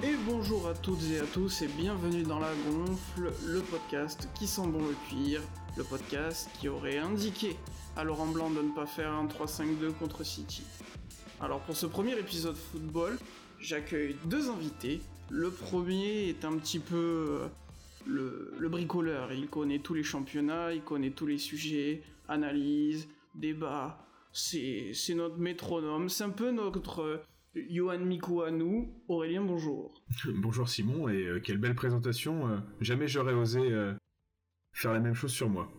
Et 0.00 0.14
bonjour 0.28 0.68
à 0.68 0.74
toutes 0.74 1.02
et 1.10 1.18
à 1.18 1.26
tous 1.26 1.62
et 1.62 1.66
bienvenue 1.66 2.22
dans 2.22 2.38
La 2.38 2.52
Gonfle, 2.54 3.32
le 3.44 3.60
podcast 3.62 4.28
qui 4.32 4.46
sent 4.46 4.68
bon 4.68 4.78
le 4.78 4.94
cuir, 5.08 5.42
le 5.76 5.82
podcast 5.82 6.48
qui 6.60 6.68
aurait 6.68 6.98
indiqué 6.98 7.56
à 7.96 8.04
Laurent 8.04 8.28
Blanc 8.28 8.48
de 8.48 8.62
ne 8.62 8.70
pas 8.70 8.86
faire 8.86 9.10
un 9.10 9.26
3-5-2 9.26 9.92
contre 9.98 10.22
City. 10.22 10.62
Alors 11.40 11.58
pour 11.62 11.76
ce 11.76 11.86
premier 11.86 12.16
épisode 12.16 12.54
football, 12.54 13.18
j'accueille 13.58 14.14
deux 14.26 14.48
invités. 14.50 15.00
Le 15.30 15.50
premier 15.50 16.28
est 16.28 16.44
un 16.44 16.56
petit 16.58 16.78
peu 16.78 16.94
euh, 16.96 17.48
le, 18.06 18.54
le 18.56 18.68
bricoleur, 18.68 19.32
il 19.32 19.48
connaît 19.48 19.80
tous 19.80 19.94
les 19.94 20.04
championnats, 20.04 20.72
il 20.72 20.82
connaît 20.82 21.10
tous 21.10 21.26
les 21.26 21.38
sujets, 21.38 22.04
analyse, 22.28 23.08
débat, 23.34 23.98
c'est 24.32 24.94
notre 25.16 25.38
métronome, 25.38 26.08
c'est 26.08 26.22
un 26.22 26.30
peu 26.30 26.52
notre 26.52 27.20
Johan 27.68 27.98
Mikou 27.98 28.42
à 28.42 28.50
nous. 28.50 29.02
Aurélien, 29.08 29.42
bonjour. 29.42 30.02
Bonjour 30.34 30.68
Simon, 30.68 31.08
et 31.08 31.24
euh, 31.26 31.40
quelle 31.40 31.58
belle 31.58 31.74
présentation. 31.74 32.48
euh, 32.48 32.58
jamais 32.80 33.08
j'aurais 33.08 33.34
osé 33.34 33.60
euh, 33.60 33.94
faire 34.72 34.92
la 34.92 35.00
même 35.00 35.14
chose 35.14 35.32
sur 35.32 35.48
moi. 35.48 35.70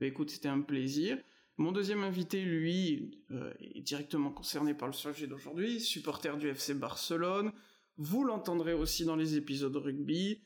Bah, 0.00 0.06
écoute, 0.06 0.30
c'était 0.30 0.48
un 0.48 0.60
plaisir. 0.60 1.18
Mon 1.58 1.70
deuxième 1.72 2.02
invité, 2.02 2.42
lui, 2.42 3.18
euh, 3.30 3.52
est 3.60 3.82
directement 3.82 4.30
concerné 4.30 4.74
par 4.74 4.88
le 4.88 4.94
sujet 4.94 5.26
d'aujourd'hui, 5.26 5.80
supporter 5.80 6.36
du 6.38 6.48
FC 6.48 6.74
Barcelone. 6.74 7.52
Vous 7.98 8.24
l'entendrez 8.24 8.72
aussi 8.72 9.04
dans 9.04 9.16
les 9.16 9.36
épisodes 9.36 9.76
rugby. 9.76 10.42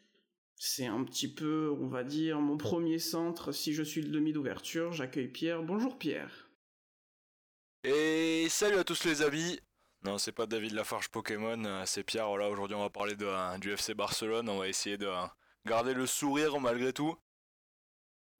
C'est 0.57 0.87
un 0.87 1.05
petit 1.05 1.33
peu, 1.33 1.71
on 1.81 1.87
va 1.87 2.03
dire, 2.03 2.41
mon 2.41 2.57
premier 2.57 2.99
centre 2.99 3.53
si 3.53 3.73
je 3.73 3.83
suis 3.83 4.03
le 4.03 4.09
demi 4.09 4.33
d'ouverture. 4.33 4.93
J'accueille 4.93 5.29
Pierre. 5.29 5.63
Bonjour 5.63 5.99
Pierre. 5.99 6.51
Et 7.85 8.47
salut 8.49 8.77
à 8.79 8.85
tous 8.85 9.05
les 9.05 9.23
amis 9.23 9.61
Non, 10.07 10.19
c'est 10.19 10.33
pas 10.33 10.47
David 10.47 10.73
Lafarge 10.73 11.09
Pokémon, 11.09 11.65
euh, 11.65 11.83
c'est 11.85 12.05
Pierre. 12.05 12.29
Voilà, 12.29 12.49
aujourd'hui 12.49 12.77
on 12.77 12.81
va 12.83 12.91
parler 12.91 13.17
de, 13.17 13.27
euh, 13.27 13.59
du 13.59 13.73
FC 13.73 13.95
Barcelone. 13.95 14.49
On 14.49 14.59
va 14.59 14.69
essayer 14.69 14.97
de 14.97 15.07
euh, 15.07 15.25
garder 15.67 15.95
le 15.95 16.07
sourire 16.07 16.61
malgré 16.61 16.93
tout. 16.93 17.17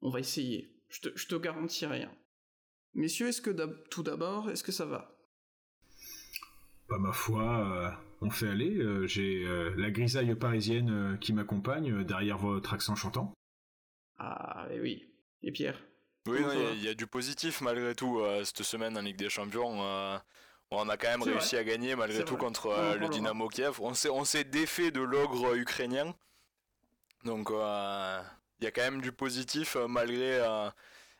On 0.01 0.09
va 0.09 0.19
essayer. 0.19 0.73
Je 0.89 1.01
te, 1.01 1.09
je 1.17 1.27
te 1.27 1.35
garantis 1.35 1.85
rien. 1.85 2.09
Messieurs, 2.93 3.27
est-ce 3.27 3.41
que 3.41 3.49
d'ab- 3.49 3.87
tout 3.89 4.01
d'abord, 4.03 4.49
est-ce 4.49 4.63
que 4.63 4.71
ça 4.71 4.85
va? 4.85 5.13
Pas 6.87 6.97
ma 6.99 7.11
foi, 7.11 7.43
euh, 7.67 7.91
on 8.21 8.29
fait 8.29 8.47
aller. 8.47 8.77
euh, 8.77 9.05
J'ai 9.05 9.43
euh, 9.45 9.73
la 9.75 9.91
grisaille 9.91 10.33
parisienne 10.35 10.89
euh, 10.89 11.17
qui 11.17 11.33
m'accompagne 11.33 11.91
euh, 11.91 12.03
derrière 12.05 12.37
votre 12.37 12.73
accent 12.73 12.95
chantant. 12.95 13.33
Ah, 14.19 14.67
eh 14.71 14.79
oui. 14.79 15.03
Et 15.43 15.51
Pierre? 15.51 15.83
Oui, 16.27 16.39
il 16.75 16.83
y 16.83 16.87
a- 16.87 16.91
y, 16.91 16.95
du 16.95 17.07
positif 17.07 17.59
malgré 17.61 17.93
tout 17.93 18.19
euh, 18.21 18.43
cette 18.45 18.63
semaine 18.63 18.97
en 18.97 19.01
Ligue 19.01 19.17
des 19.17 19.29
Champions. 19.29 19.81
On 20.71 20.89
a 20.89 20.97
quand 20.97 21.09
même 21.09 21.23
réussi 21.23 21.55
à 21.55 21.63
gagner 21.63 21.95
malgré 21.95 22.23
tout 22.23 22.35
vrai. 22.35 22.45
contre 22.45 22.67
euh, 22.67 22.95
le. 22.95 23.09
Dynamo 23.09 23.47
Kiev. 23.47 23.79
On 23.81 23.93
s'est, 23.93 24.09
on 24.09 24.25
s'est 24.25 24.43
défait 24.43 24.91
de 24.91 25.01
l'ogre 25.01 25.55
ukrainien. 25.55 26.13
Donc 27.23 27.51
euh, 27.51 28.21
il 28.59 28.65
y 28.65 28.67
a 28.67 28.71
quand 28.71 28.83
même 28.83 29.01
du 29.01 29.11
positif 29.11 29.75
euh, 29.75 29.87
malgré 29.87 30.39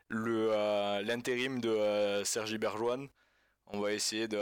le, 0.09 1.01
l'intérim 1.03 1.59
de 1.59 2.21
Sergi 2.23 2.57
Berjoine. 2.57 3.07
On 3.67 3.79
va 3.81 3.91
essayer 3.93 4.27
de, 4.27 4.39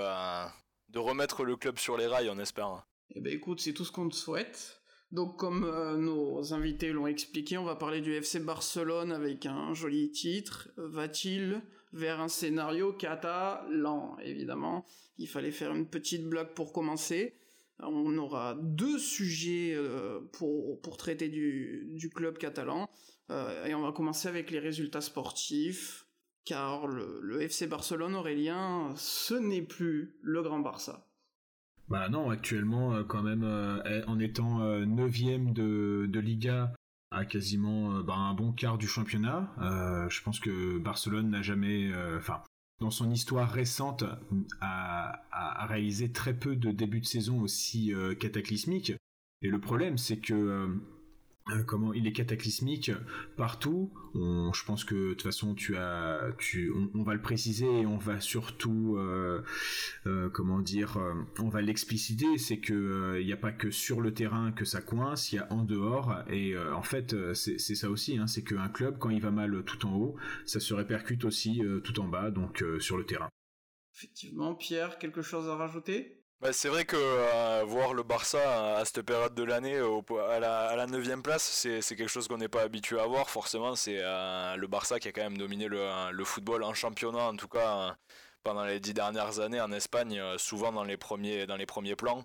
de 0.90 1.00
remettre 1.00 1.44
le 1.44 1.56
club 1.56 1.80
sur 1.80 1.98
les 1.98 2.06
rails, 2.08 2.30
on 2.30 2.38
espère. 2.38 2.86
Eh 3.16 3.22
ben 3.22 3.34
écoute, 3.34 3.60
c'est 3.60 3.74
tout 3.74 3.86
ce 3.86 3.92
qu'on 3.92 4.10
te 4.10 4.16
souhaite. 4.16 4.82
Donc 5.12 5.38
comme 5.38 5.64
euh, 5.64 5.98
nos 5.98 6.54
invités 6.54 6.92
l'ont 6.92 7.08
expliqué, 7.08 7.58
on 7.58 7.64
va 7.64 7.76
parler 7.76 8.02
du 8.02 8.14
FC 8.14 8.40
Barcelone 8.40 9.12
avec 9.12 9.46
un 9.46 9.74
joli 9.74 10.12
titre. 10.12 10.70
Va-t-il 10.78 11.62
vers 11.96 12.20
un 12.20 12.28
scénario 12.28 12.94
catalan 12.94 14.18
Évidemment, 14.24 14.86
il 15.18 15.28
fallait 15.28 15.52
faire 15.52 15.74
une 15.74 15.88
petite 15.88 16.28
blague 16.28 16.54
pour 16.54 16.72
commencer. 16.72 17.34
On 17.80 18.18
aura 18.18 18.56
deux 18.62 19.00
sujets 19.00 19.74
euh, 19.76 20.20
pour, 20.34 20.80
pour 20.82 20.98
traiter 20.98 21.30
du, 21.30 21.88
du 21.92 22.10
club 22.10 22.38
catalan. 22.38 22.90
Euh, 23.32 23.66
et 23.66 23.74
on 23.74 23.82
va 23.82 23.92
commencer 23.92 24.28
avec 24.28 24.52
les 24.52 24.60
résultats 24.60 25.02
sportifs. 25.02 26.06
Car 26.46 26.86
le, 26.86 27.20
le 27.24 27.42
FC 27.42 27.66
Barcelone, 27.66 28.14
Aurélien, 28.14 28.94
ce 28.98 29.34
n'est 29.34 29.64
plus 29.64 30.16
le 30.22 30.44
Grand 30.44 30.60
Barça. 30.60 31.08
Bah 31.88 32.08
non, 32.10 32.30
actuellement, 32.30 32.94
euh, 32.94 33.04
quand 33.04 33.24
même, 33.24 33.44
en 34.08 34.20
étant 34.20 34.60
neuvième 34.86 35.54
de, 35.54 36.06
de 36.08 36.20
Liga 36.20 36.72
à 37.12 37.26
quasiment 37.26 37.98
euh, 37.98 38.04
bah, 38.04 38.16
un 38.16 38.34
bon 38.34 38.52
quart 38.52 38.78
du 38.78 38.88
championnat, 38.88 39.54
euh, 39.62 40.10
je 40.10 40.22
pense 40.22 40.40
que 40.40 40.78
Barcelone 40.78 41.30
n'a 41.30 41.42
jamais, 41.42 41.92
euh, 41.92 42.18
enfin, 42.18 42.42
dans 42.80 42.92
son 42.92 43.10
histoire 43.10 43.50
récente, 43.50 44.04
a, 44.62 45.66
réalisé 45.68 46.12
très 46.12 46.34
peu 46.34 46.56
de 46.56 46.72
débuts 46.72 47.00
de 47.00 47.06
saison 47.06 47.42
aussi 47.42 47.92
cataclysmiques. 48.20 48.94
Et 49.42 49.48
le 49.48 49.60
problème, 49.60 49.98
c'est 49.98 50.18
que 50.18 50.78
euh, 51.52 51.62
comment 51.64 51.94
il 51.94 52.08
est 52.08 52.12
cataclysmique 52.12 52.92
partout. 53.38 53.94
On, 54.16 54.52
je 54.52 54.66
pense 54.66 54.84
que 54.84 54.96
de 54.96 55.14
toute 55.14 55.22
façon 55.22 55.54
tu 55.54 55.78
as, 55.78 56.32
tu, 56.40 56.74
on, 56.96 57.04
va 57.04 57.14
le 57.14 57.22
préciser 57.22 57.82
et 57.82 57.86
on 57.86 57.98
va 57.98 58.20
surtout, 58.20 58.96
euh, 58.98 59.44
euh, 60.08 60.28
comment 60.30 60.60
dire, 60.60 60.98
on 61.38 61.50
va 61.50 61.62
l'expliciter. 61.62 62.40
C'est 62.40 62.58
que 62.58 63.20
il 63.20 63.26
n'y 63.28 63.34
a 63.34 63.38
pas 63.38 63.52
que 63.52 63.70
sur 63.70 64.02
le 64.02 64.12
terrain 64.12 64.52
que 64.52 64.66
ça 64.66 64.82
coince, 64.82 65.32
il 65.32 65.36
y 65.36 65.40
a 65.40 65.52
en 65.54 65.64
dehors 65.64 66.24
et 66.30 66.58
en 66.58 66.82
fait 66.82 67.16
c'est 67.34 67.60
ça 67.60 67.92
aussi. 67.92 68.18
Hein, 68.18 68.26
c'est 68.26 68.44
qu'un 68.44 68.70
club 68.70 68.98
quand 68.98 69.12
il 69.12 69.22
va 69.22 69.32
mal 69.32 69.64
tout 69.66 69.86
en 69.86 69.96
haut, 69.96 70.16
ça 70.46 70.60
se 70.60 70.74
répercute 70.74 71.26
aussi 71.26 71.62
tout 71.84 72.00
en 72.00 72.08
bas, 72.08 72.32
donc 72.32 72.64
sur 72.80 72.98
le 72.98 73.06
terrain. 73.06 73.30
Effectivement, 73.94 74.56
Pierre, 74.56 74.98
quelque 74.98 75.22
chose 75.22 75.48
à 75.48 75.56
rajouter? 75.56 76.25
Bah, 76.42 76.52
c'est 76.54 76.68
vrai 76.70 76.86
que 76.86 76.96
euh, 76.98 77.64
voir 77.66 77.94
le 77.94 78.04
Barça 78.04 78.76
à 78.78 78.86
cette 78.86 79.02
période 79.04 79.34
de 79.36 79.44
l'année 79.44 79.80
à 79.80 80.40
la, 80.40 80.68
à 80.68 80.76
la 80.76 80.86
9 80.86 81.22
place, 81.24 81.44
c'est 81.44 81.82
quelque 81.96 82.08
chose 82.10 82.28
qu'on 82.28 82.38
n'est 82.38 82.50
pas 82.50 82.62
habitué 82.62 83.00
à 83.00 83.06
voir. 83.08 83.30
Forcément, 83.30 83.76
c'est 83.76 84.00
euh, 84.02 84.56
le 84.56 84.68
Barça 84.68 85.00
qui 85.00 85.08
a 85.08 85.12
quand 85.12 85.24
même 85.24 85.38
dominé 85.38 85.68
le, 85.68 86.24
football 86.26 86.64
en 86.64 86.74
championnat, 86.74 87.30
en 87.30 87.36
tout 87.38 87.48
cas 87.48 87.90
euh, 87.90 87.92
pendant 88.44 88.66
les 88.66 88.80
dix 88.80 88.94
dernières 88.94 89.40
années 89.40 89.62
en 89.62 89.72
Espagne, 89.72 90.22
souvent 90.38 90.72
dans 90.72 90.84
les 90.84 90.98
premiers, 90.98 91.48
dans 91.48 91.56
les 91.56 91.66
premiers 91.66 91.96
plans. 91.96 92.24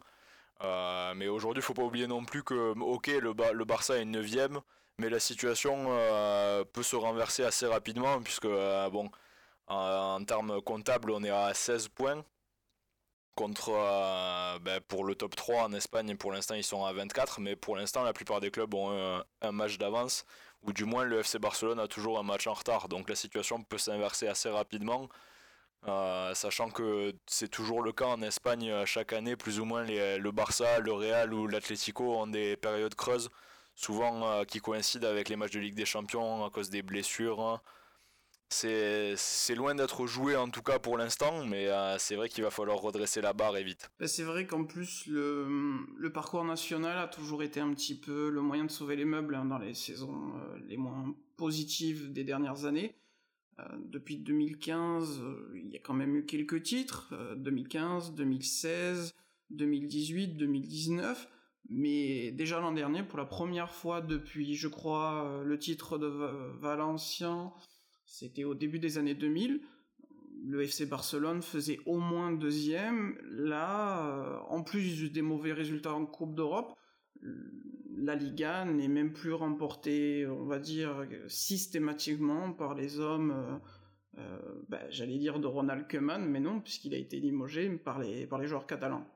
Mais 1.16 1.28
aujourd'hui, 1.28 1.62
il 1.62 1.64
faut 1.64 1.74
pas 1.74 1.82
oublier 1.82 2.06
non 2.06 2.24
plus 2.24 2.42
que, 2.44 2.74
ok, 2.78 3.06
le, 3.08 3.32
Ba- 3.34 3.52
le 3.52 3.64
Barça 3.64 3.96
est 3.98 4.04
9 4.04 4.26
mais 4.98 5.08
la 5.08 5.20
situation 5.20 5.86
peut 6.72 6.82
se 6.82 6.96
renverser 6.96 7.44
assez 7.44 7.66
rapidement, 7.66 8.20
puisque, 8.22 8.46
bon, 8.46 9.10
en 9.68 10.24
termes 10.24 10.60
comptables, 10.62 11.10
on 11.12 11.22
est 11.24 11.30
à 11.30 11.54
16 11.54 11.88
points 11.88 12.24
contre 13.40 13.70
euh, 13.72 14.58
ben, 14.58 14.82
pour 14.86 15.04
le 15.04 15.14
top 15.14 15.34
3 15.34 15.62
en 15.62 15.72
Espagne 15.72 16.14
pour 16.14 16.30
l'instant 16.30 16.54
ils 16.54 16.62
sont 16.62 16.84
à 16.84 16.92
24 16.92 17.40
mais 17.40 17.56
pour 17.56 17.74
l'instant 17.74 18.02
la 18.02 18.12
plupart 18.12 18.40
des 18.40 18.50
clubs 18.50 18.74
ont 18.74 18.90
un, 18.90 19.24
un 19.40 19.52
match 19.52 19.78
d'avance 19.78 20.26
ou 20.62 20.74
du 20.74 20.84
moins 20.84 21.04
le 21.04 21.20
FC 21.20 21.38
Barcelone 21.38 21.80
a 21.80 21.88
toujours 21.88 22.18
un 22.18 22.22
match 22.22 22.46
en 22.46 22.52
retard 22.52 22.88
donc 22.88 23.08
la 23.08 23.14
situation 23.14 23.62
peut 23.62 23.78
s'inverser 23.78 24.28
assez 24.28 24.50
rapidement 24.50 25.08
euh, 25.88 26.34
sachant 26.34 26.68
que 26.68 27.14
c'est 27.26 27.48
toujours 27.48 27.80
le 27.80 27.92
cas 27.92 28.08
en 28.08 28.20
Espagne 28.20 28.68
euh, 28.68 28.84
chaque 28.84 29.14
année 29.14 29.36
plus 29.36 29.58
ou 29.58 29.64
moins 29.64 29.84
le 29.84 30.30
Barça, 30.30 30.78
le 30.78 30.92
Real 30.92 31.32
ou 31.32 31.46
l'Atlético 31.46 32.16
ont 32.16 32.26
des 32.26 32.58
périodes 32.58 32.94
creuses 32.94 33.30
souvent 33.74 34.22
euh, 34.26 34.44
qui 34.44 34.60
coïncident 34.60 35.08
avec 35.08 35.30
les 35.30 35.36
matchs 35.36 35.52
de 35.52 35.60
Ligue 35.60 35.74
des 35.74 35.86
Champions 35.86 36.44
à 36.44 36.50
cause 36.50 36.68
des 36.68 36.82
blessures 36.82 37.40
hein. 37.40 37.62
C'est 38.50 39.54
loin 39.54 39.74
d'être 39.74 40.06
joué 40.06 40.36
en 40.36 40.48
tout 40.48 40.62
cas 40.62 40.78
pour 40.78 40.98
l'instant, 40.98 41.44
mais 41.46 41.68
euh, 41.68 41.96
c'est 41.98 42.16
vrai 42.16 42.28
qu'il 42.28 42.42
va 42.44 42.50
falloir 42.50 42.78
redresser 42.78 43.20
la 43.20 43.32
barre 43.32 43.56
et 43.56 43.64
vite. 43.64 43.90
Ben, 43.98 44.08
C'est 44.08 44.24
vrai 44.24 44.46
qu'en 44.46 44.64
plus, 44.64 45.06
le, 45.06 45.46
le 45.96 46.12
parcours 46.12 46.44
national 46.44 46.98
a 46.98 47.06
toujours 47.08 47.42
été 47.42 47.60
un 47.60 47.72
petit 47.72 47.98
peu 47.98 48.28
le 48.28 48.40
moyen 48.40 48.64
de 48.64 48.70
sauver 48.70 48.96
les 48.96 49.04
meubles 49.04 49.34
hein, 49.34 49.44
dans 49.44 49.58
les 49.58 49.74
saisons 49.74 50.32
euh, 50.36 50.58
les 50.66 50.76
moins 50.76 51.14
positives 51.36 52.12
des 52.12 52.24
dernières 52.24 52.64
années. 52.64 52.96
Euh, 53.60 53.64
depuis 53.84 54.16
2015, 54.16 55.20
euh, 55.20 55.52
il 55.54 55.70
y 55.70 55.76
a 55.76 55.80
quand 55.80 55.94
même 55.94 56.16
eu 56.16 56.26
quelques 56.26 56.62
titres, 56.62 57.08
euh, 57.12 57.34
2015, 57.36 58.14
2016, 58.14 59.14
2018, 59.50 60.36
2019, 60.36 61.28
mais 61.68 62.32
déjà 62.32 62.58
l'an 62.58 62.72
dernier, 62.72 63.02
pour 63.02 63.18
la 63.18 63.24
première 63.26 63.70
fois 63.72 64.00
depuis, 64.00 64.54
je 64.56 64.66
crois, 64.68 65.42
le 65.44 65.58
titre 65.58 65.98
de 65.98 66.06
Va- 66.06 66.32
Valencien, 66.58 67.52
c'était 68.10 68.42
au 68.42 68.54
début 68.54 68.80
des 68.80 68.98
années 68.98 69.14
2000, 69.14 69.60
le 70.44 70.62
FC 70.62 70.84
Barcelone 70.84 71.42
faisait 71.42 71.78
au 71.86 71.98
moins 71.98 72.32
deuxième. 72.32 73.16
Là, 73.30 74.04
euh, 74.04 74.38
en 74.48 74.64
plus 74.64 75.12
des 75.12 75.22
mauvais 75.22 75.52
résultats 75.52 75.94
en 75.94 76.06
Coupe 76.06 76.34
d'Europe, 76.34 76.74
la 77.96 78.16
Liga 78.16 78.64
n'est 78.64 78.88
même 78.88 79.12
plus 79.12 79.32
remportée, 79.32 80.26
on 80.26 80.44
va 80.44 80.58
dire, 80.58 81.06
systématiquement 81.28 82.52
par 82.52 82.74
les 82.74 82.98
hommes, 82.98 83.30
euh, 83.30 83.58
euh, 84.18 84.38
bah, 84.68 84.90
j'allais 84.90 85.18
dire 85.18 85.38
de 85.38 85.46
Ronald 85.46 85.86
Koeman, 85.88 86.28
mais 86.28 86.40
non, 86.40 86.60
puisqu'il 86.60 86.94
a 86.94 86.98
été 86.98 87.20
limogé 87.20 87.70
par 87.70 88.00
les, 88.00 88.26
par 88.26 88.40
les 88.40 88.48
joueurs 88.48 88.66
catalans. 88.66 89.06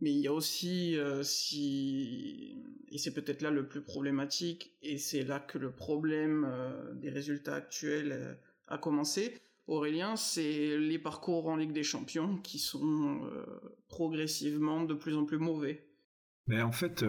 Mais 0.00 0.12
il 0.12 0.18
y 0.18 0.26
a 0.26 0.32
aussi, 0.32 0.98
euh, 0.98 1.22
si, 1.22 2.62
et 2.90 2.98
c'est 2.98 3.14
peut-être 3.14 3.40
là 3.40 3.50
le 3.50 3.66
plus 3.66 3.80
problématique, 3.80 4.76
et 4.82 4.98
c'est 4.98 5.22
là 5.22 5.40
que 5.40 5.56
le 5.56 5.70
problème 5.70 6.46
euh, 6.46 6.92
des 6.94 7.08
résultats 7.08 7.54
actuels 7.54 8.12
euh, 8.12 8.34
a 8.68 8.76
commencé, 8.76 9.40
Aurélien, 9.68 10.14
c'est 10.16 10.76
les 10.76 10.98
parcours 10.98 11.48
en 11.48 11.56
Ligue 11.56 11.72
des 11.72 11.82
Champions 11.82 12.36
qui 12.36 12.60
sont 12.60 13.22
progressivement 13.88 14.84
de 14.84 14.94
plus 14.94 15.16
en 15.16 15.24
plus 15.24 15.38
mauvais. 15.38 15.84
Mais 16.46 16.62
en 16.62 16.70
fait, 16.70 17.04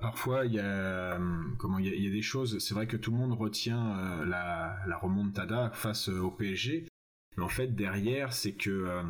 parfois 0.00 0.46
il 0.46 0.54
y 0.54 0.58
a 0.58 1.20
comment 1.58 1.78
il 1.78 2.02
y, 2.02 2.06
a 2.06 2.10
des 2.10 2.22
choses. 2.22 2.58
C'est 2.60 2.72
vrai 2.72 2.86
que 2.86 2.96
tout 2.96 3.10
le 3.10 3.18
monde 3.18 3.34
retient 3.34 4.24
la, 4.24 4.78
la 4.86 4.96
remontada 4.96 5.70
face 5.74 6.08
au 6.08 6.30
PSG, 6.30 6.88
mais 7.36 7.42
en 7.42 7.50
fait 7.50 7.74
derrière, 7.74 8.32
c'est 8.32 8.54
que 8.54 9.02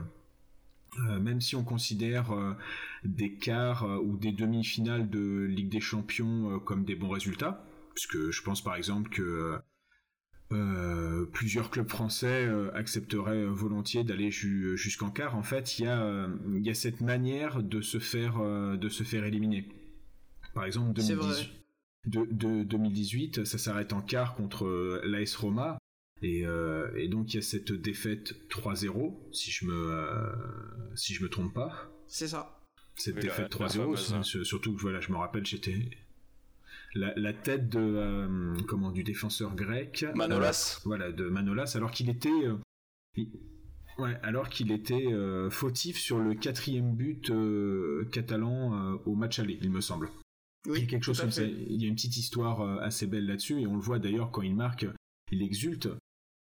euh, 1.01 1.19
même 1.19 1.41
si 1.41 1.57
on 1.57 1.65
considère 1.65 2.33
euh, 2.33 2.55
des 3.05 3.35
quarts 3.35 3.85
euh, 3.85 3.99
ou 3.99 4.17
des 4.17 4.33
demi-finales 4.33 5.11
de 5.11 5.45
Ligue 5.45 5.69
des 5.69 5.81
Champions 5.81 6.61
comme 6.61 6.85
des 6.85 6.95
bons 6.95 7.09
résultats, 7.09 7.65
puisque 7.95 8.31
je 8.31 8.43
pense 8.43 8.63
par 8.63 8.77
exemple 8.77 9.11
que 9.11 9.59
plusieurs 11.33 11.69
clubs 11.71 11.89
français 11.89 12.49
accepteraient 12.75 13.45
volontiers 13.45 14.05
d'aller 14.05 14.31
jusqu'en 14.31 15.11
quart. 15.11 15.35
En 15.35 15.43
fait, 15.43 15.81
il 15.81 15.87
y 15.87 15.89
a, 15.89 16.29
y 16.61 16.71
a 16.71 16.75
cette 16.75 17.01
manière 17.01 17.61
de 17.61 17.81
se 17.81 17.99
faire, 17.99 18.39
de 18.39 18.89
se 18.89 19.03
faire 19.03 19.25
éliminer. 19.25 19.69
Par 20.55 20.65
exemple, 20.65 20.93
2018, 20.93 21.51
de, 22.07 22.63
2018 22.63 23.45
ça 23.45 23.59
s'arrête 23.59 23.93
en 23.93 24.01
quart 24.01 24.37
contre 24.37 25.01
l'AS 25.05 25.35
Roma. 25.35 25.77
Euh, 26.23 26.91
et, 26.97 27.09
donc 27.09 27.33
il 27.33 27.37
y 27.37 27.39
a 27.39 27.43
cette 27.43 27.73
défaite 27.73 28.35
3-0, 28.49 29.15
si 29.33 29.51
je 29.51 29.67
me 29.67 29.75
euh, 29.75 30.33
si 30.95 31.15
je 31.15 31.23
me 31.23 31.29
trompe 31.29 31.53
pas. 31.53 31.91
C'est 32.07 32.29
ça. 32.29 32.61
Cette 32.97 33.17
défaite 33.17 33.51
3-0, 33.51 34.45
surtout 34.45 34.75
que 34.75 34.81
voilà, 34.81 35.01
je 35.01 35.11
me 35.11 35.17
rappelle, 35.17 35.45
j'étais 35.45 35.91
la, 36.95 37.33
tête 37.33 37.69
de 37.69 37.81
euh, 37.81 38.57
comment 38.69 38.93
du 38.93 39.03
défenseur 39.03 39.57
grec. 39.57 40.07
Manolas. 40.15 40.81
voilà, 40.85 41.11
de 41.11 41.29
Manolas, 41.29 41.73
alors 41.75 41.91
qu'il 41.91 42.09
était 42.09 42.31
ouais, 43.99 44.17
alors 44.23 44.49
qu'il 44.49 44.71
était 44.71 45.13
fautif 45.51 45.99
sur 45.99 46.21
le 46.21 46.35
quatrième 46.35 46.95
but 46.95 47.33
catalan 48.13 49.01
au 49.05 49.15
match 49.17 49.41
aller, 49.41 49.59
il 49.61 49.71
me 49.71 49.81
semble. 49.81 50.09
Oui, 50.67 50.79
il 50.79 50.85
y 50.85 50.85
a 50.85 50.89
quelque 50.89 51.05
chose 51.05 51.21
comme 51.21 51.33
ça. 51.33 51.43
Il 51.43 51.83
y 51.83 51.85
a 51.85 51.89
une 51.89 51.97
petite 51.97 52.17
histoire 52.17 52.63
assez 52.81 53.09
belle 53.09 53.27
là-dessus 53.27 53.61
et 53.61 53.67
on 53.67 53.75
le 53.75 53.83
voit 53.83 53.99
d'ailleurs 53.99 54.31
quand 54.31 54.43
il 54.43 54.55
marque, 54.55 54.87
il 55.33 55.43
exulte. 55.43 55.89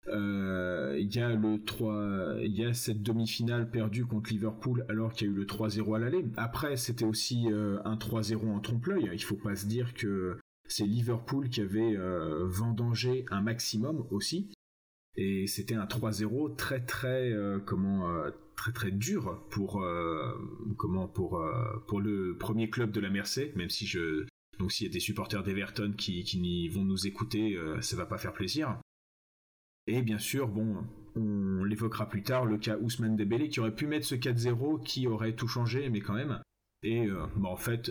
Euh, 0.08 0.96
il 0.98 1.14
y 1.14 1.20
a 1.20 1.30
le 1.30 1.64
3, 1.64 2.36
il 2.42 2.52
y 2.52 2.64
a 2.64 2.74
cette 2.74 3.02
demi-finale 3.02 3.70
perdue 3.70 4.04
contre 4.04 4.30
Liverpool 4.30 4.84
alors 4.88 5.12
qu'il 5.12 5.28
y 5.28 5.30
a 5.30 5.32
eu 5.32 5.36
le 5.36 5.46
3-0 5.46 5.96
à 5.96 5.98
l'aller. 5.98 6.24
Après, 6.36 6.76
c'était 6.76 7.04
aussi 7.04 7.50
euh, 7.50 7.78
un 7.84 7.96
3-0 7.96 8.48
en 8.48 8.60
trompe-l'œil. 8.60 9.10
Il 9.12 9.22
faut 9.22 9.36
pas 9.36 9.56
se 9.56 9.66
dire 9.66 9.94
que 9.94 10.38
c'est 10.66 10.84
Liverpool 10.84 11.48
qui 11.48 11.60
avait 11.60 11.96
euh, 11.96 12.44
vendangé 12.46 13.24
un 13.30 13.40
maximum 13.40 14.06
aussi. 14.10 14.52
Et 15.16 15.46
c'était 15.46 15.76
un 15.76 15.86
3-0 15.86 16.56
très 16.56 16.80
très 16.80 17.32
comment 17.66 18.12
très 18.56 18.72
très 18.72 18.90
dur 18.90 19.46
pour 19.48 19.86
comment 20.76 21.06
pour 21.06 21.40
pour 21.86 22.00
le 22.00 22.36
premier 22.36 22.68
club 22.68 22.90
de 22.90 22.98
la 22.98 23.10
Mercé, 23.10 23.52
même 23.54 23.70
si 23.70 23.86
je 23.86 24.26
donc 24.58 24.72
s'il 24.72 24.88
y 24.88 24.90
a 24.90 24.92
des 24.92 24.98
supporters 24.98 25.44
d'Everton 25.44 25.94
qui, 25.96 26.24
qui 26.24 26.68
vont 26.68 26.82
nous 26.82 27.06
écouter, 27.06 27.56
ça 27.80 27.94
va 27.96 28.06
pas 28.06 28.18
faire 28.18 28.32
plaisir. 28.32 28.76
Et 29.86 30.02
bien 30.02 30.18
sûr, 30.18 30.48
bon, 30.48 30.84
on 31.16 31.64
l'évoquera 31.64 32.08
plus 32.08 32.22
tard, 32.22 32.46
le 32.46 32.58
cas 32.58 32.78
Ousmane 32.78 33.16
Dembélé 33.16 33.48
qui 33.48 33.60
aurait 33.60 33.74
pu 33.74 33.86
mettre 33.86 34.06
ce 34.06 34.14
4-0 34.14 34.82
qui 34.82 35.06
aurait 35.06 35.34
tout 35.34 35.48
changé, 35.48 35.88
mais 35.90 36.00
quand 36.00 36.14
même. 36.14 36.40
Et 36.82 37.06
euh, 37.06 37.26
bon, 37.36 37.48
en 37.48 37.56
fait, 37.56 37.90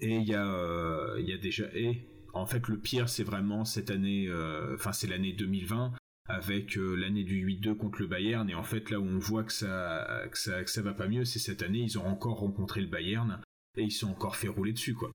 et 0.00 0.16
il 0.16 0.24
y 0.24 0.34
a, 0.34 0.46
euh, 0.46 1.16
il 1.20 1.28
y 1.28 1.32
a 1.32 1.38
déjà 1.38 1.64
et 1.74 2.06
en 2.32 2.46
fait 2.46 2.66
le 2.68 2.78
pire 2.78 3.08
c'est 3.08 3.22
vraiment 3.22 3.64
cette 3.64 3.90
année, 3.90 4.26
euh, 4.28 4.74
enfin 4.74 4.92
c'est 4.92 5.06
l'année 5.06 5.32
2020 5.32 5.92
avec 6.26 6.76
l'année 6.76 7.22
du 7.22 7.46
8-2 7.46 7.76
contre 7.76 8.00
le 8.00 8.08
Bayern 8.08 8.48
et 8.48 8.54
en 8.54 8.64
fait 8.64 8.90
là 8.90 8.98
où 8.98 9.04
on 9.04 9.18
voit 9.18 9.44
que 9.44 9.52
ça 9.52 10.24
que 10.30 10.38
ça, 10.38 10.64
que 10.64 10.70
ça 10.70 10.82
va 10.82 10.94
pas 10.94 11.06
mieux, 11.06 11.24
c'est 11.24 11.38
cette 11.38 11.62
année 11.62 11.80
ils 11.80 11.98
ont 11.98 12.06
encore 12.06 12.40
rencontré 12.40 12.80
le 12.80 12.88
Bayern 12.88 13.40
et 13.76 13.82
ils 13.82 13.92
sont 13.92 14.08
encore 14.08 14.36
fait 14.36 14.48
rouler 14.48 14.72
dessus 14.72 14.94
quoi 14.94 15.12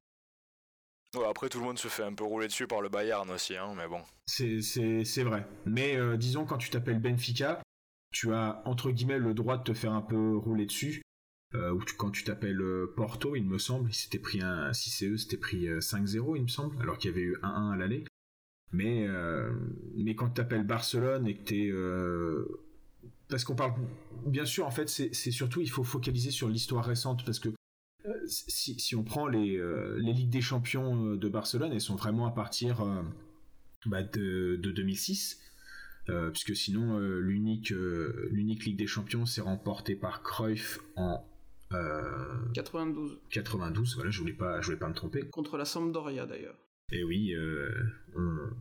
après, 1.28 1.50
tout 1.50 1.60
le 1.60 1.66
monde 1.66 1.80
se 1.80 1.88
fait 1.88 2.04
un 2.04 2.14
peu 2.14 2.24
rouler 2.24 2.48
dessus 2.48 2.68
par 2.68 2.82
le 2.82 2.90
Bayern 2.90 3.30
aussi, 3.32 3.56
hein, 3.56 3.74
mais 3.76 3.88
bon. 3.88 4.02
C'est 4.28 5.24
vrai. 5.24 5.48
Mais 5.66 5.96
euh, 5.96 6.18
disons, 6.18 6.46
quand 6.46 6.58
tu 6.58 6.70
t'appelles 6.70 7.00
Benfica, 7.00 7.62
tu 8.12 8.34
as 8.34 8.62
entre 8.66 8.92
guillemets 8.92 9.20
le 9.20 9.34
droit 9.34 9.58
de 9.58 9.64
te 9.64 9.74
faire 9.74 9.94
un 9.94 10.02
peu 10.02 10.38
rouler 10.38 10.66
dessus. 10.66 11.02
Euh, 11.56 11.72
ou 11.72 11.84
quand 11.98 12.12
tu 12.12 12.24
t'appelles 12.24 12.62
euh, 12.62 12.94
Porto, 12.96 13.36
il 13.36 13.44
me 13.44 13.58
semble, 13.58 13.90
il 13.90 13.94
s'était 13.96 14.20
pris 14.20 14.40
un 14.42 14.72
6 14.72 15.18
c'était 15.18 15.38
pris 15.38 15.68
5-0, 15.68 16.36
il 16.36 16.44
me 16.44 16.48
semble, 16.48 16.80
alors 16.80 17.00
qu'il 17.00 17.10
y 17.10 17.14
avait 17.14 17.24
eu 17.24 17.38
1-1 17.42 17.74
à 17.74 17.76
l'aller. 17.76 18.06
Mais, 18.72 19.08
mais 19.96 20.14
quand 20.14 20.28
tu 20.28 20.34
t'appelles 20.36 20.64
Barcelone 20.64 21.28
et 21.28 21.36
que 21.36 21.44
t'es. 21.44 21.72
Parce 23.30 23.44
qu'on 23.44 23.56
parle. 23.56 23.74
Bien 24.28 24.46
sûr, 24.46 24.68
en 24.68 24.72
fait, 24.72 24.90
c'est 24.90 25.32
surtout, 25.32 25.62
il 25.62 25.72
faut 25.72 25.84
focaliser 25.84 26.30
sur 26.30 26.50
l'histoire 26.50 26.86
récente, 26.86 27.26
parce 27.26 27.40
que 27.40 27.50
si, 28.28 28.96
on 28.96 29.04
prend 29.04 29.28
les, 29.28 29.58
euh, 29.58 29.98
les 30.00 30.14
Ligues 30.14 30.30
des 30.30 30.42
Champions 30.42 31.06
euh, 31.06 31.18
de 31.18 31.30
Barcelone, 31.30 31.72
elles 31.72 31.82
sont 31.82 31.96
vraiment 31.96 32.26
à 32.26 32.32
partir 32.32 32.82
euh, 32.82 33.02
bah, 33.86 34.04
de, 34.04 34.56
2006. 34.56 35.42
puisque 36.32 36.56
sinon 36.56 36.98
l'unique 36.98 37.70
l'unique 38.32 38.66
Ligue 38.66 38.78
des 38.78 38.88
Champions 38.88 39.26
s'est 39.26 39.42
remportée 39.42 39.96
par 39.96 40.24
Cruyff 40.24 40.80
en 40.96 41.24
92. 42.54 43.20
92, 43.30 43.96
voilà, 43.96 44.10
je 44.10 44.20
voulais 44.20 44.34
pas, 44.34 44.60
je 44.62 44.66
voulais 44.66 44.80
pas 44.80 44.90
me 44.90 44.96
tromper. 44.96 45.22
Contre 45.30 45.58
la 45.58 45.66
Sampdoria 45.66 46.26
d'ailleurs. 46.26 46.58
Et 46.92 47.04
oui, 47.04 47.36
euh, 47.36 47.70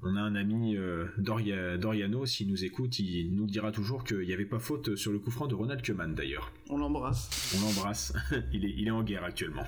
on, 0.03 0.15
a 0.17 0.21
un 0.21 0.35
ami 0.35 0.77
euh, 0.77 1.07
Doriano, 1.17 2.27
s'il 2.27 2.49
nous 2.49 2.65
écoute, 2.65 2.99
il 2.99 3.35
nous 3.35 3.47
dira 3.47 3.73
toujours 3.73 4.05
qu'il 4.05 4.21
n'y 4.21 4.35
avait 4.35 4.45
pas 4.45 4.59
faute 4.59 4.97
sur 4.97 5.13
le 5.13 5.19
coup 5.19 5.31
franc 5.31 5.47
de 5.47 5.55
Ronald 5.55 5.85
Koeman 5.85 6.15
d'ailleurs. 6.15 6.53
On 6.69 6.77
l'embrasse. 6.77 7.31
On 7.57 7.67
l'embrasse. 7.67 8.13
il, 8.53 8.67
est, 8.67 8.75
il 8.77 8.89
est 8.89 8.91
en 8.91 9.03
guerre 9.03 9.25
actuellement. 9.25 9.65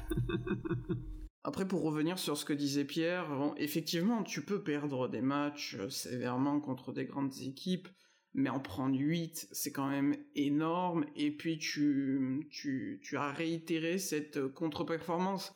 Après, 1.43 1.67
pour 1.67 1.83
revenir 1.83 2.19
sur 2.19 2.37
ce 2.37 2.45
que 2.45 2.53
disait 2.53 2.85
Pierre, 2.85 3.31
effectivement, 3.57 4.23
tu 4.23 4.43
peux 4.43 4.63
perdre 4.63 5.09
des 5.09 5.23
matchs 5.23 5.77
euh, 5.81 5.89
sévèrement 5.89 6.61
contre 6.61 6.93
des 6.93 7.07
grandes 7.07 7.33
équipes, 7.41 7.89
mais 8.35 8.51
en 8.51 8.61
prendre 8.61 8.95
8, 8.95 9.49
c'est 9.53 9.73
quand 9.73 9.89
même 9.89 10.17
énorme. 10.35 11.07
Et 11.17 11.31
puis, 11.31 11.57
tu, 11.57 12.47
tu, 12.51 13.01
tu 13.03 13.17
as 13.17 13.33
réitéré 13.33 13.97
cette 13.97 14.49
contre-performance 14.49 15.55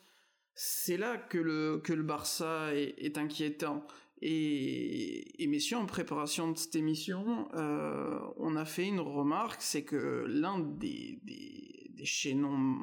c'est 0.55 0.97
là 0.97 1.17
que 1.17 1.39
le, 1.39 1.81
que 1.83 1.93
le 1.93 2.03
Barça 2.03 2.75
est, 2.75 3.19
inquiétant. 3.19 3.87
Et, 4.23 5.47
messieurs, 5.49 5.77
en 5.77 5.87
préparation 5.87 6.51
de 6.51 6.57
cette 6.57 6.77
émission, 6.77 7.49
euh, 7.55 8.19
on 8.37 8.57
a 8.57 8.65
fait 8.65 8.87
une 8.87 9.01
remarque, 9.01 9.61
c'est 9.61 9.83
que 9.83 10.25
l'un 10.27 10.61
des, 10.61 11.19
des, 11.23 12.05
chaînons 12.05 12.79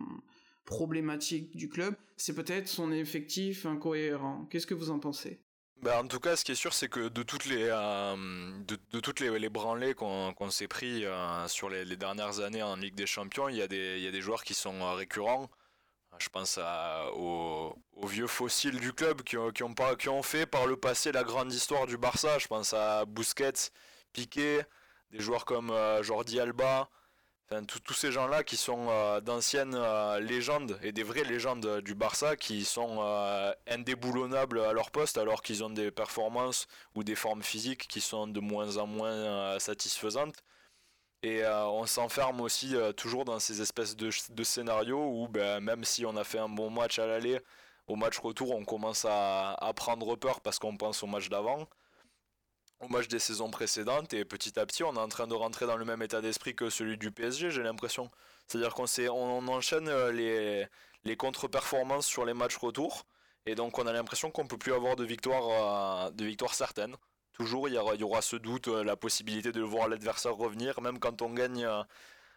problématiques 0.66 1.56
du 1.56 1.70
club, 1.70 1.96
c'est 2.18 2.34
peut-être 2.34 2.68
son 2.68 2.92
effectif 2.92 3.68
incohérent. 3.68 4.48
Qu'est-ce 4.50 4.66
que 4.66 4.74
vous 4.74 4.90
en 4.90 5.00
pensez? 5.00 5.40
Bah 5.84 6.02
en 6.02 6.08
tout 6.08 6.20
cas, 6.20 6.36
ce 6.36 6.44
qui 6.44 6.52
est 6.52 6.56
sûr, 6.56 6.74
c'est 6.74 6.90
que 6.90 7.08
de 7.08 7.24
toutes 7.24 7.46
les 7.46 7.68
euh, 7.72 8.16
de, 8.68 9.00
toutes 9.00 9.20
les, 9.20 9.50
branlées 9.50 9.94
qu'on 9.94 10.50
s'est 10.50 10.68
pris 10.68 11.06
euh, 11.06 11.48
sur 11.48 11.70
les, 11.70 11.86
les, 11.86 11.98
dernières 11.98 12.40
années 12.40 12.62
en 12.62 12.76
Ligue 12.76 12.96
des 12.96 13.08
Champions, 13.08 13.48
il 13.50 13.58
y 13.58 13.62
a 13.62 13.68
des 13.68 13.98
il 13.98 14.04
y 14.04 14.08
a 14.08 14.12
des 14.12 14.22
joueurs 14.22 14.44
qui 14.44 14.54
sont 14.54 14.94
récurrents. 14.94 15.50
Je 16.22 16.30
pense 16.30 16.60
aux, 17.16 17.76
vieux 18.04 18.28
fossiles 18.28 18.80
du 18.80 18.94
club 18.94 19.24
qui 19.24 19.38
ont, 19.38 20.24
fait 20.24 20.46
par 20.46 20.68
le 20.68 20.78
passé 20.78 21.12
la 21.12 21.24
grande 21.24 21.52
histoire 21.52 21.88
du 21.88 21.98
Barça. 21.98 22.38
Je 22.38 22.46
pense 22.48 22.74
à 22.74 23.06
Busquets, 23.06 23.72
Piqué, 24.14 24.62
des 25.10 25.20
joueurs 25.20 25.46
comme 25.46 25.72
euh, 25.72 26.04
Jordi 26.04 26.40
Alba, 26.40 26.90
enfin, 27.50 27.64
tous 27.64 27.96
ces 27.96 28.12
gens-là 28.12 28.44
qui 28.44 28.56
sont 28.56 28.88
euh, 28.90 29.20
d'anciennes 29.20 29.74
euh, 29.74 30.20
légendes 30.20 30.78
et 30.84 30.92
des 30.92 31.02
vraies 31.02 31.24
légendes 31.24 31.82
du 31.82 31.96
Barça 31.96 32.36
qui 32.36 32.66
sont 32.66 33.02
indéboulonnables 33.68 34.60
à 34.62 34.74
leur 34.74 34.92
poste 34.92 35.18
alors 35.18 35.42
qu'ils 35.42 35.64
ont 35.64 35.72
des 35.72 35.90
performances 35.90 36.68
ou 36.94 37.04
des 37.04 37.16
formes 37.16 37.42
physiques 37.42 37.88
qui 37.88 38.00
sont 38.00 38.28
de 38.28 38.40
moins 38.40 38.78
en 38.78 38.86
moins 38.86 39.58
satisfaisantes. 39.58 40.44
Et 41.24 41.44
euh, 41.44 41.68
on 41.68 41.86
s'enferme 41.86 42.42
aussi 42.42 42.76
euh, 42.76 42.94
toujours 42.94 43.26
dans 43.26 43.40
ces 43.40 43.62
espèces 43.62 43.96
de, 43.96 44.10
scénarios 44.44 45.06
où 45.06 45.28
ben, 45.28 45.60
même 45.60 45.84
si 45.84 46.06
on 46.06 46.16
a 46.18 46.24
fait 46.24 46.40
un 46.40 46.50
bon 46.50 46.72
match 46.72 46.98
à 46.98 47.06
l'aller, 47.06 47.40
au 47.88 47.96
match 47.96 48.18
retour, 48.20 48.52
on 48.56 48.66
commence 48.66 49.06
à, 49.08 49.72
prendre 49.76 50.16
peur 50.16 50.42
parce 50.42 50.58
qu'on 50.60 50.78
pense 50.78 51.04
au 51.04 51.08
match 51.08 51.30
d'avant, 51.30 51.68
au 52.80 52.88
match 52.88 53.08
des 53.08 53.20
saisons 53.20 53.52
précédentes, 53.52 54.14
et 54.14 54.26
petit 54.26 54.60
à 54.60 54.66
petit, 54.66 54.84
on 54.84 54.96
est 54.96 55.00
en 55.00 55.08
train 55.10 55.28
de 55.28 55.36
rentrer 55.36 55.68
dans 55.68 55.78
le 55.78 55.86
même 55.86 56.02
état 56.02 56.22
d'esprit 56.22 56.56
que 56.56 56.70
celui 56.70 56.98
du 56.98 57.12
PSG, 57.12 57.52
j'ai 57.52 57.64
l'impression. 57.64 58.10
C'est-à-dire 58.48 58.74
qu'on 58.74 58.86
on, 59.12 59.48
enchaîne 59.48 59.88
euh, 59.90 60.68
les, 61.04 61.16
contre-performances 61.18 62.08
sur 62.08 62.26
les 62.26 62.34
matchs 62.34 62.58
retour, 62.58 63.06
et 63.46 63.56
donc 63.56 63.78
on 63.78 63.86
a 63.88 63.94
l'impression 63.94 64.32
qu'on 64.32 64.48
peut 64.48 64.58
plus 64.58 64.74
avoir 64.74 64.96
de 64.96 65.04
victoire, 65.04 66.12
de 66.12 66.26
victoire 66.26 66.56
certaine 66.56 66.96
toujours 67.42 67.68
il 67.68 67.74
y 67.74 68.04
aura, 68.04 68.22
ce 68.22 68.36
doute, 68.36 68.68
euh, 68.68 68.84
la 68.84 68.96
possibilité 68.96 69.52
de 69.52 69.62
voir 69.62 69.90
l'adversaire 69.90 70.36
revenir, 70.36 70.80
même 70.80 71.00
quand 71.00 71.24
on 71.24 71.34
gagne, 71.34 71.66
euh, 71.66 71.82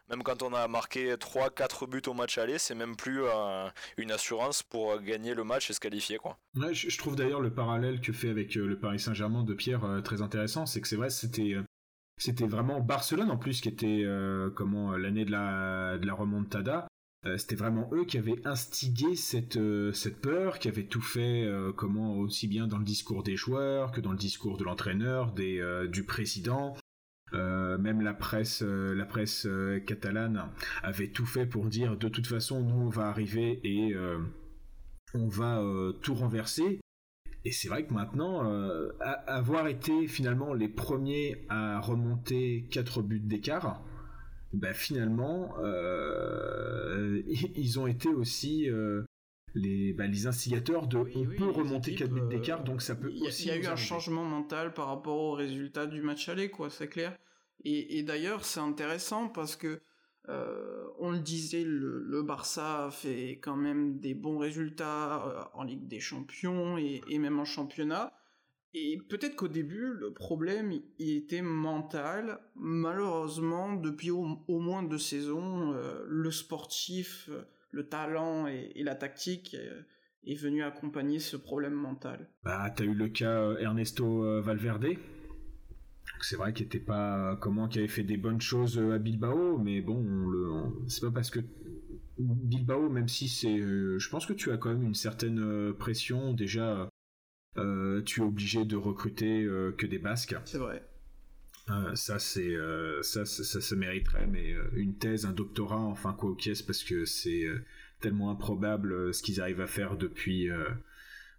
même 0.09 0.23
quand 0.23 0.43
on 0.43 0.55
a 0.55 0.67
marqué 0.67 1.15
3-4 1.17 1.87
buts 1.87 2.03
au 2.07 2.15
match 2.15 2.39
aller, 2.39 2.57
c'est 2.57 2.75
même 2.75 2.97
plus 2.97 3.23
euh, 3.23 3.69
une 3.99 4.11
assurance 4.11 4.63
pour 4.63 4.99
gagner 5.03 5.35
le 5.35 5.45
match 5.45 5.69
et 5.69 5.75
se 5.75 5.81
qualifier. 5.81 6.17
Quoi. 6.17 6.39
je, 6.73 6.97
trouve 6.97 7.17
d'ailleurs 7.17 7.43
le 7.43 7.53
parallèle 7.53 8.01
que 8.01 8.15
fait 8.15 8.31
avec 8.31 8.55
le 8.55 8.79
Paris 8.79 8.99
Saint-Germain 8.99 9.45
de 9.45 9.53
Pierre 9.53 10.01
très 10.03 10.23
intéressant, 10.23 10.65
c'est 10.65 10.81
que 10.81 10.89
c'est 10.89 10.97
vrai, 10.97 11.11
c'était 11.11 11.55
c'était 12.17 12.47
vraiment 12.47 12.81
Barcelone 12.81 13.31
en 13.31 13.37
plus 13.37 13.61
qui 13.61 13.69
était 13.69 14.05
comment 14.55 14.93
l'année 14.97 15.27
de 15.27 15.33
la 15.33 15.99
de 15.99 16.07
la 16.07 16.15
remontada. 16.15 16.87
C'était 17.39 17.57
vraiment 17.57 17.89
eux 17.93 18.05
qui 18.05 18.19
avaient 18.19 18.41
instigé 18.45 19.17
cette 19.17 19.59
cette 19.93 20.21
peur, 20.21 20.59
qui 20.59 20.69
avaient 20.69 20.85
tout 20.85 21.01
fait 21.01 21.49
comment 21.77 22.17
aussi 22.17 22.49
bien 22.49 22.67
dans 22.67 22.79
le 22.79 22.85
discours 22.85 23.23
des 23.23 23.37
joueurs 23.37 23.93
que 23.93 24.01
dans 24.01 24.13
le 24.13 24.19
discours 24.19 24.57
de 24.57 24.65
l'entraîneur, 24.65 25.33
du 25.33 26.05
président. 26.05 26.75
Euh, 27.35 27.79
même 27.79 28.01
la 28.01 28.15
presse, 28.15 28.63
euh, 28.63 28.95
la 28.95 29.05
presse 29.05 29.47
euh, 29.47 29.81
catalane 29.81 30.51
avait 30.83 31.09
tout 31.09 31.27
fait 31.27 31.47
pour 31.47 31.67
dire 31.67 31.97
de 31.97 32.09
toute 32.09 32.27
façon 32.27 32.61
nous 32.61 32.87
on 32.87 32.91
va 32.91 33.09
arriver 33.09 33.61
et 33.65 33.95
on 35.15 35.29
va 35.29 35.63
tout 36.03 36.15
renverser. 36.15 36.81
Et 37.47 37.53
c'est 37.53 37.69
vrai 37.69 37.85
que 37.85 37.93
maintenant, 37.93 38.43
avoir 39.27 39.69
été 39.69 40.07
finalement 40.07 40.55
les 40.55 40.69
premiers 40.69 41.45
à 41.51 41.79
remonter 41.79 42.67
4 42.71 43.03
buts 43.03 43.21
d'écart, 43.21 43.83
bah 44.55 44.73
finalement, 44.73 45.55
ils 47.27 47.79
ont 47.79 47.87
été 47.87 48.09
aussi 48.09 48.69
les, 49.55 49.93
bah, 49.93 50.07
les 50.07 50.27
instigateurs 50.27 50.87
de 50.87 50.99
on 50.99 51.37
peut 51.37 51.51
remonter 51.51 51.95
4 51.95 52.11
buts 52.11 52.29
d'écart, 52.29 52.65
donc 52.65 52.83
ça 52.83 52.95
peut 52.95 53.13
aussi. 53.23 53.45
Il 53.45 53.49
y 53.49 53.51
a 53.53 53.57
eu 53.57 53.67
un 53.67 53.77
changement 53.77 54.25
mental 54.25 54.75
par 54.75 54.89
rapport 54.89 55.17
au 55.17 55.33
résultat 55.33 55.87
du 55.87 56.03
match 56.03 56.29
aller, 56.29 56.51
quoi, 56.51 56.71
c'est 56.71 56.89
clair. 56.89 57.17
Et, 57.65 58.03
d'ailleurs, 58.03 58.45
c'est 58.45 58.61
intéressant 58.61 59.29
parce 59.29 59.57
que 59.57 59.81
euh, 60.29 60.85
on 60.99 61.11
le 61.11 61.21
disait, 61.21 61.65
le, 61.65 62.23
Barça 62.23 62.91
fait 62.91 63.39
quand 63.43 63.57
même 63.57 63.99
des 64.01 64.15
bons 64.15 64.39
résultats 64.39 65.25
euh, 65.27 65.45
en 65.55 65.63
Ligue 65.63 65.87
des 65.87 66.01
Champions 66.01 66.77
et, 66.77 67.19
même 67.19 67.39
en 67.39 67.45
championnat. 67.45 68.13
Et 68.75 68.99
peut-être 69.09 69.37
qu'au 69.37 69.49
début, 69.49 69.93
le 69.93 70.13
problème 70.13 70.73
il 70.99 71.17
était 71.17 71.43
mental. 71.43 72.41
Malheureusement, 72.57 73.75
depuis 73.75 74.11
au, 74.11 74.25
moins 74.49 74.83
deux 74.83 74.99
saisons, 74.99 75.73
euh, 75.73 76.05
le 76.09 76.31
sportif, 76.31 77.31
le 77.71 77.89
talent 77.89 78.47
et, 78.47 78.83
la 78.83 78.95
tactique 78.95 79.57
est 80.27 80.35
venu 80.35 80.63
accompagner 80.63 81.21
ce 81.21 81.37
problème 81.37 81.75
mental. 81.75 82.29
Bah, 82.43 82.71
t'as 82.75 82.85
eu 82.85 82.95
le 82.95 83.09
cas 83.09 83.53
Ernesto 83.59 84.41
Valverde 84.43 84.97
c'est 86.21 86.37
vrai 86.37 86.53
qu'il 86.53 86.67
était 86.67 86.79
pas 86.79 87.37
comment 87.41 87.69
qu'il 87.69 87.81
avait 87.81 87.89
fait 87.89 88.03
des 88.03 88.17
bonnes 88.17 88.41
choses 88.41 88.79
à 88.79 88.99
Bilbao, 88.99 89.59
mais 89.59 89.81
bon, 89.81 90.03
le, 90.03 90.53
c'est 90.89 91.03
pas 91.03 91.11
parce 91.11 91.31
que 91.31 91.41
Bilbao, 92.19 92.89
même 92.89 93.09
si 93.09 93.29
c'est, 93.29 93.59
euh, 93.59 93.99
je 93.99 94.09
pense 94.09 94.25
que 94.25 94.33
tu 94.33 94.51
as 94.51 94.57
quand 94.57 94.71
même 94.71 94.83
une 94.83 94.95
certaine 94.95 95.41
euh, 95.41 95.73
pression 95.73 96.33
déjà. 96.33 96.89
Euh, 97.57 98.03
tu 98.03 98.21
es 98.21 98.25
obligé 98.25 98.65
de 98.65 98.77
recruter 98.77 99.47
que 99.77 99.87
des 99.87 99.99
Basques. 99.99 100.37
C'est 100.45 100.59
vrai. 100.59 100.85
ça, 101.95 102.19
c'est 102.19 102.57
ça, 103.03 103.25
ça, 103.25 103.61
se 103.61 103.75
mériterait, 103.75 104.27
mais 104.27 104.55
une 104.75 104.97
thèse, 104.97 105.27
un 105.27 105.33
doctorat, 105.33 105.81
enfin 105.81 106.13
quoi 106.13 106.31
au 106.31 106.35
caisse, 106.35 106.63
parce 106.63 106.83
que 106.85 107.05
c'est 107.05 107.47
tellement 108.01 108.31
improbable 108.31 109.15
ce 109.15 109.23
qu'ils 109.23 109.41
arrivent 109.41 109.61
à 109.61 109.67
faire 109.67 109.97
depuis 109.97 110.51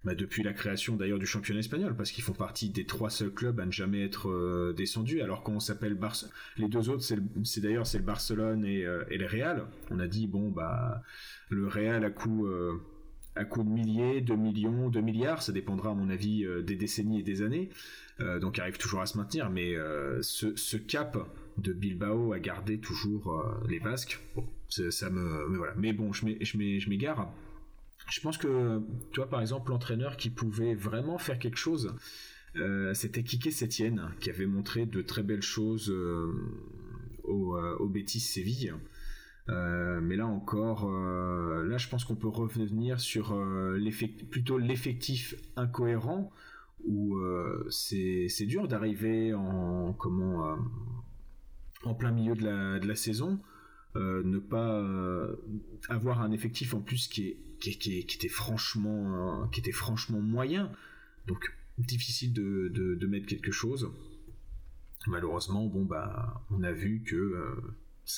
bah, 0.06 0.14
depuis 0.14 0.44
la 0.44 0.54
création 0.54 0.96
d'ailleurs 0.96 1.18
du 1.18 1.26
championnat 1.26 1.62
espagnol, 1.62 1.96
parce 1.96 2.12
qu'ils 2.12 2.24
font 2.24 2.34
partie 2.34 2.70
des 2.70 2.86
trois 2.86 3.10
seuls 3.10 3.34
clubs 3.34 3.60
à 3.60 3.66
ne 3.66 3.72
jamais 3.72 4.06
être 4.06 4.30
euh, 4.30 4.72
descendus, 4.72 5.20
alors 5.20 5.42
qu'on 5.42 5.60
s'appelle 5.60 5.96
Barce 5.96 6.30
les 6.58 6.68
deux 6.68 6.90
autres, 6.90 7.04
c'est 7.44 7.62
d'ailleurs 7.62 7.88
c'est 7.88 7.98
le 7.98 8.04
Barcelone 8.04 8.66
et, 8.66 8.86
euh, 8.86 9.04
et, 9.10 9.18
le 9.18 9.26
Real. 9.26 9.66
On 9.90 9.98
a 9.98 10.06
dit 10.06 10.28
bon 10.28 10.52
bah 10.52 11.02
le 11.50 11.68
Real 11.68 12.06
à 12.06 12.12
coup 12.12 12.46
euh, 12.46 12.80
à 13.36 13.46
coup 13.46 13.64
de 13.64 13.70
milliers, 13.70 14.22
de 14.22 14.34
millions, 14.34 14.90
de 14.90 15.02
milliards, 15.02 15.42
ça 15.42 15.52
dépendra 15.52 15.92
à 15.92 15.94
mon 15.94 16.10
avis 16.10 16.46
des 16.64 16.76
décennies 16.76 17.20
et 17.20 17.24
des 17.24 17.42
années, 17.42 17.70
donc 18.42 18.60
arrive 18.60 18.78
toujours 18.78 19.02
à 19.02 19.06
se 19.06 19.18
maintenir, 19.18 19.50
mais 19.50 19.76
ce, 20.22 20.56
ce, 20.56 20.78
cap 20.78 21.18
de 21.58 21.74
Bilbao 21.74 22.32
à 22.32 22.40
garder 22.40 22.80
toujours 22.80 23.44
les 23.68 23.80
Basques, 23.80 24.20
ça 24.70 25.10
me 25.10 25.48
mais 25.50 25.58
voilà, 25.58 25.74
mais 25.76 25.92
bon 25.92 26.14
je 26.14 26.88
m'égare. 26.90 27.34
Je 28.10 28.22
pense 28.22 28.38
que, 28.38 28.82
toi, 29.14 29.28
par 29.30 29.42
exemple, 29.42 29.72
l'entraîneur 29.72 30.16
qui 30.18 30.30
pouvait 30.30 30.76
vraiment 30.76 31.18
faire 31.18 31.40
quelque 31.40 31.58
chose, 31.58 31.96
euh, 32.56 32.94
c'était 32.94 33.24
Kike 33.24 33.52
Sétienne, 33.52 34.12
qui 34.20 34.30
avait 34.30 34.46
montré 34.46 34.86
de 34.86 35.02
très 35.02 35.24
belles 35.24 35.42
choses 35.42 35.90
euh, 35.90 36.32
au, 37.24 37.58
euh, 37.58 37.76
au 37.80 37.92
Séville. 38.08 38.74
Mais 39.48 40.16
là 40.16 40.26
encore, 40.26 40.90
là 40.90 41.78
je 41.78 41.88
pense 41.90 42.04
qu'on 42.06 42.16
peut 42.16 42.28
revenir 42.28 43.00
sur 43.00 43.38
plutôt 44.32 44.58
l'effectif 44.58 45.36
incohérent 45.56 46.32
où 46.86 47.20
c'est 47.70 48.46
dur 48.48 48.68
d'arriver 48.68 49.34
en 49.34 49.94
comment 49.94 50.58
en 51.84 51.94
plein 51.94 52.12
milieu 52.12 52.36
de 52.36 52.44
la, 52.44 52.80
de 52.80 52.88
la 52.88 52.96
saison, 52.96 53.40
ne 53.96 54.40
pas 54.40 54.84
avoir 55.90 56.22
un 56.22 56.32
effectif 56.32 56.74
en 56.74 56.82
plus 56.82 57.08
qui 57.08 57.28
est 57.28 57.38
qui, 57.60 58.00
était 58.00 58.30
franchement 58.30 59.48
qui 59.52 59.60
était 59.60 59.72
franchement 59.72 60.20
moyen. 60.20 60.72
Donc 61.28 61.56
difficile 61.78 62.34
de, 62.34 63.06
mettre 63.08 63.28
quelque 63.28 63.52
chose. 63.52 63.92
Malheureusement 65.08 65.66
bon 65.68 65.86
bah 65.86 66.44
on 66.50 66.64
a 66.64 66.72
vu 66.72 67.04
que 67.04 67.58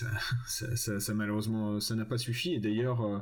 euh, 0.02 1.00
ça, 1.00 1.14
malheureusement 1.14 1.80
ça 1.80 1.96
n'a 1.96 2.06
pas 2.06 2.18
suffi 2.18 2.54
et 2.54 2.60
d'ailleurs 2.60 3.02
euh, 3.02 3.20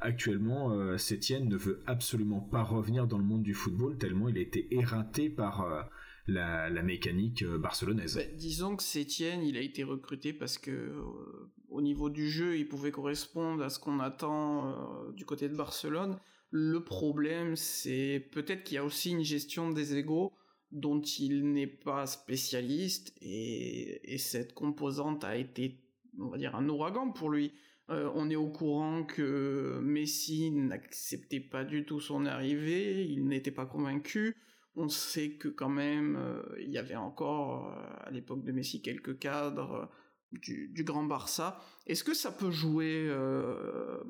actuellement 0.00 0.72
euh, 0.72 0.96
ne 0.96 1.56
veut 1.56 1.82
absolument 1.86 2.40
pas 2.40 2.62
revenir 2.62 3.06
dans 3.06 3.18
le 3.18 3.24
monde 3.24 3.42
du 3.42 3.54
football 3.54 3.98
tellement 3.98 4.28
il 4.28 4.36
a 4.36 4.40
été 4.40 4.74
éreinté 4.74 5.30
par 5.30 5.62
euh, 5.62 5.82
la, 6.26 6.82
mécanique 6.82 7.44
barcelonaise. 7.44 8.16
Bah, 8.16 8.22
disons 8.36 8.76
que 8.76 8.82
Sétienne, 8.82 9.42
il 9.42 9.56
a 9.56 9.60
été 9.60 9.82
recruté 9.82 10.34
parce 10.34 10.58
que 10.58 10.92
au 11.70 11.80
niveau 11.82 12.10
du 12.10 12.28
jeu, 12.28 12.56
il 12.58 12.68
pouvait 12.68 12.90
correspondre 12.90 13.62
à 13.62 13.70
ce 13.70 13.78
qu'on 13.78 14.00
attend 14.00 14.68
euh, 14.68 15.12
du 15.12 15.24
côté 15.24 15.48
de 15.48 15.54
Barcelone. 15.54 16.18
Le 16.50 16.82
problème, 16.82 17.56
c'est 17.56 18.26
peut-être 18.32 18.64
qu'il 18.64 18.76
y 18.76 18.78
a 18.78 18.84
aussi 18.84 19.10
une 19.10 19.22
gestion 19.22 19.70
des 19.70 19.96
égaux 19.96 20.32
dont 20.72 21.00
il 21.00 21.52
n'est 21.52 21.66
pas 21.66 22.06
spécialiste 22.06 23.14
et, 23.20 24.16
cette 24.18 24.54
composante 24.54 25.24
a 25.24 25.36
été, 25.36 25.78
on 26.18 26.28
va 26.28 26.38
dire, 26.38 26.54
un 26.54 26.68
ouragan 26.68 27.10
pour 27.10 27.30
lui. 27.30 27.52
Euh, 27.90 28.10
on 28.14 28.28
est 28.28 28.36
au 28.36 28.48
courant 28.48 29.04
que 29.04 29.80
Messi 29.82 30.50
n'acceptait 30.50 31.40
pas 31.40 31.64
du 31.64 31.84
tout 31.84 32.00
son 32.00 32.26
arrivée, 32.26 33.06
il 33.06 33.26
n'était 33.26 33.50
pas 33.50 33.66
convaincu. 33.66 34.36
On 34.76 34.88
sait 34.88 35.30
que 35.30 35.48
quand 35.48 35.70
même, 35.70 36.16
euh, 36.16 36.42
il 36.60 36.70
y 36.70 36.78
avait 36.78 36.96
encore 36.96 37.74
à 38.04 38.10
l'époque 38.10 38.44
de 38.44 38.52
Messi 38.52 38.82
quelques 38.82 39.18
cadres 39.18 39.90
du, 40.32 40.84
Grand 40.84 41.04
Barça. 41.04 41.60
Est-ce 41.86 42.04
que 42.04 42.14
ça 42.14 42.30
peut 42.30 42.50
jouer 42.50 43.06
euh, 43.08 44.02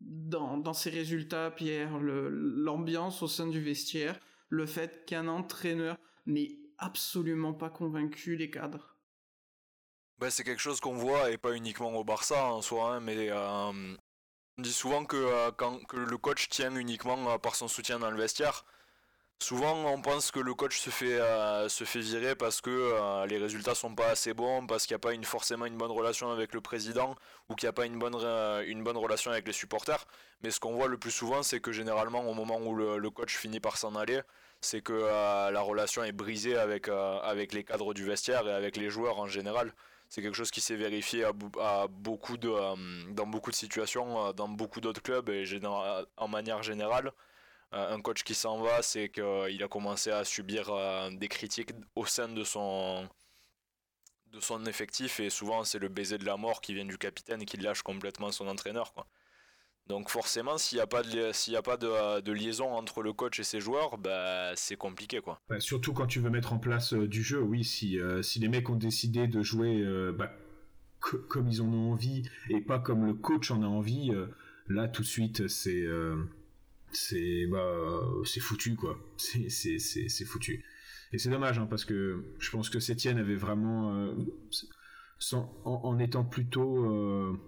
dans, 0.00 0.72
ces 0.72 0.90
résultats, 0.90 1.50
Pierre, 1.50 1.98
l'ambiance 2.00 3.22
au 3.22 3.28
sein 3.28 3.48
du 3.48 3.60
vestiaire, 3.60 4.18
le 4.48 4.66
fait 4.66 5.04
qu'un 5.06 5.28
entraîneur 5.28 5.96
n'ait 6.26 6.56
absolument 6.78 7.52
pas 7.52 7.70
convaincu 7.70 8.36
les 8.36 8.50
cadres? 8.50 8.97
Ben, 10.18 10.30
C'est 10.30 10.44
quelque 10.44 10.60
chose 10.60 10.80
qu'on 10.80 10.94
voit, 10.94 11.30
et 11.30 11.38
pas 11.38 11.52
uniquement 11.52 11.94
au 11.94 12.04
Barça 12.04 12.46
en 12.46 12.62
soi, 12.62 12.94
hein, 12.94 13.00
mais 13.00 13.30
euh, 13.30 13.72
on 14.58 14.62
dit 14.62 14.72
souvent 14.72 15.04
que, 15.04 15.16
euh, 15.16 15.50
quand, 15.56 15.84
que 15.86 15.96
le 15.96 16.18
coach 16.18 16.48
tient 16.48 16.74
uniquement 16.74 17.38
par 17.38 17.54
son 17.54 17.68
soutien 17.68 17.98
dans 17.98 18.10
le 18.10 18.18
vestiaire. 18.18 18.64
Souvent, 19.40 19.86
on 19.86 20.02
pense 20.02 20.32
que 20.32 20.40
le 20.40 20.52
coach 20.52 20.78
se 20.78 20.90
fait, 20.90 21.20
euh, 21.20 21.68
se 21.68 21.84
fait 21.84 22.00
virer 22.00 22.34
parce 22.34 22.60
que 22.60 22.70
euh, 22.70 23.24
les 23.26 23.38
résultats 23.38 23.76
sont 23.76 23.94
pas 23.94 24.08
assez 24.08 24.34
bons, 24.34 24.66
parce 24.66 24.84
qu'il 24.84 24.94
n'y 24.94 24.96
a 24.96 24.98
pas 24.98 25.12
une, 25.14 25.24
forcément 25.24 25.64
une 25.64 25.76
bonne 25.78 25.92
relation 25.92 26.32
avec 26.32 26.52
le 26.54 26.60
président 26.60 27.14
ou 27.48 27.54
qu'il 27.54 27.66
n'y 27.66 27.70
a 27.70 27.72
pas 27.72 27.86
une 27.86 27.98
bonne, 28.00 28.16
une 28.66 28.82
bonne 28.82 28.96
relation 28.96 29.30
avec 29.30 29.46
les 29.46 29.52
supporters. 29.52 30.04
Mais 30.42 30.50
ce 30.50 30.58
qu'on 30.58 30.72
voit 30.74 30.88
le 30.88 30.98
plus 30.98 31.12
souvent, 31.12 31.44
c'est 31.44 31.60
que 31.60 31.70
généralement, 31.70 32.28
au 32.28 32.34
moment 32.34 32.58
où 32.58 32.74
le, 32.74 33.10
coach 33.10 33.36
finit 33.36 33.60
par 33.60 33.76
s'en 33.78 33.94
aller, 33.94 34.20
c'est 34.60 34.82
que 34.82 34.92
euh, 34.92 35.50
la 35.52 35.60
relation 35.60 36.02
est 36.02 36.12
brisée 36.12 36.58
avec, 36.58 36.88
avec 36.88 37.52
les 37.52 37.62
cadres 37.62 37.94
du 37.94 38.04
vestiaire 38.04 38.46
et 38.48 38.52
avec 38.52 38.76
les 38.76 38.90
joueurs 38.90 39.20
en 39.20 39.28
général. 39.28 39.72
C'est 40.08 40.22
quelque 40.22 40.34
chose 40.34 40.50
qui 40.50 40.60
s'est 40.60 40.76
vérifié 40.76 41.24
à, 41.24 41.86
beaucoup 41.88 42.36
de, 42.38 43.12
dans 43.12 43.26
beaucoup 43.26 43.50
de 43.50 43.56
situations, 43.56 44.32
dans 44.32 44.48
beaucoup 44.48 44.80
d'autres 44.80 45.02
clubs 45.02 45.28
et 45.28 45.44
en 46.16 46.28
manière 46.28 46.62
générale. 46.62 47.12
Euh, 47.74 47.94
un 47.94 48.00
coach 48.00 48.22
qui 48.22 48.34
s'en 48.34 48.58
va, 48.62 48.80
c'est 48.82 49.10
qu'il 49.10 49.62
a 49.62 49.68
commencé 49.68 50.10
à 50.10 50.24
subir 50.24 50.70
euh, 50.70 51.10
des 51.10 51.28
critiques 51.28 51.70
au 51.94 52.06
sein 52.06 52.28
de 52.28 52.42
son, 52.42 53.06
de 54.32 54.40
son 54.40 54.64
effectif 54.66 55.20
et 55.20 55.28
souvent 55.30 55.64
c'est 55.64 55.78
le 55.78 55.88
baiser 55.88 56.16
de 56.18 56.24
la 56.24 56.36
mort 56.36 56.60
qui 56.62 56.74
vient 56.74 56.86
du 56.86 56.96
capitaine 56.98 57.42
et 57.42 57.44
qui 57.44 57.58
lâche 57.58 57.82
complètement 57.82 58.32
son 58.32 58.48
entraîneur. 58.48 58.94
Donc 59.88 60.10
forcément, 60.10 60.58
s'il 60.58 60.76
n'y 60.76 60.82
a 60.82 60.86
pas, 60.86 61.02
de, 61.02 61.30
s'il 61.32 61.56
a 61.56 61.62
pas 61.62 61.78
de, 61.78 62.32
liaison 62.32 62.72
entre 62.72 63.02
le 63.02 63.14
coach 63.14 63.40
et 63.40 63.42
ses 63.42 63.60
joueurs, 63.60 63.96
bah, 63.96 64.52
c'est 64.54 64.76
compliqué. 64.76 65.20
quoi. 65.20 65.40
Bah, 65.48 65.60
surtout 65.60 65.94
quand 65.94 66.06
tu 66.06 66.20
veux 66.20 66.28
mettre 66.28 66.52
en 66.52 66.58
place 66.58 66.92
euh, 66.92 67.08
du 67.08 67.22
jeu, 67.22 67.40
oui, 67.40 67.64
si, 67.64 67.98
si 68.22 68.38
les 68.38 68.48
mecs 68.48 68.68
ont 68.68 68.76
décidé 68.76 69.26
de 69.26 69.42
jouer 69.42 69.82
bah, 70.16 70.30
comme 71.00 71.48
ils 71.48 71.62
en 71.62 71.72
ont 71.72 71.92
envie 71.92 72.28
et 72.50 72.60
pas 72.60 72.78
comme 72.78 73.06
le 73.06 73.14
coach 73.14 73.50
en 73.50 73.62
a 73.62 73.66
envie, 73.66 74.10
là 74.68 74.88
tout 74.88 75.02
de 75.02 75.06
suite 75.06 75.48
c'est 75.48 75.86
c'est 76.92 77.46
bah 77.46 78.02
c'est 78.24 78.40
foutu 78.40 78.74
quoi 78.74 78.98
c'est 79.16 79.48
c'est 79.48 79.78
c'est 79.78 80.24
foutu 80.24 80.64
Et 81.12 81.18
c'est 81.18 81.30
dommage, 81.30 81.58
hein, 81.58 81.66
parce 81.68 81.84
que 81.84 82.24
je 82.38 82.50
pense 82.50 82.68
que 82.68 82.80
Sétienne 82.80 83.18
avait 83.18 83.36
vraiment, 83.36 84.14
en, 85.64 85.98
étant 85.98 86.24
plutôt 86.24 87.38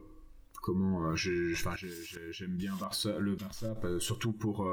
comment 0.62 1.14
j'aime 1.16 2.56
bien 2.56 2.72
le 3.18 3.34
Barça 3.34 3.76
surtout 3.98 4.32
pour 4.32 4.68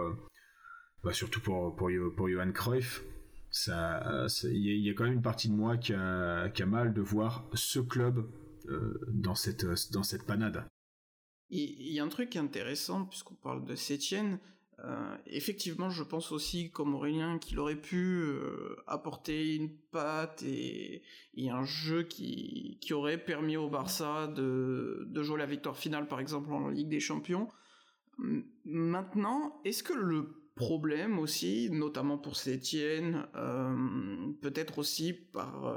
bah, 1.03 1.13
surtout 1.13 1.41
pour 1.41 1.75
pour, 1.75 1.89
pour 2.15 2.29
Johan 2.29 2.51
Cruyff 2.51 3.03
ça 3.49 4.27
il 4.43 4.85
y, 4.85 4.89
a 4.89 4.93
quand 4.93 5.05
même 5.05 5.13
une 5.13 5.21
partie 5.21 5.49
de 5.49 5.53
moi 5.53 5.77
qui 5.77 5.93
a, 5.93 6.49
qui 6.49 6.63
a 6.63 6.65
mal 6.65 6.93
de 6.93 7.01
voir 7.01 7.45
ce 7.53 7.79
club 7.79 8.29
dans 9.07 9.35
cette 9.35 9.65
dans 9.91 10.03
cette 10.03 10.25
panade 10.25 10.67
il 11.49 11.93
y 11.93 11.99
a 11.99 12.03
un 12.03 12.09
truc 12.09 12.35
intéressant, 12.35 13.05
puisqu'on 13.05 13.35
parle 13.35 13.65
de 13.65 13.75
Sétienne. 13.75 14.39
Euh, 14.85 15.17
effectivement, 15.25 15.89
je 15.89 16.03
pense 16.03 16.31
aussi, 16.31 16.71
comme 16.71 16.93
Aurélien, 16.93 17.39
qu'il 17.39 17.59
aurait 17.59 17.79
pu 17.79 18.21
euh, 18.21 18.75
apporter 18.85 19.55
une 19.55 19.75
patte 19.91 20.43
et, 20.43 21.01
un 21.49 21.63
jeu 21.63 22.03
qui, 22.03 22.79
aurait 22.91 23.17
permis 23.17 23.57
au 23.57 23.69
Barça 23.69 24.27
de, 24.27 25.07
jouer 25.15 25.39
la 25.39 25.45
victoire 25.45 25.77
finale, 25.77 26.07
par 26.07 26.19
exemple, 26.19 26.51
en 26.51 26.69
Ligue 26.69 26.89
des 26.89 26.99
Champions. 26.99 27.47
Maintenant, 28.65 29.59
est-ce 29.65 29.83
que 29.83 29.93
le 29.93 30.43
problème 30.55 31.19
aussi, 31.19 31.69
notamment 31.71 32.17
pour 32.17 32.35
Sétienne, 32.35 33.27
euh, 33.35 34.31
peut-être 34.41 34.79
aussi 34.79 35.13
par 35.13 35.75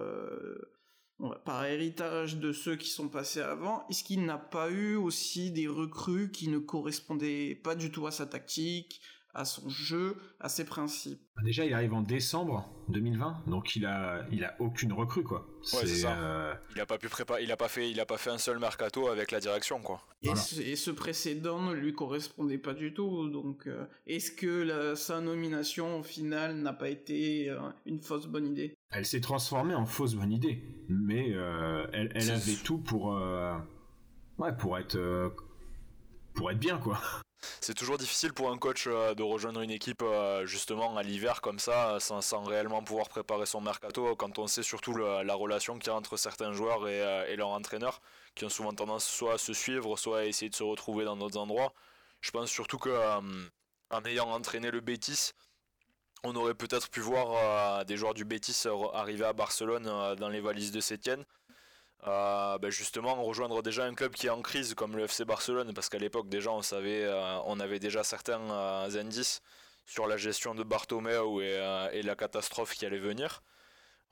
par 1.44 1.64
héritage 1.64 2.36
de 2.36 2.52
ceux 2.52 2.76
qui 2.76 2.88
sont 2.88 3.08
passés 3.08 3.40
avant, 3.40 3.86
est-ce 3.88 4.04
qu'il 4.04 4.24
n'a 4.24 4.38
pas 4.38 4.70
eu 4.70 4.96
aussi 4.96 5.50
des 5.50 5.68
recrues 5.68 6.30
qui 6.30 6.48
ne 6.48 6.58
correspondaient 6.58 7.54
pas 7.62 7.74
du 7.74 7.90
tout 7.90 8.06
à 8.06 8.10
sa 8.10 8.26
tactique, 8.26 9.00
à 9.34 9.44
son 9.44 9.68
jeu, 9.68 10.16
à 10.40 10.48
ses 10.48 10.64
principes. 10.64 11.20
Bah, 11.36 11.42
déjà, 11.44 11.64
il 11.64 11.72
arrive 11.72 11.94
en 11.94 12.02
décembre 12.02 12.68
2020, 12.88 13.44
donc 13.46 13.76
il 13.76 13.86
a, 13.86 14.26
il 14.32 14.44
a 14.44 14.56
aucune 14.58 14.92
recrue 14.92 15.22
quoi. 15.22 15.46
Ouais, 15.72 15.80
c'est 15.80 15.86
ça. 15.86 16.16
Euh, 16.16 16.54
il 16.74 16.80
a 16.80 16.86
pas 16.86 16.98
pu 16.98 17.08
préparer, 17.08 17.42
il 17.42 17.52
a 17.52 17.56
pas 17.56 17.68
fait, 17.68 17.90
il 17.90 18.00
a 18.00 18.06
pas 18.06 18.18
fait 18.18 18.30
un 18.30 18.38
seul 18.38 18.58
mercato 18.58 19.08
avec 19.08 19.30
la 19.30 19.40
direction 19.40 19.80
quoi. 19.80 20.02
Et, 20.22 20.34
ce, 20.34 20.90
précédent 20.90 21.60
ne 21.60 21.72
lui 21.72 21.92
correspondait 21.92 22.58
pas 22.58 22.74
du 22.74 22.92
tout, 22.92 23.28
donc 23.28 23.66
euh, 23.66 23.86
est-ce 24.06 24.32
que 24.32 24.94
sa 24.94 25.20
nomination 25.20 26.00
au 26.00 26.02
final 26.02 26.56
n'a 26.56 26.72
pas 26.72 26.88
été 26.88 27.48
euh, 27.48 27.58
une 27.86 28.00
fausse 28.00 28.26
bonne 28.26 28.46
idée? 28.46 28.74
Elle 28.90 29.06
s'est 29.06 29.20
transformée 29.20 29.74
en 29.74 29.86
fausse 29.86 30.14
bonne 30.14 30.32
idée, 30.32 30.62
mais 30.88 31.30
elle, 31.92 32.10
elle 32.14 32.30
avait 32.30 32.56
tout 32.64 32.78
pour, 32.78 33.16
ouais, 34.38 34.52
pour 34.58 34.78
être, 34.78 35.32
pour 36.34 36.50
être 36.50 36.58
bien 36.58 36.78
quoi 36.78 37.00
c'est 37.60 37.74
toujours 37.74 37.98
difficile 37.98 38.32
pour 38.32 38.50
un 38.50 38.58
coach 38.58 38.86
euh, 38.86 39.14
de 39.14 39.22
rejoindre 39.22 39.60
une 39.60 39.70
équipe 39.70 40.02
euh, 40.02 40.46
justement 40.46 40.96
à 40.96 41.02
l'hiver 41.02 41.40
comme 41.40 41.58
ça, 41.58 41.98
sans, 42.00 42.44
réellement 42.44 42.82
pouvoir 42.82 43.08
préparer 43.08 43.46
son 43.46 43.60
mercato, 43.60 44.16
quand 44.16 44.38
on 44.38 44.46
sait 44.46 44.62
surtout 44.62 44.94
la 44.94 45.34
relation 45.34 45.78
qu'il 45.78 45.88
y 45.88 45.90
a 45.90 45.96
entre 45.96 46.16
certains 46.16 46.52
joueurs 46.52 46.88
et, 46.88 47.02
euh, 47.02 47.26
et 47.28 47.36
leur 47.36 47.48
entraîneur, 47.48 48.00
qui 48.34 48.44
ont 48.44 48.48
souvent 48.48 48.72
tendance 48.72 49.06
soit 49.06 49.34
à 49.34 49.38
se 49.38 49.52
suivre, 49.52 49.96
soit 49.96 50.20
à 50.20 50.24
essayer 50.24 50.50
de 50.50 50.54
se 50.54 50.62
retrouver 50.62 51.04
dans 51.04 51.16
d'autres 51.16 51.38
endroits. 51.38 51.72
Je 52.20 52.30
pense 52.30 52.50
surtout 52.50 52.78
que 52.78 52.90
en 53.90 54.04
ayant 54.04 54.30
entraîné 54.30 54.70
le 54.70 54.80
Betis, 54.80 55.32
on 56.22 56.36
aurait 56.36 56.54
peut-être 56.54 56.90
pu 56.90 57.00
voir 57.00 57.84
des 57.86 57.96
joueurs 57.96 58.14
du 58.14 58.24
Betis 58.24 58.64
arriver 58.92 59.24
à 59.24 59.32
Barcelone 59.32 59.84
dans 60.16 60.28
les 60.28 60.40
valises 60.40 60.70
de 60.72 60.80
Sétienne 60.80 61.24
euh, 62.06 62.56
ben 62.58 62.70
justement 62.70 63.22
rejoindre 63.22 63.62
déjà 63.62 63.84
un 63.84 63.94
club 63.94 64.12
qui 64.14 64.26
est 64.26 64.30
en 64.30 64.40
crise 64.40 64.72
comme 64.74 64.96
le 64.96 65.04
FC 65.04 65.26
Barcelone 65.26 65.74
parce 65.74 65.90
qu'à 65.90 65.98
l'époque 65.98 66.30
déjà 66.30 66.50
on 66.50 66.62
savait 66.62 67.04
euh, 67.04 67.38
on 67.44 67.60
avait 67.60 67.78
déjà 67.78 68.02
certains 68.04 68.40
euh, 68.40 69.00
indices 69.00 69.42
sur 69.84 70.06
la 70.06 70.16
gestion 70.16 70.54
de 70.54 70.62
Bartomeu 70.62 71.20
et, 71.92 72.02
la 72.02 72.16
catastrophe 72.16 72.74
qui 72.74 72.86
allait 72.86 72.98
venir 72.98 73.42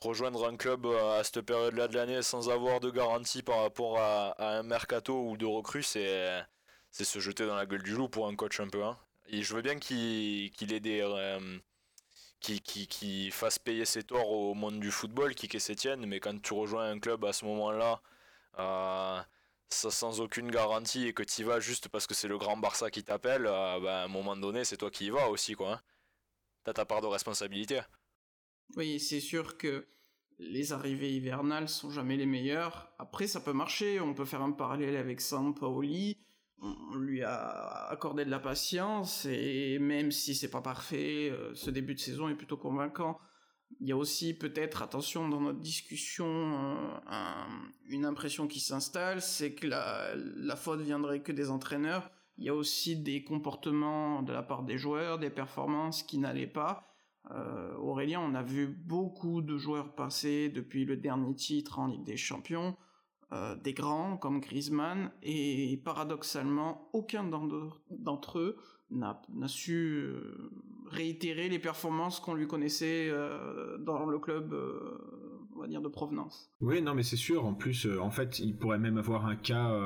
rejoindre 0.00 0.47
un 0.47 0.57
club 0.59 0.87
à 0.87 1.25
cette 1.25 1.40
période-là 1.40 1.88
de 1.88 1.95
l'année 1.95 2.20
sans 2.20 2.51
avoir 2.51 2.81
de 2.81 2.90
garantie 2.90 3.42
par 3.42 3.62
rapport 3.62 3.98
à, 3.98 4.35
un 4.38 4.62
mercato 4.62 5.22
ou 5.22 5.38
de 5.38 5.46
recrues 5.46 5.83
c'est 5.83 6.44
se 6.90 7.18
jeter 7.20 7.46
dans 7.46 7.57
la 7.57 7.64
gueule 7.64 7.83
du 7.83 7.94
loup 7.94 8.09
pour 8.11 8.29
un 8.29 8.37
coach 8.37 8.61
un 8.61 8.68
peu 8.68 8.85
hein. 8.85 8.98
et 9.29 9.42
je 9.42 9.55
veux 9.55 9.62
bien 9.62 9.79
qu'il 9.79 10.51
qu'il 10.51 10.74
ait 10.74 10.81
des 10.81 11.01
qui, 12.40 12.61
qui, 12.61 12.87
qui, 12.87 13.31
fasse 13.31 13.59
payer 13.59 13.85
ses 13.85 14.03
torts 14.03 14.31
au 14.31 14.55
monde 14.55 14.81
du 14.81 14.90
football, 14.90 15.35
qui 15.35 15.46
est 15.55 15.59
Sétienne, 15.59 16.07
mais 16.07 16.20
quand 16.20 16.40
tu 16.40 16.55
rejoins 16.55 16.90
un 16.90 16.98
club 16.98 17.24
à 17.24 17.33
ce 17.33 17.44
moment-là, 17.44 18.01
euh, 18.59 19.20
sans 19.70 20.20
aucune 20.20 20.51
garantie 20.51 21.07
et 21.07 21.12
que 21.12 21.22
tu 21.22 21.42
y 21.42 21.44
vas 21.44 21.61
juste 21.61 21.88
parce 21.88 22.07
que 22.07 22.14
c'est 22.14 22.29
le 22.29 22.38
grand 22.38 22.57
Barça 22.57 22.90
qui 22.90 23.05
t'appelle, 23.05 23.46
euh, 23.46 23.81
ben, 23.81 23.88
à 23.88 24.05
un 24.05 24.09
moment 24.09 24.37
donné, 24.37 24.64
c'est 24.64 24.77
toi 24.77 24.90
qui 24.90 25.07
y 25.07 25.11
vas 25.11 25.29
aussi, 25.29 25.55
quoi. 25.55 25.74
Hein. 25.74 25.81
T'as 26.64 26.72
ta 26.72 26.85
part 26.85 27.01
de 27.01 27.07
responsabilité. 27.07 27.81
Oui, 28.77 29.01
c'est 29.01 29.20
sûr 29.20 29.57
que 29.57 29.87
les 30.38 30.72
arrivées 30.72 31.12
hivernales 31.12 31.68
sont 31.68 31.90
jamais 31.90 32.16
les 32.16 32.27
meilleures. 32.27 32.92
Après, 32.98 33.27
ça 33.27 33.40
peut 33.40 33.53
marcher, 33.53 34.01
on 34.01 34.14
peut 34.14 34.24
faire 34.24 34.42
un 34.42 34.53
parallèle 34.53 34.96
avec 34.96 35.20
Paoli 35.59 36.18
on 36.61 36.97
lui 36.97 37.23
a 37.23 37.87
accordé 37.88 38.25
de 38.25 38.31
la 38.31 38.38
patience 38.38 39.27
et 39.27 39.79
même 39.79 40.11
si 40.11 40.35
c'est 40.35 40.51
pas 40.51 40.61
parfait, 40.61 41.31
euh, 41.31 41.55
ce 41.55 41.71
début 41.71 41.94
de 41.94 42.01
saison 42.01 42.29
est 42.29 42.35
plutôt 42.35 42.57
convaincant. 42.57 43.18
Il 43.81 43.87
y 43.87 43.92
a 43.92 43.97
aussi 43.97 44.35
peut-être, 44.37 44.83
attention, 44.83 45.29
dans 45.29 45.40
notre 45.40 45.61
discussion, 45.61 46.27
euh, 46.27 47.44
une 47.88 48.07
impression 48.07 48.49
qui 48.49 48.61
s'installe, 48.61 49.21
c'est 49.21 49.55
que 49.55 49.66
la, 49.66 50.14
la 50.16 50.57
faute 50.57 50.81
viendrait 50.81 51.21
que 51.21 51.33
des 51.33 51.51
entraîneurs. 51.51 52.11
Il 52.38 52.44
y 52.44 52.49
a 52.49 52.55
aussi 52.55 52.97
des 52.97 53.25
comportements 53.25 54.23
de 54.23 54.33
la 54.33 54.42
part 54.42 54.62
des 54.62 54.79
joueurs, 54.79 55.18
des 55.18 55.31
performances 55.31 56.03
qui 56.03 56.18
n'allaient 56.18 56.47
pas. 56.47 56.88
Euh, 57.31 57.75
Aurélien, 57.77 58.21
on 58.21 58.35
a 58.35 58.42
vu 58.42 58.66
beaucoup 58.66 59.42
de 59.42 59.59
joueurs 59.59 59.94
passer 59.94 60.49
depuis 60.49 60.85
le 60.85 60.97
dernier 60.97 61.35
titre 61.35 61.79
en 61.79 61.87
Ligue 61.87 62.05
des 62.05 62.16
Champions 62.16 62.77
euh, 63.30 63.56
des 63.56 63.74
grands 63.74 64.16
comme 64.16 64.40
Griezmann 64.40 65.10
et 65.22 65.78
paradoxalement 65.84 66.88
aucun 66.94 67.24
d'entre 67.24 68.38
eux 68.38 68.56
n'a 68.90 69.20
su 69.48 69.74
euh, 69.74 70.50
réitérer 70.86 71.50
les 71.50 71.58
performances 71.58 72.20
qu'on 72.20 72.32
lui 72.32 72.46
connaissait 72.46 73.08
euh, 73.10 73.76
dans 73.76 74.06
le 74.06 74.18
club 74.18 74.54
de 74.54 75.88
provenance. 75.88 76.50
Oui, 76.62 76.80
non 76.80 76.94
mais 76.94 77.02
c'est 77.02 77.16
sûr, 77.16 77.44
en 77.44 77.52
plus 77.52 77.86
en 78.00 78.10
fait, 78.10 78.38
il 78.38 78.56
pourrait 78.56 78.78
même 78.78 78.96
avoir 78.96 79.26
un 79.26 79.36
cas 79.36 79.78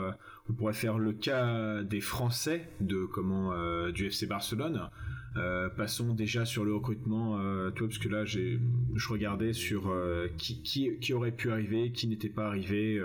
on 0.49 0.53
pourrait 0.53 0.73
faire 0.73 0.99
le 0.99 1.13
cas 1.13 1.83
des 1.83 2.01
Français 2.01 2.71
de 2.81 3.07
comment 3.07 3.53
du 3.91 4.07
FC 4.07 4.27
Barcelone 4.27 4.89
euh, 5.37 5.69
passons 5.71 6.13
déjà 6.15 6.45
sur 6.45 6.65
le 6.65 6.75
recrutement, 6.75 7.39
euh, 7.39 7.71
toi, 7.71 7.87
parce 7.89 7.99
que 7.99 8.09
là, 8.09 8.25
j'ai, 8.25 8.61
je 8.95 9.09
regardais 9.09 9.53
sur 9.53 9.89
euh, 9.89 10.29
qui, 10.37 10.63
qui, 10.63 10.99
qui, 10.99 11.15
aurait 11.15 11.33
pu 11.33 11.51
arriver, 11.51 11.91
qui 11.91 12.07
n'était 12.07 12.29
pas 12.29 12.47
arrivé 12.47 13.03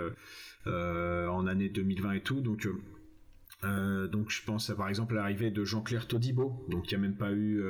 en 0.66 1.46
année 1.46 1.68
2020 1.70 2.12
et 2.12 2.20
tout. 2.20 2.40
Donc, 2.40 2.68
donc 3.62 4.30
je 4.30 4.44
pense 4.44 4.68
à 4.68 4.74
par 4.74 4.88
exemple 4.88 5.14
l'arrivée 5.14 5.50
de 5.50 5.64
Jean-Claire 5.64 6.06
Todibo, 6.06 6.64
donc 6.68 6.86
qui 6.86 6.94
a 6.94 6.98
même 6.98 7.16
pas 7.16 7.32
eu, 7.32 7.62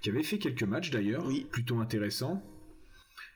qui 0.00 0.08
avait 0.08 0.22
fait 0.22 0.38
quelques 0.38 0.62
matchs 0.62 0.90
d'ailleurs, 0.90 1.28
plutôt 1.50 1.78
intéressants. 1.78 2.42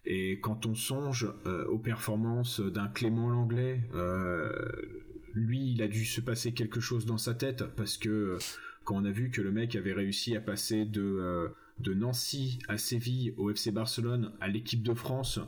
Et 0.08 0.38
quand 0.40 0.66
on 0.66 0.74
songe 0.74 1.28
aux 1.68 1.78
performances 1.78 2.60
d'un 2.60 2.88
Clément 2.88 3.28
Langlais, 3.28 3.82
lui, 5.34 5.72
il 5.72 5.82
a 5.82 5.88
dû 5.88 6.06
se 6.06 6.22
passer 6.22 6.54
quelque 6.54 6.80
chose 6.80 7.04
dans 7.04 7.18
sa 7.18 7.34
tête 7.34 7.64
parce 7.76 7.98
que 7.98 8.38
quand 8.86 8.94
on 8.94 9.04
a 9.04 9.10
vu 9.10 9.30
que 9.30 9.42
le 9.42 9.52
mec 9.52 9.76
avait 9.76 9.92
réussi 9.92 10.34
à 10.36 10.40
passer 10.40 10.86
de, 10.86 11.02
euh, 11.02 11.48
Nancy 11.94 12.58
à 12.68 12.78
Séville 12.78 13.34
au 13.36 13.50
FC 13.50 13.70
Barcelone 13.70 14.32
à 14.40 14.48
l'équipe 14.48 14.82
de 14.82 14.94
France 14.94 15.40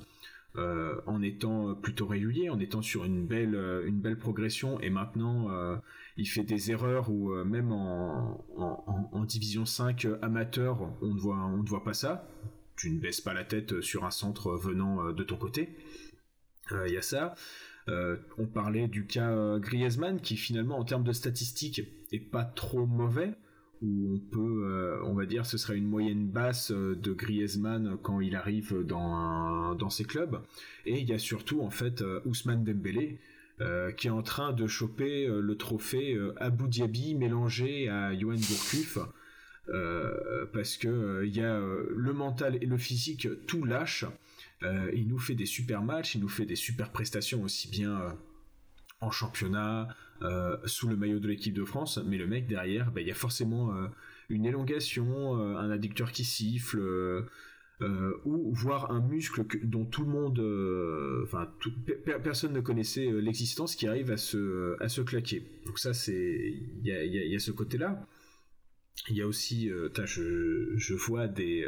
euh, 0.57 1.01
en 1.07 1.23
étant 1.23 1.75
plutôt 1.75 2.07
régulier, 2.07 2.51
en 2.51 2.59
étant 2.59 2.83
sur 2.83 3.05
une 3.05 3.27
belle, 3.27 3.55
euh, 3.55 3.87
une 3.87 4.01
belle 4.01 4.19
progression 4.19 4.81
et 4.81 4.91
maintenant 4.91 5.49
il 6.17 6.29
fait 6.29 6.43
des 6.43 6.73
erreurs 6.73 7.11
où 7.11 7.33
même 7.45 7.71
en, 7.71 8.45
en, 8.57 9.25
division 9.25 9.65
5 9.65 10.09
amateur 10.21 10.91
on 11.01 11.15
ne 11.15 11.21
voit, 11.21 11.37
on 11.37 11.63
ne 11.63 11.69
voit 11.69 11.85
pas 11.85 11.95
ça. 11.95 12.29
Tu 12.77 12.91
ne 12.91 12.99
baisses 13.01 13.21
pas 13.21 13.35
la 13.35 13.45
tête 13.45 13.81
sur 13.81 14.05
un 14.05 14.11
centre 14.11 14.53
venant 14.57 15.13
de 15.13 15.23
ton 15.23 15.37
côté. 15.37 15.77
Il 16.87 16.93
y 16.93 16.97
a 16.97 17.03
ça. 17.03 17.35
Euh, 17.89 18.17
on 18.37 18.47
parlait 18.47 18.87
du 18.87 19.07
cas 19.07 19.31
euh, 19.31 19.59
Griezmann 19.59 20.21
qui 20.21 20.37
finalement 20.37 20.79
en 20.79 20.85
termes 20.85 21.05
de 21.05 21.13
statistiques 21.13 21.83
est 22.13 22.19
pas 22.19 22.45
trop 22.45 22.87
mauvais 22.87 23.33
où 23.81 24.15
on 24.15 24.19
peut, 24.19 24.65
euh, 24.67 25.01
on 25.05 25.15
va 25.15 25.25
dire, 25.25 25.47
ce 25.47 25.57
serait 25.57 25.77
une 25.77 25.87
moyenne 25.87 26.27
basse 26.27 26.73
de 26.73 27.13
Griezmann 27.13 27.97
quand 28.03 28.21
il 28.21 28.35
arrive 28.35 28.85
dans, 28.85 29.75
dans 29.77 29.89
ses 29.89 30.05
clubs. 30.05 30.41
Et 30.85 30.99
il 30.99 31.09
y 31.09 31.13
a 31.13 31.19
surtout, 31.19 31.63
en 31.63 31.71
fait, 31.71 32.03
Ousmane 32.25 32.65
Dembélé, 32.65 33.21
qui 33.97 34.09
est 34.09 34.11
en 34.11 34.23
train 34.23 34.53
de 34.53 34.67
choper 34.67 35.29
le 35.29 35.57
trophée 35.57 36.19
Abu 36.39 36.65
Dhabi 36.69 37.15
mélangé 37.15 37.89
à 37.89 38.13
Johan 38.19 38.35
Gourcuff. 38.35 38.99
parce 40.53 40.77
que 40.77 41.23
il 41.25 41.37
y 41.37 41.41
a 41.41 41.61
le 41.61 42.13
mental 42.13 42.59
et 42.61 42.67
le 42.67 42.79
physique 42.79 43.29
tout 43.47 43.65
lâche 43.65 44.07
euh, 44.63 44.91
il 44.93 45.07
nous 45.09 45.19
fait 45.19 45.35
des 45.35 45.47
super 45.47 45.83
matchs, 45.83 46.15
il 46.15 46.21
nous 46.21 46.29
fait 46.29 46.47
des 46.47 46.57
super 46.57 46.91
prestations 46.91 47.43
aussi 47.43 47.69
bien 47.69 48.01
euh, 48.01 48.11
en 49.01 49.11
championnat, 49.11 49.89
euh, 50.23 50.57
sous 50.65 50.89
le 50.89 50.97
maillot 50.97 51.21
de 51.21 51.29
l'équipe 51.29 51.55
de 51.55 51.65
France, 51.65 51.99
mais 52.05 52.19
le 52.19 52.27
mec 52.27 52.49
derrière, 52.49 52.91
bah, 52.91 53.01
il 53.01 53.07
y 53.07 53.13
a 53.13 53.15
forcément 53.15 53.73
une 54.29 54.45
élongation, 54.45 55.37
un 55.37 55.71
addicteur 55.71 56.11
qui 56.11 56.25
siffle, 56.25 56.81
ou 58.25 58.53
voir 58.53 58.91
un 58.91 59.01
muscle 59.01 59.45
dont 59.63 59.85
tout 59.85 60.03
le 60.03 60.09
monde, 60.09 60.41
enfin 61.23 61.49
personne 62.25 62.53
ne 62.53 62.61
connaissait 62.61 63.09
l'existence 63.13 63.77
qui 63.77 63.87
arrive 63.87 64.11
à 64.11 64.17
se 64.17 65.01
claquer. 65.03 65.45
Donc 65.67 65.79
ça 65.79 65.93
il 66.09 66.81
y 66.83 67.37
a, 67.37 67.39
ce 67.39 67.53
côté 67.53 67.79
là. 67.79 68.05
Il 69.09 69.17
y 69.17 69.23
a 69.23 69.29
aussi, 69.29 69.69
je 69.69 70.95
vois 70.95 71.29
des 71.29 71.65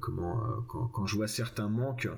comment 0.00 0.40
quand, 0.68 0.86
quand, 0.88 1.06
je 1.06 1.16
vois 1.16 1.28
certains 1.28 1.68
manques 1.68 2.08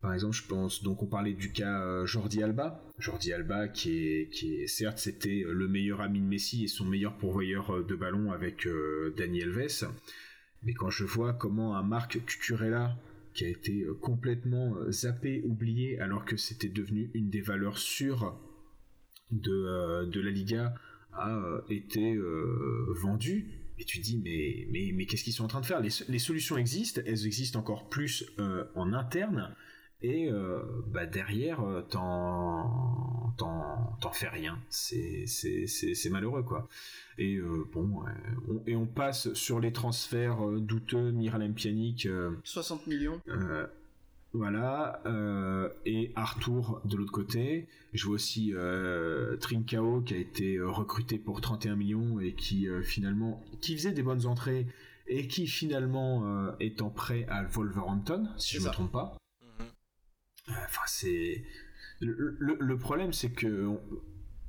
par 0.00 0.14
exemple, 0.14 0.34
je 0.34 0.46
pense, 0.46 0.82
donc 0.82 1.02
on 1.02 1.06
parlait 1.06 1.34
du 1.34 1.52
cas 1.52 1.82
euh, 1.82 2.06
Jordi 2.06 2.42
Alba. 2.42 2.82
Jordi 2.98 3.34
Alba, 3.34 3.68
qui 3.68 4.06
est, 4.06 4.30
qui 4.30 4.54
est 4.54 4.66
certes, 4.66 4.98
c'était 4.98 5.44
le 5.46 5.68
meilleur 5.68 6.00
ami 6.00 6.20
de 6.20 6.26
Messi 6.26 6.64
et 6.64 6.68
son 6.68 6.86
meilleur 6.86 7.18
pourvoyeur 7.18 7.70
euh, 7.70 7.82
de 7.84 7.94
ballon 7.94 8.32
avec 8.32 8.66
euh, 8.66 9.14
Daniel 9.18 9.50
Alves. 9.50 9.90
Mais 10.62 10.72
quand 10.72 10.88
je 10.88 11.04
vois 11.04 11.34
comment 11.34 11.76
un 11.76 11.82
Marc 11.82 12.24
Cucurella, 12.24 12.96
qui 13.34 13.44
a 13.44 13.48
été 13.48 13.86
complètement 14.00 14.74
zappé, 14.90 15.42
oublié, 15.44 16.00
alors 16.00 16.24
que 16.24 16.36
c'était 16.36 16.68
devenu 16.68 17.10
une 17.14 17.30
des 17.30 17.40
valeurs 17.40 17.78
sûres 17.78 18.36
de, 19.30 20.04
de 20.04 20.20
la 20.20 20.30
Liga, 20.30 20.74
a 21.12 21.62
été 21.70 22.18
vendu, 22.88 23.46
et 23.80 23.84
tu 23.84 23.98
dis 23.98 24.20
mais 24.22 24.66
mais, 24.70 24.92
mais 24.94 25.06
qu'est-ce 25.06 25.24
qu'ils 25.24 25.32
sont 25.32 25.44
en 25.44 25.48
train 25.48 25.60
de 25.60 25.66
faire? 25.66 25.80
Les, 25.80 25.90
les, 26.08 26.18
solutions 26.18 26.56
existent, 26.56 27.00
elles 27.04 27.26
existent 27.26 27.58
encore 27.58 27.88
plus 27.88 28.30
en 28.74 28.92
interne, 28.92 29.54
et 30.02 30.30
euh, 30.30 30.62
bah 30.86 31.06
derrière 31.06 31.60
euh, 31.60 31.82
t'en 31.82 33.34
t'en 33.36 34.12
fais 34.12 34.28
rien. 34.28 34.58
C'est 34.68 35.26
c'est 35.26 36.10
malheureux 36.10 36.42
quoi. 36.42 36.68
Et 37.18 37.36
euh, 37.36 37.66
bon 37.72 38.02
on, 38.48 38.62
et 38.66 38.76
on 38.76 38.86
passe 38.86 39.32
sur 39.34 39.60
les 39.60 39.72
transferts 39.72 40.46
douteux 40.58 41.10
Miralem 41.10 41.54
Pjanic 41.54 42.08
60 42.44 42.86
millions 42.86 43.20
voilà 44.32 45.02
et 45.84 46.12
Arthur 46.14 46.80
de 46.84 46.96
l'autre 46.96 47.12
côté. 47.12 47.68
Je 47.92 48.06
vois 48.06 48.14
aussi 48.14 48.52
Trincao 49.40 50.02
qui 50.02 50.14
a 50.14 50.18
été 50.18 50.60
recruté 50.60 51.18
pour 51.18 51.40
31 51.40 51.76
millions 51.76 52.20
et 52.20 52.34
qui 52.34 52.68
finalement 52.82 53.42
qui 53.60 53.76
faisait 53.76 53.92
des 53.92 54.02
bonnes 54.02 54.26
entrées 54.26 54.66
et 55.08 55.26
qui 55.26 55.46
finalement 55.46 56.54
est 56.60 56.80
en 56.80 56.90
prêt 56.90 57.26
à 57.28 57.42
Wolverhampton 57.42 58.28
si 58.36 58.56
je 58.56 58.60
ne 58.60 58.66
me 58.66 58.72
trompe 58.72 58.92
pas. 58.92 59.16
Enfin, 60.48 60.82
c'est 60.86 61.44
le, 62.00 62.76
problème, 62.76 63.12
c'est 63.12 63.30
que 63.30 63.68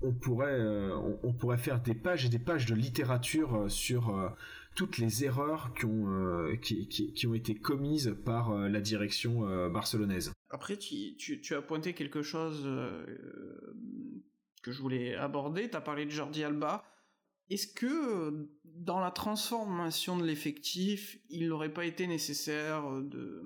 on, 0.01 0.13
pourrait 0.13 0.59
euh, 0.59 0.95
on, 1.23 1.33
pourrait 1.33 1.57
faire 1.57 1.81
des 1.81 1.93
pages 1.93 2.25
et 2.25 2.29
des 2.29 2.39
pages 2.39 2.65
de 2.65 2.75
littérature 2.75 3.55
euh, 3.55 3.69
sur 3.69 4.09
euh, 4.09 4.29
toutes 4.75 4.97
les 4.97 5.23
erreurs 5.25 5.73
qui 5.73 5.85
ont 5.85 6.57
qui, 6.61 7.27
ont 7.27 7.33
été 7.33 7.55
commises 7.55 8.15
par 8.25 8.53
la 8.53 8.81
direction 8.81 9.69
barcelonaise. 9.69 10.31
Après, 10.49 10.77
tu, 10.77 11.15
tu, 11.17 11.55
as 11.55 11.61
pointé 11.61 11.93
quelque 11.93 12.21
chose 12.21 12.63
que 14.63 14.71
je 14.71 14.81
voulais 14.81 15.15
aborder. 15.15 15.69
Tu 15.69 15.75
as 15.75 15.81
parlé 15.81 16.05
de 16.05 16.11
Jordi 16.11 16.43
Alba. 16.43 16.83
Est-ce 17.49 17.67
que 17.67 18.49
dans 18.63 18.99
la 18.99 19.11
transformation 19.11 20.17
de 20.17 20.25
l'effectif, 20.25 21.19
il 21.29 21.49
n'aurait 21.49 21.73
pas 21.73 21.85
été 21.85 22.07
nécessaire 22.07 23.01
de 23.01 23.43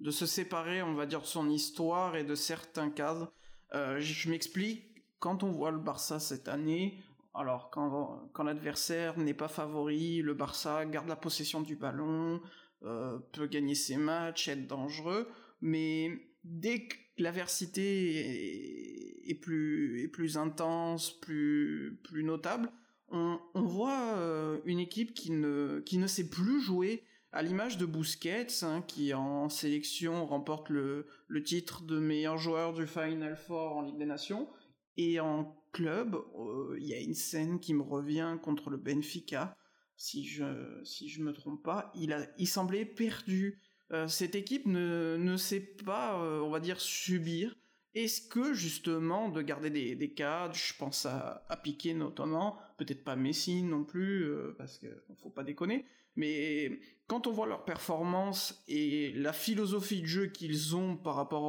de 0.00 0.10
se 0.10 0.26
séparer, 0.26 0.82
on 0.82 0.94
va 0.94 1.06
dire, 1.06 1.22
de 1.22 1.26
son 1.26 1.50
histoire 1.50 2.16
et 2.16 2.24
de 2.24 2.34
certains 2.34 2.90
cadres. 2.90 3.32
Euh, 3.74 4.00
je, 4.00 4.30
m'explique, 4.30 5.04
quand 5.18 5.42
on 5.42 5.50
voit 5.50 5.70
le 5.70 5.78
Barça 5.78 6.20
cette 6.20 6.48
année, 6.48 7.02
alors 7.34 7.70
quand, 7.70 8.42
l'adversaire 8.42 9.18
n'est 9.18 9.34
pas 9.34 9.48
favori, 9.48 10.22
le 10.22 10.34
Barça 10.34 10.84
garde 10.86 11.08
la 11.08 11.16
possession 11.16 11.60
du 11.60 11.76
ballon, 11.76 12.40
euh, 12.82 13.18
peut 13.32 13.46
gagner 13.46 13.74
ses 13.74 13.96
matchs, 13.96 14.48
être 14.48 14.66
dangereux, 14.66 15.28
mais 15.60 16.10
dès 16.44 16.86
que 16.86 16.96
l'adversité 17.18 19.30
est, 19.30 19.34
plus, 19.34 20.36
intense, 20.36 21.12
plus, 21.20 22.00
notable, 22.12 22.70
on, 23.10 23.38
voit 23.54 24.14
euh, 24.16 24.60
une 24.64 24.80
équipe 24.80 25.14
qui 25.14 25.30
ne, 25.30 25.80
qui 25.84 25.98
ne 25.98 26.06
sait 26.06 26.28
plus 26.28 26.60
jouer. 26.60 27.04
À 27.30 27.42
l'image 27.42 27.76
de 27.76 27.84
Busquets, 27.84 28.46
hein, 28.62 28.82
qui 28.86 29.12
en 29.12 29.50
sélection 29.50 30.26
remporte 30.26 30.70
le, 30.70 31.06
le, 31.26 31.42
titre 31.42 31.82
de 31.82 31.98
meilleur 31.98 32.38
joueur 32.38 32.72
du 32.72 32.86
Final 32.86 33.36
Four 33.36 33.76
en 33.76 33.82
Ligue 33.82 33.98
des 33.98 34.06
Nations, 34.06 34.48
et 34.96 35.20
en 35.20 35.54
euh, 35.86 36.76
il 36.78 36.86
y 36.86 36.94
a 36.94 37.00
une 37.00 37.14
scène 37.14 37.60
qui 37.60 37.74
me 37.74 37.82
revient 37.82 38.36
contre 38.42 38.70
le 38.70 38.76
Benfica, 38.76 39.56
si 39.96 40.26
je 40.26 40.44
si 40.84 41.08
je 41.08 41.22
me 41.22 41.32
trompe 41.32 41.62
pas, 41.62 41.92
il 41.94 42.12
a 42.12 42.26
il 42.38 42.46
semblait 42.46 42.84
perdu. 42.84 43.60
Euh, 43.92 44.06
cette 44.06 44.34
équipe 44.34 44.66
ne 44.66 45.16
ne 45.18 45.36
sait 45.36 45.60
pas, 45.60 46.22
euh, 46.22 46.40
on 46.40 46.50
va 46.50 46.60
dire, 46.60 46.80
subir. 46.80 47.56
Est-ce 47.94 48.20
que 48.28 48.52
justement 48.52 49.28
de 49.30 49.40
garder 49.42 49.70
des, 49.70 49.96
des 49.96 50.12
cadres, 50.12 50.54
je 50.54 50.74
pense 50.76 51.06
à, 51.06 51.44
à 51.48 51.56
Piqué 51.56 51.94
notamment, 51.94 52.58
peut-être 52.76 53.02
pas 53.02 53.16
Messi 53.16 53.62
non 53.62 53.84
plus, 53.84 54.30
parce 54.58 54.78
qu'il 54.78 54.94
faut 55.22 55.30
pas 55.30 55.42
déconner, 55.42 55.86
mais 56.14 56.80
quand 57.06 57.26
on 57.26 57.32
voit 57.32 57.46
leur 57.46 57.64
performance 57.64 58.62
et 58.68 59.12
la 59.12 59.32
philosophie 59.32 60.02
de 60.02 60.06
jeu 60.06 60.26
qu'ils 60.26 60.76
ont 60.76 60.96
par 60.96 61.14
rapport 61.14 61.42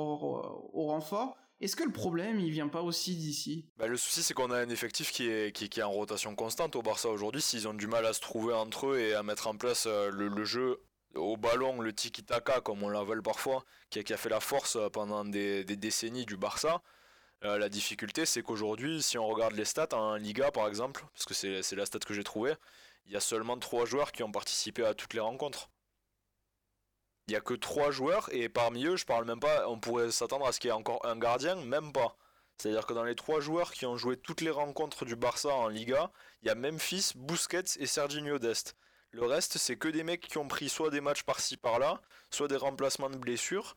au, 0.74 0.88
renfort, 0.88 1.38
est-ce 1.62 1.76
que 1.76 1.84
le 1.84 1.92
problème, 1.92 2.40
il 2.40 2.52
vient 2.52 2.70
pas 2.70 2.82
aussi 2.82 3.16
d'ici? 3.16 3.66
Bah, 3.78 3.88
Le 3.88 3.98
souci, 3.98 4.24
c'est 4.24 4.34
qu'on 4.34 4.50
a 4.52 4.60
un 4.60 4.70
effectif 4.70 5.12
qui 5.12 5.30
est, 5.30 5.54
qui, 5.54 5.66
est 5.66 5.84
en 5.84 5.92
rotation 5.92 6.34
constante 6.34 6.76
au 6.78 6.82
Barça 6.82 7.10
aujourd'hui. 7.10 7.42
S'ils 7.42 7.68
ont 7.68 7.74
du 7.74 7.88
mal 7.88 8.06
à 8.06 8.14
se 8.14 8.22
trouver 8.22 8.54
entre 8.54 8.88
eux 8.88 9.00
et 9.00 9.14
à 9.14 9.24
mettre 9.24 9.48
en 9.48 9.56
place 9.58 9.86
euh, 9.86 10.10
le, 10.10 10.46
jeu 10.46 10.80
au 11.16 11.36
ballon, 11.36 11.82
le 11.82 11.92
tiki-taka, 11.92 12.62
comme 12.62 12.82
on 12.84 12.90
l'appelle 12.90 13.22
parfois, 13.22 13.66
qui 13.90 14.00
a, 14.00 14.04
qui 14.04 14.14
a, 14.14 14.18
fait 14.18 14.30
la 14.30 14.40
force 14.40 14.78
euh, 14.78 14.90
pendant 14.90 15.26
des, 15.26 15.66
décennies 15.66 16.26
du 16.26 16.38
Barça, 16.38 16.82
euh, 17.44 17.58
la 17.58 17.68
difficulté, 17.68 18.26
c'est 18.26 18.42
qu'aujourd'hui, 18.42 19.02
si 19.02 19.18
on 19.18 19.28
regarde 19.28 19.54
les 19.56 19.66
stats 19.66 19.94
en 19.94 20.16
Liga, 20.16 20.52
par 20.52 20.68
exemple, 20.68 21.06
parce 21.14 21.26
que 21.26 21.34
c'est 21.34 21.76
la 21.76 21.86
stat 21.86 22.00
que 22.00 22.14
j'ai 22.14 22.24
trouvée, 22.24 22.54
il 23.06 23.12
y 23.12 23.18
a 23.18 23.22
seulement 23.22 23.58
trois 23.58 23.86
joueurs 23.86 24.14
qui 24.14 24.24
ont 24.24 24.32
participé 24.32 24.86
à 24.86 24.94
toutes 24.94 25.14
les 25.14 25.20
rencontres. 25.20 25.70
Il 27.30 27.34
n'y 27.34 27.38
a 27.38 27.42
que 27.42 27.54
trois 27.54 27.92
joueurs 27.92 28.28
et 28.34 28.50
parmi 28.50 28.86
eux, 28.86 28.96
je 28.96 29.06
parle 29.06 29.24
même 29.24 29.40
pas, 29.40 29.70
on 29.70 29.80
pourrait 29.80 30.10
s'attendre 30.10 30.48
à 30.48 30.52
ce 30.52 30.60
qu'il 30.60 30.70
y 30.70 30.72
ait 30.72 30.76
encore 30.76 31.06
un 31.06 31.16
gardien, 31.16 31.54
même 31.58 31.94
pas. 31.94 32.18
C'est-à-dire 32.58 32.88
que 32.88 32.94
dans 32.94 33.04
les 33.04 33.14
trois 33.14 33.40
joueurs 33.40 33.72
qui 33.72 33.86
ont 33.86 33.98
joué 33.98 34.18
toutes 34.18 34.42
les 34.42 34.50
rencontres 34.50 35.06
du 35.06 35.16
Barça 35.16 35.50
en 35.50 35.68
Liga, 35.68 36.10
il 36.42 36.48
y 36.48 36.50
a 36.50 36.56
Memphis, 36.56 37.12
Busquets 37.16 37.78
et 37.78 37.86
Serginho 37.86 38.40
Dest. 38.40 38.76
Le 39.12 39.28
reste, 39.28 39.60
c'est 39.60 39.76
que 39.78 39.88
des 39.88 40.04
mecs 40.04 40.28
qui 40.28 40.40
ont 40.40 40.48
pris 40.48 40.70
soit 40.70 40.90
des 40.90 41.02
matchs 41.02 41.22
par-ci 41.22 41.56
par-là, 41.56 42.02
soit 42.32 42.48
des 42.48 42.58
remplacements 42.58 43.12
de 43.12 43.18
blessures, 43.18 43.76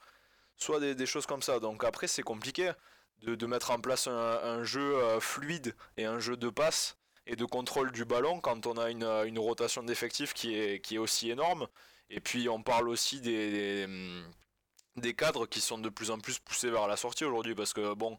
soit 0.57 0.81
des, 0.81 1.07
choses 1.07 1.27
comme 1.27 1.43
ça. 1.43 1.61
Donc 1.61 1.85
après, 1.85 2.07
c'est 2.07 2.23
compliqué 2.23 2.73
de, 3.21 3.47
mettre 3.47 3.71
en 3.71 3.81
place 3.81 4.07
un, 4.07 4.65
jeu 4.65 4.97
euh, 4.97 5.21
fluide 5.21 5.77
et 5.99 6.07
un 6.07 6.21
jeu 6.21 6.39
de 6.39 6.49
passe 6.49 6.97
et 7.27 7.37
de 7.37 7.45
contrôle 7.45 7.93
du 7.93 8.07
ballon 8.07 8.41
quand 8.41 8.67
on 8.67 8.79
a 8.79 8.89
une, 8.89 9.05
une 9.05 9.39
rotation 9.39 9.83
d'effectifs 9.83 10.33
qui 10.33 10.55
est 10.57 10.99
aussi 10.99 11.31
énorme. 11.31 11.69
Et 12.13 12.21
puis 12.21 12.49
on 12.49 12.63
parle 12.63 12.89
aussi 12.89 13.21
des, 13.21 13.87
des, 14.97 15.15
cadres 15.15 15.47
qui 15.47 15.61
sont 15.61 15.79
de 15.79 15.89
plus 15.89 16.11
en 16.11 16.19
plus 16.19 16.39
poussés 16.39 16.71
vers 16.71 16.87
la 16.87 16.97
sortie 16.97 17.25
aujourd'hui 17.25 17.55
parce 17.55 17.73
que 17.73 17.95
bon, 17.95 18.19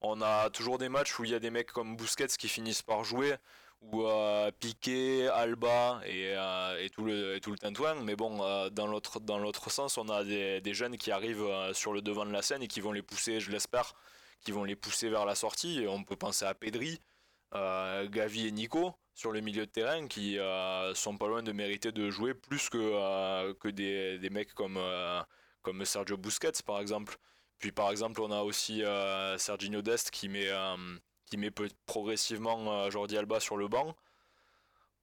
on 0.00 0.22
a 0.22 0.50
toujours 0.50 0.78
des 0.78 0.88
matchs 0.88 1.18
où 1.18 1.24
il 1.24 1.30
y 1.30 1.34
a 1.34 1.38
des 1.38 1.50
mecs 1.50 1.70
comme 1.70 1.96
Busquets 1.96 2.26
qui 2.38 2.48
finissent 2.48 2.82
par 2.82 3.04
jouer 3.04 3.34
ou 3.82 4.06
euh, 4.06 4.50
Piqué, 4.58 5.28
Alba 5.28 6.00
et, 6.06 6.32
euh, 6.34 6.88
tout 6.88 7.04
le, 7.04 7.36
et 7.36 7.40
tout 7.40 7.50
le 7.50 7.58
tintouin. 7.58 7.94
Mais 7.96 8.16
bon, 8.16 8.42
euh, 8.42 8.70
dans 8.70 8.86
l'autre 8.86 9.70
sens, 9.70 9.98
on 9.98 10.08
a 10.08 10.24
des, 10.24 10.74
jeunes 10.74 10.96
qui 10.96 11.12
arrivent 11.12 11.46
sur 11.74 11.92
le 11.92 12.00
devant 12.00 12.24
de 12.24 12.32
la 12.32 12.40
scène 12.40 12.62
et 12.62 12.68
qui 12.68 12.80
vont 12.80 12.92
les 12.92 13.02
pousser, 13.02 13.40
je 13.40 13.50
l'espère, 13.50 13.92
qui 14.42 14.52
vont 14.52 14.64
les 14.64 14.76
pousser 14.76 15.10
vers 15.10 15.26
la 15.26 15.34
sortie. 15.34 15.84
On 15.86 16.02
peut 16.02 16.16
penser 16.16 16.46
à 16.46 16.54
Pedri, 16.54 16.98
euh, 17.54 18.08
Gavi 18.08 18.46
et 18.46 18.52
Nico 18.52 18.94
sur 19.14 19.32
le 19.32 19.40
milieu 19.40 19.66
de 19.66 19.70
terrain 19.70 20.06
qui 20.08 20.38
euh, 20.38 20.94
sont 20.94 21.16
pas 21.16 21.28
loin 21.28 21.42
de 21.42 21.52
mériter 21.52 21.92
de 21.92 22.10
jouer 22.10 22.34
plus 22.34 22.68
que, 22.68 22.78
euh, 22.78 23.54
que 23.54 23.68
des, 23.68 24.18
des, 24.18 24.30
mecs 24.30 24.54
comme, 24.54 24.78
comme 25.62 25.84
Sergio 25.84 26.16
Busquets 26.16 26.62
par 26.66 26.80
exemple. 26.80 27.16
Puis 27.58 27.72
par 27.72 27.90
exemple 27.90 28.20
on 28.20 28.30
a 28.30 28.42
aussi 28.42 28.82
Serginho 29.38 29.82
Dest 29.82 30.10
qui 30.10 30.28
met, 30.28 30.48
qui 31.26 31.36
met 31.36 31.50
progressivement 31.86 32.90
Jordi 32.90 33.16
Alba 33.16 33.40
sur 33.40 33.56
le 33.56 33.68
banc. 33.68 33.94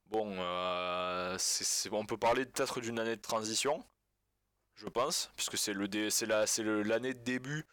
Bon, 0.08 0.38
on 0.40 2.06
peut 2.06 2.18
parler 2.18 2.46
peut-être 2.46 2.82
d'une 2.82 3.00
année 3.00 3.16
de 3.16 3.22
transition, 3.22 3.86
je 4.76 4.90
pense, 4.90 5.32
puisque 5.38 5.58
c'est 5.58 5.74
l'année 5.74 7.14
de 7.14 7.24
début 7.24 7.66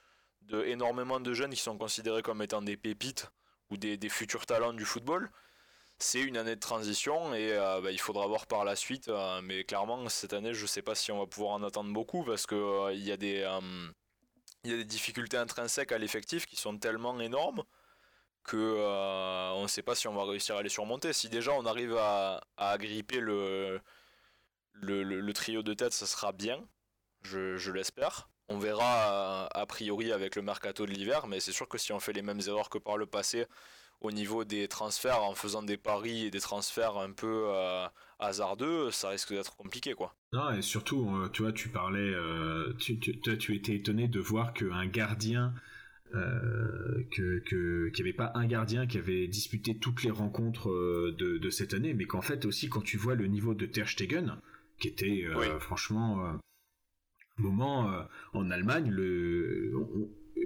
de 0.43 1.19
de 1.21 1.35
jeunes 1.35 1.51
qui 1.51 1.61
sont 1.61 1.77
considérés 1.77 2.23
comme 2.23 2.43
étant 2.43 2.63
des 2.63 2.77
pépites 2.77 3.31
ou 3.71 3.77
des, 3.77 4.09
futurs 4.09 4.47
talents 4.47 4.73
du 4.73 4.85
football. 4.85 5.31
C'est 6.01 6.21
une 6.21 6.37
année 6.37 6.55
de 6.55 6.61
transition 6.61 7.35
et 7.35 7.53
euh, 7.53 7.81
bah, 7.81 7.91
il 7.91 7.99
faudra 7.99 8.27
voir 8.29 8.47
par 8.47 8.65
la 8.65 8.77
suite. 8.77 9.09
Euh, 9.09 9.41
mais 9.43 9.65
clairement, 9.65 10.09
cette 10.09 10.33
année, 10.33 10.55
je 10.55 10.63
ne 10.63 10.67
sais 10.69 10.83
pas 10.83 10.95
si 10.95 11.11
on 11.11 11.19
va 11.19 11.27
pouvoir 11.27 11.53
en 11.53 11.63
attendre 11.65 11.93
beaucoup 11.93 12.23
parce 12.25 12.47
qu'il 12.47 12.57
euh, 12.57 12.95
y, 12.95 13.11
a 13.11 13.17
des, 13.17 13.45
y 14.65 14.73
a 14.73 14.77
des 14.77 14.85
difficultés 14.85 15.37
intrinsèques 15.37 15.91
à 15.91 15.99
l'effectif 15.99 16.47
qui 16.47 16.57
sont 16.57 16.79
tellement 16.79 17.19
énormes 17.21 17.65
que 18.45 18.57
on 19.55 19.63
ne 19.63 19.67
sait 19.69 19.83
pas 19.83 19.95
si 19.95 20.09
on 20.09 20.15
va 20.15 20.25
réussir 20.25 20.57
à 20.57 20.63
les 20.63 20.69
surmonter. 20.69 21.13
Si 21.13 21.29
déjà 21.29 21.53
on 21.53 21.67
arrive 21.67 21.97
à, 21.97 22.41
à 22.57 22.71
agripper 22.71 23.21
le, 23.21 23.81
le, 24.75 25.33
trio 25.33 25.63
de 25.63 25.75
tête, 25.75 25.93
ça 25.93 26.07
sera 26.07 26.33
bien. 26.33 26.65
je, 27.23 27.71
l'espère. 27.73 28.31
On 28.49 28.59
verra 28.59 29.47
a 29.49 29.67
priori 29.67 30.13
avec 30.13 30.37
le 30.37 30.43
mercato 30.43 30.87
de 30.87 30.93
l'hiver, 30.93 31.27
mais 31.27 31.41
c'est 31.41 31.53
sûr 31.53 31.69
que 31.69 31.77
si 31.77 31.93
on 31.93 32.01
fait 32.01 32.15
les 32.15 32.23
mêmes 32.23 32.41
erreurs 32.47 32.71
que 32.71 32.79
par 32.79 32.97
le 32.97 33.05
passé 33.07 33.47
au 34.01 34.13
niveau 34.13 34.45
des 34.45 34.69
transferts 34.69 35.23
en 35.23 35.35
faisant 35.35 35.63
des 35.63 35.77
paris 35.77 36.27
et 36.27 36.31
des 36.31 36.41
transferts 36.41 36.97
un 36.99 37.11
peu 37.11 37.47
euh, 37.49 37.87
hasardeux, 38.19 38.91
ça 38.91 39.11
risque 39.11 39.33
d'être 39.33 39.57
compliqué 39.57 39.95
quoi. 39.95 40.15
Non, 40.33 40.51
et 40.51 40.63
surtout, 40.63 41.09
euh, 41.17 41.29
tu 41.31 41.43
vois, 41.43 41.53
tu 41.53 41.69
parlais, 41.69 42.15
euh, 42.15 42.73
tu, 42.79 42.99
tu, 42.99 43.19
tu, 43.21 43.57
étais 43.57 43.75
étonné 43.75 44.09
de 44.09 44.21
voir 44.21 44.53
qu'un 44.53 44.87
gardien, 44.87 45.55
que 46.11 47.39
qu'il 47.41 47.93
n'y 47.93 48.09
avait 48.09 48.17
pas 48.17 48.33
un 48.35 48.47
gardien 48.47 48.87
qui 48.87 48.97
avait 48.97 49.27
disputé 49.27 49.77
toutes 49.79 50.03
les 50.05 50.11
rencontres 50.11 50.71
de, 50.71 51.37
de 51.37 51.51
cette 51.51 51.75
année, 51.75 51.93
mais 51.93 52.07
qu'en 52.07 52.23
fait 52.23 52.47
aussi 52.47 52.71
quand 52.71 52.81
tu 52.81 52.97
vois 52.97 53.15
le 53.15 53.27
niveau 53.27 53.53
de 53.53 53.67
Ter 53.67 53.87
Stegen, 53.87 54.41
qui 54.81 54.89
était 54.89 55.27
franchement 55.61 56.39
moment 57.37 57.93
en 58.33 58.51
Allemagne, 58.51 58.91
le, 58.91 59.75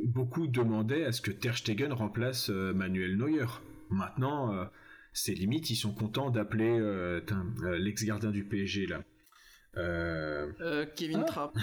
beaucoup 0.04 0.46
demandaient 0.46 1.04
à 1.04 1.12
ce 1.12 1.20
que 1.20 1.30
Ter 1.30 1.56
Stegen 1.56 1.92
remplace 1.92 2.50
euh, 2.50 2.72
Manuel 2.72 3.16
Neuer. 3.16 3.46
Maintenant, 3.90 4.54
euh, 4.54 4.64
c'est 5.12 5.34
limite, 5.34 5.70
ils 5.70 5.76
sont 5.76 5.94
contents 5.94 6.30
d'appeler 6.30 6.78
euh, 6.78 7.20
l'ex-gardien 7.78 8.30
du 8.30 8.44
PSG 8.44 8.86
là. 8.86 9.02
Kevin 10.96 11.20
ah. 11.22 11.24
Trapp. 11.24 11.56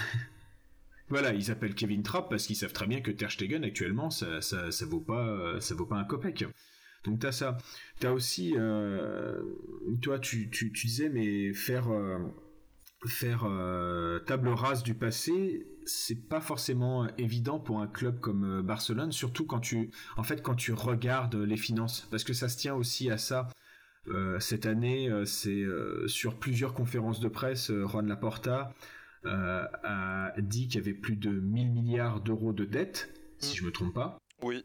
voilà, 1.09 1.33
ils 1.33 1.51
appellent 1.51 1.75
Kevin 1.75 2.03
Trapp 2.03 2.29
parce 2.29 2.47
qu'ils 2.47 2.55
savent 2.55 2.73
très 2.73 2.87
bien 2.87 3.01
que 3.01 3.11
Ter 3.11 3.31
Stegen 3.31 3.63
actuellement 3.63 4.09
ça, 4.09 4.41
ça, 4.41 4.71
ça 4.71 4.85
vaut 4.85 4.99
pas 4.99 5.59
ça 5.59 5.75
vaut 5.75 5.85
pas 5.85 5.97
un 5.97 6.05
copec. 6.05 6.45
Donc 7.05 7.19
t'as 7.19 7.31
ça. 7.31 7.57
T'as 7.99 8.11
aussi, 8.11 8.55
toi 10.01 10.19
tu, 10.19 10.49
tu, 10.49 10.71
tu, 10.71 10.87
disais 10.87 11.09
mais 11.09 11.53
faire 11.53 11.87
faire 13.05 13.41
table 14.25 14.49
rase 14.49 14.81
du 14.81 14.95
passé, 14.95 15.67
c'est 15.89 16.27
pas 16.27 16.39
forcément 16.39 17.07
évident 17.17 17.59
pour 17.59 17.79
un 17.79 17.87
club 17.87 18.19
comme 18.19 18.59
euh, 18.59 18.61
Barcelone, 18.61 19.11
surtout 19.11 19.45
quand 19.45 19.59
tu, 19.59 19.91
en 20.17 20.23
fait, 20.23 20.41
quand 20.41 20.55
tu 20.55 20.73
regardes 20.73 21.35
les 21.35 21.57
finances, 21.57 22.07
parce 22.11 22.23
que 22.23 22.33
ça 22.33 22.49
se 22.49 22.57
tient 22.57 22.75
aussi 22.75 23.09
à 23.09 23.17
ça. 23.17 23.47
Euh, 24.07 24.39
cette 24.39 24.65
année, 24.65 25.09
euh, 25.09 25.25
c'est 25.25 25.65
sur 26.07 26.39
plusieurs 26.39 26.73
conférences 26.73 27.19
de 27.19 27.27
presse, 27.27 27.71
Juan 27.71 28.07
Laporta 28.07 28.73
a 29.25 30.31
dit 30.37 30.67
qu'il 30.67 30.79
y 30.79 30.83
avait 30.83 30.93
plus 30.93 31.17
de 31.17 31.29
1000 31.29 31.71
milliards 31.71 32.21
d'euros 32.21 32.53
de 32.53 32.65
dettes, 32.65 33.13
si 33.39 33.53
mm. 33.53 33.57
je 33.57 33.65
me 33.65 33.71
trompe 33.71 33.93
pas. 33.93 34.17
Oui. 34.41 34.63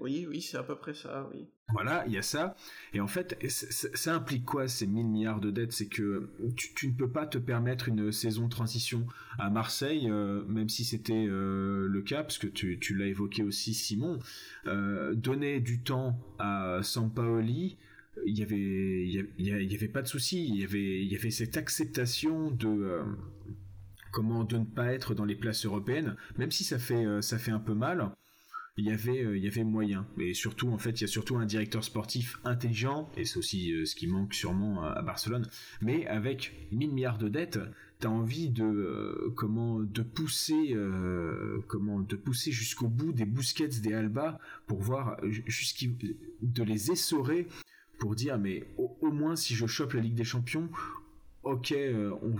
Oui, 0.00 0.26
oui, 0.26 0.40
c'est 0.40 0.56
à 0.56 0.62
peu 0.62 0.76
près 0.76 0.94
ça, 0.94 1.28
oui. 1.30 1.46
Voilà, 1.72 2.04
il 2.06 2.12
y 2.12 2.18
a 2.18 2.22
ça. 2.22 2.56
Et 2.94 3.00
en 3.00 3.06
fait, 3.06 3.38
ça 3.48 4.14
implique 4.14 4.46
quoi 4.46 4.66
ces 4.66 4.86
1000 4.86 5.06
milliards 5.06 5.40
de 5.40 5.50
dettes? 5.50 5.72
C'est 5.72 5.88
que 5.88 6.30
tu, 6.56 6.88
ne 6.88 6.94
peux 6.94 7.10
pas 7.10 7.26
te 7.26 7.36
permettre 7.36 7.88
une 7.88 8.10
saison 8.10 8.46
de 8.46 8.50
transition 8.50 9.06
à 9.38 9.50
Marseille, 9.50 10.08
euh, 10.10 10.42
même 10.46 10.70
si 10.70 10.84
c'était 10.84 11.26
euh, 11.28 11.86
le 11.86 12.02
cas, 12.02 12.22
parce 12.22 12.38
que 12.38 12.46
tu, 12.46 12.94
l'as 12.94 13.06
évoqué 13.06 13.42
aussi, 13.42 13.74
Simon. 13.74 14.18
Euh, 14.66 15.14
donner 15.14 15.60
du 15.60 15.82
temps 15.82 16.18
à 16.38 16.80
Sampaoli, 16.82 17.76
il 18.26 18.38
y 18.38 18.42
avait, 18.42 18.56
il 18.58 19.70
y, 19.70 19.74
avait 19.74 19.88
pas 19.88 20.02
de 20.02 20.08
souci. 20.08 20.48
Il 20.48 20.56
y 20.56 21.14
avait, 21.14 21.30
cette 21.30 21.58
acceptation 21.58 22.50
de 22.50 23.02
comment 24.12 24.44
de 24.44 24.56
ne 24.56 24.64
pas 24.64 24.92
être 24.92 25.14
dans 25.14 25.26
les 25.26 25.36
places 25.36 25.66
européennes, 25.66 26.16
même 26.38 26.50
si 26.50 26.64
ça 26.64 26.78
fait 26.78 27.04
un 27.04 27.60
peu 27.60 27.74
mal 27.74 28.10
il 28.80 28.86
y 28.86 28.90
avait 28.90 29.22
euh, 29.22 29.36
il 29.36 29.44
y 29.44 29.46
avait 29.46 29.62
moyen. 29.62 30.06
Et 30.18 30.34
surtout 30.34 30.70
en 30.70 30.78
fait 30.78 31.00
il 31.00 31.02
y 31.02 31.04
a 31.04 31.08
surtout 31.08 31.36
un 31.36 31.46
directeur 31.46 31.84
sportif 31.84 32.38
intelligent 32.44 33.10
et 33.16 33.24
c'est 33.24 33.38
aussi 33.38 33.72
euh, 33.72 33.84
ce 33.84 33.94
qui 33.94 34.06
manque 34.06 34.34
sûrement 34.34 34.82
à, 34.82 35.02
Barcelone. 35.02 35.46
Mais 35.82 36.06
avec 36.06 36.68
1000 36.72 36.90
milliards 36.90 37.18
de 37.18 37.28
dettes 37.28 37.60
tu 38.00 38.06
as 38.06 38.10
envie 38.10 38.48
de 38.48 38.64
euh, 38.64 39.32
comment 39.36 39.80
de 39.80 40.02
pousser 40.02 40.74
comment 41.66 42.00
de 42.00 42.16
pousser 42.16 42.50
jusqu'au 42.50 42.88
bout 42.88 43.12
des 43.12 43.26
Busquets 43.26 43.68
des 43.68 43.92
Alba 43.92 44.38
pour 44.66 44.80
voir 44.80 45.18
de 45.22 46.62
les 46.62 46.90
essorer 46.90 47.46
pour 47.98 48.14
dire 48.14 48.38
mais 48.38 48.64
au, 48.78 49.12
moins 49.12 49.36
si 49.36 49.54
je 49.54 49.66
chope 49.66 49.92
la 49.92 50.00
Ligue 50.00 50.14
des 50.14 50.24
Champions 50.24 50.70
ok, 51.42 51.72
euh, 51.72 52.12
on 52.22 52.30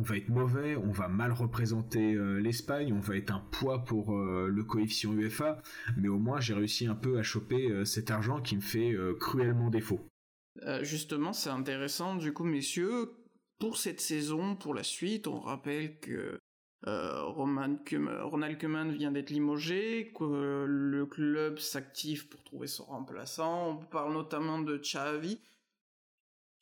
va 0.00 0.16
être 0.16 0.28
mauvais, 0.28 0.76
on 0.76 0.90
va 0.90 1.08
mal 1.08 1.32
représenter 1.32 2.14
euh, 2.14 2.38
l'Espagne, 2.38 2.92
on 2.92 3.00
va 3.00 3.16
être 3.16 3.30
un 3.30 3.44
poids 3.50 3.84
pour 3.84 4.16
euh, 4.16 4.48
le 4.48 4.64
coefficient 4.64 5.12
UEFA, 5.12 5.62
mais 5.96 6.08
au 6.08 6.18
moins 6.18 6.40
j'ai 6.40 6.54
réussi 6.54 6.86
un 6.86 6.94
peu 6.94 7.18
à 7.18 7.22
choper 7.22 7.84
cet 7.84 8.10
argent 8.10 8.40
qui 8.40 8.56
me 8.56 8.60
fait 8.60 8.94
cruellement 9.20 9.70
défaut. 9.70 10.00
justement, 10.82 11.32
c'est 11.32 11.50
intéressant 11.50 12.16
du 12.16 12.32
coup, 12.32 12.44
messieurs, 12.44 13.12
pour 13.58 13.76
cette 13.76 14.00
saison, 14.00 14.56
pour 14.56 14.74
la 14.74 14.82
suite, 14.82 15.26
on 15.26 15.40
rappelle 15.40 15.98
que 16.00 16.38
Ronald 16.84 17.80
Koeman 18.58 18.90
vient 18.90 19.12
d'être 19.12 19.30
limogé, 19.30 20.12
que 20.18 20.64
le 20.66 21.06
club 21.06 21.58
s'active 21.58 22.28
pour 22.28 22.42
trouver 22.42 22.66
son 22.66 22.84
remplaçant. 22.84 23.70
On 23.70 23.76
parle 23.76 24.14
notamment 24.14 24.58
de 24.58 24.78
Xavi. 24.78 25.38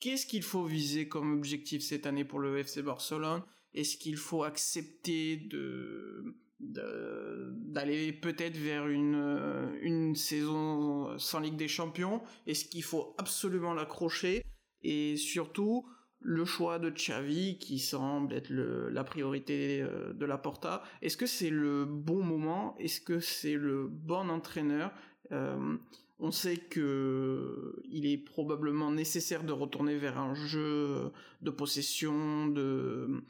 Qu'est-ce 0.00 0.26
qu'il 0.26 0.42
faut 0.42 0.64
viser 0.64 1.08
comme 1.08 1.34
objectif 1.34 1.82
cette 1.82 2.06
année 2.06 2.24
pour 2.24 2.38
le 2.38 2.58
FC 2.58 2.82
Barcelone? 2.82 3.42
Est-ce 3.74 3.96
qu'il 3.96 4.16
faut 4.16 4.44
accepter 4.44 5.36
de 5.36 6.34
d'aller 6.58 8.12
peut-être 8.12 8.56
vers 8.58 8.86
une, 8.86 9.78
une 9.80 10.14
saison 10.14 11.18
sans 11.18 11.40
Ligue 11.40 11.56
des 11.56 11.68
Champions? 11.68 12.20
Est-ce 12.46 12.66
qu'il 12.66 12.82
faut 12.82 13.14
absolument 13.16 13.72
l'accrocher? 13.72 14.44
Et 14.82 15.16
surtout, 15.16 15.86
le 16.20 16.44
choix 16.44 16.78
de 16.78 16.90
Xavi 16.90 17.58
qui 17.58 17.78
semble 17.78 18.34
être 18.34 18.50
la 18.50 19.04
priorité 19.04 19.80
euh, 19.80 20.12
de 20.12 20.26
la 20.26 20.38
Porta, 20.38 20.82
est-ce 21.02 21.16
que 21.16 21.26
c'est 21.26 21.50
le 21.50 21.84
bon 21.86 22.22
moment? 22.22 22.76
Est-ce 22.78 23.00
que 23.00 23.20
c'est 23.20 23.54
le 23.54 23.88
bon 23.88 24.28
entraîneur? 24.28 24.92
Euh, 25.32 25.76
on 26.20 26.30
sait 26.30 26.58
que 26.58 27.82
il 27.90 28.06
est 28.06 28.18
probablement 28.18 28.90
nécessaire 28.90 29.42
de 29.42 29.52
retourner 29.52 29.96
vers 29.96 30.18
un 30.18 30.34
jeu 30.34 31.10
de 31.40 31.50
possession, 31.50 32.46
de, 32.46 33.24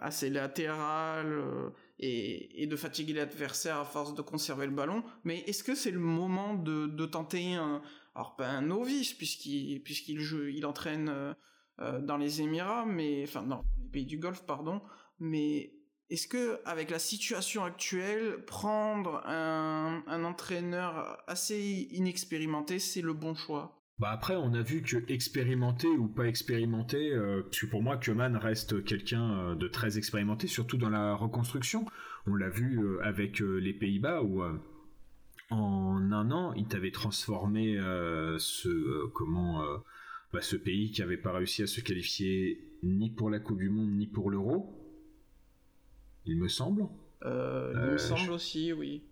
assez 0.00 0.30
latéral 0.30 1.26
euh, 1.26 1.70
et, 1.98 2.66
de 2.66 2.76
fatiguer 2.76 3.14
l'adversaire 3.14 3.78
à 3.78 3.84
force 3.84 4.14
de 4.14 4.22
conserver 4.22 4.66
le 4.66 4.72
ballon. 4.72 5.02
Mais 5.24 5.38
est-ce 5.46 5.62
que 5.62 5.74
c'est 5.74 5.90
le 5.90 6.00
moment 6.00 6.54
de, 6.54 7.06
tenter 7.06 7.54
un, 7.54 7.82
alors 8.14 8.36
pas 8.36 8.60
novice 8.60 9.14
puisqu'il 9.14 9.82
il 10.50 10.66
entraîne 10.66 11.34
euh, 11.80 12.00
dans 12.00 12.16
les 12.16 12.42
Émirats, 12.42 12.86
mais 12.86 13.22
enfin 13.22 13.42
dans 13.42 13.64
les 13.82 13.88
pays 13.90 14.06
du 14.06 14.18
Golfe, 14.18 14.44
pardon. 14.44 14.82
Mais 15.20 15.77
est-ce 16.10 16.26
que, 16.26 16.58
avec 16.64 16.90
la 16.90 16.98
situation 16.98 17.64
actuelle, 17.64 18.42
prendre 18.46 19.22
un, 19.26 20.24
entraîneur 20.24 21.22
assez 21.26 21.88
inexpérimenté, 21.92 22.78
c'est 22.78 23.02
le 23.02 23.12
bon 23.12 23.34
choix? 23.34 23.74
Bah 23.98 24.10
après, 24.10 24.36
on 24.36 24.54
a 24.54 24.62
vu 24.62 24.80
que 24.80 24.96
expérimenté 25.12 25.88
ou 25.88 26.08
pas 26.08 26.26
expérimenté, 26.26 27.12
euh, 27.12 27.42
pour 27.70 27.82
moi, 27.82 27.98
Keman 27.98 28.36
reste 28.36 28.84
quelqu'un 28.84 29.32
euh, 29.32 29.54
de 29.54 29.68
très 29.68 29.98
expérimenté, 29.98 30.46
surtout 30.46 30.78
dans 30.78 30.88
la 30.88 31.14
reconstruction. 31.14 31.84
On 32.26 32.34
l'a 32.36 32.48
vu 32.48 32.78
euh, 32.78 33.00
avec 33.02 33.40
les 33.40 33.74
Pays-Bas 33.74 34.22
où 34.22 34.42
en 35.50 36.12
un 36.12 36.30
an, 36.30 36.54
il 36.54 36.68
t'avait 36.68 36.90
transformé 36.90 37.76
ce 38.38 39.06
comment 39.08 39.62
bah, 40.32 40.42
ce 40.42 40.56
pays 40.56 40.90
qui 40.90 41.02
avait 41.02 41.16
pas 41.16 41.32
réussi 41.32 41.62
à 41.62 41.66
se 41.66 41.80
qualifier 41.80 42.78
ni 42.82 43.10
pour 43.10 43.30
la 43.30 43.40
Coupe 43.40 43.58
du 43.58 43.70
Monde 43.70 43.90
ni 43.90 44.06
pour 44.06 44.30
l'Euro 44.30 44.87
il 46.28 46.36
me 46.36 46.48
semble. 46.48 46.86
Euh, 47.24 47.72
il 47.74 47.80
me 47.80 47.92
euh, 47.94 47.98
semble 47.98 48.30
aussi, 48.30 48.72
oui. 48.72 49.02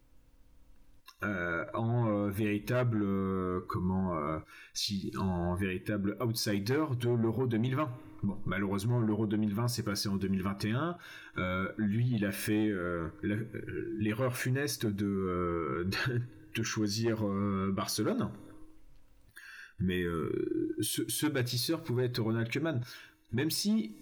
Euh, 1.24 1.64
en 1.72 2.28
véritable 2.28 3.02
comment 3.68 4.14
si 4.74 5.10
en 5.18 5.54
véritable 5.54 6.16
outsider 6.20 6.84
de 7.00 7.08
l'Euro 7.08 7.46
2020. 7.46 7.90
Bon, 8.22 8.38
malheureusement, 8.44 9.00
l'Euro 9.00 9.26
2020 9.26 9.68
s'est 9.68 9.82
passé 9.82 10.10
en 10.10 10.16
2021. 10.16 10.98
lui, 11.78 12.10
il 12.12 12.26
a 12.26 12.32
fait 12.32 12.70
l'erreur 13.22 14.36
funeste 14.36 14.84
de, 14.86 15.88
de, 16.54 16.62
choisir 16.62 17.24
Barcelone. 17.72 18.30
Mais 19.78 20.04
ce, 20.80 21.26
bâtisseur 21.26 21.82
pouvait 21.82 22.04
être 22.04 22.20
Ronald 22.20 22.52
Koeman. 22.52 22.82
Même 23.32 23.50
si, 23.50 23.96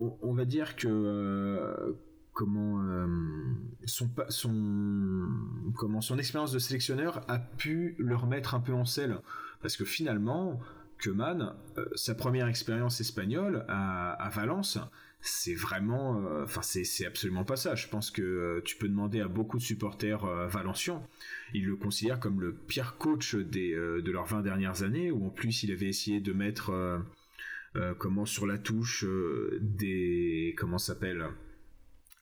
on 0.00 0.34
va 0.34 0.44
dire 0.44 0.76
que 0.76 1.96
comment 2.36 2.82
euh, 2.82 3.06
son, 3.86 4.10
son 6.00 6.18
expérience 6.18 6.52
de 6.52 6.58
sélectionneur 6.58 7.24
a 7.28 7.38
pu 7.38 7.96
le 7.98 8.14
remettre 8.14 8.54
un 8.54 8.60
peu 8.60 8.74
en 8.74 8.84
selle. 8.84 9.18
Parce 9.62 9.76
que 9.76 9.86
finalement 9.86 10.60
Keman 10.98 11.54
euh, 11.78 11.86
sa 11.94 12.14
première 12.14 12.46
expérience 12.46 13.00
espagnole 13.00 13.64
à, 13.68 14.30
Valence 14.34 14.78
c'est 15.22 15.54
vraiment 15.54 16.20
euh, 16.20 16.44
enfin 16.44 16.60
c'est 16.60 17.06
absolument 17.06 17.44
pas 17.44 17.56
ça. 17.56 17.74
Je 17.74 17.88
pense 17.88 18.10
que 18.10 18.60
tu 18.66 18.76
peux 18.76 18.88
demander 18.88 19.22
à 19.22 19.28
beaucoup 19.28 19.56
de 19.56 19.62
supporters 19.62 20.26
valenciens. 20.48 21.02
Ils 21.54 21.64
le 21.64 21.74
considèrent 21.74 22.20
comme 22.20 22.42
le 22.42 22.52
pire 22.52 22.98
coach 22.98 23.34
de 23.34 24.10
leurs 24.10 24.26
20 24.26 24.42
dernières 24.42 24.82
années 24.82 25.10
où 25.10 25.26
en 25.26 25.30
plus 25.30 25.62
il 25.62 25.72
avait 25.72 25.88
essayé 25.88 26.20
de 26.20 26.34
mettre 26.34 27.00
comment 27.98 28.26
sur 28.26 28.46
la 28.46 28.58
touche 28.58 29.06
des 29.62 30.54
comment 30.58 30.78
s'appelle 30.78 31.26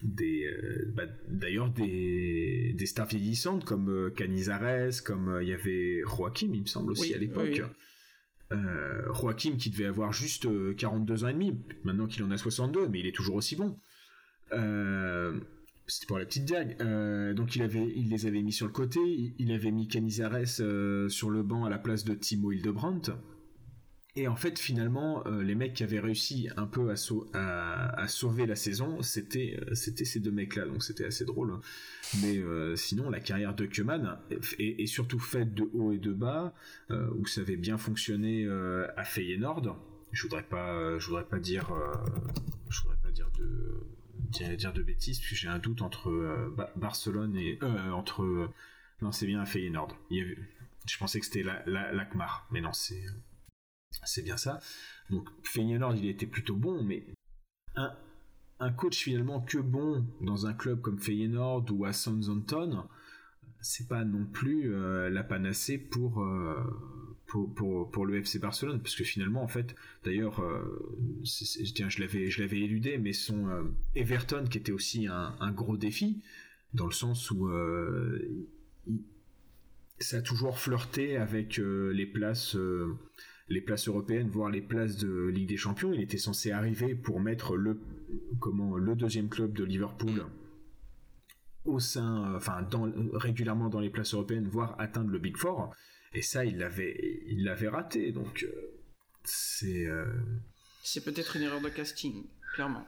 des 0.04 0.48
bah, 0.94 1.04
d'ailleurs 1.28 1.70
des, 1.70 2.74
des 2.76 2.86
stars 2.86 3.06
vieillissantes 3.06 3.64
comme 3.64 4.12
Canizares, 4.14 5.02
comme 5.04 5.38
il 5.42 5.48
y 5.48 5.52
avait 5.52 6.02
Joachim, 6.02 6.50
il 6.52 6.62
me 6.62 6.66
semble 6.66 6.92
aussi 6.92 7.14
à 7.14 7.18
l'époque. 7.18 7.62
Joachim 9.14 9.56
qui 9.56 9.70
devait 9.70 9.86
avoir 9.86 10.12
juste 10.12 10.46
42 10.76 11.24
ans 11.24 11.28
et 11.28 11.32
demi, 11.32 11.58
maintenant 11.82 12.06
qu'il 12.06 12.22
en 12.22 12.30
a 12.30 12.36
62, 12.36 12.88
mais 12.88 13.00
il 13.00 13.06
est 13.06 13.14
toujours 13.14 13.34
aussi 13.36 13.56
bon. 13.56 13.76
C'était 15.86 16.06
pour 16.06 16.18
la 16.18 16.24
petite 16.24 16.44
diag. 16.44 16.78
donc 17.34 17.56
il 17.56 17.62
avait, 17.62 17.92
il 17.96 18.10
les 18.10 18.26
avait 18.26 18.42
mis 18.42 18.52
sur 18.52 18.66
le 18.66 18.72
côté. 18.72 19.00
Il, 19.38 19.52
avait 19.52 19.72
mis 19.72 19.88
Canizares 19.88 20.46
sur 21.08 21.30
le 21.30 21.42
banc 21.42 21.64
à 21.64 21.70
la 21.70 21.78
place 21.78 22.04
de 22.04 22.14
Timo 22.14 22.52
Hildebrandt. 22.52 23.10
Et 24.16 24.28
en 24.28 24.36
fait, 24.36 24.60
finalement, 24.60 25.26
euh, 25.26 25.42
les 25.42 25.56
mecs 25.56 25.74
qui 25.74 25.82
avaient 25.82 25.98
réussi 25.98 26.48
un 26.56 26.66
peu 26.66 26.90
à, 26.90 28.06
sauver 28.06 28.46
la 28.46 28.54
saison, 28.54 29.02
c'était 29.02 29.58
euh, 29.60 29.74
c'était 29.74 30.04
ces 30.04 30.20
deux 30.20 30.30
mecs-là, 30.30 30.66
donc 30.66 30.84
c'était 30.84 31.04
assez 31.04 31.24
drôle. 31.24 31.58
Mais 32.22 32.38
euh, 32.38 32.76
sinon, 32.76 33.10
la 33.10 33.18
carrière 33.18 33.54
de 33.54 33.66
Keman 33.66 34.18
est, 34.60 34.86
surtout 34.86 35.18
faite 35.18 35.52
de 35.52 35.68
haut 35.72 35.90
et 35.90 35.98
de 35.98 36.12
bas, 36.12 36.54
où 36.90 37.26
ça 37.26 37.40
avait 37.40 37.56
bien 37.56 37.76
fonctionné 37.76 38.48
à 38.96 39.04
Feyenoord. 39.04 39.76
Je 40.12 40.22
voudrais 40.22 40.44
pas, 40.44 40.96
je 40.98 41.06
voudrais 41.08 41.24
pas 41.24 41.40
dire, 41.40 41.72
voudrais 42.84 42.98
pas 43.02 43.10
dire 43.10 43.30
de 43.32 44.54
dire, 44.54 44.72
de 44.72 44.82
bêtises, 44.82 45.18
puis 45.18 45.34
j'ai 45.34 45.48
un 45.48 45.58
doute 45.58 45.82
entre 45.82 46.52
Barcelone 46.76 47.36
et 47.36 47.58
entre 47.92 48.48
non, 49.02 49.10
c'est 49.10 49.26
bien 49.26 49.40
à 49.40 49.44
Feyenoord. 49.44 49.96
je 50.10 50.98
pensais 50.98 51.18
que 51.18 51.26
c'était 51.26 51.44
l'Akmar, 51.66 52.46
mais 52.52 52.60
non, 52.60 52.72
c'est 52.72 53.02
c'est 54.04 54.22
bien 54.22 54.36
ça. 54.36 54.60
Donc 55.10 55.28
Feyenoord, 55.42 55.96
il 55.96 56.06
était 56.06 56.26
plutôt 56.26 56.56
bon, 56.56 56.82
mais 56.82 57.06
un, 57.76 57.92
un 58.60 58.72
coach 58.72 58.96
finalement 58.96 59.40
que 59.40 59.58
bon 59.58 60.06
dans 60.20 60.46
un 60.46 60.54
club 60.54 60.80
comme 60.80 60.98
Feyenoord 60.98 61.66
ou 61.70 61.84
à 61.84 61.92
Southampton, 61.92 62.86
c'est 63.64 63.88
pas 63.88 64.04
non 64.04 64.26
plus 64.26 64.74
euh, 64.74 65.08
la 65.10 65.24
panacée 65.24 65.78
pour, 65.78 66.22
euh, 66.22 66.54
pour, 67.26 67.52
pour, 67.54 67.90
pour, 67.90 68.06
le 68.06 68.18
FC 68.18 68.38
Barcelone, 68.38 68.80
parce 68.80 68.94
que 68.94 69.04
finalement, 69.04 69.42
en 69.42 69.48
fait, 69.48 69.74
d'ailleurs, 70.04 70.40
euh, 70.40 71.22
tiens, 71.74 71.88
je 71.88 72.00
l'avais, 72.00 72.30
je 72.30 72.42
l'avais 72.42 72.60
éludé, 72.60 72.98
mais 72.98 73.12
son 73.12 73.72
Everton, 73.94 74.44
qui 74.48 74.58
était 74.58 74.72
aussi 74.72 75.06
un, 75.06 75.34
un, 75.40 75.50
gros 75.50 75.76
défi, 75.76 76.22
dans 76.74 76.86
le 76.86 76.92
sens 76.92 77.30
où 77.30 77.50
ça 79.98 80.18
a 80.18 80.22
toujours 80.22 80.58
flirté 80.58 81.16
avec 81.16 81.56
les 81.56 82.06
places 82.06 82.56
les 83.48 83.60
places 83.60 83.88
européennes, 83.88 84.28
voire 84.28 84.50
les 84.50 84.62
places 84.62 84.96
de 84.96 85.26
Ligue 85.28 85.48
des 85.48 85.56
Champions. 85.56 85.92
Il 85.92 86.00
était 86.00 86.18
censé 86.18 86.50
arriver 86.50 86.94
pour 86.94 87.20
mettre 87.20 87.56
le, 87.56 87.80
comment, 88.40 88.76
le 88.76 88.96
deuxième 88.96 89.28
club 89.28 89.52
de 89.52 89.64
Liverpool 89.64 90.24
au 91.64 91.80
sein, 91.80 92.34
enfin, 92.34 92.62
dans, 92.62 92.90
régulièrement 93.14 93.68
dans 93.68 93.80
les 93.80 93.90
places 93.90 94.14
européennes, 94.14 94.48
voire 94.48 94.78
atteindre 94.78 95.10
le 95.10 95.18
Big 95.18 95.36
Four. 95.36 95.74
Et 96.12 96.22
ça, 96.22 96.44
il 96.44 96.58
l'avait, 96.58 97.22
il 97.26 97.44
l'avait 97.44 97.68
raté. 97.68 98.12
Donc, 98.12 98.44
euh, 98.44 98.80
c'est. 99.24 99.86
Euh, 99.86 100.06
c'est 100.82 101.02
peut-être 101.02 101.36
une 101.36 101.42
erreur 101.42 101.60
de 101.60 101.70
casting, 101.70 102.24
clairement. 102.54 102.86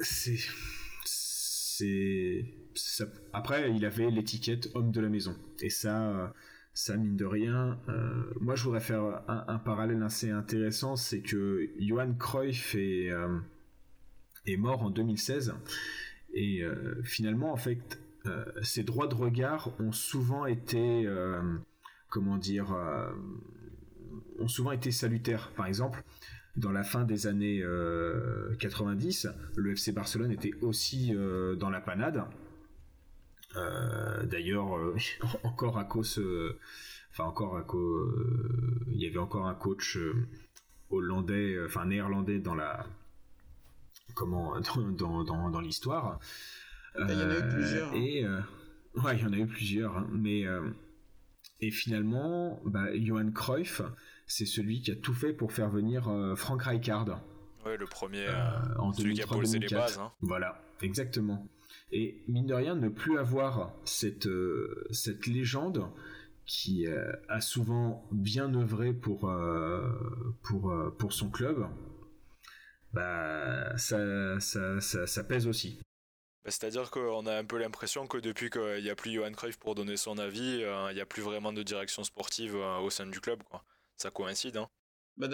C'est. 0.00 0.38
C'est. 1.04 2.44
Après, 3.32 3.72
il 3.74 3.84
avait 3.84 4.10
l'étiquette 4.10 4.68
homme 4.74 4.90
de 4.90 5.00
la 5.00 5.08
maison. 5.08 5.36
Et 5.60 5.70
ça 5.70 6.34
ça 6.74 6.96
mine 6.96 7.16
de 7.16 7.24
rien. 7.24 7.78
Euh, 7.88 8.22
moi, 8.40 8.54
je 8.54 8.64
voudrais 8.64 8.80
faire 8.80 9.22
un, 9.28 9.58
parallèle 9.58 10.02
assez 10.02 10.30
intéressant, 10.30 10.96
c'est 10.96 11.20
que 11.20 11.68
Johan 11.78 12.14
Cruyff 12.14 12.74
est, 12.76 13.10
euh, 13.10 13.38
mort 14.56 14.82
en 14.82 14.90
2016 14.90 15.54
et 16.32 16.62
euh, 16.62 17.02
finalement, 17.02 17.52
en 17.52 17.56
fait, 17.56 18.00
ses 18.62 18.82
droits 18.82 19.06
de 19.06 19.14
regard 19.14 19.72
ont 19.80 19.92
souvent 19.92 20.44
été, 20.44 21.08
comment 22.10 22.36
dire, 22.36 22.76
ont 24.38 24.48
souvent 24.48 24.72
été 24.72 24.90
salutaires. 24.90 25.50
Par 25.56 25.66
exemple, 25.66 26.02
dans 26.56 26.70
la 26.70 26.84
fin 26.84 27.04
des 27.04 27.26
années 27.26 27.64
90, 28.58 29.28
le 29.56 29.72
FC 29.72 29.92
Barcelone 29.92 30.30
était 30.30 30.52
aussi 30.60 31.14
dans 31.58 31.70
la 31.70 31.80
panade 31.80 32.22
euh, 33.56 34.24
d'ailleurs, 34.24 34.76
euh, 34.76 34.96
encore 35.42 35.78
à 35.78 35.84
cause, 35.84 36.18
euh, 36.18 36.58
enfin 37.10 37.24
encore 37.24 37.56
à 37.56 37.62
cause, 37.62 38.14
il 38.90 39.00
y 39.00 39.06
avait 39.06 39.18
encore 39.18 39.46
un 39.46 39.54
coach 39.54 39.98
hollandais, 40.90 41.58
enfin 41.64 41.86
néerlandais 41.86 42.38
dans 42.38 42.54
la, 42.54 42.86
comment, 44.14 44.60
dans, 44.90 45.24
dans, 45.24 45.50
dans, 45.50 45.60
l'histoire. 45.60 46.18
il 46.98 47.10
y 47.10 47.22
en 47.22 47.30
a 47.30 47.38
eu 47.38 47.48
plusieurs. 47.48 47.88
Hein. 47.90 47.96
Et 47.96 48.26
ouais, 49.00 49.16
il 49.16 49.22
y 49.22 49.26
en 49.26 49.32
a 49.32 49.38
eu 49.38 49.46
plusieurs, 49.46 49.96
hein. 49.96 50.08
mais 50.12 50.44
et 51.60 51.70
finalement, 51.70 52.60
bah, 52.64 52.96
Johan 52.96 53.32
Cruyff, 53.32 53.82
c'est 54.26 54.46
celui 54.46 54.80
qui 54.82 54.92
a 54.92 54.96
tout 54.96 55.14
fait 55.14 55.32
pour 55.32 55.52
faire 55.52 55.70
venir 55.70 56.08
Frank 56.36 56.62
Rijkaard. 56.62 57.20
Ouais, 57.64 57.76
le 57.76 57.86
premier, 57.86 58.28
en 58.78 58.92
celui 58.92 59.14
qui 59.14 59.22
a 59.22 59.26
posé 59.26 59.58
les 59.58 59.68
bases. 59.68 59.98
Hein. 59.98 60.12
Voilà, 60.20 60.62
exactement. 60.82 61.48
Et 61.90 62.22
mine 62.28 62.46
de 62.46 62.54
rien, 62.54 62.74
ne 62.74 62.88
plus 62.88 63.18
avoir 63.18 63.74
cette, 63.84 64.26
euh, 64.26 64.86
cette 64.90 65.26
légende 65.26 65.90
qui 66.44 66.86
euh, 66.86 67.12
a 67.28 67.40
souvent 67.40 68.06
bien 68.10 68.54
œuvré 68.54 68.92
pour, 68.92 69.30
euh, 69.30 69.90
pour, 70.42 70.74
pour 70.98 71.12
son 71.12 71.30
club, 71.30 71.66
bah, 72.92 73.76
ça, 73.78 74.38
ça, 74.40 74.80
ça, 74.80 75.24
pèse 75.24 75.46
aussi. 75.46 75.80
Bah, 76.44 76.50
c'est-à-dire 76.50 76.90
qu'on 76.90 77.26
a 77.26 77.36
un 77.36 77.44
peu 77.44 77.58
l'impression 77.58 78.06
que 78.06 78.18
depuis 78.18 78.50
qu'il 78.50 78.82
n'y 78.82 78.90
a 78.90 78.94
plus 78.94 79.12
Johan 79.12 79.32
Cruyff 79.32 79.58
pour 79.58 79.74
donner 79.74 79.96
son 79.96 80.18
avis, 80.18 80.60
il 80.60 80.94
n'y 80.94 81.00
a 81.00 81.06
plus 81.06 81.22
vraiment 81.22 81.52
de 81.52 81.62
direction 81.62 82.04
sportive 82.04 82.54
au 82.54 82.90
sein 82.90 83.06
du 83.06 83.20
club. 83.20 83.42
Quoi. 83.44 83.64
Ça 83.96 84.10
coïncide. 84.10 84.56
Hein. 84.56 84.68
Bah, 85.16 85.28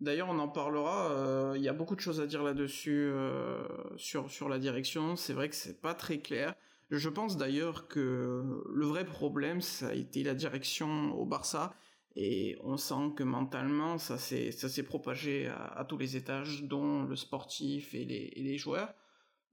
D'ailleurs, 0.00 0.28
on 0.28 0.38
en 0.38 0.48
parlera. 0.48 1.10
Euh, 1.12 1.54
il 1.56 1.62
y 1.62 1.68
a 1.68 1.72
beaucoup 1.72 1.94
de 1.94 2.00
choses 2.00 2.20
à 2.20 2.26
dire 2.26 2.42
là-dessus 2.42 3.10
euh, 3.12 3.66
sur 3.96 4.30
sur 4.30 4.48
la 4.48 4.58
direction. 4.58 5.16
C'est 5.16 5.32
vrai 5.32 5.48
que 5.48 5.54
c'est 5.54 5.80
pas 5.80 5.94
très 5.94 6.18
clair. 6.18 6.54
Je 6.90 7.08
pense 7.08 7.36
d'ailleurs 7.36 7.88
que 7.88 8.62
le 8.68 8.84
vrai 8.86 9.04
problème, 9.04 9.60
ça 9.60 9.88
a 9.88 9.94
été 9.94 10.22
la 10.22 10.34
direction 10.34 11.12
au 11.14 11.24
Barça, 11.24 11.74
et 12.16 12.56
on 12.62 12.76
sent 12.76 13.14
que 13.16 13.22
mentalement, 13.22 13.98
ça 13.98 14.18
s'est 14.18 14.50
ça 14.52 14.68
s'est 14.68 14.82
propagé 14.82 15.48
à, 15.48 15.84
tous 15.88 15.96
les 15.98 16.16
étages, 16.16 16.64
dont 16.64 17.04
le 17.04 17.16
sportif 17.16 17.94
et 17.94 18.04
les, 18.04 18.32
les 18.36 18.58
joueurs. 18.58 18.92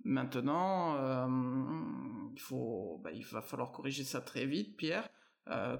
Maintenant, 0.03 0.95
euh, 0.97 1.27
il 2.33 2.39
faut, 2.39 2.99
bah, 3.03 3.11
il 3.13 3.23
va 3.25 3.41
falloir 3.41 3.71
corriger 3.71 4.03
ça 4.03 4.21
très 4.21 4.45
vite, 4.45 4.75
Pierre. 4.77 5.07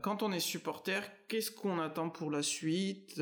quand 0.04 0.24
on 0.24 0.32
est 0.32 0.40
supporter, 0.40 1.02
qu'est-ce 1.28 1.52
qu'on 1.52 1.80
attend 1.80 2.10
pour 2.10 2.32
la 2.32 2.44
suite? 2.44 3.22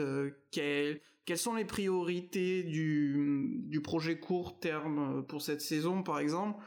Quel, 0.51 1.01
quelles 1.29 1.37
sont 1.37 1.53
les 1.53 1.63
priorités 1.63 2.63
du, 2.63 3.79
projet 3.83 4.17
court 4.17 4.59
terme 4.59 5.23
pour 5.27 5.43
cette 5.43 5.61
saison, 5.61 6.01
par 6.01 6.17
exemple, 6.17 6.59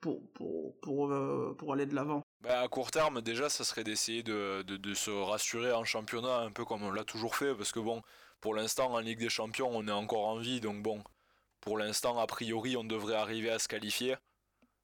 pour, 0.00 0.28
pour, 0.32 0.80
pour, 0.80 1.12
euh, 1.12 1.54
pour 1.56 1.72
aller 1.74 1.86
de 1.86 1.94
l'avant? 1.94 2.20
Bah, 2.40 2.60
à 2.60 2.66
court 2.66 2.90
terme, 2.90 3.20
déjà, 3.20 3.48
ça 3.48 3.62
serait 3.62 3.84
d'essayer 3.84 4.24
de, 4.24 4.62
de, 4.62 4.94
se 4.94 5.12
rassurer 5.12 5.72
en 5.72 5.84
championnat, 5.84 6.38
un 6.38 6.50
peu 6.50 6.64
comme 6.64 6.82
on 6.82 6.90
l'a 6.90 7.04
toujours 7.04 7.36
fait, 7.36 7.54
parce 7.54 7.70
que 7.70 7.78
bon, 7.78 8.02
pour 8.40 8.56
l'instant, 8.56 8.92
en 8.94 8.98
Ligue 8.98 9.20
des 9.20 9.28
Champions, 9.28 9.70
on 9.72 9.86
est 9.86 9.92
encore 9.92 10.26
en 10.26 10.38
vie, 10.38 10.60
donc 10.60 10.82
bon, 10.82 11.04
pour 11.60 11.78
l'instant, 11.78 12.18
a 12.18 12.26
priori, 12.26 12.76
on 12.76 12.82
devrait 12.82 13.14
arriver 13.14 13.50
à 13.50 13.60
se 13.60 13.68
qualifier. 13.68 14.16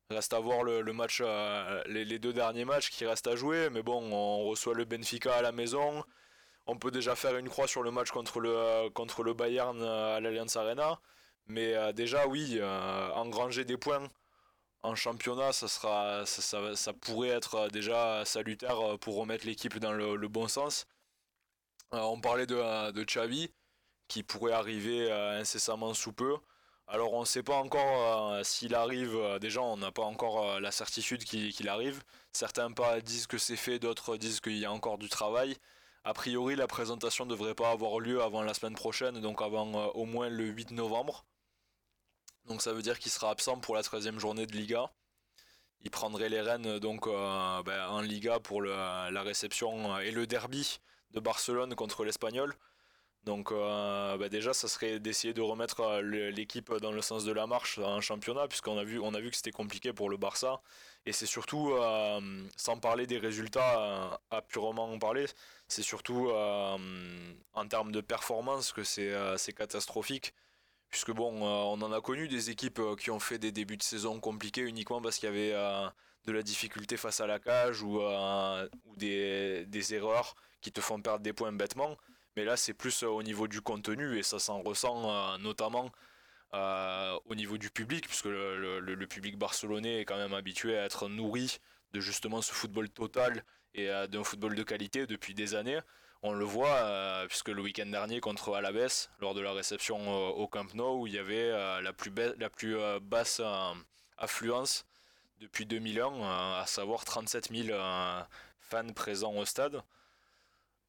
Reste 0.08 0.34
à 0.34 0.38
voir 0.38 0.62
le, 0.62 0.84
match, 0.92 1.20
euh, 1.20 1.82
les, 1.88 2.04
les, 2.04 2.20
deux 2.20 2.32
derniers 2.32 2.64
matchs 2.64 2.90
qui 2.90 3.04
restent 3.04 3.26
à 3.26 3.34
jouer, 3.34 3.70
mais 3.70 3.82
bon, 3.82 4.00
on 4.12 4.44
reçoit 4.44 4.74
le 4.74 4.84
Benfica 4.84 5.34
à 5.34 5.42
la 5.42 5.50
maison, 5.50 6.04
on 6.66 6.76
peut 6.76 6.90
déjà 6.90 7.14
faire 7.14 7.36
une 7.36 7.48
croix 7.48 7.68
sur 7.68 7.82
le 7.82 7.90
match 7.90 8.10
contre 8.10 8.40
le, 8.40 8.50
euh, 8.56 9.34
Bayern 9.34 9.80
euh, 9.80 10.16
à 10.16 10.20
l'Allianz 10.20 10.56
Arena. 10.56 11.00
Mais 11.46 11.74
euh, 11.74 11.92
déjà, 11.92 12.26
oui, 12.26 12.60
engranger 13.14 13.64
des 13.64 13.76
points 13.76 14.10
en 14.82 14.94
championnat, 14.94 15.52
ça, 15.52 15.68
sera, 15.68 16.26
ça, 16.26 16.92
pourrait 16.92 17.28
être 17.28 17.68
déjà 17.70 18.24
salutaire 18.24 18.98
pour 19.00 19.16
remettre 19.16 19.46
l'équipe 19.46 19.78
dans 19.78 19.92
le, 19.92 20.28
bon 20.28 20.48
sens. 20.48 20.86
on 21.92 22.20
parlait 22.20 22.46
de, 22.46 22.92
de 22.92 23.04
Xavi, 23.04 23.50
qui 24.08 24.22
pourrait 24.22 24.52
arriver 24.52 25.10
incessamment 25.10 25.94
sous 25.94 26.12
peu. 26.12 26.36
Alors 26.88 27.14
on 27.14 27.20
ne 27.20 27.26
sait 27.26 27.42
pas 27.42 27.56
encore 27.56 28.44
s'il 28.44 28.74
arrive, 28.76 29.18
déjà 29.40 29.60
on 29.60 29.76
n'a 29.76 29.90
pas 29.92 30.04
encore 30.04 30.60
la 30.60 30.70
certitude 30.70 31.24
qu'il 31.24 31.68
arrive. 31.68 32.02
Certains 32.32 32.70
disent 33.02 33.26
que 33.26 33.38
c'est 33.38 33.56
fait, 33.56 33.78
d'autres 33.80 34.16
disent 34.16 34.40
qu'il 34.40 34.58
y 34.58 34.64
a 34.66 34.72
encore 34.72 34.98
du 34.98 35.08
travail. 35.08 35.56
A 36.06 36.14
priori, 36.14 36.54
la 36.54 36.68
présentation 36.68 37.24
ne 37.24 37.30
devrait 37.30 37.56
pas 37.56 37.72
avoir 37.72 37.98
lieu 37.98 38.22
avant 38.22 38.42
la 38.42 38.54
semaine 38.54 38.76
prochaine, 38.76 39.20
donc 39.20 39.42
avant 39.42 39.74
euh, 39.74 39.86
au 39.94 40.04
moins 40.04 40.28
le 40.28 40.44
8 40.44 40.70
novembre. 40.70 41.24
Donc 42.44 42.62
ça 42.62 42.72
veut 42.72 42.80
dire 42.80 43.00
qu'il 43.00 43.10
sera 43.10 43.30
absent 43.30 43.58
pour 43.58 43.74
la 43.74 43.82
13e 43.82 44.20
journée 44.20 44.46
de 44.46 44.52
Liga. 44.52 44.92
Il 45.80 45.90
prendrait 45.90 46.28
les 46.28 46.40
rênes 46.40 46.78
donc 46.78 47.08
euh, 47.08 47.62
ben, 47.64 47.88
en 47.88 48.02
Liga 48.02 48.38
pour 48.38 48.62
la 48.62 49.22
réception 49.22 49.98
et 49.98 50.12
le 50.12 50.28
derby 50.28 50.78
de 51.10 51.18
Barcelone 51.18 51.74
contre 51.74 52.04
l'Espagnol. 52.04 52.54
Donc 53.24 53.50
bah, 53.50 54.28
déjà, 54.28 54.54
ça 54.54 54.68
serait 54.68 55.00
d'essayer 55.00 55.34
de 55.34 55.42
remettre 55.42 56.00
l'équipe 56.00 56.72
dans 56.74 56.92
le 56.92 57.02
sens 57.02 57.24
de 57.24 57.32
la 57.32 57.48
marche 57.48 57.80
en 57.80 58.00
championnat, 58.00 58.46
puisqu'on 58.46 58.78
a 58.78 58.84
vu, 58.84 59.00
on 59.00 59.12
a 59.14 59.20
vu 59.20 59.30
que 59.30 59.36
c'était 59.36 59.50
compliqué 59.50 59.92
pour 59.92 60.08
le 60.08 60.16
Barça. 60.16 60.60
Et 61.06 61.12
c'est 61.12 61.26
surtout, 61.26 61.72
sans 62.56 62.78
parler 62.78 63.08
des 63.08 63.18
résultats 63.18 64.20
à 64.30 64.42
purement 64.42 64.92
en 64.92 65.00
parler, 65.00 65.26
c'est 65.68 65.82
surtout 65.82 66.30
en 66.30 67.68
termes 67.68 67.92
de 67.92 68.00
performance 68.00 68.72
que 68.72 68.84
c'est 68.84 69.52
catastrophique. 69.56 70.34
Puisque 70.88 71.10
bon, 71.10 71.42
on 71.42 71.82
en 71.82 71.92
a 71.92 72.00
connu 72.00 72.28
des 72.28 72.50
équipes 72.50 72.80
qui 72.98 73.10
ont 73.10 73.18
fait 73.18 73.38
des 73.38 73.52
débuts 73.52 73.76
de 73.76 73.82
saison 73.82 74.20
compliqués 74.20 74.62
uniquement 74.62 75.02
parce 75.02 75.18
qu'il 75.18 75.28
y 75.28 75.32
avait 75.32 75.52
de 76.24 76.32
la 76.32 76.42
difficulté 76.42 76.96
face 76.96 77.20
à 77.20 77.26
la 77.26 77.38
cage 77.38 77.82
ou, 77.82 78.00
des, 78.96 79.94
erreurs 79.94 80.34
qui 80.60 80.72
te 80.72 80.80
font 80.80 81.00
perdre 81.00 81.20
des 81.20 81.32
points 81.32 81.52
bêtement. 81.52 81.96
Mais 82.36 82.44
là, 82.44 82.56
c'est 82.56 82.74
plus 82.74 83.02
euh, 83.02 83.08
au 83.08 83.22
niveau 83.22 83.48
du 83.48 83.60
contenu 83.62 84.18
et 84.18 84.22
ça 84.22 84.38
s'en 84.38 84.60
ressent 84.60 85.10
euh, 85.10 85.38
notamment 85.38 85.90
euh, 86.54 87.18
au 87.24 87.34
niveau 87.34 87.56
du 87.56 87.70
public, 87.70 88.06
puisque 88.06 88.26
le, 88.26 89.06
public 89.06 89.38
barcelonais 89.38 90.00
est 90.00 90.04
quand 90.04 90.16
même 90.16 90.34
habitué 90.34 90.76
à 90.76 90.84
être 90.84 91.08
nourri 91.08 91.58
de 91.92 92.00
justement 92.00 92.42
ce 92.42 92.52
football 92.52 92.90
total 92.90 93.42
et 93.76 93.88
d'un 94.08 94.24
football 94.24 94.54
de 94.54 94.62
qualité 94.62 95.06
depuis 95.06 95.34
des 95.34 95.54
années. 95.54 95.78
On 96.22 96.32
le 96.32 96.44
voit, 96.44 97.24
puisque 97.28 97.50
le 97.50 97.62
week-end 97.62 97.86
dernier 97.86 98.20
contre 98.20 98.54
Alaves, 98.54 99.08
lors 99.20 99.34
de 99.34 99.40
la 99.40 99.52
réception 99.52 100.28
au 100.28 100.48
Camp 100.48 100.74
Nou, 100.74 101.02
où 101.02 101.06
il 101.06 101.12
y 101.12 101.18
avait 101.18 101.50
la 101.82 101.92
plus, 101.92 102.10
la 102.38 102.50
plus 102.50 102.76
basse 103.02 103.40
affluence 104.18 104.86
depuis 105.40 105.66
2001, 105.66 106.58
à 106.58 106.64
savoir 106.66 107.04
37 107.04 107.50
000 107.54 107.78
fans 108.58 108.92
présents 108.92 109.34
au 109.34 109.44
stade. 109.44 109.82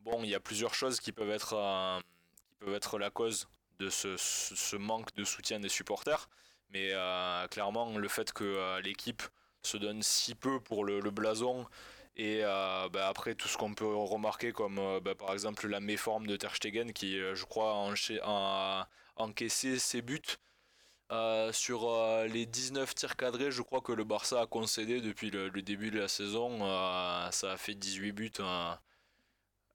Bon, 0.02 0.24
il 0.24 0.30
y 0.30 0.36
a 0.36 0.40
plusieurs 0.40 0.74
choses 0.74 1.00
qui 1.00 1.12
peuvent 1.12 1.30
être, 1.30 1.54
euh, 1.54 2.98
la 2.98 3.10
cause 3.10 3.48
de 3.80 3.90
ce, 3.90 4.76
manque 4.76 5.14
de 5.16 5.24
soutien 5.24 5.60
des 5.60 5.70
supporters, 5.70 6.30
mais 6.70 6.92
euh, 6.94 7.48
clairement 7.48 7.98
le 7.98 8.08
fait 8.08 8.32
que 8.34 8.44
euh, 8.44 8.82
l'équipe 8.82 9.22
se 9.62 9.78
donne 9.78 10.02
si 10.02 10.34
peu 10.34 10.60
pour 10.60 10.86
le, 10.86 11.02
blason 11.12 11.68
et 12.18 12.42
bah, 12.42 13.08
après 13.08 13.36
tout 13.36 13.48
ce 13.48 13.58
qu'on 13.58 13.74
peut 13.74 13.86
remarquer 13.86 14.52
comme 14.52 15.00
bah, 15.04 15.16
par 15.16 15.34
exemple 15.34 15.68
la 15.68 15.80
méforme 15.80 16.28
de 16.28 16.36
Ter 16.36 16.56
Stegen 16.56 16.92
qui 16.94 17.18
je 17.18 17.46
crois 17.46 17.92
a 18.24 18.88
encaissé 19.16 19.80
ses 19.80 20.02
buts 20.02 20.38
sur 21.52 22.26
les 22.28 22.46
19 22.46 22.96
tirs 22.96 23.16
cadrés, 23.16 23.52
je 23.52 23.62
crois 23.62 23.82
que 23.82 23.92
le 23.92 24.04
Barça 24.04 24.42
a 24.42 24.48
concédé 24.48 25.00
depuis 25.00 25.30
le, 25.32 25.50
début 25.62 25.92
de 25.92 26.00
la 26.00 26.08
saison. 26.08 26.60
ça 27.32 27.52
a 27.54 27.58
fait 27.58 27.76
18 27.76 28.12
buts 28.12 28.34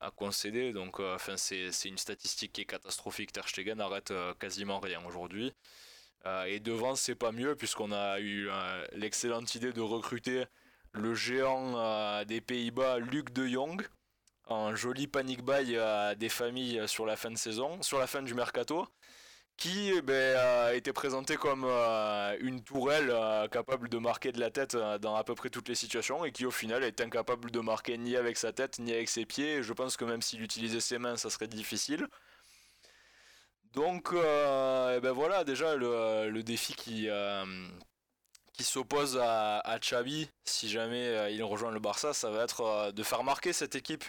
à 0.02 0.10
concéder. 0.10 0.72
Donc, 0.72 1.00
euh, 1.00 1.14
enfin, 1.14 1.36
c'est 1.36 1.70
une 1.84 1.98
statistique 1.98 2.52
qui 2.52 2.62
est 2.62 2.66
catastrophique. 2.66 3.32
Ter 3.32 3.48
Stegen 3.48 3.80
arrête 3.80 4.10
euh, 4.10 4.34
quasiment 4.34 4.80
rien 4.80 5.02
aujourd'hui. 5.06 5.52
Euh, 6.26 6.44
et 6.44 6.60
devant, 6.60 6.94
c'est 6.94 7.14
pas 7.14 7.32
mieux 7.32 7.56
puisqu'on 7.56 7.92
a 7.92 8.20
eu 8.20 8.48
l'excellente 8.92 9.54
idée 9.54 9.72
de 9.72 9.80
recruter 9.80 10.44
le 10.92 11.14
géant 11.14 12.24
des 12.24 12.40
Pays-Bas, 12.40 12.98
Luc 12.98 13.32
de 13.32 13.46
Jong, 13.46 13.86
un 14.48 14.74
joli 14.74 15.06
panic 15.06 15.44
buy 15.44 15.76
des 16.16 16.28
familles 16.28 16.86
sur 16.86 17.06
la 17.06 17.16
fin 17.16 17.30
de 17.30 17.38
saison, 17.38 17.80
sur 17.82 17.98
la 17.98 18.06
fin 18.06 18.22
du 18.22 18.34
mercato 18.34 18.86
qui 19.56 19.92
eh 19.94 20.02
ben, 20.02 20.36
a 20.36 20.74
été 20.74 20.92
présenté 20.92 21.36
comme 21.36 21.64
euh, 21.64 22.36
une 22.40 22.62
tourelle 22.62 23.10
euh, 23.10 23.46
capable 23.48 23.88
de 23.88 23.98
marquer 23.98 24.32
de 24.32 24.40
la 24.40 24.50
tête 24.50 24.74
euh, 24.74 24.98
dans 24.98 25.14
à 25.14 25.24
peu 25.24 25.34
près 25.34 25.50
toutes 25.50 25.68
les 25.68 25.74
situations 25.74 26.24
et 26.24 26.32
qui 26.32 26.46
au 26.46 26.50
final 26.50 26.82
est 26.82 27.00
incapable 27.00 27.50
de 27.50 27.60
marquer 27.60 27.96
ni 27.98 28.16
avec 28.16 28.36
sa 28.36 28.52
tête 28.52 28.78
ni 28.78 28.92
avec 28.92 29.08
ses 29.08 29.24
pieds. 29.26 29.62
je 29.62 29.72
pense 29.72 29.96
que 29.96 30.04
même 30.04 30.22
s'il 30.22 30.42
utilisait 30.42 30.80
ses 30.80 30.98
mains, 30.98 31.16
ça 31.16 31.30
serait 31.30 31.46
difficile. 31.48 32.08
Donc 33.74 34.08
eh 34.12 35.00
ben 35.00 35.12
voilà 35.12 35.44
déjà 35.44 35.76
le, 35.76 36.42
défi 36.42 36.74
qui, 36.74 37.08
qui 38.52 38.64
s'oppose 38.64 39.18
à, 39.18 39.58
à, 39.60 39.78
Xavi 39.78 40.28
si 40.44 40.68
jamais 40.68 41.34
il 41.34 41.42
rejoint 41.42 41.70
le 41.70 41.80
Barça, 41.80 42.12
ça 42.12 42.30
va 42.30 42.44
être 42.44 42.92
de 42.92 43.02
faire 43.02 43.24
marquer 43.24 43.52
cette 43.52 43.74
équipe. 43.74 44.04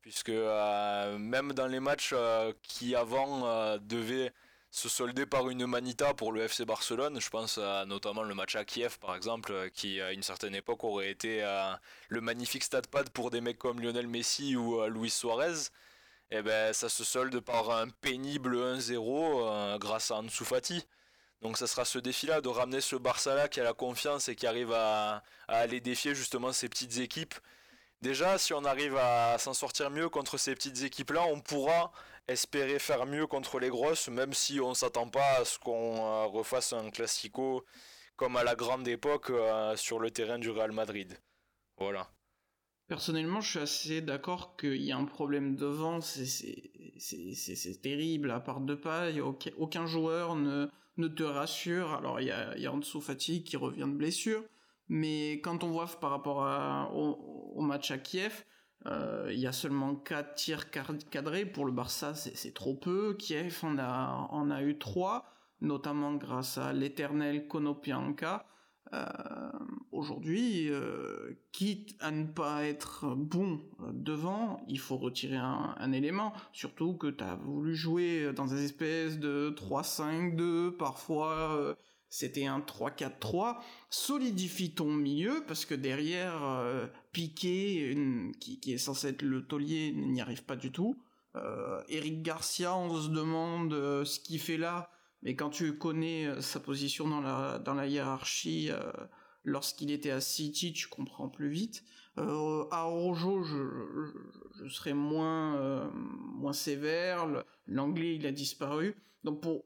Puisque 0.00 0.30
même 0.30 1.52
dans 1.52 1.66
les 1.66 1.80
matchs 1.80 2.14
qui 2.62 2.94
avant 2.94 3.78
devaient 3.78 4.32
se 4.70 4.88
solder 4.88 5.26
par 5.26 5.48
une 5.48 5.66
manita 5.66 6.14
pour 6.14 6.32
le 6.32 6.42
FC 6.42 6.64
Barcelone. 6.64 7.20
Je 7.20 7.30
pense 7.30 7.58
notamment 7.86 8.22
le 8.22 8.34
match 8.34 8.56
à 8.56 8.64
Kiev 8.64 8.98
par 8.98 9.16
exemple, 9.16 9.70
qui 9.72 10.00
à 10.00 10.12
une 10.12 10.22
certaine 10.22 10.54
époque 10.54 10.84
aurait 10.84 11.10
été 11.10 11.42
euh, 11.42 11.72
le 12.08 12.20
magnifique 12.20 12.64
stade 12.64 12.86
pad 12.86 13.10
pour 13.10 13.30
des 13.30 13.40
mecs 13.40 13.58
comme 13.58 13.80
Lionel 13.80 14.06
Messi 14.06 14.56
ou 14.56 14.80
euh, 14.80 14.88
Luis 14.88 15.10
Suarez. 15.10 15.70
Et 16.30 16.36
eh 16.38 16.42
ben 16.42 16.74
ça 16.74 16.90
se 16.90 17.04
solde 17.04 17.40
par 17.40 17.70
un 17.70 17.88
pénible 17.88 18.56
1-0 18.56 18.98
euh, 18.98 19.78
grâce 19.78 20.10
à 20.10 20.16
Ansu 20.16 20.44
Fati. 20.44 20.84
Donc 21.42 21.56
ça 21.56 21.66
sera 21.66 21.84
ce 21.84 21.98
défi-là 21.98 22.40
de 22.40 22.48
ramener 22.48 22.80
ce 22.80 22.96
Barça-là 22.96 23.48
qui 23.48 23.60
a 23.60 23.64
la 23.64 23.72
confiance 23.72 24.28
et 24.28 24.34
qui 24.34 24.46
arrive 24.46 24.72
à, 24.72 25.22
aller 25.46 25.80
défier 25.80 26.14
justement 26.14 26.52
ces 26.52 26.68
petites 26.68 26.98
équipes. 26.98 27.34
Déjà, 28.02 28.38
si 28.38 28.52
on 28.52 28.64
arrive 28.64 28.96
à 28.96 29.38
s'en 29.38 29.54
sortir 29.54 29.90
mieux 29.90 30.08
contre 30.08 30.38
ces 30.38 30.54
petites 30.54 30.82
équipes-là, 30.82 31.24
on 31.26 31.40
pourra 31.40 31.92
espérer 32.28 32.78
faire 32.78 33.06
mieux 33.06 33.26
contre 33.26 33.58
les 33.58 33.70
grosses, 33.70 34.08
même 34.08 34.32
si 34.32 34.60
on 34.60 34.74
s'attend 34.74 35.08
pas 35.08 35.38
à 35.38 35.44
ce 35.44 35.58
qu'on 35.58 35.96
euh, 35.96 36.26
refasse 36.26 36.72
un 36.72 36.90
classico 36.90 37.64
comme 38.16 38.36
à 38.36 38.44
la 38.44 38.54
grande 38.54 38.86
époque 38.86 39.30
euh, 39.30 39.76
sur 39.76 40.00
le 40.00 40.10
terrain 40.10 40.38
du 40.38 40.50
Real 40.50 40.72
Madrid. 40.72 41.18
Voilà. 41.78 42.10
Personnellement, 42.88 43.40
je 43.40 43.50
suis 43.50 43.58
assez 43.58 44.00
d'accord 44.00 44.56
qu'il 44.56 44.82
y 44.82 44.92
a 44.92 44.96
un 44.96 45.04
problème 45.04 45.56
devant, 45.56 46.00
c'est 46.00 47.80
terrible, 47.82 48.30
à 48.30 48.40
part 48.40 48.60
de 48.60 48.74
pas, 48.74 49.08
aucun 49.58 49.86
joueur 49.86 50.34
ne, 50.34 50.68
ne 50.98 51.08
te 51.08 51.22
rassure. 51.22 51.94
Alors, 51.94 52.20
il 52.20 52.26
y 52.26 52.30
a, 52.30 52.56
y 52.58 52.66
a 52.66 52.72
Ansu 52.72 53.00
Fati 53.00 53.42
qui 53.44 53.56
revient 53.56 53.86
de 53.86 53.96
blessure, 53.96 54.42
mais 54.88 55.40
quand 55.42 55.64
on 55.64 55.70
voit 55.70 55.86
par 56.00 56.10
rapport 56.10 56.38
au 56.94 57.60
match 57.60 57.90
à 57.90 57.98
Kiev, 57.98 58.44
euh, 58.86 59.28
il 59.30 59.38
y 59.38 59.46
a 59.46 59.52
seulement 59.52 59.94
4 59.96 60.34
tirs 60.34 60.70
cadrés 60.70 61.44
pour 61.44 61.66
le 61.66 61.72
Barça, 61.72 62.14
c'est 62.14 62.54
trop 62.54 62.74
peu. 62.74 63.14
Kiev 63.14 63.58
en 63.62 63.78
a, 63.78 64.28
a 64.50 64.62
eu 64.62 64.78
3, 64.78 65.24
notamment 65.60 66.14
grâce 66.14 66.58
à 66.58 66.72
l'éternel 66.72 67.48
Konopianka. 67.48 68.46
Euh, 68.92 69.06
Aujourd'hui, 69.90 70.70
euh, 70.70 71.32
quitte 71.50 71.96
à 71.98 72.12
ne 72.12 72.24
pas 72.24 72.64
être 72.64 73.16
bon 73.16 73.60
devant, 73.92 74.62
il 74.68 74.78
faut 74.78 74.96
retirer 74.96 75.36
un, 75.36 75.74
un 75.76 75.92
élément. 75.92 76.32
Surtout 76.52 76.94
que 76.94 77.08
tu 77.08 77.24
as 77.24 77.34
voulu 77.34 77.74
jouer 77.74 78.32
dans 78.32 78.46
des 78.46 78.64
espèces 78.64 79.18
de 79.18 79.52
3-5-2, 79.58 80.70
parfois 80.76 81.56
euh, 81.56 81.74
c'était 82.10 82.46
un 82.46 82.60
3-4-3. 82.60 83.56
Solidifie 83.90 84.72
ton 84.72 84.92
milieu 84.92 85.44
parce 85.46 85.64
que 85.64 85.74
derrière, 85.74 86.42
euh, 86.44 86.86
Piqué, 87.12 87.96
qui, 88.40 88.60
est 88.72 88.78
censé 88.78 89.08
être 89.08 89.22
le 89.22 89.44
taulier, 89.44 89.92
n'y 89.92 90.20
arrive 90.20 90.44
pas 90.44 90.56
du 90.56 90.70
tout. 90.70 90.96
Euh, 91.36 91.82
Eric 91.88 92.22
Garcia, 92.22 92.76
on 92.76 93.00
se 93.00 93.10
demande 93.10 93.72
euh, 93.74 94.04
ce 94.04 94.20
qu'il 94.20 94.40
fait 94.40 94.56
là, 94.56 94.90
mais 95.22 95.34
quand 95.34 95.50
tu 95.50 95.78
connais 95.78 96.26
euh, 96.26 96.40
sa 96.40 96.60
position 96.60 97.08
dans 97.08 97.20
la, 97.20 97.58
dans 97.58 97.74
la 97.74 97.86
hiérarchie, 97.86 98.70
lorsqu'il 99.44 99.90
était 99.90 100.10
à 100.10 100.20
City, 100.20 100.72
tu 100.72 100.88
comprends 100.88 101.28
plus 101.28 101.48
vite. 101.48 101.84
à 102.16 102.82
Rojo, 102.82 103.42
je, 103.44 103.56
je, 104.64 104.68
serais 104.68 104.94
moins, 104.94 105.90
moins 105.92 106.52
sévère. 106.52 107.26
L'anglais, 107.66 108.16
il 108.16 108.26
a 108.26 108.32
disparu. 108.32 108.96
Donc 109.24 109.40
pour 109.40 109.64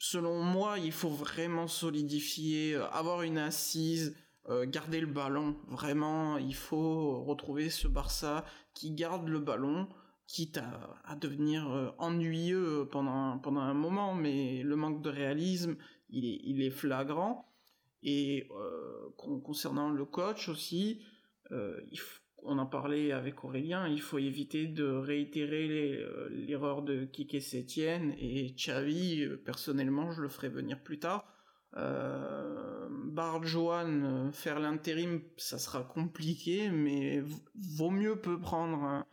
selon 0.00 0.42
moi, 0.42 0.78
il 0.78 0.90
faut 0.90 1.10
vraiment 1.10 1.68
solidifier, 1.68 2.74
euh, 2.74 2.88
avoir 2.88 3.22
une 3.22 3.38
assise, 3.38 4.16
euh, 4.48 4.66
garder 4.66 5.00
le 5.00 5.06
ballon. 5.06 5.56
Vraiment, 5.68 6.38
il 6.38 6.54
faut 6.54 7.22
retrouver 7.22 7.70
ce 7.70 7.86
Barça 7.86 8.44
qui 8.74 8.90
garde 8.90 9.28
le 9.28 9.38
ballon, 9.38 9.88
quitte 10.30 10.58
à, 10.58 11.16
devenir 11.16 11.70
euh, 11.70 11.90
ennuyeux 11.98 12.88
pendant 12.90 13.32
un, 13.32 13.38
pendant 13.38 13.60
un 13.60 13.74
moment, 13.74 14.14
mais 14.14 14.62
le 14.62 14.76
manque 14.76 15.02
de 15.02 15.10
réalisme, 15.10 15.76
il 16.08 16.62
est, 16.62 16.70
flagrant. 16.70 17.46
Et 18.02 18.48
concernant 19.16 19.90
le 19.90 20.04
coach 20.06 20.48
aussi, 20.48 21.02
faut 21.50 22.20
on 22.42 22.58
en 22.58 22.66
parlait 22.66 23.12
avec 23.12 23.44
Aurélien, 23.44 23.88
il 23.88 24.00
faut 24.00 24.18
éviter 24.18 24.66
de 24.66 24.84
réitérer 24.84 25.98
euh, 25.98 26.28
l'erreur 26.30 26.82
de 26.82 27.04
Kike 27.04 27.40
Sétienne 27.42 28.14
et 28.18 28.52
Xavi, 28.52 29.24
euh, 29.24 29.36
personnellement, 29.36 30.10
je 30.12 30.22
le 30.22 30.28
ferai 30.28 30.48
venir 30.48 30.82
plus 30.82 30.98
tard. 30.98 31.26
Euh, 31.76 32.88
faire 34.32 34.58
l'intérim, 34.60 35.22
ça 35.36 35.58
sera 35.58 35.82
compliqué, 35.82 36.70
mais 36.70 37.22
vaut 37.76 37.90
mieux 37.90 38.16
peut 38.16 38.40
prendre 38.40 39.04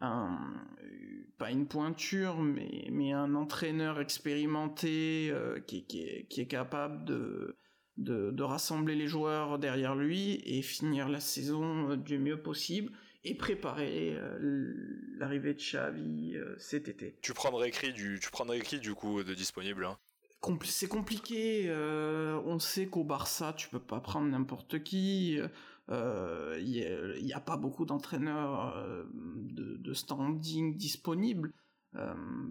pas 0.00 1.50
une 1.50 1.66
pointure, 1.66 2.38
mais, 2.38 2.88
mais 2.90 3.12
un 3.12 3.34
entraîneur 3.34 4.00
expérimenté 4.00 5.32
qui, 5.66 5.84
qui, 5.86 6.00
est, 6.02 6.46
capable 6.46 7.04
de, 7.04 7.56
de, 7.96 8.42
rassembler 8.42 8.94
les 8.94 9.06
joueurs 9.06 9.58
derrière 9.58 9.94
lui 9.94 10.42
et 10.44 10.62
finir 10.62 11.08
la 11.08 11.20
saison 11.20 11.96
du 11.96 12.18
mieux 12.18 12.40
possible. 12.42 12.92
et 13.24 13.34
préparer 13.34 14.18
l'arrivée 15.16 15.54
de 15.54 15.58
Xavi 15.58 16.36
cet 16.58 16.88
été. 16.88 17.16
Tu 17.22 17.32
prendrais 17.32 17.70
qui 17.70 17.92
du, 17.92 18.18
tu 18.20 18.30
prendrais 18.30 18.60
qui 18.60 18.78
du 18.78 18.94
coup 18.94 19.22
de 19.22 19.34
disponible 19.34 19.86
hein? 19.86 19.98
C'est 20.64 20.88
compliqué. 20.88 21.70
on 21.70 22.58
sait 22.58 22.86
qu'au 22.86 23.04
Barça, 23.04 23.54
tu 23.54 23.68
peux 23.68 23.80
pas 23.80 24.00
prendre 24.00 24.28
n'importe 24.28 24.82
qui. 24.82 25.40
Il 25.88 27.20
n'y 27.22 27.32
a, 27.32 27.40
pas 27.40 27.56
beaucoup 27.56 27.84
d'entraîneurs 27.84 28.74
de, 29.14 29.94
standing 29.94 30.76
disponibles. 30.76 31.52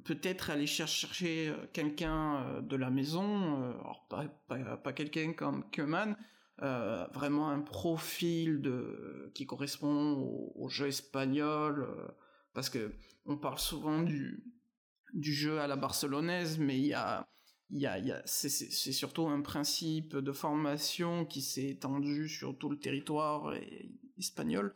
Peut-être 0.04 0.50
aller 0.50 0.68
chercher 0.68 1.54
quelqu'un 1.74 2.62
de 2.62 2.76
la 2.76 2.90
maison, 2.90 3.74
pas, 4.10 4.94
quelqu'un 4.94 5.34
comme 5.34 5.70
Keman, 5.72 6.16
vraiment 6.60 7.50
un 7.50 7.62
profil 7.62 8.62
de 8.62 9.32
qui 9.34 9.46
correspond 9.46 10.52
au, 10.56 10.70
jeu 10.70 10.88
espagnol, 10.88 11.88
parce 12.54 12.70
que 12.70 12.94
on 13.26 13.38
parle 13.38 13.60
souvent 13.60 14.02
du 14.02 14.44
du 15.14 15.34
jeu 15.34 15.60
à 15.60 15.68
la 15.68 15.76
barcelonaise, 15.76 16.58
mais 16.58 16.78
il 16.78 16.88
y 16.88 16.94
a 16.94 17.28
c'est 18.26 18.92
surtout 18.92 19.28
un 19.28 19.42
principe 19.42 20.16
de 20.16 20.32
formation 20.32 21.26
qui 21.26 21.42
s'est 21.42 21.70
étendu 21.70 22.30
sur 22.30 22.58
tout 22.58 22.70
le 22.70 22.78
territoire 22.78 23.54
espagnol. 24.18 24.76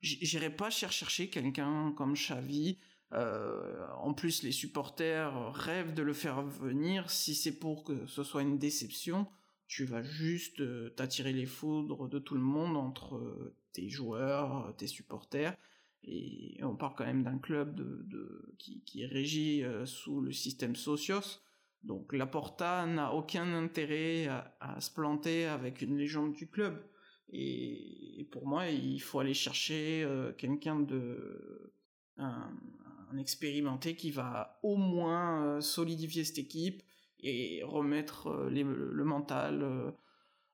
J'irai 0.00 0.50
pas 0.50 0.70
chercher 0.70 1.28
quelqu'un 1.28 1.92
comme 1.96 2.14
Xavi. 2.14 2.78
Euh, 3.12 3.86
en 3.96 4.14
plus, 4.14 4.42
les 4.42 4.52
supporters 4.52 5.52
rêvent 5.52 5.94
de 5.94 6.02
le 6.02 6.12
faire 6.12 6.42
venir. 6.42 7.10
Si 7.10 7.34
c'est 7.34 7.58
pour 7.58 7.84
que 7.84 8.06
ce 8.06 8.22
soit 8.22 8.42
une 8.42 8.58
déception, 8.58 9.26
tu 9.66 9.84
vas 9.84 10.02
juste 10.02 10.60
euh, 10.60 10.90
t'attirer 10.90 11.32
les 11.32 11.46
foudres 11.46 12.08
de 12.08 12.18
tout 12.18 12.34
le 12.34 12.40
monde 12.40 12.76
entre 12.76 13.52
tes 13.72 13.88
joueurs, 13.88 14.74
tes 14.76 14.86
supporters. 14.86 15.56
Et 16.04 16.58
on 16.62 16.76
parle 16.76 16.94
quand 16.96 17.06
même 17.06 17.24
d'un 17.24 17.38
club 17.38 17.74
de, 17.74 18.54
qui, 18.58 19.02
est 19.02 19.06
régi 19.06 19.62
euh, 19.64 19.84
sous 19.84 20.20
le 20.20 20.32
système 20.32 20.76
Socios 20.76 21.40
donc 21.82 22.12
Laporta 22.12 22.86
n'a 22.86 23.14
aucun 23.14 23.54
intérêt 23.54 24.26
à, 24.26 24.80
se 24.80 24.90
planter 24.90 25.46
avec 25.46 25.82
une 25.82 25.96
légende 25.96 26.32
du 26.32 26.48
club. 26.48 26.84
Et, 27.30 28.26
pour 28.32 28.46
moi, 28.46 28.68
il 28.68 29.00
faut 29.00 29.20
aller 29.20 29.34
chercher 29.34 30.02
euh, 30.02 30.32
quelqu'un 30.32 30.80
de 30.80 31.72
expérimenté 33.16 33.96
qui 33.96 34.10
va 34.10 34.58
au 34.62 34.76
moins 34.76 35.44
euh, 35.44 35.60
solidifier 35.62 36.24
cette 36.24 36.38
équipe 36.38 36.82
et 37.20 37.62
remettre 37.64 38.26
euh, 38.26 38.50
le 38.50 39.04
mental 39.04 39.94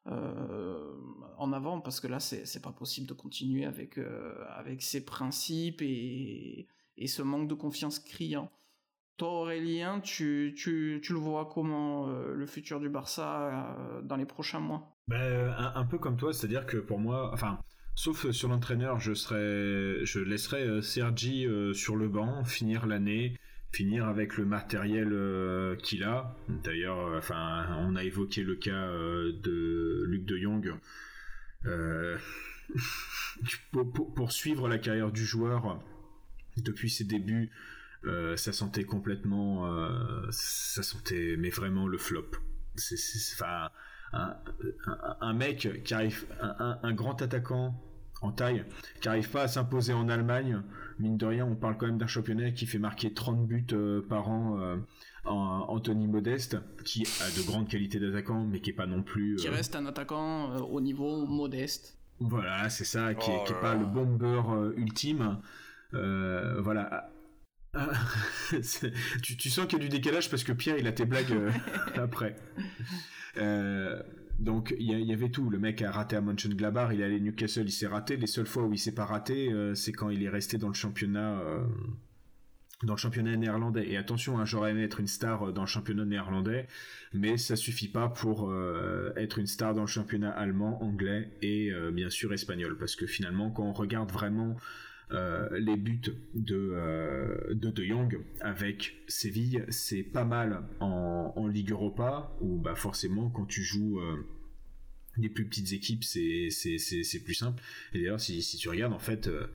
en 0.06 1.52
avant 1.52 1.80
parce 1.80 1.98
que 1.98 2.06
là 2.06 2.20
c'est 2.20 2.60
pas 2.60 2.72
possible 2.72 3.06
de 3.06 3.14
continuer 3.14 3.64
avec 3.64 3.98
avec 4.50 4.82
ces 4.82 5.02
principes 5.02 5.80
et, 5.80 6.68
et 6.98 7.06
ce 7.06 7.22
manque 7.22 7.48
de 7.48 7.54
confiance 7.54 7.98
criant. 7.98 8.50
Toi, 9.16 9.28
Aurélien, 9.28 10.00
tu, 10.00 10.54
tu, 10.56 10.98
tu 11.00 11.12
le 11.12 11.20
vois 11.20 11.48
comment 11.52 12.08
euh, 12.08 12.34
le 12.34 12.46
futur 12.46 12.80
du 12.80 12.88
Barça 12.88 13.76
euh, 13.78 14.02
dans 14.02 14.16
les 14.16 14.26
prochains 14.26 14.58
mois? 14.58 14.98
Ben, 15.06 15.54
un, 15.56 15.84
peu 15.84 15.98
comme 15.98 16.16
toi, 16.16 16.32
c'est-à-dire 16.32 16.66
que 16.66 16.78
pour 16.78 16.98
moi, 16.98 17.30
enfin, 17.32 17.60
sauf 17.94 18.28
sur 18.32 18.48
l'entraîneur, 18.48 18.98
je 18.98 19.14
serais, 19.14 20.04
je 20.04 20.18
laisserais 20.18 20.82
Sergi 20.82 21.46
sur 21.74 21.94
le 21.94 22.08
banc, 22.08 22.42
finir 22.44 22.86
l'année, 22.86 23.38
finir 23.70 24.06
avec 24.06 24.36
le 24.36 24.46
matériel 24.46 25.76
qu'il 25.82 26.04
a. 26.04 26.34
D'ailleurs, 26.48 27.18
enfin, 27.18 27.66
on 27.80 27.96
a 27.96 28.02
évoqué 28.02 28.42
le 28.42 28.56
cas 28.56 28.88
de 28.88 30.04
Luc 30.06 30.24
de 30.24 30.38
Jong. 30.38 30.74
pour, 33.72 34.14
pour, 34.14 34.32
suivre 34.32 34.68
la 34.68 34.78
carrière 34.78 35.12
du 35.12 35.24
joueur 35.24 35.84
depuis 36.56 36.88
ses 36.88 37.04
débuts 37.04 37.50
euh, 38.06 38.36
ça 38.36 38.52
sentait 38.52 38.84
complètement, 38.84 39.66
euh, 39.66 40.26
ça 40.30 40.82
sentait, 40.82 41.36
mais 41.38 41.50
vraiment 41.50 41.86
le 41.86 41.98
flop. 41.98 42.30
C'est, 42.76 42.96
enfin, 43.34 43.70
un, 44.12 45.32
mec 45.32 45.82
qui 45.84 45.94
arrive, 45.94 46.26
un, 46.40 46.92
grand 46.92 47.22
attaquant 47.22 47.74
en 48.20 48.32
taille, 48.32 48.64
qui 49.00 49.08
arrive 49.08 49.30
pas 49.30 49.42
à 49.42 49.48
s'imposer 49.48 49.92
en 49.92 50.08
Allemagne. 50.08 50.62
Mine 50.98 51.16
de 51.16 51.26
rien, 51.26 51.46
on 51.46 51.56
parle 51.56 51.76
quand 51.76 51.86
même 51.86 51.98
d'un 51.98 52.06
championnat 52.06 52.50
qui 52.50 52.66
fait 52.66 52.78
marquer 52.78 53.12
30 53.12 53.46
buts 53.46 53.66
euh, 53.72 54.02
par 54.02 54.28
an. 54.28 54.78
en 55.24 55.66
Anthony 55.68 56.06
Modeste, 56.06 56.58
qui 56.84 57.06
a 57.22 57.30
de 57.30 57.46
grandes 57.46 57.68
qualités 57.68 57.98
d'attaquant, 57.98 58.44
mais 58.44 58.60
qui 58.60 58.70
est 58.70 58.74
pas 58.74 58.86
non 58.86 59.02
plus. 59.02 59.36
Qui 59.36 59.48
reste 59.48 59.76
un 59.76 59.86
attaquant 59.86 60.56
au 60.56 60.80
niveau 60.80 61.26
modeste. 61.26 61.96
Voilà, 62.20 62.68
c'est 62.68 62.84
ça, 62.84 63.14
qui, 63.14 63.30
est, 63.30 63.60
pas 63.60 63.74
le 63.74 63.86
bomber 63.86 64.42
ultime. 64.76 65.38
voilà, 65.92 67.13
ah, 67.74 67.90
tu, 69.22 69.50
sens 69.50 69.66
qu'il 69.66 69.78
y 69.78 69.82
a 69.82 69.84
du 69.84 69.88
décalage 69.88 70.30
parce 70.30 70.44
que 70.44 70.52
Pierre 70.52 70.78
il 70.78 70.86
a 70.86 70.92
tes 70.92 71.04
blagues 71.04 71.32
euh, 71.32 71.50
après. 71.96 72.36
Euh, 73.36 74.00
donc 74.38 74.74
il 74.78 74.86
y, 74.86 75.12
avait 75.12 75.28
tout. 75.28 75.50
Le 75.50 75.58
mec 75.58 75.82
a 75.82 75.90
raté 75.90 76.16
à 76.16 76.20
Mönchengladbach, 76.20 76.90
il 76.92 77.00
est 77.00 77.04
allé 77.04 77.16
à 77.16 77.20
Newcastle, 77.20 77.64
il 77.66 77.72
s'est 77.72 77.86
raté. 77.86 78.16
Les 78.16 78.26
seules 78.26 78.46
fois 78.46 78.64
où 78.64 78.72
il 78.72 78.78
s'est 78.78 78.94
pas 78.94 79.04
raté, 79.04 79.52
euh, 79.52 79.74
c'est 79.74 79.92
quand 79.92 80.10
il 80.10 80.22
est 80.22 80.28
resté 80.28 80.56
dans 80.56 80.68
le 80.68 80.74
championnat, 80.74 81.40
dans 82.84 82.94
le 82.94 82.98
championnat 82.98 83.36
néerlandais. 83.36 83.88
Et 83.88 83.96
attention, 83.96 84.38
hein, 84.38 84.44
j'aurais 84.44 84.70
aimé 84.70 84.84
être 84.84 85.00
une 85.00 85.06
star 85.08 85.52
dans 85.52 85.62
le 85.62 85.66
championnat 85.66 86.04
néerlandais, 86.04 86.68
mais 87.12 87.36
ça 87.38 87.56
suffit 87.56 87.88
pas 87.88 88.08
pour 88.08 88.52
être 89.16 89.38
une 89.38 89.46
star 89.46 89.74
dans 89.74 89.82
le 89.82 89.88
championnat 89.88 90.30
allemand, 90.30 90.82
anglais 90.82 91.30
et 91.42 91.72
bien 91.92 92.10
sûr 92.10 92.32
espagnol, 92.32 92.76
parce 92.78 92.94
que 92.94 93.06
finalement, 93.06 93.50
quand 93.50 93.64
on 93.64 93.72
regarde 93.72 94.12
vraiment 94.12 94.56
les 95.10 95.76
buts 95.76 96.00
de, 96.34 96.54
euh, 96.54 97.54
de 97.54 97.70
De 97.70 97.84
Jong 97.84 98.20
avec 98.40 98.96
Séville, 99.08 99.64
c'est 99.68 100.02
pas 100.02 100.24
mal 100.24 100.62
en, 100.80 101.48
Ligue 101.48 101.70
Europa, 101.70 102.32
où 102.40 102.58
bah, 102.58 102.74
forcément 102.74 103.30
quand 103.30 103.44
tu 103.44 103.62
joues 103.62 104.00
des 105.18 105.28
euh, 105.28 105.32
plus 105.32 105.46
petites 105.46 105.72
équipes, 105.72 106.02
c'est, 106.02 106.48
plus 107.24 107.34
simple. 107.34 107.62
Et 107.92 107.98
d'ailleurs, 107.98 108.20
si, 108.20 108.56
tu 108.56 108.68
regardes, 108.68 108.92
en 108.92 108.98
fait, 108.98 109.28
euh, 109.28 109.46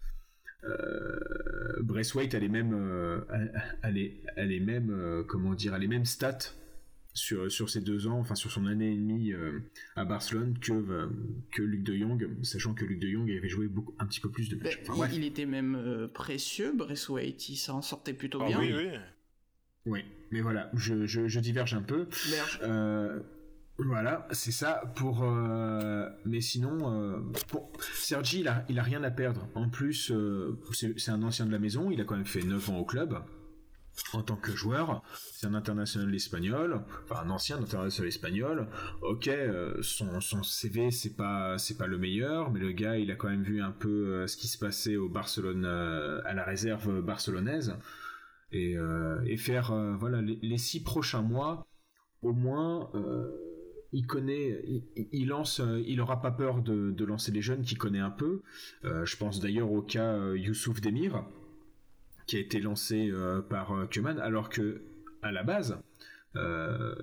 Braithwaite 1.81 2.35
a 2.35 2.39
les 2.39 2.47
mêmes, 2.47 2.73
elle, 3.83 3.97
est, 3.97 4.59
même, 4.59 5.25
comment 5.27 5.55
dire, 5.55 5.73
a 5.73 5.79
les 5.79 5.87
mêmes 5.87 6.05
stats 6.05 6.53
sur, 7.19 7.51
sur 7.51 7.69
ces 7.69 7.81
deux 7.81 8.07
ans, 8.07 8.19
enfin 8.19 8.35
sur 8.35 8.51
son 8.51 8.65
année 8.65 8.91
et 8.91 8.95
demie 8.95 9.33
euh, 9.33 9.59
à 9.95 10.05
Barcelone 10.05 10.57
que, 10.59 10.71
euh, 10.71 11.07
que 11.51 11.61
Luc 11.61 11.83
de 11.83 11.95
Jong, 11.95 12.29
sachant 12.43 12.73
que 12.73 12.85
Luc 12.85 12.99
de 12.99 13.09
Jong 13.09 13.29
avait 13.29 13.49
joué 13.49 13.67
beaucoup, 13.67 13.93
un 13.99 14.05
petit 14.05 14.19
peu 14.19 14.29
plus 14.29 14.49
de 14.49 14.55
matchs. 14.55 14.79
Ben, 14.87 15.09
il, 15.13 15.23
était 15.23 15.45
même 15.45 15.75
euh, 15.75 16.07
précieux, 16.07 16.73
il 17.49 17.57
s'en 17.57 17.81
sortait 17.81 18.13
plutôt 18.13 18.41
ah 18.41 18.47
bien. 18.47 18.59
Oui, 18.59 18.73
oui. 18.73 18.87
Oui, 19.85 20.05
mais 20.31 20.41
voilà, 20.41 20.69
je, 20.73 21.05
je, 21.05 21.39
diverge 21.39 21.73
un 21.73 21.81
peu. 21.81 22.07
voilà, 23.77 24.27
c'est 24.31 24.51
ça 24.51 24.93
pour. 24.95 25.23
mais 26.25 26.41
sinon, 26.41 27.23
pour... 27.47 27.71
Sergi, 27.93 28.41
il 28.41 28.47
a, 28.47 28.65
il 28.69 28.77
a 28.77 28.83
rien 28.83 29.03
à 29.03 29.11
perdre. 29.11 29.47
En 29.55 29.69
plus, 29.69 30.13
c'est 30.95 31.11
un 31.11 31.23
ancien 31.23 31.45
de 31.45 31.51
la 31.51 31.59
maison. 31.59 31.91
Il 31.91 32.01
a 32.01 32.03
quand 32.03 32.15
même 32.15 32.25
fait 32.25 32.43
9 32.43 32.69
ans 32.69 32.77
au 32.77 32.85
club 32.85 33.19
en 34.13 34.21
tant 34.21 34.35
que 34.35 34.51
joueur. 34.51 35.03
C'est 35.13 35.47
un 35.47 35.53
international 35.53 36.13
espagnol, 36.13 36.81
enfin 37.03 37.23
un 37.25 37.29
ancien 37.29 37.57
international 37.57 38.07
espagnol. 38.07 38.67
Ok, 39.01 39.27
euh, 39.27 39.81
son, 39.81 40.43
CV 40.43 40.91
c'est 40.91 41.15
pas 41.15 41.57
c'est 41.57 41.77
pas 41.77 41.87
le 41.87 41.97
meilleur, 41.97 42.51
mais 42.51 42.59
le 42.59 42.71
gars 42.71 42.97
il 42.97 43.11
a 43.11 43.15
quand 43.15 43.29
même 43.29 43.43
vu 43.43 43.61
un 43.61 43.71
peu 43.71 43.89
euh, 43.89 44.27
ce 44.27 44.37
qui 44.37 44.47
se 44.47 44.57
passait 44.57 44.95
au 44.95 45.09
Barcelone 45.09 45.65
euh, 45.65 46.21
à 46.25 46.33
la 46.33 46.43
réserve 46.43 47.01
barcelonaise 47.01 47.75
et, 48.51 48.75
faire 49.37 49.73
voilà 49.99 50.21
les, 50.21 50.57
six 50.57 50.83
prochains 50.83 51.21
mois 51.21 51.67
au 52.23 52.33
moins. 52.33 52.89
il 53.91 54.07
connaît, 54.07 54.61
il, 55.11 55.27
lance, 55.27 55.61
il 55.85 56.01
aura 56.01 56.19
pas 56.19 56.31
peur 56.31 56.61
de, 56.61 56.91
de, 56.91 57.05
lancer 57.05 57.31
les 57.31 57.41
jeunes 57.43 57.61
qui 57.61 57.75
connaît 57.75 57.99
un 57.99 58.09
peu. 58.09 58.41
je 58.83 59.17
pense 59.17 59.39
d'ailleurs 59.39 59.71
au 59.71 59.83
cas 59.83 60.33
Youssouf 60.33 60.81
Demir, 60.81 61.23
qui 62.29 62.37
a 62.37 62.39
été 62.39 62.59
lancé 62.59 63.09
euh, 63.09 63.41
par 63.41 63.71
euh, 63.71 63.87
Kuman, 63.87 64.19
alors 64.19 64.49
que 64.49 64.83
à 65.23 65.31
la 65.31 65.41
base, 65.41 65.79
euh, 66.35 66.93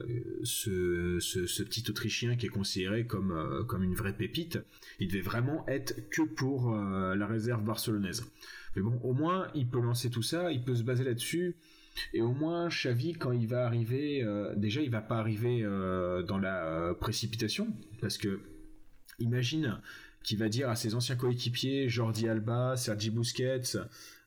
ce, 0.44 1.18
ce, 1.18 1.62
petit 1.64 1.84
Autrichien 1.90 2.36
qui 2.36 2.46
est 2.46 2.50
considéré 2.50 3.08
comme, 3.08 3.66
comme 3.66 3.82
une 3.82 3.94
vraie 3.94 4.16
pépite, 4.16 4.60
il 5.00 5.08
devait 5.08 5.20
vraiment 5.20 5.66
être 5.66 6.08
que 6.10 6.22
pour 6.22 6.74
la 6.74 7.26
réserve 7.26 7.64
barcelonaise. 7.64 8.24
Mais 8.76 8.82
bon, 8.82 9.00
au 9.02 9.12
moins, 9.12 9.48
il 9.54 9.68
peut 9.68 9.80
lancer 9.80 10.10
tout 10.10 10.22
ça, 10.22 10.52
il 10.52 10.62
peut 10.62 10.76
se 10.76 10.84
baser 10.84 11.02
là-dessus. 11.02 11.56
Et 12.14 12.22
au 12.22 12.32
moins, 12.32 12.68
Xavi, 12.68 13.14
quand 13.14 13.32
il 13.32 13.48
va 13.48 13.66
arriver, 13.66 14.24
déjà, 14.56 14.80
il 14.80 14.90
va 14.90 15.02
pas 15.02 15.18
arriver 15.18 15.62
dans 15.62 16.38
la 16.38 16.94
précipitation, 16.98 17.66
parce 18.00 18.16
que 18.16 18.40
imagine 19.18 19.80
qu'il 20.22 20.38
va 20.38 20.48
dire 20.48 20.70
à 20.70 20.76
ses 20.76 20.94
anciens 20.94 21.16
coéquipiers, 21.16 21.88
Jordi 21.88 22.28
Alba, 22.28 22.76
Sergi 22.76 23.10
Busquets, 23.10 23.76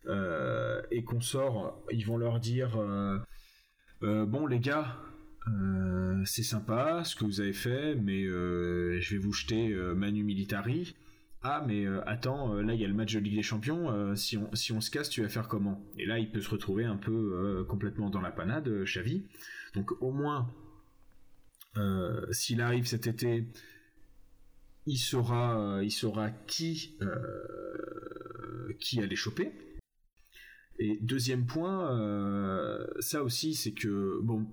et 0.08 1.04
qu'on 1.04 1.22
sort, 1.22 1.84
ils 1.92 2.06
vont 2.06 2.18
leur 2.18 2.40
dire 2.40 2.78
euh, 2.78 3.18
euh, 4.04 4.26
bon 4.26 4.48
les 4.48 4.60
gars, 4.60 4.98
c'est 6.26 6.44
sympa 6.44 7.04
ce 7.04 7.16
que 7.16 7.24
vous 7.26 7.42
avez 7.42 7.54
fait, 7.54 7.96
mais 7.96 8.24
je 8.24 9.10
vais 9.12 9.18
vous 9.18 9.34
jeter 9.34 9.74
Manu 9.96 10.24
Militari. 10.24 10.96
ah 11.42 11.64
mais 11.68 11.88
attends 12.06 12.54
là 12.62 12.74
il 12.74 12.82
y 12.82 12.86
a 12.86 12.88
le 12.88 12.94
match 12.94 13.14
de 13.14 13.20
Ligue 13.20 13.36
des 13.36 13.42
Champions 13.42 14.16
si 14.16 14.38
on 14.38 14.82
se 14.82 14.92
casse 14.92 15.10
tu 15.10 15.24
vas 15.24 15.30
faire 15.30 15.48
comment? 15.48 15.84
Et 15.98 16.06
là 16.06 16.20
il 16.20 16.32
peut 16.32 16.42
se 16.42 16.50
retrouver 16.50 16.86
un 16.86 16.98
peu 16.98 17.66
complètement 17.68 18.10
dans 18.10 18.22
la 18.22 18.32
panade 18.32 18.70
Xavi. 18.84 19.24
Donc 19.74 19.92
au 20.02 20.12
moins 20.12 20.54
s'il 22.32 22.62
arrive 22.62 22.86
cet 22.86 23.08
été 23.08 23.48
il 24.86 24.98
saura 24.98 25.80
il 25.82 25.92
saura 25.92 26.30
qui 26.30 26.96
qui 28.80 29.02
allait 29.02 29.16
choper 29.16 29.52
et 30.80 30.98
deuxième 31.02 31.46
point, 31.46 31.92
euh, 31.92 32.88
ça 33.00 33.22
aussi, 33.22 33.54
c'est 33.54 33.74
que 33.74 34.20
bon, 34.24 34.48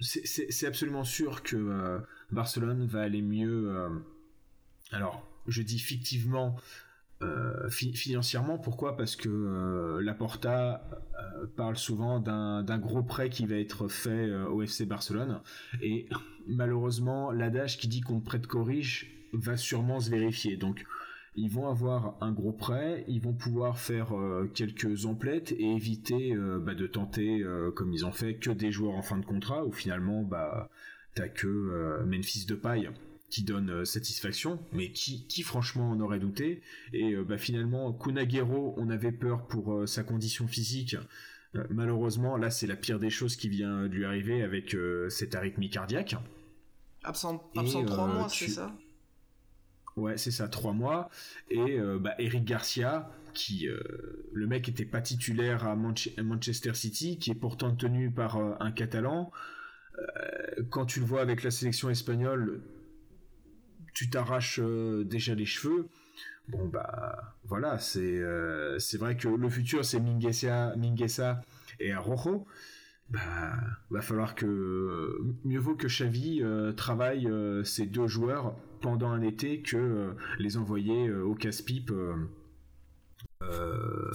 c'est 0.00 0.66
absolument 0.66 1.04
sûr 1.04 1.44
que 1.44 1.56
euh, 1.56 1.98
Barcelone 2.32 2.84
va 2.86 3.02
aller 3.02 3.22
mieux. 3.22 3.70
Euh, 3.70 3.88
alors, 4.90 5.24
je 5.46 5.62
dis 5.62 5.78
fictivement. 5.78 6.56
financièrement, 7.70 8.58
pourquoi? 8.58 8.98
Parce 8.98 9.16
que 9.16 9.98
Laporta 10.02 10.86
parle 11.56 11.76
souvent 11.76 12.20
d'un 12.20 12.78
gros 12.78 13.02
prêt 13.02 13.30
qui 13.30 13.46
va 13.46 13.56
être 13.56 13.88
fait 13.88 14.30
au 14.44 14.60
FC 14.60 14.84
Barcelone 14.84 15.40
et 15.80 16.06
malheureusement 16.46 17.30
l'adage 17.30 17.78
qui 17.78 17.88
dit 17.88 18.02
qu'on 18.02 18.20
prête 18.20 18.46
corrige 18.46 19.10
va 19.32 19.56
sûrement 19.56 20.00
se 20.00 20.10
vérifier. 20.10 20.58
Donc 20.58 20.84
ils 21.36 21.50
vont 21.50 21.68
avoir 21.68 22.16
un 22.20 22.32
gros 22.32 22.52
prêt, 22.52 23.04
ils 23.08 23.20
vont 23.20 23.32
pouvoir 23.32 23.78
faire 23.78 24.16
euh, 24.16 24.50
quelques 24.54 25.06
emplettes 25.06 25.52
et 25.52 25.64
éviter 25.64 26.32
euh, 26.32 26.60
bah, 26.60 26.74
de 26.74 26.86
tenter, 26.86 27.42
euh, 27.42 27.70
comme 27.72 27.92
ils 27.92 28.06
ont 28.06 28.12
fait, 28.12 28.36
que 28.36 28.50
des 28.50 28.70
joueurs 28.70 28.94
en 28.94 29.02
fin 29.02 29.18
de 29.18 29.24
contrat, 29.24 29.64
où 29.64 29.72
finalement, 29.72 30.22
bah, 30.22 30.70
t'as 31.14 31.28
que 31.28 32.04
Memphis 32.06 32.46
de 32.46 32.54
paille 32.54 32.90
qui 33.30 33.42
donne 33.42 33.84
satisfaction, 33.84 34.60
mais 34.72 34.92
qui, 34.92 35.26
qui 35.26 35.42
franchement 35.42 35.90
en 35.90 35.98
aurait 36.00 36.20
douté. 36.20 36.62
Et 36.92 37.16
bah, 37.16 37.38
finalement, 37.38 37.92
Kunagero, 37.92 38.74
on 38.76 38.90
avait 38.90 39.12
peur 39.12 39.46
pour 39.48 39.88
sa 39.88 40.04
condition 40.04 40.46
physique. 40.46 40.96
malheureusement, 41.70 42.36
là, 42.36 42.50
c'est 42.50 42.68
la 42.68 42.76
pire 42.76 43.00
des 43.00 43.10
choses 43.10 43.34
qui 43.34 43.48
vient 43.48 43.88
de 43.88 43.94
lui 43.94 44.04
arriver 44.04 44.42
avec 44.42 44.76
cette 45.08 45.34
arythmie 45.34 45.70
cardiaque. 45.70 46.16
Absent, 47.02 47.50
absent 47.56 47.84
trois 47.84 48.06
mois, 48.06 48.28
c'est 48.28 48.48
ça? 48.48 48.72
Ouais, 49.96 50.16
c'est 50.16 50.30
ça, 50.30 50.48
trois 50.48 50.72
mois. 50.72 51.08
Et 51.50 51.78
euh, 51.78 51.98
bah, 51.98 52.14
Eric 52.18 52.44
Garcia, 52.44 53.10
qui 53.32 53.68
euh, 53.68 53.80
le 54.32 54.46
mec 54.46 54.68
était 54.68 54.84
pas 54.84 55.00
titulaire 55.00 55.66
à 55.66 55.76
Manchester 55.76 56.74
City, 56.74 57.18
qui 57.18 57.30
est 57.30 57.36
pourtant 57.36 57.74
tenu 57.74 58.10
par 58.10 58.36
euh, 58.36 58.54
un 58.60 58.72
Catalan. 58.72 59.30
quand 60.70 60.86
tu 60.86 61.00
le 61.00 61.06
vois 61.06 61.20
avec 61.20 61.44
la 61.44 61.52
sélection 61.52 61.88
espagnole, 61.90 62.62
tu 63.94 64.10
t'arraches 64.10 64.60
déjà 65.04 65.34
les 65.36 65.46
cheveux. 65.46 65.88
Bon 66.48 66.66
bah 66.66 67.36
voilà, 67.44 67.78
c'est 67.78 68.20
c'est 68.78 68.98
vrai 68.98 69.16
que 69.16 69.28
le 69.28 69.48
futur 69.48 69.84
c'est 69.84 70.00
Minguesa, 70.00 70.74
Minguesa 70.76 71.42
et 71.78 71.94
Rojo. 71.94 72.44
Bah, 73.10 73.52
va 73.90 74.00
falloir 74.00 74.34
que 74.34 75.16
mieux 75.44 75.60
vaut 75.60 75.76
que 75.76 75.86
Xavi 75.86 76.42
travaille 76.76 77.30
ces 77.64 77.86
deux 77.86 78.08
joueurs 78.08 78.56
pendant 78.84 79.10
un 79.12 79.22
été 79.22 79.62
que 79.62 79.78
euh, 79.78 80.12
les 80.38 80.58
envoyer 80.58 81.08
euh, 81.08 81.22
au 81.24 81.34
casse-pipe. 81.34 81.90
Euh, 81.90 82.14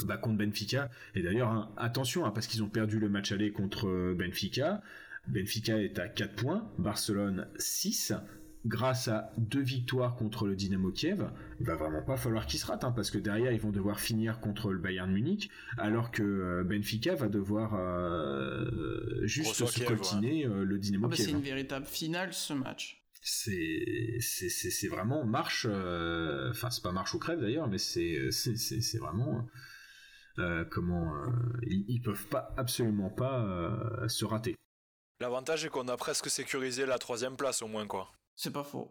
bah, 0.06 0.18
contre 0.18 0.38
Benfica. 0.38 0.90
Et 1.16 1.24
d'ailleurs, 1.24 1.50
hein, 1.50 1.72
attention, 1.76 2.26
hein, 2.26 2.32
parce 2.32 2.46
qu'ils 2.46 2.62
ont 2.62 2.70
perdu 2.70 3.00
le 3.00 3.10
match 3.10 3.32
aller 3.32 3.52
contre 3.52 4.14
Benfica. 4.14 4.82
Benfica 5.28 5.82
est 5.82 5.98
à 5.98 6.08
4 6.08 6.36
points, 6.36 6.72
Barcelone 6.78 7.48
6. 7.58 8.14
Grâce 8.66 9.08
à 9.08 9.32
deux 9.38 9.62
victoires 9.62 10.16
contre 10.16 10.46
le 10.46 10.56
Dynamo 10.56 10.92
Kiev, 10.92 11.32
il 11.60 11.66
va 11.66 11.76
vraiment 11.76 12.04
pas 12.04 12.18
falloir 12.18 12.46
qu'ils 12.46 12.60
se 12.60 12.66
ratent, 12.66 12.84
hein, 12.84 12.92
parce 12.92 13.10
que 13.10 13.18
derrière 13.18 13.54
ils 13.54 13.62
vont 13.62 13.72
devoir 13.72 14.00
finir 14.00 14.40
contre 14.42 14.72
le 14.72 14.80
Bayern 14.80 15.10
Munich, 15.10 15.50
alors 15.78 16.12
que 16.12 16.62
Benfica 16.64 17.16
va 17.16 17.30
devoir 17.30 17.72
juste 19.24 19.66
se 19.66 19.86
coltiner 19.86 20.44
le 20.44 20.78
Dynamo 20.78 21.06
ah 21.06 21.10
bah, 21.10 21.16
Kiev. 21.16 21.28
C'est 21.28 21.32
une 21.32 21.42
véritable 21.42 21.86
finale 21.86 22.34
ce 22.34 22.54
match 22.54 22.99
c'est 23.22 24.18
c'est 24.22 24.88
vraiment 24.88 25.26
marche 25.26 25.68
euh, 25.70 26.50
enfin 26.52 26.70
c'est 26.70 26.82
pas 26.82 26.92
marche 26.92 27.14
ou 27.14 27.20
crève 27.20 27.42
d'ailleurs 27.42 27.68
mais 27.68 27.78
c'est 27.78 28.32
c'est 28.32 28.98
vraiment 28.98 29.46
euh, 30.38 30.64
comment 30.66 31.16
euh, 31.16 31.28
ils, 31.64 32.02
peuvent 32.02 32.28
pas 32.28 32.54
absolument 32.56 33.10
pas 33.10 34.08
se 34.08 34.24
rater. 34.24 34.56
L'avantage 35.20 35.66
est 35.66 35.70
qu'on 35.70 35.90
a 35.90 35.98
presque 35.98 36.30
sécurisé 36.30 36.86
la 36.86 36.98
troisième 36.98 37.36
place 37.36 37.62
au 37.62 37.68
moins 37.68 37.88
quoi. 37.88 38.12
C'est 38.36 38.54
pas 38.54 38.64
faux. 38.64 38.90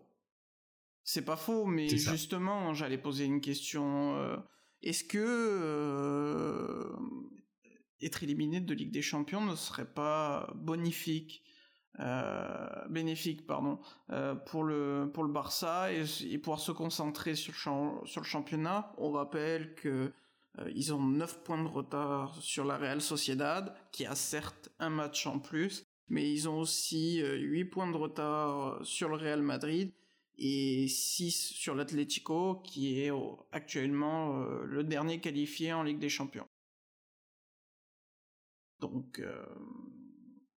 C'est 1.04 1.24
pas 1.24 1.36
faux 1.36 1.64
mais 1.64 1.88
justement 1.88 2.74
j'allais 2.74 2.98
poser 2.98 3.24
une 3.24 3.40
question 3.40 4.42
est-ce 4.82 5.04
que 5.04 6.86
être 8.02 8.22
éliminé 8.22 8.60
de 8.60 8.74
Ligue 8.74 8.92
des 8.92 9.02
Champions 9.02 9.44
ne 9.44 9.56
serait 9.56 9.90
pas 9.90 10.52
bonifique? 10.54 11.42
euh, 11.42 11.47
bénéfique 12.88 13.46
pardon 13.46 13.78
euh, 14.10 14.34
pour 14.34 14.64
le 14.64 15.10
pour 15.12 15.24
le 15.24 15.32
Barça 15.32 15.92
et, 15.92 16.38
pouvoir 16.38 16.60
se 16.60 16.72
concentrer 16.72 17.34
sur 17.34 17.52
le, 17.52 18.06
sur 18.06 18.20
le 18.20 18.26
championnat. 18.26 18.92
On 18.98 19.10
rappelle 19.10 19.74
que 19.74 20.12
euh, 20.58 20.72
ils 20.74 20.92
ont 20.94 21.02
9 21.02 21.42
points 21.44 21.62
de 21.62 21.68
retard 21.68 22.36
sur 22.40 22.64
la 22.64 22.76
Real 22.76 23.00
Sociedad 23.00 23.74
qui 23.92 24.06
a 24.06 24.14
certes 24.14 24.70
un 24.78 24.90
match 24.90 25.26
en 25.26 25.38
plus, 25.38 25.84
mais 26.08 26.32
ils 26.32 26.48
ont 26.48 26.58
aussi 26.58 27.20
8 27.20 27.64
points 27.66 27.90
de 27.90 27.96
retard 27.96 28.84
sur 28.84 29.08
le 29.08 29.16
Real 29.16 29.42
Madrid 29.42 29.92
et 30.36 30.86
6 30.86 31.32
sur 31.32 31.74
l'Atlético 31.74 32.56
qui 32.64 33.00
est 33.00 33.10
actuellement 33.50 34.44
le 34.64 34.84
dernier 34.84 35.20
qualifié 35.20 35.72
en 35.72 35.82
Ligue 35.82 35.98
des 35.98 36.08
Champions. 36.08 36.46
Donc 38.80 39.20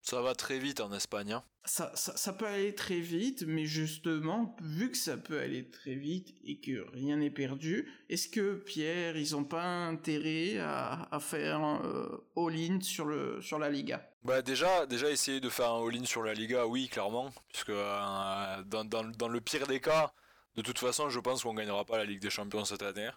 ça 0.10 0.22
va 0.22 0.34
très 0.34 0.58
vite 0.58 0.82
en 0.82 0.92
Espagne. 0.92 1.34
Hein. 1.34 1.44
Ça, 1.66 1.92
ça, 1.96 2.34
peut 2.34 2.48
aller 2.48 2.74
très 2.74 3.00
vite, 3.00 3.44
mais 3.46 3.66
justement, 3.66 4.56
vu 4.60 4.90
que 4.90 4.98
ça 4.98 5.18
peut 5.18 5.40
aller 5.40 5.70
très 5.70 5.94
vite 5.94 6.34
et 6.44 6.60
que 6.60 6.90
rien 6.94 7.18
n'est 7.18 7.30
perdu, 7.30 7.92
est-ce 8.10 8.28
que 8.28 8.56
Pierre, 8.56 9.18
ils 9.18 9.36
ont 9.36 9.44
pas 9.44 9.64
intérêt 9.64 10.58
à, 10.58 11.20
faire 11.22 11.60
un 11.60 11.86
euh, 11.86 12.26
all-in 12.36 12.82
sur, 12.82 13.06
le, 13.06 13.40
sur 13.42 13.60
la 13.60 13.70
Liga? 13.70 14.10
Bah 14.24 14.42
déjà, 14.42 14.88
déjà 14.88 15.12
essayer 15.12 15.40
de 15.40 15.50
faire 15.50 15.72
un 15.72 15.88
all-in 15.88 16.06
sur 16.06 16.24
la 16.24 16.34
Liga, 16.34 16.66
oui, 16.66 16.88
clairement, 16.88 17.32
puisque 17.50 17.70
euh, 17.70 18.64
dans, 18.64 18.86
dans, 18.86 19.28
le 19.28 19.42
pire 19.42 19.68
des 19.68 19.80
cas, 19.80 20.12
de 20.56 20.64
toute 20.64 20.80
façon, 20.80 21.10
je 21.10 21.20
pense 21.20 21.44
qu'on 21.44 21.54
gagnera 21.54 21.86
pas 21.86 21.98
la 22.00 22.06
Ligue 22.06 22.22
des 22.22 22.32
Champions 22.32 22.66
cette 22.66 22.82
année. 22.82 23.12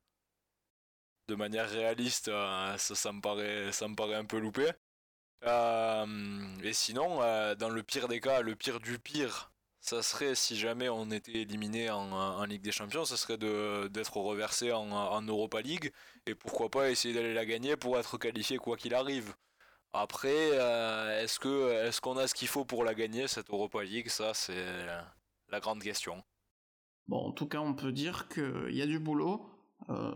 De 1.29 1.37
manière 1.37 1.71
réaliste, 1.71 2.29
euh, 2.29 2.77
ça, 2.77 2.95
ça, 2.95 3.13
me 3.13 3.23
paraît, 3.23 3.73
ça 3.73 3.89
me 3.89 3.95
paraît 3.95 4.17
un 4.17 4.27
peu 4.27 4.39
loupé. 4.39 4.73
Euh, 5.45 6.07
et 6.63 6.73
sinon, 6.73 7.23
euh, 7.23 7.55
dans 7.55 7.69
le 7.69 7.83
pire 7.83 8.09
des 8.09 8.21
cas, 8.21 8.41
le 8.43 8.55
pire 8.55 8.81
du 8.81 8.99
pire, 8.99 9.53
ça 9.81 10.03
serait 10.03 10.35
si 10.35 10.57
jamais 10.57 10.89
on 10.89 11.11
était 11.11 11.43
éliminé 11.43 11.91
en, 11.91 12.45
Ligue 12.45 12.63
des 12.63 12.73
Champions, 12.73 13.05
ça 13.05 13.17
serait 13.17 13.39
d'être 13.39 14.17
reversé 14.17 14.73
en, 14.73 15.23
Europa 15.23 15.61
League 15.61 15.93
et 16.27 16.35
pourquoi 16.35 16.71
pas 16.71 16.91
essayer 16.91 17.15
d'aller 17.15 17.35
la 17.35 17.45
gagner 17.45 17.77
pour 17.77 17.99
être 17.99 18.19
qualifié 18.19 18.59
quoi 18.59 18.77
qu'il 18.77 18.95
arrive. 18.95 19.35
Après, 19.93 20.51
euh, 20.53 21.23
est-ce 21.23 21.39
que 21.39 21.73
est-ce 21.87 22.01
qu'on 22.01 22.17
a 22.17 22.27
ce 22.29 22.35
qu'il 22.35 22.49
faut 22.49 22.65
pour 22.65 22.85
la 22.85 22.95
gagner 22.95 23.29
cette 23.29 23.51
Europa 23.51 23.83
League? 23.83 24.09
Ça, 24.09 24.33
c'est 24.35 24.87
la 25.49 25.61
grande 25.61 25.83
question. 25.83 26.23
Bon, 27.09 27.19
en 27.27 27.33
tout 27.33 27.47
cas, 27.47 27.59
on 27.59 27.75
peut 27.75 27.93
dire 27.93 28.29
qu'il 28.29 28.75
y 28.75 28.83
a 28.83 28.87
du 28.87 28.99
boulot. 28.99 29.52
Euh, 29.91 30.13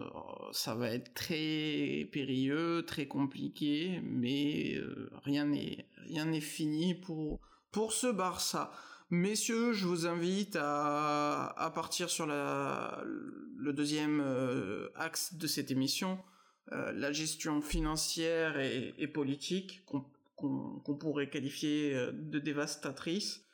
ça 0.52 0.74
va 0.74 0.90
être 0.90 1.12
très 1.14 2.08
périlleux, 2.12 2.84
très 2.86 3.06
compliqué, 3.06 4.00
mais 4.04 4.74
euh, 4.76 5.10
rien 5.24 5.44
n'est 5.44 5.86
rien 6.08 6.26
n'est 6.26 6.40
fini 6.40 6.94
pour 6.94 7.40
pour 7.72 7.92
ce 7.92 8.06
Barça. 8.06 8.72
Messieurs, 9.10 9.72
je 9.72 9.86
vous 9.86 10.06
invite 10.06 10.56
à, 10.60 11.46
à 11.56 11.70
partir 11.70 12.10
sur 12.10 12.26
le 12.26 13.72
deuxième 13.72 14.20
euh, 14.20 14.88
axe 14.96 15.34
de 15.34 15.46
cette 15.46 15.70
émission, 15.70 16.18
la 16.72 17.12
gestion 17.12 17.62
financière 17.62 18.58
et 18.58 19.06
politique 19.06 19.84
qu'on 19.86 20.96
pourrait 20.98 21.30
qualifier 21.30 21.94
de 22.12 22.40
dévastatrice. 22.40 23.44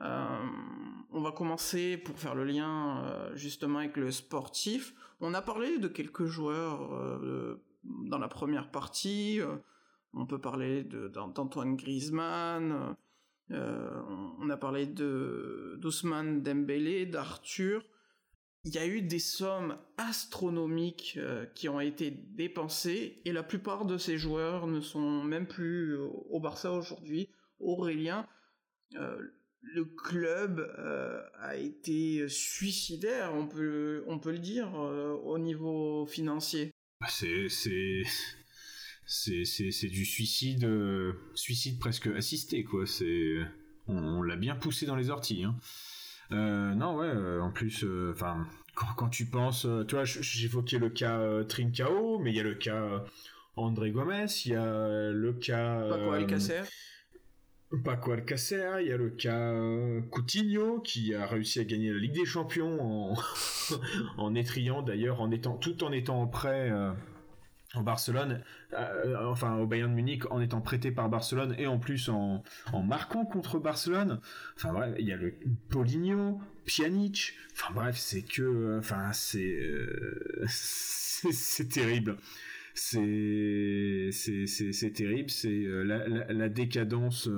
on 0.00 1.20
va 1.20 1.32
commencer 1.32 1.96
pour 1.96 2.16
faire 2.16 2.36
le 2.36 2.44
lien 2.44 3.32
justement 3.34 3.80
avec 3.80 3.96
le 3.96 4.12
sportif. 4.12 4.94
On 5.20 5.34
a 5.34 5.42
parlé 5.42 5.78
de 5.78 5.88
quelques 5.88 6.24
joueurs 6.24 6.94
euh, 6.94 7.62
dans 7.84 8.18
la 8.18 8.28
première 8.28 8.70
partie. 8.70 9.40
Euh, 9.40 9.56
on 10.14 10.26
peut 10.26 10.40
parler 10.40 10.82
d'Antoine 10.82 11.76
Griezmann. 11.76 12.96
Euh, 13.50 14.02
on 14.38 14.48
a 14.48 14.56
parlé 14.56 14.86
de 14.86 15.76
d'Ousmane 15.78 16.42
Dembélé, 16.42 17.04
d'Arthur. 17.04 17.84
Il 18.64 18.74
y 18.74 18.78
a 18.78 18.86
eu 18.86 19.02
des 19.02 19.18
sommes 19.18 19.78
astronomiques 19.96 21.18
qui 21.54 21.68
ont 21.68 21.80
été 21.80 22.10
dépensées 22.10 23.22
et 23.24 23.32
la 23.32 23.42
plupart 23.42 23.86
de 23.86 23.96
ces 23.96 24.18
joueurs 24.18 24.66
ne 24.66 24.80
sont 24.80 25.24
même 25.24 25.46
plus 25.46 25.96
au 25.96 26.40
Barça 26.40 26.70
aujourd'hui. 26.72 27.30
Aurélien, 27.58 28.26
le 29.62 29.84
club 29.84 30.70
a 31.38 31.56
été 31.56 32.28
suicidaire, 32.28 33.32
on 33.34 33.46
peut, 33.46 34.04
on 34.06 34.18
peut 34.18 34.32
le 34.32 34.38
dire, 34.38 34.72
au 34.74 35.38
niveau 35.38 36.06
financier. 36.06 36.70
Bah, 37.00 37.08
c'est 37.08 37.48
c'est 39.06 39.88
du 39.88 40.04
suicide 40.04 40.68
suicide 41.34 41.78
presque 41.78 42.06
assisté 42.08 42.64
quoi. 42.64 42.86
C'est 42.86 43.36
on, 43.88 44.22
l'a 44.22 44.36
bien 44.36 44.54
poussé 44.56 44.86
dans 44.86 44.96
les 44.96 45.10
orties. 45.10 45.44
Hein. 45.44 45.56
non 46.30 46.96
ouais, 46.96 47.38
en 47.40 47.50
plus, 47.50 47.84
enfin 48.12 48.46
quand, 48.96 49.08
tu 49.08 49.26
penses, 49.26 49.66
tu 49.88 49.94
vois, 49.94 50.04
j'évoquais 50.04 50.78
le 50.78 50.90
cas 50.90 51.44
Trincao, 51.44 52.18
mais 52.18 52.30
il 52.30 52.36
y 52.36 52.40
a 52.40 52.44
le 52.44 52.54
cas 52.54 53.04
André 53.56 53.90
Gomez, 53.90 54.26
il 54.46 54.52
y 54.52 54.54
a 54.54 55.10
le 55.10 55.32
cas. 55.32 55.88
Paco 55.88 56.12
Alcacer. 56.12 56.62
Paco 57.76 58.12
Alcacer, 58.12 58.78
il 58.80 58.88
y 58.88 58.92
a 58.92 58.96
le 58.96 59.10
cas 59.10 59.54
Coutinho 60.10 60.80
qui 60.80 61.14
a 61.14 61.24
réussi 61.26 61.60
à 61.60 61.64
gagner 61.64 61.92
la 61.92 61.98
Ligue 61.98 62.14
des 62.14 62.24
Champions 62.24 62.80
en, 62.80 63.14
en 64.18 64.34
étriant 64.34 64.82
d'ailleurs, 64.82 65.20
en 65.20 65.30
étant 65.30 65.56
tout 65.56 65.84
en 65.84 65.92
étant 65.92 66.26
prêt 66.26 66.70
euh, 66.70 66.92
en 67.74 67.82
Barcelone, 67.82 68.42
euh, 68.72 69.16
enfin 69.26 69.56
au 69.58 69.66
Bayern 69.66 69.90
de 69.90 69.94
Munich, 69.94 70.30
en 70.32 70.40
étant 70.40 70.60
prêté 70.60 70.90
par 70.90 71.08
Barcelone 71.08 71.54
et 71.58 71.68
en 71.68 71.78
plus 71.78 72.08
en, 72.08 72.42
en 72.72 72.82
marquant 72.82 73.24
contre 73.24 73.60
Barcelone. 73.60 74.20
Enfin 74.56 74.72
bref, 74.72 74.94
il 74.98 75.06
y 75.06 75.12
a 75.12 75.16
le 75.16 75.34
Paulinho, 75.68 76.40
Pjanic. 76.66 77.34
Enfin 77.52 77.72
bref, 77.72 77.96
c'est 77.96 78.22
que, 78.22 78.78
enfin 78.80 79.12
c'est 79.12 79.54
euh, 79.60 80.44
c'est 80.48 81.68
terrible 81.68 82.16
c'est 82.80 84.10
c'est 84.12 84.92
terrible 84.92 85.28
c'est 85.28 85.48
euh, 85.48 85.82
la, 85.82 86.48
décadence 86.48 87.28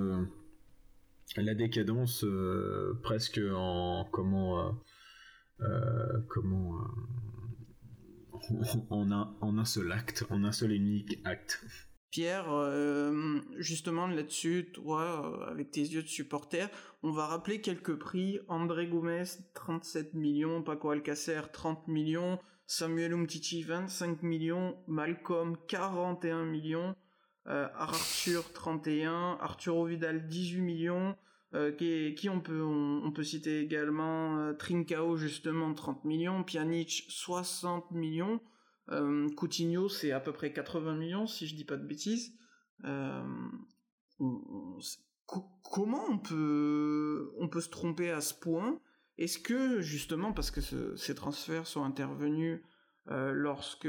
la 1.36 1.54
décadence 1.54 2.22
euh, 2.22 2.28
euh, 2.28 3.00
presque 3.02 3.40
en 3.52 4.08
comment 4.12 4.78
comment 6.28 6.78
en 8.90 9.10
un 9.10 9.36
en 9.40 9.58
un 9.58 9.64
seul 9.64 9.90
acte 9.90 10.24
en 10.30 10.44
un 10.44 10.52
seul 10.52 10.72
unique 10.72 11.18
acte. 11.24 11.64
Pierre, 12.10 12.48
justement 13.56 14.06
là-dessus, 14.06 14.68
toi, 14.74 15.48
avec 15.50 15.70
tes 15.70 15.80
yeux 15.80 16.02
de 16.02 16.08
supporter, 16.08 16.68
on 17.02 17.10
va 17.10 17.26
rappeler 17.26 17.62
quelques 17.62 17.94
prix. 17.94 18.38
André 18.48 18.86
Gomez, 18.86 19.24
37 19.54 20.12
millions, 20.12 20.62
Paco 20.62 20.90
Alcacer, 20.90 21.40
30 21.50 21.88
millions, 21.88 22.38
Samuel 22.66 23.12
Umtiti 23.12 23.62
25 23.62 24.22
millions, 24.22 24.76
Malcolm 24.86 25.56
41 25.68 26.44
millions, 26.44 26.94
euh, 27.48 27.68
Arthur 27.74 28.52
31, 28.52 29.38
Arturo 29.40 29.84
Vidal 29.84 30.28
18 30.28 30.60
millions, 30.60 31.16
euh, 31.54 31.72
qui, 31.72 32.28
on 32.28 32.40
peut 32.40 33.24
citer 33.24 33.60
également 33.60 34.38
euh, 34.38 34.52
Trincao 34.52 35.16
justement 35.16 35.74
30 35.74 36.04
millions, 36.04 36.44
Pjanic 36.44 37.04
60 37.08 37.90
millions, 37.90 38.40
Coutinho 39.36 39.88
c'est 39.88 40.12
à 40.12 40.20
peu 40.20 40.32
près 40.32 40.52
80 40.52 40.96
millions 40.96 41.26
si 41.26 41.46
je 41.46 41.54
dis 41.54 41.64
pas 41.64 41.76
de 41.76 41.86
bêtises. 41.86 42.34
comment 45.28 46.04
on 46.10 46.18
peut 46.18 47.60
se 47.60 47.70
tromper 47.70 48.10
à 48.10 48.20
ce 48.20 48.34
point? 48.34 48.80
Est-ce 49.18 49.38
que 49.38 49.80
justement, 49.80 50.32
parce 50.32 50.50
que 50.50 50.60
ces 50.96 51.14
transferts 51.14 51.66
sont 51.66 51.84
intervenus 51.84 52.60
euh, 53.10 53.32
lorsque 53.32 53.88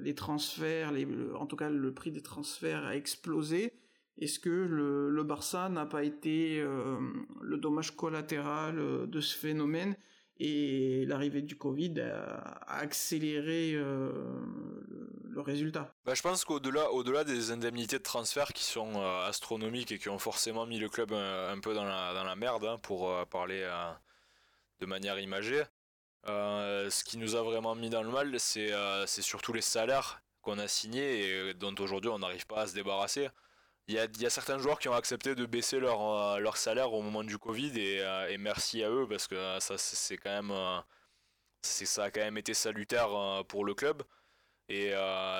les 0.00 0.14
transferts, 0.14 0.92
en 1.38 1.46
tout 1.46 1.56
cas 1.56 1.68
le 1.68 1.92
prix 1.92 2.10
des 2.10 2.22
transferts 2.22 2.84
a 2.84 2.96
explosé, 2.96 3.74
est-ce 4.18 4.38
que 4.38 4.50
le, 4.50 5.22
Barça 5.24 5.68
n'a 5.68 5.86
pas 5.86 6.04
été 6.04 6.60
euh, 6.60 6.98
le 7.42 7.58
dommage 7.58 7.96
collatéral 7.96 8.78
euh, 8.78 9.06
de 9.06 9.20
ce 9.20 9.36
phénomène 9.36 9.96
et 10.38 11.04
l'arrivée 11.06 11.42
du 11.42 11.56
Covid 11.56 12.00
a, 12.00 12.78
accéléré 12.78 13.72
le, 13.72 15.40
résultat? 15.40 15.94
Bah, 16.04 16.14
Je 16.14 16.22
pense 16.22 16.44
qu'au-delà 16.44 16.90
au-delà 16.92 17.24
des 17.24 17.50
indemnités 17.50 17.98
de 17.98 18.02
transfert 18.02 18.52
qui 18.52 18.64
sont 18.64 19.00
astronomiques 19.26 19.92
et 19.92 19.98
qui 19.98 20.08
ont 20.08 20.18
forcément 20.18 20.66
mis 20.66 20.78
le 20.78 20.88
club 20.88 21.12
un, 21.12 21.58
peu 21.60 21.74
dans 21.74 21.84
la, 21.84 22.36
merde, 22.36 22.64
hein, 22.64 22.78
pour 22.82 23.12
parler 23.28 23.62
de 24.80 24.86
manière 24.86 25.18
imagée. 25.18 25.64
Euh, 26.26 26.88
ce 26.90 27.04
qui 27.04 27.18
nous 27.18 27.36
a 27.36 27.42
vraiment 27.42 27.74
mis 27.74 27.90
dans 27.90 28.02
le 28.02 28.10
mal, 28.10 28.38
c'est 28.40 28.72
euh, 28.72 29.06
surtout 29.06 29.52
les 29.52 29.60
salaires 29.60 30.22
qu'on 30.42 30.58
a 30.58 30.68
signés 30.68 31.48
et 31.48 31.54
dont 31.54 31.74
aujourd'hui 31.78 32.10
on 32.10 32.18
n'arrive 32.18 32.46
pas 32.46 32.62
à 32.62 32.66
se 32.66 32.74
débarrasser. 32.74 33.28
Il 33.86 33.94
y, 33.94 33.98
a, 33.98 34.30
certains 34.30 34.58
joueurs 34.58 34.78
qui 34.78 34.88
ont 34.88 34.94
accepté 34.94 35.34
de 35.34 35.44
baisser 35.44 35.78
leur, 35.78 36.00
euh, 36.02 36.52
salaire 36.54 36.94
au 36.94 37.02
moment 37.02 37.22
du 37.22 37.36
Covid 37.36 37.78
et, 37.78 38.38
merci 38.38 38.82
à 38.82 38.90
eux 38.90 39.06
parce 39.06 39.26
que 39.28 39.60
ça 39.60 39.76
c'est 39.76 40.16
quand 40.16 40.30
même 40.42 40.82
ça 41.62 42.04
a 42.04 42.10
quand 42.10 42.20
même 42.20 42.38
été 42.38 42.54
salutaire 42.54 43.08
pour 43.46 43.64
le 43.66 43.74
club 43.74 44.02
et 44.70 44.92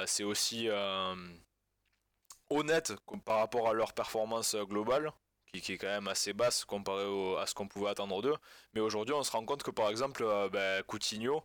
c'est 0.06 0.24
aussi 0.24 0.68
honnête 2.50 2.92
par 3.24 3.38
rapport 3.38 3.70
à 3.70 3.72
leur 3.72 3.94
performance 3.94 4.54
globale 4.56 5.10
qui, 5.60 5.72
est 5.72 5.78
quand 5.78 5.86
même 5.86 6.08
assez 6.08 6.32
basse 6.32 6.64
comparé 6.64 7.04
à 7.38 7.46
ce 7.46 7.54
qu'on 7.54 7.68
pouvait 7.68 7.90
attendre 7.90 8.22
d'eux. 8.22 8.36
Mais 8.74 8.80
aujourd'hui, 8.80 9.14
on 9.14 9.22
se 9.22 9.30
rend 9.30 9.44
compte 9.44 9.62
que 9.62 9.70
par 9.70 9.88
exemple, 9.90 10.22
euh, 10.24 10.48
ben, 10.48 10.82
Coutinho 10.84 11.44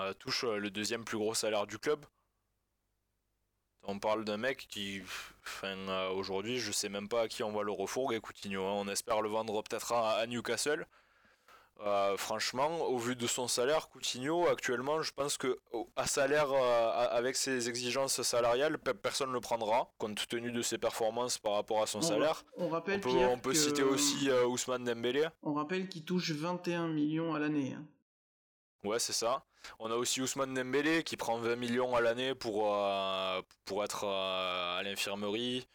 euh, 0.00 0.12
touche 0.14 0.44
euh, 0.44 0.58
le 0.58 0.70
deuxième 0.70 1.04
plus 1.04 1.18
gros 1.18 1.34
salaire 1.34 1.66
du 1.66 1.78
club. 1.78 2.04
On 3.86 3.98
parle 3.98 4.24
d'un 4.24 4.38
mec 4.38 4.66
qui, 4.68 5.02
aujourd'hui, 6.14 6.58
je 6.58 6.72
sais 6.72 6.88
même 6.88 7.08
pas 7.08 7.22
à 7.22 7.28
qui 7.28 7.42
on 7.42 7.52
va 7.52 7.62
le 7.62 7.70
refourguer, 7.70 8.18
Coutinho. 8.18 8.64
Hein. 8.64 8.72
On 8.72 8.88
espère 8.88 9.20
le 9.20 9.28
vendre 9.28 9.62
peut-être 9.62 9.92
à 9.92 10.26
Newcastle. 10.26 10.86
Euh, 11.80 12.16
franchement, 12.16 12.82
au 12.86 12.98
vu 12.98 13.16
de 13.16 13.26
son 13.26 13.48
salaire, 13.48 13.88
Coutinho, 13.88 14.46
actuellement, 14.48 15.02
je 15.02 15.12
pense 15.12 15.36
que 15.36 15.58
à 15.96 16.06
salaire, 16.06 16.50
euh, 16.52 17.08
avec 17.10 17.36
ses 17.36 17.68
exigences 17.68 18.22
salariales, 18.22 18.78
personne 18.78 19.28
ne 19.28 19.34
le 19.34 19.40
prendra, 19.40 19.90
compte 19.98 20.26
tenu 20.28 20.52
de 20.52 20.62
ses 20.62 20.78
performances 20.78 21.36
par 21.38 21.54
rapport 21.54 21.82
à 21.82 21.86
son 21.86 22.00
salaire. 22.00 22.44
On, 22.56 22.68
rappelle 22.68 23.00
on 23.04 23.38
peut, 23.38 23.54
citer 23.54 23.82
aussi 23.82 24.30
euh, 24.30 24.46
Ousmane 24.46 24.84
Dembélé. 24.84 25.26
On 25.42 25.54
rappelle 25.54 25.88
qu'il 25.88 26.04
touche 26.04 26.30
21 26.30 26.88
millions 26.88 27.34
à 27.34 27.38
l'année. 27.40 27.74
Hein. 27.76 27.84
Ouais, 28.84 28.98
c'est 28.98 29.12
ça. 29.12 29.44
On 29.78 29.90
a 29.90 29.96
aussi 29.96 30.20
Ousmane 30.20 30.54
Dembélé 30.54 31.02
qui 31.02 31.16
prend 31.16 31.38
20 31.38 31.56
millions 31.56 31.96
à 31.96 32.00
l'année 32.00 32.34
pour, 32.34 32.72
pour 33.64 33.84
être 33.84 34.04
à 34.06 34.80
l'infirmerie. 34.84 35.66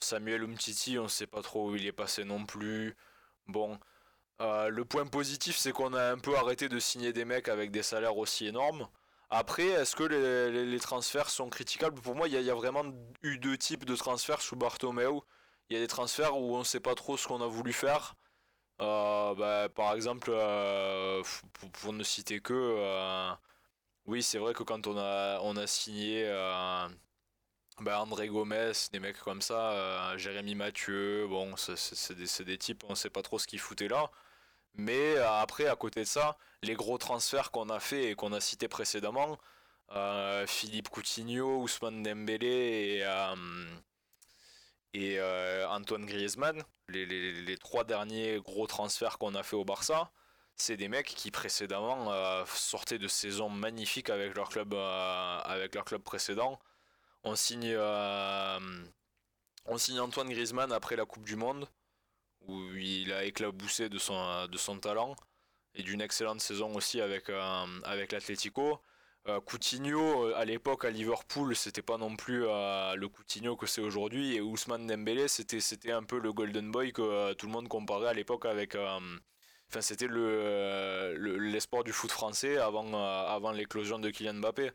Samuel 0.00 0.44
Umtiti, 0.44 0.98
on 0.98 1.04
ne 1.04 1.08
sait 1.08 1.26
pas 1.26 1.42
trop 1.42 1.70
où 1.70 1.76
il 1.76 1.86
est 1.86 1.92
passé 1.92 2.24
non 2.24 2.44
plus. 2.46 2.96
Bon, 3.48 3.78
euh, 4.40 4.68
le 4.68 4.84
point 4.84 5.06
positif, 5.06 5.56
c'est 5.56 5.72
qu'on 5.72 5.92
a 5.94 6.10
un 6.12 6.18
peu 6.18 6.36
arrêté 6.36 6.68
de 6.68 6.78
signer 6.78 7.12
des 7.12 7.24
mecs 7.24 7.48
avec 7.48 7.70
des 7.70 7.82
salaires 7.82 8.16
aussi 8.16 8.46
énormes. 8.46 8.88
Après, 9.30 9.66
est-ce 9.66 9.96
que 9.96 10.04
les, 10.04 10.80
transferts 10.80 11.30
sont 11.30 11.48
critiquables? 11.50 12.00
Pour 12.00 12.14
moi, 12.14 12.28
il 12.28 12.40
y, 12.40 12.50
a 12.50 12.54
vraiment 12.54 12.84
eu 13.22 13.38
deux 13.38 13.56
types 13.56 13.84
de 13.84 13.96
transferts 13.96 14.42
sous 14.42 14.56
Bartomeu. 14.56 15.10
Il 15.68 15.74
y 15.74 15.76
a 15.76 15.80
des 15.80 15.88
transferts 15.88 16.36
où 16.36 16.54
on 16.56 16.60
ne 16.60 16.64
sait 16.64 16.80
pas 16.80 16.94
trop 16.94 17.16
ce 17.16 17.26
qu'on 17.26 17.40
a 17.42 17.46
voulu 17.46 17.72
faire. 17.72 18.16
Euh, 18.80 19.34
bah, 19.34 19.68
par 19.74 19.94
exemple, 19.94 20.30
euh, 20.32 21.22
pour, 21.72 21.92
ne 21.92 22.04
citer 22.04 22.40
que, 22.40 23.32
oui, 24.06 24.22
c'est 24.22 24.38
vrai 24.38 24.52
que 24.54 24.62
quand 24.62 24.86
on 24.86 24.98
a, 24.98 25.40
on 25.42 25.56
a 25.56 25.66
signé 25.66 26.24
bah, 27.80 28.00
André 28.00 28.28
Gomez, 28.28 28.72
des 28.92 29.00
mecs 29.00 29.18
comme 29.18 29.42
ça, 29.42 30.16
Jérémy 30.16 30.54
Mathieu, 30.54 31.26
bon, 31.28 31.56
c'est 31.56 32.14
des, 32.16 32.44
des, 32.44 32.58
types, 32.58 32.84
on 32.84 32.90
ne 32.90 32.94
sait 32.94 33.10
pas 33.10 33.22
trop 33.22 33.38
ce 33.38 33.46
qu'ils 33.46 33.60
foutaient 33.60 33.88
là. 33.88 34.10
Mais 34.74 35.16
euh, 35.16 35.30
après, 35.30 35.66
à 35.66 35.76
côté 35.76 36.00
de 36.00 36.06
ça, 36.06 36.36
les 36.62 36.74
gros 36.74 36.98
transferts 36.98 37.50
qu'on 37.50 37.68
a 37.70 37.80
fait 37.80 38.10
et 38.10 38.14
qu'on 38.14 38.32
a 38.32 38.40
cités 38.40 38.68
précédemment, 38.68 39.38
euh, 39.92 40.46
Philippe 40.46 40.88
Coutinho, 40.88 41.60
Ousmane 41.62 42.02
Dembélé 42.02 43.02
et, 44.94 45.18
euh, 45.18 45.68
Antoine 45.68 46.06
Griezmann, 46.06 46.62
les, 46.88 47.56
trois 47.58 47.84
derniers 47.84 48.40
gros 48.40 48.66
transferts 48.66 49.18
qu'on 49.18 49.34
a 49.34 49.42
fait 49.42 49.56
au 49.56 49.64
Barça, 49.64 50.10
c'est 50.56 50.76
des 50.76 50.88
mecs 50.88 51.06
qui 51.06 51.30
précédemment 51.30 52.44
sortaient 52.46 52.98
de 52.98 53.08
saisons 53.08 53.50
magnifiques 53.50 54.10
avec 54.10 54.34
leur 54.36 54.48
club, 54.48 54.74
précédent. 56.04 56.60
On 57.24 57.34
signe, 57.36 57.76
on 59.66 59.78
signe 59.78 60.00
Antoine 60.00 60.28
Griezmann 60.28 60.72
après 60.72 60.96
la 60.96 61.04
Coupe 61.06 61.24
du 61.24 61.36
Monde 61.36 61.68
où 62.48 62.74
il 62.76 63.12
a 63.12 63.24
éclaboussé 63.24 63.88
de 63.88 63.98
son, 63.98 64.46
de 64.46 64.56
son 64.56 64.78
talent 64.78 65.16
et 65.74 65.82
d'une 65.82 66.00
excellente 66.00 66.40
saison 66.40 66.74
aussi 66.74 67.00
avec, 67.00 67.28
euh, 67.28 67.66
avec 67.84 68.12
l'Atlético. 68.12 68.80
Euh, 69.26 69.40
Coutinho, 69.40 70.26
euh, 70.26 70.36
à 70.36 70.44
l'époque 70.44 70.84
à 70.84 70.90
Liverpool, 70.90 71.56
c'était 71.56 71.82
pas 71.82 71.96
non 71.96 72.14
plus 72.16 72.40
le 72.42 73.06
Coutinho 73.06 73.56
que 73.56 73.66
c'est 73.66 73.80
aujourd'hui. 73.80 74.36
Et 74.36 74.40
Ousmane 74.40 74.86
Dembélé, 74.86 75.28
c'était, 75.28 75.60
c'était 75.60 75.92
un 75.92 76.04
peu 76.04 76.18
le 76.18 76.32
Golden 76.32 76.70
Boy 76.70 76.92
que 76.92 77.32
tout 77.34 77.46
le 77.46 77.52
monde 77.52 77.68
comparait 77.68 78.08
à 78.08 78.14
l'époque 78.14 78.46
avec. 78.46 78.76
Enfin, 78.76 79.80
c'était 79.80 80.06
le, 80.06 81.14
l'espoir 81.38 81.84
du 81.84 81.92
foot 81.92 82.10
français 82.10 82.58
avant, 82.58 82.94
avant 82.94 83.50
l'éclosion 83.50 83.98
de 83.98 84.10
Kylian 84.10 84.34
Mbappé. 84.34 84.70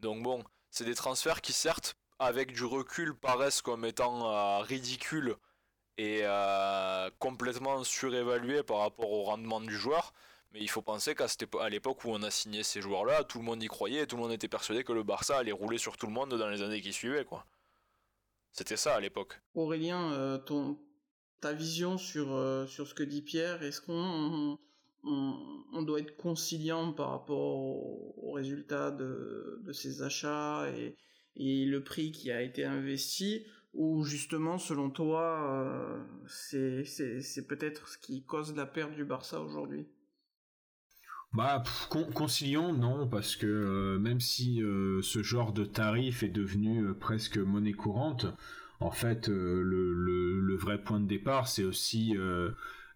Donc 0.00 0.22
bon, 0.22 0.44
c'est 0.70 0.84
des 0.84 0.94
transferts 0.94 1.40
qui 1.40 1.52
certes, 1.52 1.96
avec 2.18 2.52
du 2.52 2.64
recul, 2.64 3.14
paraissent 3.14 3.62
comme 3.62 3.84
étant 3.84 4.60
ridicules 4.62 5.36
est 5.98 6.26
complètement 7.18 7.84
surévalué 7.84 8.62
par 8.62 8.78
rapport 8.78 9.10
au 9.10 9.22
rendement 9.24 9.60
du 9.60 9.76
joueur. 9.76 10.12
Mais 10.52 10.60
il 10.60 10.70
faut 10.70 10.82
penser 10.82 11.14
qu'à 11.14 11.26
l'époque 11.68 12.04
où 12.04 12.10
on 12.10 12.22
a 12.22 12.30
signé 12.30 12.62
ces 12.62 12.80
joueurs-là, 12.80 13.24
tout 13.24 13.38
le 13.38 13.44
monde 13.44 13.62
y 13.62 13.66
croyait 13.66 14.06
tout 14.06 14.16
le 14.16 14.22
monde 14.22 14.32
était 14.32 14.48
persuadé 14.48 14.84
que 14.84 14.92
le 14.92 15.02
Barça 15.02 15.38
allait 15.38 15.52
rouler 15.52 15.78
sur 15.78 15.96
tout 15.96 16.06
le 16.06 16.12
monde 16.12 16.34
dans 16.34 16.48
les 16.48 16.62
années 16.62 16.80
qui 16.80 16.92
suivaient. 16.92 17.24
quoi. 17.24 17.44
C'était 18.52 18.78
ça 18.78 18.94
à 18.94 19.00
l'époque. 19.00 19.38
Aurélien, 19.54 20.12
euh, 20.12 20.38
ta 21.40 21.52
vision 21.52 21.98
sur, 21.98 22.32
euh, 22.32 22.66
sur 22.66 22.86
ce 22.86 22.94
que 22.94 23.02
dit 23.02 23.20
Pierre, 23.20 23.62
est-ce 23.62 23.82
qu'on 23.82 24.58
on, 25.04 25.82
doit 25.82 26.00
être 26.00 26.16
conciliant 26.16 26.92
par 26.92 27.10
rapport 27.10 27.58
au, 27.58 28.32
résultat 28.32 28.90
de, 28.90 29.60
de, 29.62 29.72
ces 29.72 30.02
achats 30.02 30.68
et, 30.74 30.96
et, 31.36 31.64
le 31.64 31.84
prix 31.84 32.12
qui 32.12 32.30
a 32.30 32.42
été 32.42 32.64
investi 32.64 33.46
ou 33.76 34.04
justement, 34.04 34.58
selon 34.58 34.88
toi, 34.90 35.38
euh, 35.50 36.02
c'est 36.26 37.46
peut-être 37.46 37.88
ce 37.88 37.98
qui 37.98 38.24
cause 38.24 38.56
la 38.56 38.64
perte 38.64 38.94
du 38.94 39.04
Barça 39.04 39.40
aujourd'hui? 39.40 39.86
Bah, 41.34 41.62
concilions, 42.14 42.72
non, 42.72 43.06
parce 43.06 43.36
que 43.36 43.46
euh, 43.46 43.98
même 43.98 44.20
si 44.20 44.62
euh, 44.62 45.02
ce 45.02 45.22
genre 45.22 45.52
de 45.52 45.66
tarif 45.66 46.22
est 46.22 46.30
devenu 46.30 46.94
presque 46.94 47.36
monnaie 47.36 47.74
courante, 47.74 48.26
en 48.80 48.90
fait, 48.90 49.28
le, 49.28 50.56
vrai 50.56 50.82
point 50.82 51.00
de 51.00 51.06
départ, 51.06 51.46
c'est 51.46 51.64
aussi 51.64 52.14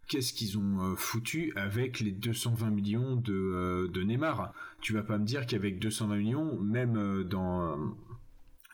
qu'est-ce 0.08 0.32
qu'ils 0.32 0.58
ont 0.58 0.94
foutu 0.96 1.52
avec 1.56 2.00
les 2.00 2.12
220 2.12 2.70
millions 2.70 3.16
de, 3.16 3.90
de 3.92 4.02
Neymar? 4.02 4.52
Tu 4.80 4.92
vas 4.92 5.02
pas 5.02 5.18
me 5.18 5.24
dire 5.24 5.46
qu'avec 5.46 5.78
220 5.78 6.16
millions, 6.16 6.58
même 6.60 7.24
dans 7.24 7.76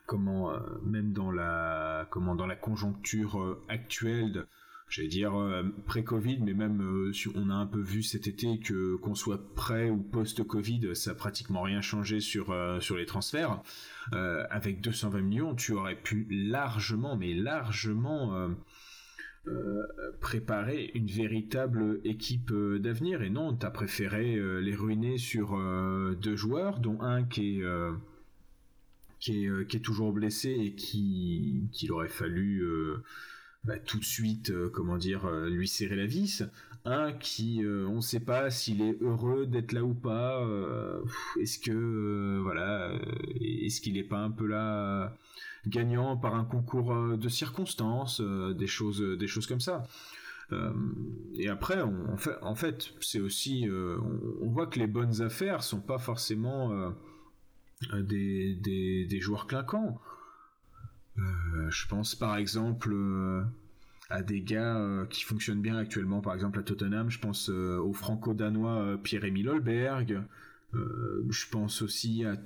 comment, 0.06 0.52
même 0.82 1.12
dans 1.12 1.30
la 1.30 2.06
comment 2.10 2.34
dans 2.34 2.46
la 2.46 2.56
conjoncture 2.56 3.58
actuelle 3.68 4.46
j'allais 4.88 5.08
dire 5.08 5.34
euh, 5.34 5.62
pré-Covid, 5.86 6.38
mais 6.42 6.54
même 6.54 6.80
euh, 6.80 7.12
on 7.34 7.50
a 7.50 7.54
un 7.54 7.66
peu 7.66 7.80
vu 7.80 8.02
cet 8.02 8.26
été 8.26 8.58
que 8.58 8.96
qu'on 8.96 9.14
soit 9.14 9.54
pré 9.54 9.90
ou 9.90 9.98
post-Covid, 9.98 10.94
ça 10.94 11.12
a 11.12 11.14
pratiquement 11.14 11.62
rien 11.62 11.80
changé 11.80 12.20
sur 12.20 12.50
euh, 12.50 12.80
sur 12.80 12.96
les 12.96 13.06
transferts. 13.06 13.60
avec 14.12 14.80
220 14.80 15.20
millions, 15.20 15.54
tu 15.54 15.72
aurais 15.72 15.96
pu 15.96 16.26
largement, 16.30 17.16
mais 17.16 17.34
largement 17.34 18.48
préparer 20.20 20.90
une 20.94 21.06
véritable 21.06 22.00
équipe 22.04 22.52
d'avenir. 22.52 23.22
Et 23.22 23.30
non, 23.30 23.56
tu 23.56 23.66
as 23.66 23.70
préféré 23.70 24.36
les 24.60 24.74
ruiner 24.74 25.18
sur 25.18 25.58
deux 26.20 26.36
joueurs, 26.36 26.78
dont 26.78 27.00
un 27.00 27.24
qui 27.24 27.60
est 27.60 27.64
qui 29.26 29.44
est, 29.44 29.68
qui 29.68 29.76
est 29.76 29.80
toujours 29.80 30.12
blessé 30.12 30.50
et 30.50 30.74
qui 30.74 31.68
qu'il 31.72 31.92
aurait 31.92 32.08
fallu 32.08 32.62
bah, 33.66 33.80
tout 33.80 33.98
de 33.98 34.04
suite, 34.04 34.50
euh, 34.50 34.70
comment 34.72 34.96
dire, 34.96 35.26
euh, 35.26 35.50
lui 35.50 35.66
serrer 35.66 35.96
la 35.96 36.06
vis. 36.06 36.44
Un 36.84 37.12
qui, 37.12 37.64
euh, 37.64 37.84
on 37.88 37.96
ne 37.96 38.00
sait 38.00 38.20
pas 38.20 38.48
s'il 38.48 38.80
est 38.80 38.96
heureux 39.02 39.44
d'être 39.44 39.72
là 39.72 39.82
ou 39.82 39.92
pas. 39.92 40.48
est-ce 41.40 41.58
que, 41.58 42.38
voilà, 42.42 42.92
est-ce 43.40 43.80
qu'il 43.80 43.94
n'est 43.94 44.04
pas 44.04 44.20
un 44.20 44.30
peu 44.30 44.46
là 44.46 45.16
gagnant 45.66 46.16
par 46.16 46.36
un 46.36 46.44
concours 46.44 47.18
de 47.18 47.28
circonstances, 47.28 48.20
des 48.20 48.68
choses, 48.68 49.00
des 49.00 49.26
choses 49.26 49.48
comme 49.48 49.60
ça. 49.60 49.82
et 51.34 51.48
après, 51.48 51.82
on, 51.82 52.16
en 52.42 52.54
fait, 52.54 52.94
c'est 53.00 53.18
aussi, 53.18 53.68
on, 53.68 54.48
voit 54.48 54.68
que 54.68 54.78
les 54.78 54.86
bonnes 54.86 55.22
affaires 55.22 55.64
sont 55.64 55.80
pas 55.80 55.98
forcément 55.98 56.94
des, 57.92 58.54
des, 59.08 59.20
joueurs 59.20 59.46
clinquants. 59.46 60.00
Euh, 61.18 61.70
je 61.70 61.86
pense 61.86 62.14
par 62.14 62.36
exemple 62.36 62.92
euh, 62.92 63.42
à 64.10 64.22
des 64.22 64.42
gars 64.42 64.76
euh, 64.76 65.06
qui 65.06 65.24
fonctionnent 65.24 65.62
bien 65.62 65.76
actuellement, 65.76 66.20
par 66.20 66.34
exemple 66.34 66.58
à 66.58 66.62
Tottenham. 66.62 67.10
Je 67.10 67.18
pense 67.18 67.48
au 67.48 67.92
franco-danois 67.92 68.98
Pierre-Emile 69.02 69.48
Holberg. 69.48 70.22
je 70.72 71.46
pense 71.50 71.82
aussi 71.82 72.24
à 72.24 72.36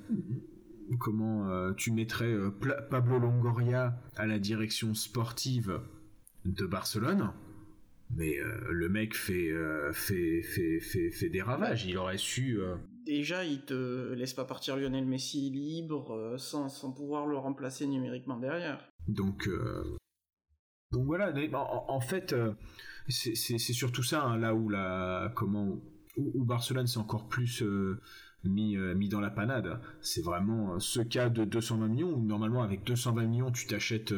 comment 0.99 1.73
tu 1.73 1.91
mettrais 1.91 2.35
Pablo 2.89 3.19
Longoria 3.19 3.97
à 4.17 4.25
la 4.25 4.39
direction 4.39 4.93
sportive 4.93 5.79
de 6.45 6.65
Barcelone. 6.65 7.31
Mais 8.13 8.37
le 8.69 8.89
mec 8.89 9.15
fait, 9.15 9.53
fait, 9.93 10.41
fait, 10.41 10.79
fait, 11.11 11.29
des 11.29 11.41
ravages. 11.41 11.85
Il 11.85 11.97
aurait 11.97 12.17
su 12.17 12.59
déjà, 13.05 13.45
il 13.45 13.61
te 13.61 14.13
laisse 14.13 14.33
pas 14.33 14.45
partir 14.45 14.77
Lionel 14.77 15.05
Messi 15.05 15.49
libre 15.49 16.13
euh, 16.13 16.37
sans, 16.37 16.69
pouvoir 16.93 17.27
le 17.27 17.37
remplacer 17.37 17.87
numériquement 17.87 18.37
derrière. 18.37 18.89
Donc, 19.07 19.47
euh, 19.47 19.97
donc 20.91 21.05
voilà. 21.05 21.33
En, 21.87 21.99
fait, 22.01 22.33
euh, 22.33 22.53
c'est 23.07 23.57
surtout 23.57 24.03
ça 24.03 24.23
hein, 24.23 24.37
là 24.37 24.53
où 24.53 24.69
la 24.69 25.31
comment 25.35 25.79
où, 26.17 26.43
Barcelone 26.43 26.87
s'est 26.87 26.99
encore 26.99 27.27
plus 27.27 27.63
mis 28.43 29.09
dans 29.09 29.21
la 29.21 29.29
panade. 29.29 29.79
C'est 30.01 30.23
vraiment 30.23 30.79
ce 30.79 30.99
cas 30.99 31.29
de 31.29 31.45
220 31.45 31.87
millions 31.87 32.13
où 32.13 32.25
normalement 32.25 32.63
avec 32.63 32.83
220 32.83 33.25
millions 33.25 33.51
tu 33.51 33.67
t'achètes 33.67 34.13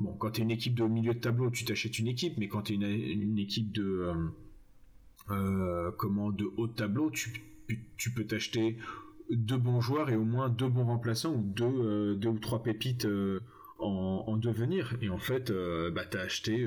bon, 0.00 0.14
quand 0.18 0.32
tu 0.32 0.40
es 0.40 0.44
une 0.44 0.50
équipe 0.50 0.74
de 0.74 0.84
milieu 0.84 1.14
de 1.14 1.20
tableau, 1.20 1.50
tu 1.50 1.64
t'achètes 1.64 1.98
une 1.98 2.08
équipe, 2.08 2.38
mais 2.38 2.48
quand 2.48 2.62
tu 2.62 2.72
es 2.72 2.76
une, 2.76 3.38
équipe 3.38 3.72
de, 3.72 4.12
comment 5.96 6.30
de 6.30 6.46
haut 6.56 6.68
tableau, 6.68 7.10
tu, 7.10 7.42
tu 7.96 8.10
peux 8.12 8.24
t'acheter 8.24 8.78
deux 9.30 9.58
bons 9.58 9.80
joueurs 9.80 10.10
et 10.10 10.16
au 10.16 10.24
moins 10.24 10.48
deux 10.48 10.68
bons 10.68 10.86
remplaçants 10.86 11.34
ou 11.34 11.42
deux, 11.42 11.64
euh, 11.64 12.26
ou 12.26 12.38
trois 12.38 12.62
pépites 12.62 13.04
euh, 13.04 13.40
en, 13.78 14.36
devenir. 14.36 14.96
Et 15.02 15.08
en 15.08 15.18
fait, 15.18 15.52
bah, 15.92 16.04
t'as 16.04 16.22
acheté 16.22 16.66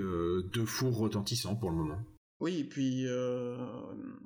deux 0.53 0.66
fours 0.66 0.97
retentissants 0.97 1.55
pour 1.55 1.70
le 1.70 1.78
moment. 1.78 1.99
Oui, 2.39 2.59
et 2.59 2.64
puis, 2.64 3.05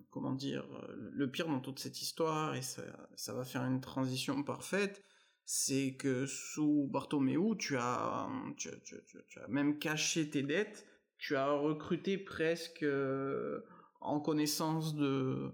comment 0.09 0.33
dire, 0.33 0.65
le 1.13 1.29
pire 1.29 1.47
dans 1.47 1.59
toute 1.59 1.79
cette 1.79 2.01
histoire, 2.01 2.55
et 2.55 2.61
ça, 2.61 3.33
va 3.33 3.43
faire 3.43 3.63
une 3.63 3.81
transition 3.81 4.43
parfaite, 4.43 5.03
c'est 5.45 5.95
que 5.95 6.25
sous 6.25 6.87
Bartomeu, 6.91 7.55
tu 7.57 7.75
as, 7.77 8.27
tu, 8.57 8.69
tu, 8.83 9.39
as 9.39 9.47
même 9.47 9.77
caché 9.79 10.29
tes 10.29 10.43
dettes, 10.43 10.85
tu 11.17 11.35
as 11.35 11.51
recruté 11.51 12.17
presque 12.17 12.85
en 14.01 14.19
connaissance 14.19 14.95
de, 14.95 15.51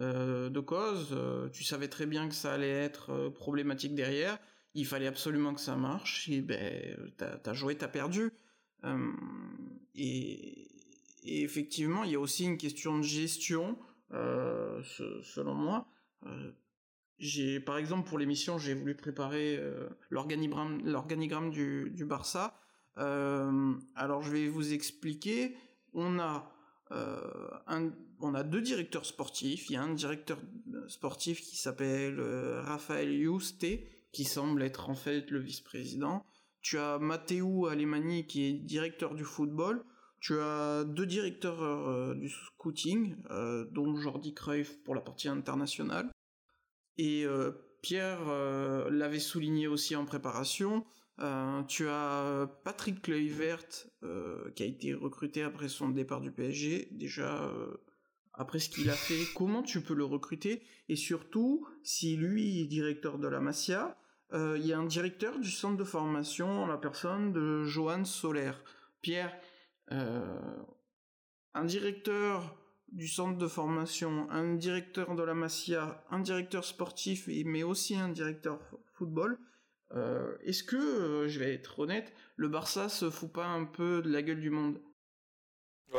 euh, 0.00 0.48
de 0.48 0.60
cause, 0.60 1.10
euh, 1.12 1.50
tu 1.50 1.64
savais 1.64 1.88
très 1.88 2.06
bien 2.06 2.28
que 2.28 2.34
ça 2.34 2.54
allait 2.54 2.70
être 2.70 3.10
euh, 3.10 3.30
problématique 3.30 3.94
derrière, 3.94 4.38
il 4.74 4.86
fallait 4.86 5.06
absolument 5.06 5.52
que 5.52 5.60
ça 5.60 5.76
marche, 5.76 6.30
et 6.30 6.40
ben, 6.40 6.96
t'as 7.18 7.38
as 7.44 7.52
joué, 7.52 7.76
t'as 7.76 7.88
perdu. 7.88 8.32
Et, 9.94 10.68
effectivement, 11.24 12.04
il 12.04 12.12
y 12.12 12.14
a 12.14 12.20
aussi 12.20 12.44
une 12.44 12.56
question 12.56 12.96
de 12.96 13.02
gestion, 13.02 13.78
selon 14.10 15.54
moi. 15.54 15.86
j'ai, 17.18 17.60
par 17.60 17.76
exemple, 17.76 18.08
pour 18.08 18.18
l'émission, 18.18 18.58
j'ai 18.58 18.72
voulu 18.72 18.96
préparer 18.96 19.60
l'organigramme 20.08 21.50
du, 21.50 21.90
du 21.90 22.06
Barça. 22.06 22.58
alors, 22.96 24.22
je 24.22 24.32
vais 24.32 24.48
vous 24.48 24.72
expliquer. 24.72 25.54
On 25.92 26.18
a 26.18 26.50
euh, 26.92 27.48
on 28.20 28.34
a 28.34 28.42
deux 28.42 28.60
directeurs 28.60 29.06
sportifs. 29.06 29.68
Il 29.70 29.74
y 29.74 29.76
a 29.76 29.82
un 29.82 29.94
directeur 29.94 30.38
sportif 30.88 31.40
qui 31.40 31.56
s'appelle 31.56 32.20
euh, 32.20 32.62
Raphaël 32.62 33.10
Juste, 33.10 33.66
qui 34.12 34.24
semble 34.24 34.62
être 34.62 34.90
en 34.90 34.94
fait 34.94 35.30
le 35.30 35.40
vice-président. 35.40 36.24
Tu 36.60 36.78
as 36.78 36.98
Matteo 36.98 37.66
Alemani 37.66 38.26
qui 38.26 38.44
est 38.44 38.52
directeur 38.52 39.14
du 39.14 39.24
football. 39.24 39.84
Tu 40.20 40.38
as 40.38 40.84
deux 40.84 41.06
directeurs 41.06 41.62
euh, 41.62 42.14
du 42.14 42.28
scouting, 42.28 43.16
dont 43.72 43.96
Jordi 43.96 44.34
Cruyff 44.34 44.80
pour 44.84 44.94
la 44.94 45.00
partie 45.00 45.28
internationale. 45.28 46.10
Et 46.98 47.24
Pierre 47.80 48.22
l'avait 48.90 49.18
souligné 49.18 49.66
aussi 49.66 49.96
en 49.96 50.04
préparation. 50.04 50.84
Euh, 51.20 51.62
tu 51.64 51.88
as 51.88 52.24
euh, 52.24 52.46
Patrick 52.64 53.02
Kluivert 53.02 53.66
euh, 54.02 54.50
qui 54.52 54.62
a 54.62 54.66
été 54.66 54.94
recruté 54.94 55.42
après 55.42 55.68
son 55.68 55.90
départ 55.90 56.20
du 56.20 56.32
PSG. 56.32 56.88
Déjà, 56.92 57.52
après 58.32 58.58
ce 58.58 58.68
qu'il 58.70 58.88
a 58.90 58.94
fait, 58.94 59.20
comment 59.36 59.62
tu 59.62 59.82
peux 59.82 59.94
le 59.94 60.04
recruter? 60.04 60.62
Et 60.88 60.96
surtout, 60.96 61.66
si 61.82 62.16
lui 62.16 62.60
est 62.60 62.66
directeur 62.66 63.18
de 63.18 63.28
la 63.28 63.40
Masia, 63.40 63.96
il 64.34 64.66
y 64.66 64.72
a 64.72 64.78
un 64.78 64.86
directeur 64.86 65.38
du 65.38 65.50
centre 65.50 65.76
de 65.76 65.84
formation 65.84 66.62
en 66.62 66.66
la 66.66 66.78
personne 66.78 67.34
de 67.34 67.64
Johan 67.64 68.06
Soler. 68.06 68.52
Pierre, 69.02 69.38
un 69.90 71.64
directeur 71.66 72.56
du 72.88 73.08
centre 73.08 73.36
de 73.36 73.46
formation, 73.46 74.30
un 74.30 74.54
directeur 74.54 75.14
de 75.14 75.22
la 75.22 75.34
Masia, 75.34 76.02
un 76.10 76.20
directeur 76.20 76.64
sportif, 76.64 77.28
mais 77.44 77.62
aussi 77.62 77.94
un 77.94 78.08
directeur 78.08 78.58
football, 78.94 79.38
euh, 79.94 80.36
est-ce 80.44 80.64
que, 80.64 80.76
euh, 80.76 81.28
je 81.28 81.38
vais 81.38 81.54
être 81.54 81.78
honnête, 81.78 82.12
le 82.36 82.48
Barça 82.48 82.88
se 82.88 83.10
fout 83.10 83.32
pas 83.32 83.46
un 83.46 83.64
peu 83.64 84.02
de 84.02 84.10
la 84.10 84.22
gueule 84.22 84.40
du 84.40 84.50
monde? 84.50 84.80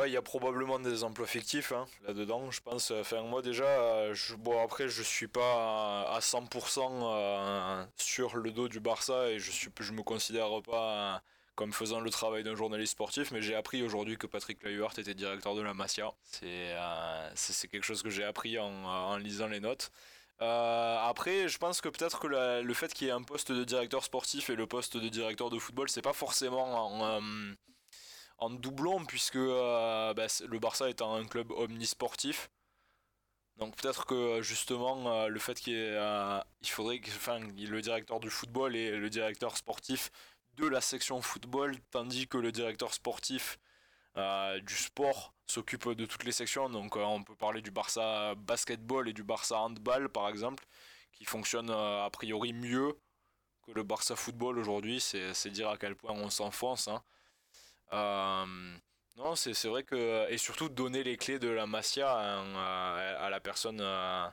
Il 0.06 0.12
y 0.12 0.16
a 0.16 0.22
probablement 0.22 0.80
des 0.80 1.04
emplois 1.04 1.26
fictifs 1.26 1.70
hein, 1.70 1.86
là-dedans, 2.04 2.50
je 2.50 2.60
pense. 2.60 2.90
Enfin, 2.90 3.22
moi 3.22 3.42
déjà, 3.42 4.12
bon 4.38 4.60
après, 4.60 4.88
je 4.88 5.02
suis 5.04 5.28
pas 5.28 6.10
à 6.10 6.18
100% 6.18 6.80
euh, 6.80 7.84
sur 7.96 8.36
le 8.36 8.50
dos 8.50 8.68
du 8.68 8.80
Barça 8.80 9.30
et 9.30 9.38
je 9.38 9.52
suis, 9.52 9.70
me 9.92 10.02
considère 10.02 10.48
pas 10.62 11.22
comme 11.54 11.72
faisant 11.72 12.00
le 12.00 12.10
travail 12.10 12.42
d'un 12.42 12.56
journaliste 12.56 12.92
sportif, 12.92 13.30
mais 13.30 13.40
j'ai 13.40 13.54
appris 13.54 13.82
aujourd'hui 13.82 14.16
que 14.16 14.26
Patrick 14.26 14.58
Kluivert 14.58 14.98
était 14.98 15.14
directeur 15.14 15.54
de 15.54 15.62
la 15.62 15.74
Masia. 15.74 16.12
C'est 16.24 17.68
quelque 17.68 17.84
chose 17.84 18.02
que 18.02 18.10
j'ai 18.10 18.24
appris 18.24 18.58
en, 18.58 19.16
lisant 19.18 19.46
les 19.46 19.60
notes. 19.60 19.92
Après, 20.40 21.48
je 21.48 21.58
pense 21.58 21.80
que 21.80 21.88
peut-être 21.88 22.20
que 22.20 22.26
le 22.62 22.74
fait 22.74 22.92
qu'il 22.92 23.06
y 23.06 23.10
ait 23.10 23.12
un 23.12 23.22
poste 23.22 23.52
de 23.52 23.64
directeur 23.64 24.04
sportif 24.04 24.50
et 24.50 24.56
le 24.56 24.66
poste 24.66 24.96
de 24.96 25.08
directeur 25.08 25.50
de 25.50 25.58
football, 25.58 25.88
c'est 25.88 26.02
pas 26.02 26.12
forcément 26.12 27.00
en, 27.00 27.24
en 28.38 28.50
doublon, 28.50 29.04
puisque 29.04 29.38
bah, 29.38 30.26
le 30.46 30.58
Barça 30.58 30.88
est 30.88 31.02
un 31.02 31.24
club 31.26 31.50
omnisportif. 31.52 32.50
Donc 33.56 33.76
peut-être 33.76 34.04
que 34.06 34.42
justement 34.42 35.08
euh, 35.08 35.28
le 35.28 35.38
fait 35.38 35.54
qu'il 35.60 35.74
euh, 35.76 36.40
il 36.60 36.68
faudrait 36.68 36.98
que 36.98 37.10
le 37.70 37.82
directeur 37.82 38.18
du 38.18 38.28
football 38.28 38.74
et 38.74 38.96
le 38.96 39.10
directeur 39.10 39.56
sportif 39.56 40.10
de 40.54 40.66
la 40.66 40.80
section 40.80 41.22
football, 41.22 41.76
tandis 41.90 42.26
que 42.26 42.38
le 42.38 42.50
directeur 42.50 42.92
sportif 42.92 43.58
euh, 44.16 44.60
du 44.60 44.74
sport 44.74 45.34
s'occupe 45.46 45.88
de 45.90 46.06
toutes 46.06 46.24
les 46.24 46.32
sections. 46.32 46.68
Donc 46.68 46.96
on 46.96 47.22
peut 47.22 47.36
parler 47.36 47.62
du 47.62 47.70
Barça 47.70 48.34
basketball 48.34 49.08
et 49.08 49.12
du 49.12 49.22
Barça 49.22 49.58
handball 49.58 50.08
par 50.08 50.28
exemple, 50.28 50.64
qui 51.12 51.24
fonctionnent 51.24 51.70
a 51.70 52.08
priori 52.10 52.52
mieux 52.52 52.98
que 53.62 53.72
le 53.72 53.82
Barça 53.82 54.16
football 54.16 54.58
aujourd'hui. 54.58 55.00
C'est 55.00 55.50
dire 55.50 55.68
à 55.68 55.78
quel 55.78 55.96
point 55.96 56.12
on 56.12 56.30
s'enfonce. 56.30 56.88
Hein. 56.88 57.02
Non, 59.16 59.36
c'est 59.36 59.68
vrai 59.68 59.84
que. 59.84 60.30
Et 60.30 60.38
surtout 60.38 60.68
donner 60.68 61.04
les 61.04 61.16
clés 61.16 61.38
de 61.38 61.48
la 61.48 61.66
Masia 61.66 62.10
à, 62.12 63.30
la 63.30 63.40
personne 63.40 63.80
euh, 63.80 64.26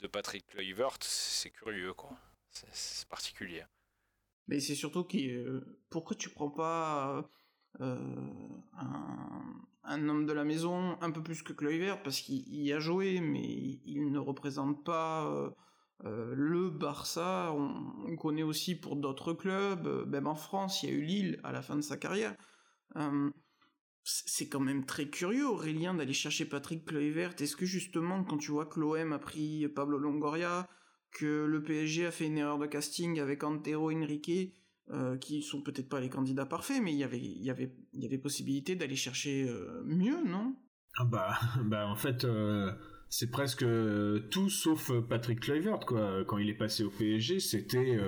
de 0.00 0.06
Patrick 0.06 0.46
Kluivert, 0.46 0.98
c'est 1.00 1.50
curieux, 1.50 1.94
quoi. 1.94 2.10
C'est 2.50 3.08
particulier. 3.08 3.64
Mais 4.46 4.60
c'est 4.60 4.74
surtout 4.74 5.04
que. 5.04 5.64
pourquoi 5.88 6.16
tu 6.16 6.28
prends 6.28 6.50
pas. 6.50 7.28
Euh, 7.80 7.96
un, 9.84 10.08
homme 10.08 10.26
de 10.26 10.32
la 10.32 10.44
maison 10.44 10.96
un 11.00 11.10
peu 11.10 11.22
plus 11.22 11.42
que 11.42 11.52
Kluivert 11.52 12.02
parce 12.02 12.20
qu'il 12.20 12.62
y 12.62 12.72
a 12.72 12.78
joué 12.78 13.20
mais 13.20 13.80
il 13.84 14.10
ne 14.10 14.18
représente 14.18 14.84
pas 14.84 15.26
euh, 16.04 16.34
le 16.34 16.70
Barça 16.70 17.54
on, 17.54 18.16
connaît 18.16 18.42
aussi 18.42 18.74
pour 18.74 18.96
d'autres 18.96 19.32
clubs 19.32 20.06
même 20.08 20.26
en 20.26 20.34
France 20.34 20.82
il 20.82 20.90
y 20.90 20.92
a 20.92 20.94
eu 20.94 21.02
Lille 21.02 21.40
à 21.42 21.52
la 21.52 21.62
fin 21.62 21.76
de 21.76 21.80
sa 21.80 21.96
carrière 21.96 22.36
c'est 24.10 24.48
quand 24.48 24.60
même 24.60 24.86
très 24.86 25.10
curieux, 25.10 25.46
Aurélien, 25.46 25.92
d'aller 25.92 26.14
chercher 26.14 26.46
Patrick 26.46 26.86
Kluivert. 26.86 27.34
Est-ce 27.38 27.56
que 27.56 27.66
justement, 27.66 28.24
quand 28.24 28.38
tu 28.38 28.50
vois 28.52 28.64
que 28.64 28.80
l'OM 28.80 29.12
a 29.12 29.18
pris 29.18 29.68
Pablo 29.68 29.98
Longoria, 29.98 30.66
que 31.10 31.44
le 31.44 31.62
PSG 31.62 32.06
a 32.06 32.10
fait 32.10 32.26
une 32.26 32.38
erreur 32.38 32.58
de 32.58 32.66
casting 32.66 33.20
avec 33.20 33.44
Antero 33.44 33.90
Henrique, 33.90 34.54
euh, 34.90 35.16
qui 35.16 35.42
sont 35.42 35.62
peut-être 35.62 35.88
pas 35.88 36.00
les 36.00 36.08
candidats 36.08 36.46
parfaits, 36.46 36.80
mais 36.82 36.92
il 36.92 36.98
y 36.98 37.04
avait, 37.04 37.20
y 37.20 37.50
avait, 37.50 37.72
y 37.94 38.06
avait 38.06 38.18
possibilité 38.18 38.76
d'aller 38.76 38.96
chercher 38.96 39.48
euh, 39.48 39.82
mieux, 39.84 40.18
non? 40.26 40.54
Ah 40.96 41.04
bah, 41.04 41.38
bah 41.64 41.88
en 41.88 41.96
fait, 41.96 42.24
euh, 42.24 42.72
c'est 43.08 43.30
presque 43.30 43.64
tout 44.30 44.50
sauf 44.50 44.92
Patrick 45.08 45.40
Kluivert, 45.40 45.80
quoi. 45.80 46.24
Quand 46.26 46.38
il 46.38 46.48
est 46.48 46.54
passé 46.54 46.84
au 46.84 46.90
PSG, 46.90 47.40
c'était 47.40 47.98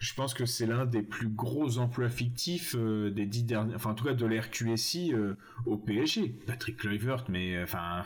je 0.00 0.14
pense 0.14 0.32
que 0.32 0.46
c'est 0.46 0.66
l'un 0.66 0.86
des 0.86 1.02
plus 1.02 1.28
gros 1.28 1.78
emplois 1.78 2.08
fictifs 2.08 2.74
euh, 2.76 3.10
des 3.10 3.26
dix 3.26 3.44
derniers, 3.44 3.74
enfin 3.74 3.90
en 3.90 3.94
tout 3.94 4.04
cas 4.04 4.14
de 4.14 4.24
l'RQSI 4.24 5.12
euh, 5.12 5.34
au 5.66 5.76
PSG. 5.76 6.28
Patrick 6.46 6.78
Kluivert, 6.78 7.26
mais 7.28 7.54
euh, 7.54 7.64
enfin 7.64 8.02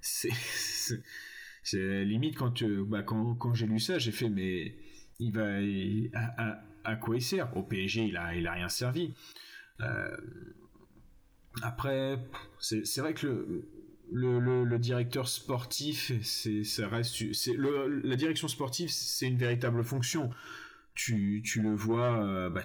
c'est 0.00 0.30
limite 2.04 2.36
quand 2.36 2.62
bah, 2.62 3.02
quand, 3.02 3.34
quand 3.34 3.54
j'ai 3.54 3.66
lu 3.66 3.80
ça, 3.80 3.98
j'ai 3.98 4.12
fait 4.12 4.30
mais 4.30 4.76
il 5.18 5.32
va 5.32 5.60
quoi 6.94 7.16
il 7.16 7.22
sert 7.22 7.56
Au 7.56 7.64
PSG, 7.64 8.04
il 8.04 8.16
a 8.16 8.34
il 8.36 8.46
a 8.46 8.52
rien 8.52 8.68
servi. 8.68 9.12
après, 11.62 12.18
c'est 12.60 13.00
vrai 13.00 13.14
que 13.14 13.64
le 14.12 14.78
directeur 14.78 15.26
sportif, 15.26 16.12
ça 16.22 16.86
reste, 16.86 17.24
la 18.04 18.14
direction 18.14 18.46
sportive, 18.46 18.90
c'est 18.90 19.26
une 19.26 19.38
véritable 19.38 19.82
fonction 19.82 20.30
tu, 20.96 21.42
tu 21.44 21.60
le 21.60 21.74
vois, 21.74 22.24
euh, 22.24 22.50
bah, 22.50 22.64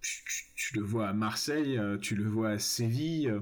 tu, 0.00 0.76
le 0.76 0.82
vois 0.82 1.08
à 1.08 1.12
Marseille, 1.12 1.76
euh, 1.76 1.98
tu 1.98 2.14
le 2.14 2.24
vois 2.24 2.50
à 2.50 2.58
Séville. 2.58 3.34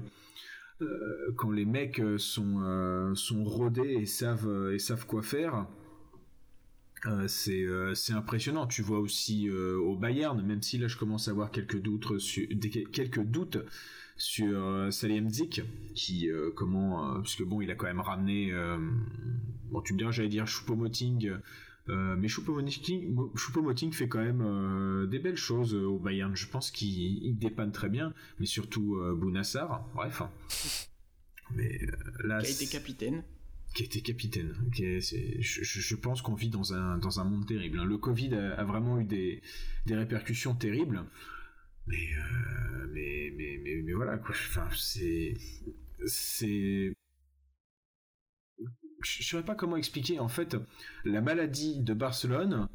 Euh, 0.81 1.33
quand 1.37 1.51
les 1.51 1.65
mecs 1.65 2.01
sont, 2.17 3.13
sont 3.15 3.43
rodés 3.45 3.93
et 4.01 4.05
savent, 4.05 4.71
et 4.73 4.79
savent 4.79 5.05
quoi 5.05 5.21
faire, 5.21 5.65
c'est 7.27 8.13
impressionnant. 8.13 8.67
Tu 8.67 8.81
vois 8.81 8.99
aussi 8.99 9.49
au 9.49 9.95
Bayern, 9.95 10.41
même 10.41 10.61
si 10.61 10.77
là 10.77 10.87
je 10.87 10.97
commence 10.97 11.27
à 11.27 11.31
avoir 11.31 11.51
quelques 11.51 11.81
doutes 11.81 12.17
sur, 12.19 12.47
quelques 12.91 13.23
doutes 13.23 13.57
sur 14.15 14.89
qui 15.95 16.29
comment, 16.55 17.15
parce 17.15 17.41
bon, 17.41 17.61
il 17.61 17.71
a 17.71 17.75
quand 17.75 17.87
même 17.87 17.99
ramené, 17.99 18.53
bon, 19.71 19.81
tu 19.81 19.93
me 19.93 19.97
diras, 19.97 20.11
j'allais 20.11 20.29
dire 20.29 20.45
Choupo-Moting 20.45 21.33
euh, 21.89 22.15
mais 22.17 22.27
Choupo-Moting 22.27 23.91
fait 23.91 24.07
quand 24.07 24.23
même 24.23 24.41
euh, 24.41 25.05
des 25.05 25.19
belles 25.19 25.37
choses 25.37 25.75
au 25.75 25.99
Bayern. 25.99 26.35
Je 26.35 26.47
pense 26.47 26.71
qu'il 26.71 27.37
dépanne 27.37 27.71
très 27.71 27.89
bien, 27.89 28.13
mais 28.39 28.45
surtout 28.45 28.95
euh, 28.95 29.13
Bounassar. 29.13 29.85
Bref. 29.93 30.21
Mais 31.55 31.79
là, 32.23 32.41
qui 32.41 32.47
a 32.47 32.49
été 32.49 32.67
capitaine. 32.67 33.23
Qui 33.73 33.83
été 33.83 34.01
capitaine. 34.01 34.53
je, 34.71 35.95
pense 35.95 36.21
qu'on 36.21 36.35
vit 36.35 36.49
dans 36.49 36.73
un, 36.73 36.97
dans 36.99 37.19
un 37.19 37.23
monde 37.23 37.47
terrible. 37.47 37.79
Hein. 37.79 37.85
Le 37.85 37.97
Covid 37.97 38.35
a, 38.35 38.63
vraiment 38.63 38.99
eu 38.99 39.03
des, 39.03 39.41
des 39.87 39.95
répercussions 39.95 40.53
terribles. 40.53 41.03
Mais, 41.87 42.09
mais, 42.91 43.33
mais, 43.35 43.59
mais, 43.63 43.81
mais, 43.83 43.93
voilà, 43.93 44.17
quoi. 44.17 44.31
Enfin, 44.31 44.67
c'est. 44.75 45.33
C'est 46.05 46.93
je 49.03 49.19
ne 49.19 49.23
saurais 49.23 49.43
pas 49.43 49.55
comment 49.55 49.77
expliquer. 49.77 50.19
En 50.19 50.27
fait, 50.27 50.55
la 51.05 51.21
maladie 51.21 51.79
de 51.79 51.93
Barcelone, 51.93 52.69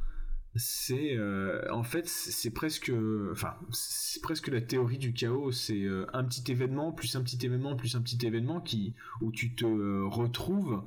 c'est 0.58 1.16
euh, 1.16 1.64
en 1.70 1.82
fait 1.82 2.06
c'est 2.06 2.50
presque 2.50 2.92
enfin 3.32 3.56
c'est 3.72 4.20
presque 4.20 4.48
la 4.48 4.60
théorie 4.60 4.98
du 4.98 5.12
chaos. 5.12 5.52
C'est 5.52 5.82
euh, 5.82 6.06
un 6.12 6.24
petit 6.24 6.50
événement 6.50 6.92
plus 6.92 7.16
un 7.16 7.22
petit 7.22 7.44
événement 7.44 7.76
plus 7.76 7.94
un 7.94 8.02
petit 8.02 8.24
événement 8.26 8.60
qui 8.60 8.94
où 9.20 9.32
tu 9.32 9.54
te 9.54 9.64
retrouves 9.64 10.84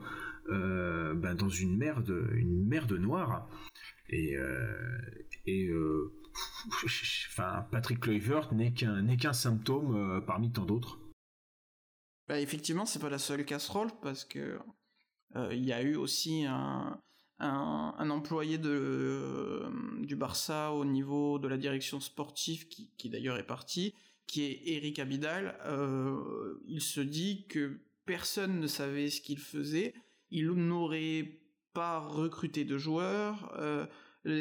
euh, 0.49 1.13
ben, 1.13 1.35
dans 1.35 1.49
une 1.49 1.77
merde 1.77 2.29
une 2.33 2.67
merde 2.67 2.93
noire. 2.93 3.49
Et 4.09 4.35
et 5.47 5.69
enfin 6.85 7.65
Patrick 7.71 8.01
Kluivert 8.01 8.53
n'est 8.53 8.73
qu'un 8.73 9.01
n'est 9.01 9.17
qu'un 9.17 9.33
symptôme 9.33 10.23
parmi 10.27 10.51
tant 10.51 10.65
d'autres. 10.65 10.99
Bah 12.27 12.39
effectivement 12.39 12.85
c'est 12.85 12.99
pas 12.99 13.09
la 13.09 13.17
seule 13.17 13.45
casserole 13.45 13.89
parce 14.01 14.25
que 14.25 14.59
euh, 15.35 15.53
il 15.53 15.63
y 15.63 15.73
a 15.73 15.81
eu 15.81 15.95
aussi 15.95 16.45
un, 16.45 16.99
un, 17.47 18.09
employé 18.09 18.59
euh, 18.63 19.69
du 19.99 20.15
Barça 20.15 20.71
au 20.71 20.85
niveau 20.85 21.39
de 21.39 21.47
la 21.47 21.57
direction 21.57 21.99
sportive 21.99 22.67
qui, 22.67 23.09
d'ailleurs 23.09 23.37
est 23.37 23.45
parti, 23.45 23.93
qui 24.27 24.43
est 24.43 24.61
Eric 24.65 24.99
Abidal. 24.99 25.57
Euh, 25.65 26.61
il 26.67 26.81
se 26.81 27.01
dit 27.01 27.45
que 27.47 27.79
personne 28.05 28.59
ne 28.59 28.67
savait 28.67 29.09
ce 29.09 29.21
qu'il 29.21 29.39
faisait. 29.39 29.93
Il 30.29 30.51
n'aurait 30.51 31.39
pas 31.73 31.99
recruté 31.99 32.63
de 32.63 32.77
joueurs. 32.77 33.53
Euh, 33.59 33.85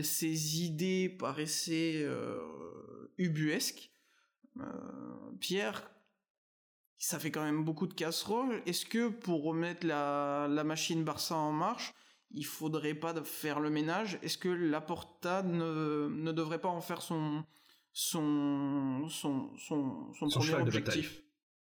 ses 0.03 0.63
idées 0.63 1.09
paraissaient 1.09 2.07
ubuesques. 3.17 3.91
Pierre, 5.41 5.91
ça 7.01 7.19
fait 7.19 7.31
quand 7.31 7.43
même 7.43 7.65
beaucoup 7.65 7.87
de 7.87 7.95
casseroles. 7.95 8.63
Est-ce 8.67 8.85
que 8.85 9.09
pour 9.09 9.43
remettre 9.43 9.87
la, 9.87 10.47
machine 10.65 11.03
Barça 11.03 11.35
en 11.35 11.51
marche, 11.51 11.95
il 12.31 12.45
faudrait 12.45 12.95
pas 12.95 13.15
faire 13.25 13.61
le 13.61 13.71
ménage. 13.71 14.19
Est-ce 14.23 14.39
que 14.39 14.49
Laporta 14.49 15.43
ne, 15.43 16.09
ne 16.09 16.33
devrait 16.33 16.61
pas 16.61 16.69
en 16.69 16.81
faire 16.81 17.03
son 17.03 17.45
son 17.93 19.09
son 19.09 19.51
son, 19.59 20.13
son, 20.15 20.29
premier 20.29 20.55
objectif 20.55 21.23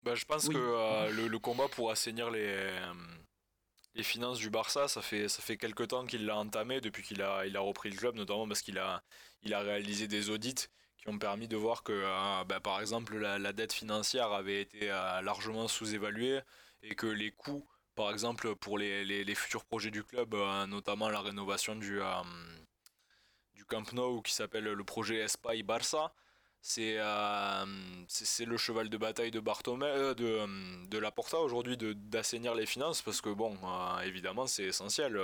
bah, 0.05 0.15
je 0.17 0.25
pense 0.25 0.49
que 0.49 0.57
euh, 0.57 1.11
le, 1.13 1.39
combat 1.39 1.69
pour 1.69 1.93
assainir 1.93 2.31
les 2.31 2.45
euh, 2.47 2.93
les 3.95 4.03
finances 4.03 4.39
du 4.39 4.51
Barça, 4.51 4.89
ça 4.89 5.01
fait 5.01 5.29
ça 5.29 5.43
fait 5.43 5.57
quelque 5.57 5.85
temps 5.85 6.07
qu'il 6.07 6.27
l'a 6.27 6.37
entamé 6.37 6.81
depuis 6.81 7.05
qu'il 7.05 7.23
a 7.23 7.47
il 7.47 7.57
a 7.57 7.61
repris 7.61 7.91
le 7.91 7.97
club, 7.97 8.17
notamment 8.17 8.49
parce 8.49 8.63
qu'il 8.63 8.79
a 8.79 9.03
il 9.43 9.55
a 9.55 9.61
réalisé 9.61 10.09
des 10.09 10.31
audits 10.31 10.67
qui 11.03 11.09
ont 11.09 11.19
permis 11.19 11.49
de 11.49 11.57
voir 11.57 11.83
que, 11.83 11.93
euh, 11.93 12.45
bah, 12.45 12.61
par 12.61 12.81
exemple, 12.81 13.17
la, 13.19 13.53
dette 13.53 13.73
financière 13.73 14.33
avait 14.33 14.61
été 14.61 14.91
euh, 14.91 15.21
largement 15.21 15.67
sous-évaluée 15.67 16.41
et 16.83 16.95
que 16.95 17.07
les 17.07 17.33
coûts, 17.33 17.67
par 17.95 18.11
exemple, 18.11 18.55
pour 18.57 18.79
les, 18.79 19.05
les, 19.05 19.35
futurs 19.35 19.65
projets 19.65 19.91
du 19.91 20.03
club, 20.03 20.35
euh, 20.35 20.67
notamment 20.67 21.09
la 21.09 21.21
rénovation 21.21 21.77
du, 21.77 22.01
du 23.55 23.65
Camp 23.65 23.93
Nou 23.93 24.23
qui 24.23 24.33
s'appelle 24.33 24.65
le 24.65 24.85
projet 24.85 25.17
Espai 25.17 25.63
Barça, 25.63 26.13
c'est 26.61 26.99
c'est 28.09 28.45
le 28.45 28.57
cheval 28.57 28.89
de 28.89 28.97
bataille 28.97 29.31
de 29.33 29.41
Bartomeu, 29.41 30.15
de, 30.15 30.87
de 30.89 30.99
Laporta 30.99 31.39
aujourd'hui 31.39 31.77
d'assainir 31.77 32.55
les 32.55 32.67
finances 32.67 33.03
parce 33.03 33.21
que 33.21 33.31
bon 33.31 33.59
évidemment 34.05 34.47
c'est 34.47 34.65
essentiel 34.65 35.21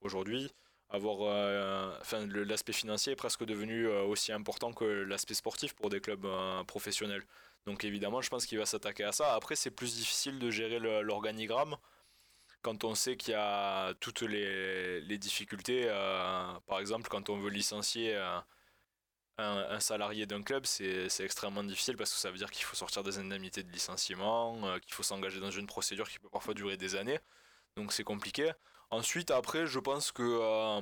aujourd'hui 0.00 0.52
avoir, 0.90 1.20
enfin, 2.00 2.26
l'aspect 2.26 2.72
financier 2.72 3.12
est 3.12 3.16
presque 3.16 3.44
devenu 3.44 3.86
aussi 3.86 4.32
important 4.32 4.72
que 4.72 4.84
l'aspect 4.84 5.34
sportif 5.34 5.74
pour 5.74 5.90
des 5.90 6.00
clubs 6.00 6.26
professionnels. 6.66 7.24
Donc 7.66 7.84
évidemment, 7.84 8.20
je 8.20 8.28
pense 8.28 8.46
qu'il 8.46 8.58
va 8.58 8.66
s'attaquer 8.66 9.04
à 9.04 9.12
ça. 9.12 9.34
Après, 9.34 9.56
c'est 9.56 9.70
plus 9.70 9.96
difficile 9.96 10.38
de 10.38 10.50
gérer 10.50 10.78
l'organigramme 10.78 11.76
quand 12.64 12.84
on 12.84 12.94
sait 12.96 13.16
qu'il 13.16 13.32
y 13.32 13.36
a 13.36 13.94
toutes 14.00 14.22
les, 14.22 15.18
difficultés. 15.18 15.86
par 16.66 16.80
exemple, 16.80 17.08
quand 17.08 17.30
on 17.30 17.38
veut 17.38 17.50
licencier 17.50 18.18
un, 19.38 19.80
salarié 19.80 20.26
d'un 20.26 20.42
club, 20.42 20.66
c'est 20.66 21.08
extrêmement 21.20 21.64
difficile 21.64 21.96
parce 21.96 22.12
que 22.12 22.18
ça 22.18 22.30
veut 22.30 22.38
dire 22.38 22.50
qu'il 22.50 22.64
faut 22.64 22.76
sortir 22.76 23.02
des 23.02 23.18
indemnités 23.18 23.62
de 23.62 23.70
licenciement, 23.72 24.66
euh, 24.66 24.78
qu'il 24.78 24.94
faut 24.94 25.02
s'engager 25.02 25.40
dans 25.40 25.50
une 25.50 25.66
procédure 25.66 26.08
qui 26.08 26.18
peut 26.18 26.28
parfois 26.28 26.54
durer 26.54 26.76
des 26.76 26.94
années. 26.94 27.18
Donc 27.76 27.92
c'est 27.92 28.04
compliqué. 28.04 28.52
Ensuite, 28.90 29.30
après, 29.30 29.66
je 29.66 29.80
pense 29.80 30.12
que 30.12 30.22
euh, 30.22 30.80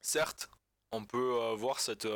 certes, 0.00 0.48
on 0.92 1.04
peut 1.04 1.40
euh, 1.40 1.54
voir 1.54 1.80
cette, 1.80 2.08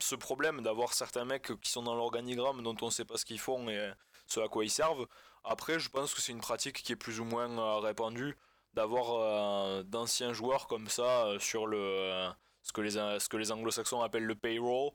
ce 0.00 0.14
problème 0.14 0.62
d'avoir 0.62 0.94
certains 0.94 1.24
mecs 1.24 1.52
qui 1.60 1.70
sont 1.70 1.82
dans 1.82 1.94
l'organigramme 1.94 2.62
dont 2.62 2.76
on 2.80 2.86
ne 2.86 2.90
sait 2.90 3.04
pas 3.04 3.18
ce 3.18 3.24
qu'ils 3.24 3.40
font 3.40 3.68
et 3.68 3.92
ce 4.26 4.40
à 4.40 4.48
quoi 4.48 4.64
ils 4.64 4.70
servent. 4.70 5.06
Après, 5.44 5.78
je 5.78 5.88
pense 5.90 6.14
que 6.14 6.20
c'est 6.20 6.32
une 6.32 6.40
pratique 6.40 6.82
qui 6.82 6.92
est 6.92 6.96
plus 6.96 7.20
ou 7.20 7.24
moins 7.24 7.80
répandue 7.80 8.36
d'avoir 8.74 9.84
d'anciens 9.84 10.32
joueurs 10.32 10.66
comme 10.66 10.88
ça 10.88 11.26
sur 11.38 11.66
le 11.66 12.30
ce 12.64 12.72
que 12.72 12.80
les, 12.80 12.90
ce 12.90 13.28
que 13.28 13.36
les 13.36 13.52
anglo-saxons 13.52 14.00
appellent 14.02 14.24
le 14.24 14.34
payroll, 14.34 14.90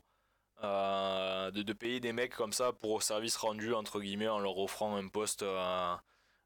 euh, 0.63 1.51
de, 1.51 1.61
de, 1.61 1.73
payer 1.73 1.99
des 2.01 2.11
mecs 2.13 2.35
comme 2.35 2.51
ça 2.51 2.73
pour 2.73 3.03
service 3.03 3.37
rendu, 3.37 3.73
entre 3.73 4.01
guillemets, 4.01 4.27
en 4.27 4.39
leur 4.39 4.57
offrant 4.57 4.97
un 4.97 5.07
poste, 5.07 5.43
euh, 5.43 5.95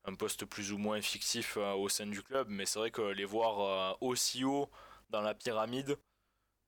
un 0.06 0.16
poste 0.16 0.46
plus 0.46 0.72
ou 0.72 0.78
moins 0.78 1.02
fictif 1.02 1.58
euh, 1.58 1.74
au 1.74 1.90
sein 1.90 2.06
du 2.06 2.22
club. 2.22 2.48
Mais 2.50 2.66
c'est 2.66 2.78
vrai 2.78 2.92
que 2.92 3.02
les 3.02 3.26
voir 3.26 3.98
aussi 4.02 4.44
haut 4.44 4.70
dans 5.10 5.22
la 5.22 5.34
pyramide, 5.34 5.98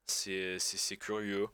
c'est 0.07 0.97
curieux. 0.99 1.47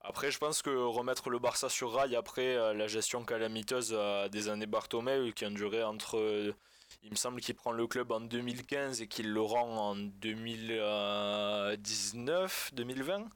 Après, 0.00 0.30
je 0.30 0.38
pense 0.38 0.62
que 0.62 0.70
remettre 0.70 1.28
le 1.28 1.38
Barça 1.38 1.68
sur 1.68 1.92
rail 1.92 2.16
après 2.16 2.74
la 2.74 2.86
gestion 2.86 3.24
calamiteuse 3.24 3.98
des 4.30 4.48
années 4.48 4.66
Bartomeu, 4.66 5.32
qui 5.32 5.44
ont 5.44 5.50
duré 5.50 5.82
entre 5.82 6.54
il 7.02 7.10
me 7.10 7.16
semble 7.16 7.40
qu'il 7.40 7.54
prend 7.54 7.72
le 7.72 7.86
club 7.86 8.12
en 8.12 8.20
2015 8.20 9.00
et 9.02 9.08
qu'il 9.08 9.30
le 9.32 9.40
rend 9.40 9.90
en 9.90 9.96
2019, 9.96 12.70
2020. 12.74 13.30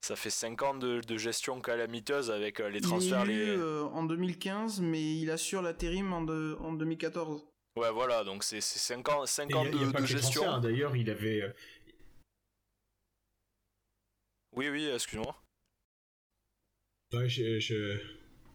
Ça 0.00 0.16
fait 0.16 0.30
5 0.30 0.62
ans 0.62 0.74
de, 0.74 1.02
gestion 1.16 1.60
calamiteuse 1.60 2.30
avec 2.30 2.60
euh, 2.60 2.68
les 2.68 2.82
transferts. 2.82 3.24
Il 3.24 3.30
est 3.30 3.56
euh, 3.56 3.84
en 3.84 4.04
2015, 4.04 4.80
mais 4.80 5.16
il 5.16 5.30
assure 5.30 5.62
l'intérim 5.62 6.12
en, 6.12 6.28
en 6.28 6.72
2014. 6.74 7.42
Ouais, 7.76 7.90
voilà, 7.90 8.22
donc 8.22 8.44
c'est 8.44 8.60
5 8.60 9.08
ans, 9.08 9.26
5 9.26 9.52
ans 9.54 9.64
de, 9.64 10.04
gestion. 10.04 10.48
Hein. 10.48 10.60
D'ailleurs, 10.60 10.94
il 10.94 11.10
avait. 11.10 11.42
Euh, 11.42 11.52
oui, 14.52 14.68
oui, 14.68 14.86
excuse-moi. 14.86 15.34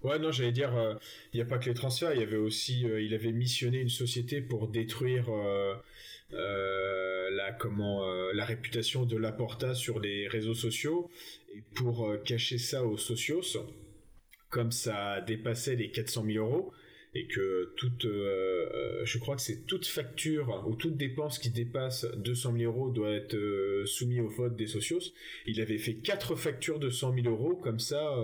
Ouais, 0.01 0.17
non, 0.17 0.31
j'allais 0.31 0.53
dire, 0.53 0.75
euh, 0.77 0.95
il 1.33 1.37
n'y 1.37 1.41
a 1.41 1.45
pas 1.45 1.57
que 1.57 1.65
les 1.65 1.73
transferts, 1.73 2.13
il 2.13 2.21
y 2.21 2.23
avait 2.23 2.37
aussi, 2.37 2.85
euh, 2.85 3.01
il 3.01 3.13
avait 3.13 3.33
missionné 3.33 3.79
une 3.79 3.89
société 3.89 4.39
pour 4.41 4.69
détruire 4.69 5.25
euh, 5.29 5.75
la 7.31 7.51
comment 7.51 8.05
la 8.33 8.45
réputation 8.45 9.05
de 9.05 9.17
Laporta 9.17 9.73
sur 9.75 9.99
les 9.99 10.27
réseaux 10.27 10.53
sociaux 10.53 11.09
et 11.53 11.63
pour 11.75 12.15
cacher 12.23 12.57
ça 12.57 12.85
aux 12.85 12.97
socios, 12.97 13.41
comme 14.49 14.71
ça 14.71 15.21
dépassait 15.21 15.75
les 15.75 15.91
400 15.91 16.25
000 16.25 16.45
euros 16.45 16.73
et 17.15 17.27
que 17.27 17.73
toute, 17.77 18.03
je 18.03 19.17
crois 19.17 19.35
que 19.35 19.41
c'est 19.41 19.65
toute 19.65 19.87
facture 19.87 20.63
ou 20.67 20.75
toute 20.75 20.95
dépense 20.95 21.39
qui 21.39 21.49
dépasse 21.49 22.05
200 22.17 22.53
000 22.57 22.71
euros 22.71 22.91
doit 22.91 23.11
être 23.11 23.35
soumise 23.85 24.19
au 24.19 24.27
vote 24.27 24.55
des 24.55 24.67
socios. 24.67 25.13
Il 25.47 25.59
avait 25.59 25.79
fait 25.79 25.95
quatre 25.95 26.35
factures 26.35 26.79
de 26.79 26.89
100 26.89 27.15
000 27.15 27.27
euros 27.27 27.55
comme 27.55 27.79
ça 27.79 28.15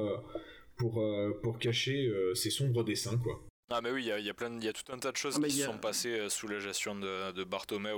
pour, 0.78 1.02
euh, 1.02 1.40
pour 1.42 1.60
cacher 1.60 2.08
euh, 2.08 2.34
ses 2.36 2.50
sombres 2.50 2.84
dessins, 2.84 3.18
quoi. 3.18 3.42
Ah 3.72 3.82
mais 3.82 3.92
oui, 3.92 4.04
il 4.04 4.08
y 4.08 4.12
a, 4.12 4.20
y, 4.20 4.30
a 4.30 4.34
plein, 4.34 4.60
y 4.60 4.68
a 4.68 4.74
tout 4.74 4.92
un 4.92 5.00
tas 5.00 5.12
de 5.12 5.18
choses 5.18 5.40
ah, 5.42 5.48
qui 5.48 5.60
sont 5.60 5.80
passées 5.80 6.20
euh, 6.20 6.30
sous 6.30 6.48
la 6.48 6.60
gestion 6.60 6.96
de, 6.96 7.32
de 7.32 7.44
Bartomeu 7.44 7.94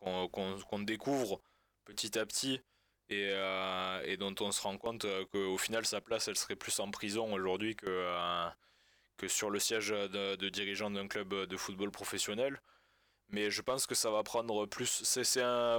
qu'on 0.00 0.78
découvre 0.80 1.40
petit 1.84 2.18
à 2.18 2.26
petit 2.26 2.60
et, 3.08 3.32
et, 4.04 4.16
dont 4.16 4.34
on 4.40 4.52
se 4.52 4.60
rend 4.62 4.78
compte 4.78 5.04
qu'au 5.32 5.58
final 5.58 5.84
sa 5.84 6.00
place 6.00 6.28
elle 6.28 6.36
serait 6.36 6.54
plus 6.54 6.78
en 6.78 6.90
prison 6.90 7.32
aujourd'hui 7.32 7.74
que, 7.74 7.86
que 9.20 9.28
sur 9.28 9.50
le 9.50 9.58
siège 9.58 9.90
de, 9.90 10.48
dirigeant 10.48 10.90
d'un 10.90 11.06
club 11.06 11.34
de 11.34 11.56
football 11.56 11.90
professionnel. 11.90 12.60
Mais 13.28 13.50
je 13.50 13.60
pense 13.62 13.86
que 13.86 13.94
ça 13.94 14.10
va 14.10 14.22
prendre 14.22 14.66
plus. 14.66 15.02
C'est 15.04 15.22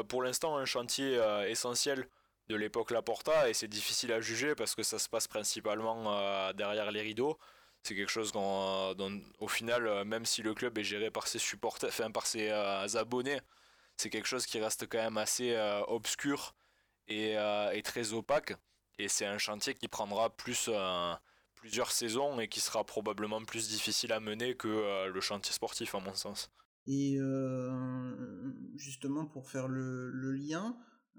pour 0.07 0.21
l'instant 0.21 0.57
un 0.57 0.65
chantier 0.65 1.19
essentiel 1.47 2.07
de 2.51 2.55
l'époque 2.55 2.91
Laporta 2.91 3.49
et 3.49 3.53
c'est 3.53 3.67
difficile 3.67 4.11
à 4.13 4.21
juger 4.21 4.53
parce 4.55 4.75
que 4.75 4.83
ça 4.83 4.99
se 4.99 5.09
passe 5.09 5.27
principalement 5.27 6.13
euh, 6.13 6.53
derrière 6.53 6.91
les 6.91 7.01
rideaux. 7.01 7.39
C'est 7.83 7.95
quelque 7.95 8.11
chose 8.11 8.31
dont, 8.31 9.21
au 9.39 9.47
final, 9.47 9.87
euh, 9.87 10.03
même 10.03 10.25
si 10.25 10.43
le 10.43 10.53
club 10.53 10.77
est 10.77 10.83
géré 10.83 11.09
par 11.09 11.27
ses 11.27 11.39
supporters, 11.39 11.89
enfin 11.89 12.11
par 12.11 12.27
ses 12.27 12.49
euh, 12.49 12.87
abonnés, 12.95 13.41
c'est 13.97 14.09
quelque 14.09 14.27
chose 14.27 14.45
qui 14.45 14.59
reste 14.59 14.87
quand 14.87 14.99
même 14.99 15.17
assez 15.17 15.55
obscur 15.87 16.55
et, 17.07 17.35
très 17.83 18.13
opaque. 18.13 18.53
Et 18.97 19.07
c'est 19.07 19.25
un 19.25 19.37
chantier 19.37 19.73
qui 19.73 19.87
prendra 19.87 20.29
plus 20.29 20.69
plusieurs 21.62 21.91
saisons 21.91 22.39
et 22.39 22.49
qui 22.49 22.59
sera 22.59 22.84
probablement 22.84 23.41
plus 23.45 23.70
difficile 23.70 24.12
à 24.12 24.20
mener 24.20 24.55
que 24.55 25.07
le 25.07 25.22
chantier 25.22 25.53
sportif, 25.53 25.95
à 25.95 25.99
mon 25.99 26.14
sens. 26.14 26.51
Et 26.88 27.18
justement, 28.76 29.26
pour 29.26 29.49
faire 29.49 29.68
le, 29.68 30.32
lien, 30.34 30.76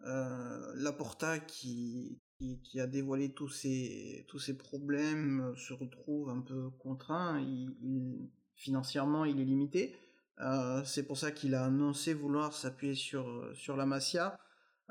euh, 0.06 0.72
Laporta 0.74 1.38
qui, 1.38 2.18
qui, 2.64 2.80
a 2.80 2.88
dévoilé 2.88 3.32
tous 3.32 3.48
ces, 3.48 4.24
tous 4.26 4.40
ces 4.40 4.56
problèmes 4.56 5.40
euh, 5.40 5.54
se 5.54 5.72
retrouve 5.72 6.28
un 6.28 6.40
peu 6.40 6.70
contraint, 6.70 7.40
il, 7.40 8.28
financièrement 8.56 9.24
il 9.24 9.40
est 9.40 9.44
limité. 9.44 9.94
Euh, 10.40 10.82
c'est 10.84 11.04
pour 11.04 11.18
ça 11.18 11.30
qu'il 11.30 11.54
a 11.54 11.64
annoncé 11.64 12.14
vouloir 12.14 12.52
s'appuyer 12.52 12.96
sur, 12.96 13.48
sur 13.54 13.76
la 13.76 13.86
Masia, 13.86 14.38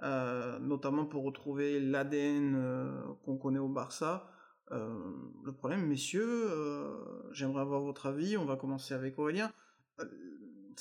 notamment 0.02 1.06
pour 1.06 1.24
retrouver 1.24 1.80
l'ADN 1.80 3.06
qu'on 3.24 3.38
connaît 3.38 3.60
au 3.60 3.68
Barça. 3.68 4.30
Le 4.72 5.51
problème, 5.51 5.86
messieurs, 5.86 6.49
j'aimerais 7.32 7.61
avoir 7.61 7.82
votre 7.82 8.05
avis, 8.05 8.38
on 8.38 8.45
va 8.45 8.55
commencer 8.55 8.93
avec 8.93 9.19
Aurélien 9.19 9.51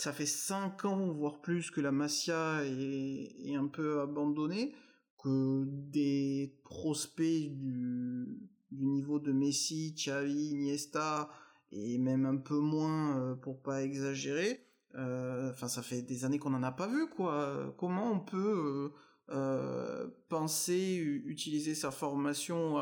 ça 0.01 0.13
fait 0.13 0.27
5 0.27 0.85
ans, 0.87 1.13
voire 1.13 1.41
plus, 1.41 1.71
que 1.71 1.81
la 1.81 1.93
Masia 1.93 2.65
est, 2.65 3.55
un 3.55 3.67
peu 3.67 4.01
abandonnée, 4.01 4.75
que 5.23 5.65
des 5.67 6.57
prospects 6.65 7.53
du, 7.53 8.27
niveau 8.73 9.19
de 9.19 9.33
Messi, 9.33 9.95
Xavi, 9.95 10.53
Iniesta, 10.53 11.29
et 11.73 11.99
même 11.99 12.25
un 12.25 12.37
peu 12.37 12.59
moins, 12.59 13.19
euh, 13.19 13.35
pour 13.35 13.61
pas 13.61 13.83
exagérer, 13.83 14.67
euh, 14.97 15.51
enfin 15.51 15.69
ça 15.69 15.83
fait 15.83 16.03
des 16.03 16.25
années 16.25 16.39
qu'on 16.39 16.51
n'en 16.51 16.63
a 16.63 16.73
pas 16.73 16.89
vu, 16.89 17.09
quoi. 17.09 17.75
Comment 17.79 18.11
on 18.11 18.21
peut 18.21 18.93
euh, 19.29 20.09
penser 20.29 20.97
utiliser 21.27 21.75
sa 21.75 21.91
formation 21.91 22.79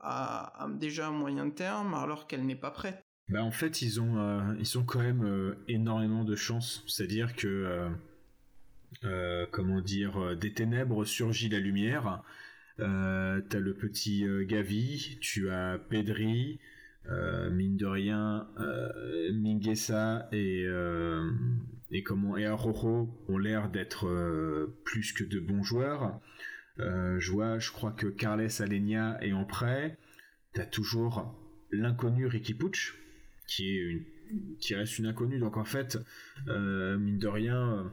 à, 0.00 0.68
déjà 0.78 1.08
à 1.08 1.10
moyen 1.10 1.50
terme 1.50 1.94
alors 1.94 2.26
qu'elle 2.26 2.44
n'est 2.44 2.56
pas 2.56 2.70
prête 2.70 3.04
bah 3.28 3.42
en 3.42 3.50
fait 3.50 3.80
ils 3.80 4.00
ont 4.00 4.18
euh, 4.18 4.54
ils 4.58 4.78
ont 4.78 4.84
quand 4.84 5.00
même 5.00 5.24
euh, 5.24 5.54
énormément 5.66 6.24
de 6.24 6.36
chance, 6.36 6.84
c'est-à-dire 6.86 7.34
que 7.34 7.88
euh, 9.04 9.46
comment 9.50 9.80
dire 9.80 10.36
des 10.36 10.52
ténèbres 10.52 11.04
surgit 11.04 11.48
la 11.48 11.58
lumière. 11.58 12.22
t'as 12.78 13.58
le 13.58 13.74
petit 13.74 14.24
Gavi, 14.46 15.18
tu 15.20 15.50
as 15.50 15.78
Pedri, 15.78 16.60
mine 17.50 17.76
de 17.76 17.86
rien, 17.86 18.46
Minguesa 19.32 20.28
et 20.32 20.66
et 21.90 22.02
comment 22.02 22.36
et 22.36 22.46
Arojo 22.46 23.08
ont 23.28 23.38
l'air 23.38 23.68
d'être 23.68 24.06
plus 24.84 25.12
que 25.12 25.24
de 25.24 25.40
bons 25.40 25.62
joueurs. 25.62 26.20
Je 26.78 27.30
vois, 27.30 27.58
je 27.58 27.70
crois 27.70 27.92
que 27.92 28.06
Carles 28.06 28.48
Alenia 28.60 29.18
est 29.22 29.32
en 29.32 29.44
prêt. 29.44 29.98
T'as 30.52 30.66
toujours 30.66 31.34
l'inconnu 31.70 32.26
Ricky 32.26 32.54
Pucci 32.54 32.92
qui 33.46 33.76
est 33.76 34.14
qui 34.60 34.74
reste 34.74 34.98
une 34.98 35.06
inconnue. 35.06 35.38
Donc 35.38 35.56
en 35.56 35.64
fait, 35.64 35.98
euh, 36.48 36.98
mine 36.98 37.18
de 37.18 37.28
rien, 37.28 37.90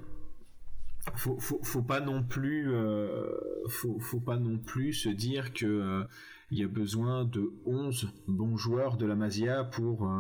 faut, 1.16 1.40
faut, 1.40 1.82
pas 1.82 2.00
non 2.00 2.24
plus, 2.24 2.72
euh, 2.72 3.28
faut, 3.70 4.00
faut, 4.00 4.20
pas 4.20 4.38
non 4.38 4.58
plus 4.58 4.94
se 4.94 5.10
dire 5.10 5.54
que 5.54 5.66
euh, 5.66 6.04
il 6.52 6.60
y 6.60 6.64
a 6.64 6.68
besoin 6.68 7.26
de 7.26 7.52
11 7.66 8.10
bons 8.28 8.58
joueurs 8.58 8.98
de 8.98 9.06
la 9.06 9.16
Masia 9.16 9.64
pour, 9.64 10.12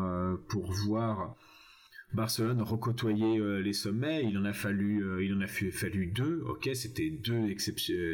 pour 0.47 0.71
voir 0.71 1.35
Barcelone 2.13 2.61
recôtoyer 2.61 3.39
euh, 3.39 3.61
les 3.61 3.71
sommets, 3.71 4.25
il 4.25 4.37
en 4.37 4.43
a 4.43 4.51
fallu, 4.51 5.01
euh, 5.01 5.23
il 5.23 5.33
en 5.33 5.39
a 5.39 5.47
fallu 5.47 6.07
deux. 6.07 6.43
Ok, 6.45 6.69
c'était 6.73 7.09
deux, 7.09 7.55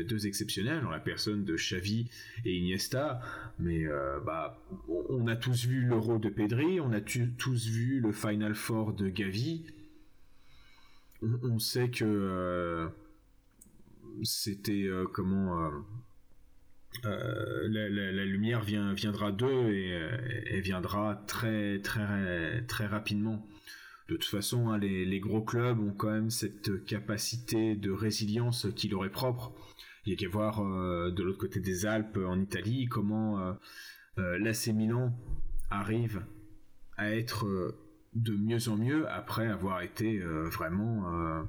deux 0.03 0.28
exceptionnels 0.28 0.86
en 0.86 0.91
la 0.91 0.99
personne 0.99 1.44
de 1.44 1.56
Xavi 1.56 2.07
et 2.45 2.56
Iniesta, 2.56 3.19
mais 3.57 3.88
euh, 3.88 4.19
bah, 4.19 4.61
on 5.10 5.26
a 5.28 5.36
tous 5.36 5.65
vu 5.65 5.82
l'Euro 5.82 6.19
de 6.19 6.30
Pedri, 6.30 6.80
on 6.80 6.91
a 6.91 7.02
tous 7.02 7.68
vu 7.68 7.99
le 7.99 8.11
Final 8.11 8.53
Four 8.53 8.94
de 8.94 9.10
Gavi. 9.10 9.65
on, 11.24 11.57
sait 11.57 11.90
que 11.90 12.88
c'était 14.22 14.88
comment 15.11 15.72
la, 17.03 18.26
lumière 18.26 18.61
viendra 18.61 19.32
d'eux 19.32 19.72
et, 19.72 19.90
elle 20.52 20.61
viendra 20.61 21.15
très 21.26 21.80
très 21.80 22.61
très 22.68 22.86
rapidement. 22.86 23.48
De 24.09 24.15
toute 24.15 24.25
façon, 24.25 24.69
hein, 24.69 24.77
les, 24.77 25.19
gros 25.19 25.41
clubs 25.41 25.79
ont 25.79 25.93
quand 25.93 26.11
même 26.11 26.29
cette 26.29 26.85
capacité 26.85 27.75
de 27.75 27.91
résilience 27.91 28.67
qui 28.75 28.88
leur 28.88 29.05
est 29.05 29.11
propre. 29.11 29.53
Il 30.05 30.11
y 30.11 30.13
a 30.13 30.17
qu'à 30.17 30.29
voir 30.29 30.63
de 30.63 31.23
l'autre 31.23 31.38
côté 31.38 31.59
des 31.59 31.85
Alpes, 31.85 32.17
en 32.25 32.39
Italie, 32.39 32.85
comment 32.85 33.57
l'AC 34.15 34.67
Milan 34.67 35.13
arrive 35.69 36.23
à 36.97 37.15
être 37.15 37.45
euh, 37.45 37.77
de 38.15 38.34
mieux 38.34 38.69
en 38.69 38.77
mieux 38.77 39.09
après 39.09 39.47
avoir 39.47 39.81
été 39.81 40.19
euh, 40.19 40.49
vraiment 40.49 41.13
euh, 41.13 41.43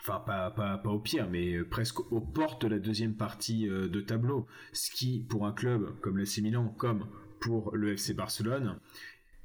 enfin 0.00 0.20
pas, 0.20 0.80
au 0.84 0.98
pire, 0.98 1.28
mais 1.30 1.62
presque 1.64 2.00
aux 2.12 2.20
portes 2.20 2.62
de 2.62 2.68
la 2.68 2.78
deuxième 2.78 3.14
partie 3.14 3.66
de 3.66 4.00
tableau. 4.00 4.46
Ce 4.72 4.90
qui, 4.90 5.24
pour 5.28 5.46
un 5.46 5.52
club 5.52 5.98
comme 6.00 6.18
l'AC 6.18 6.38
Milan, 6.38 6.74
comme 6.76 7.06
pour 7.40 7.76
le 7.76 7.92
FC 7.92 8.14
Barcelone, 8.14 8.78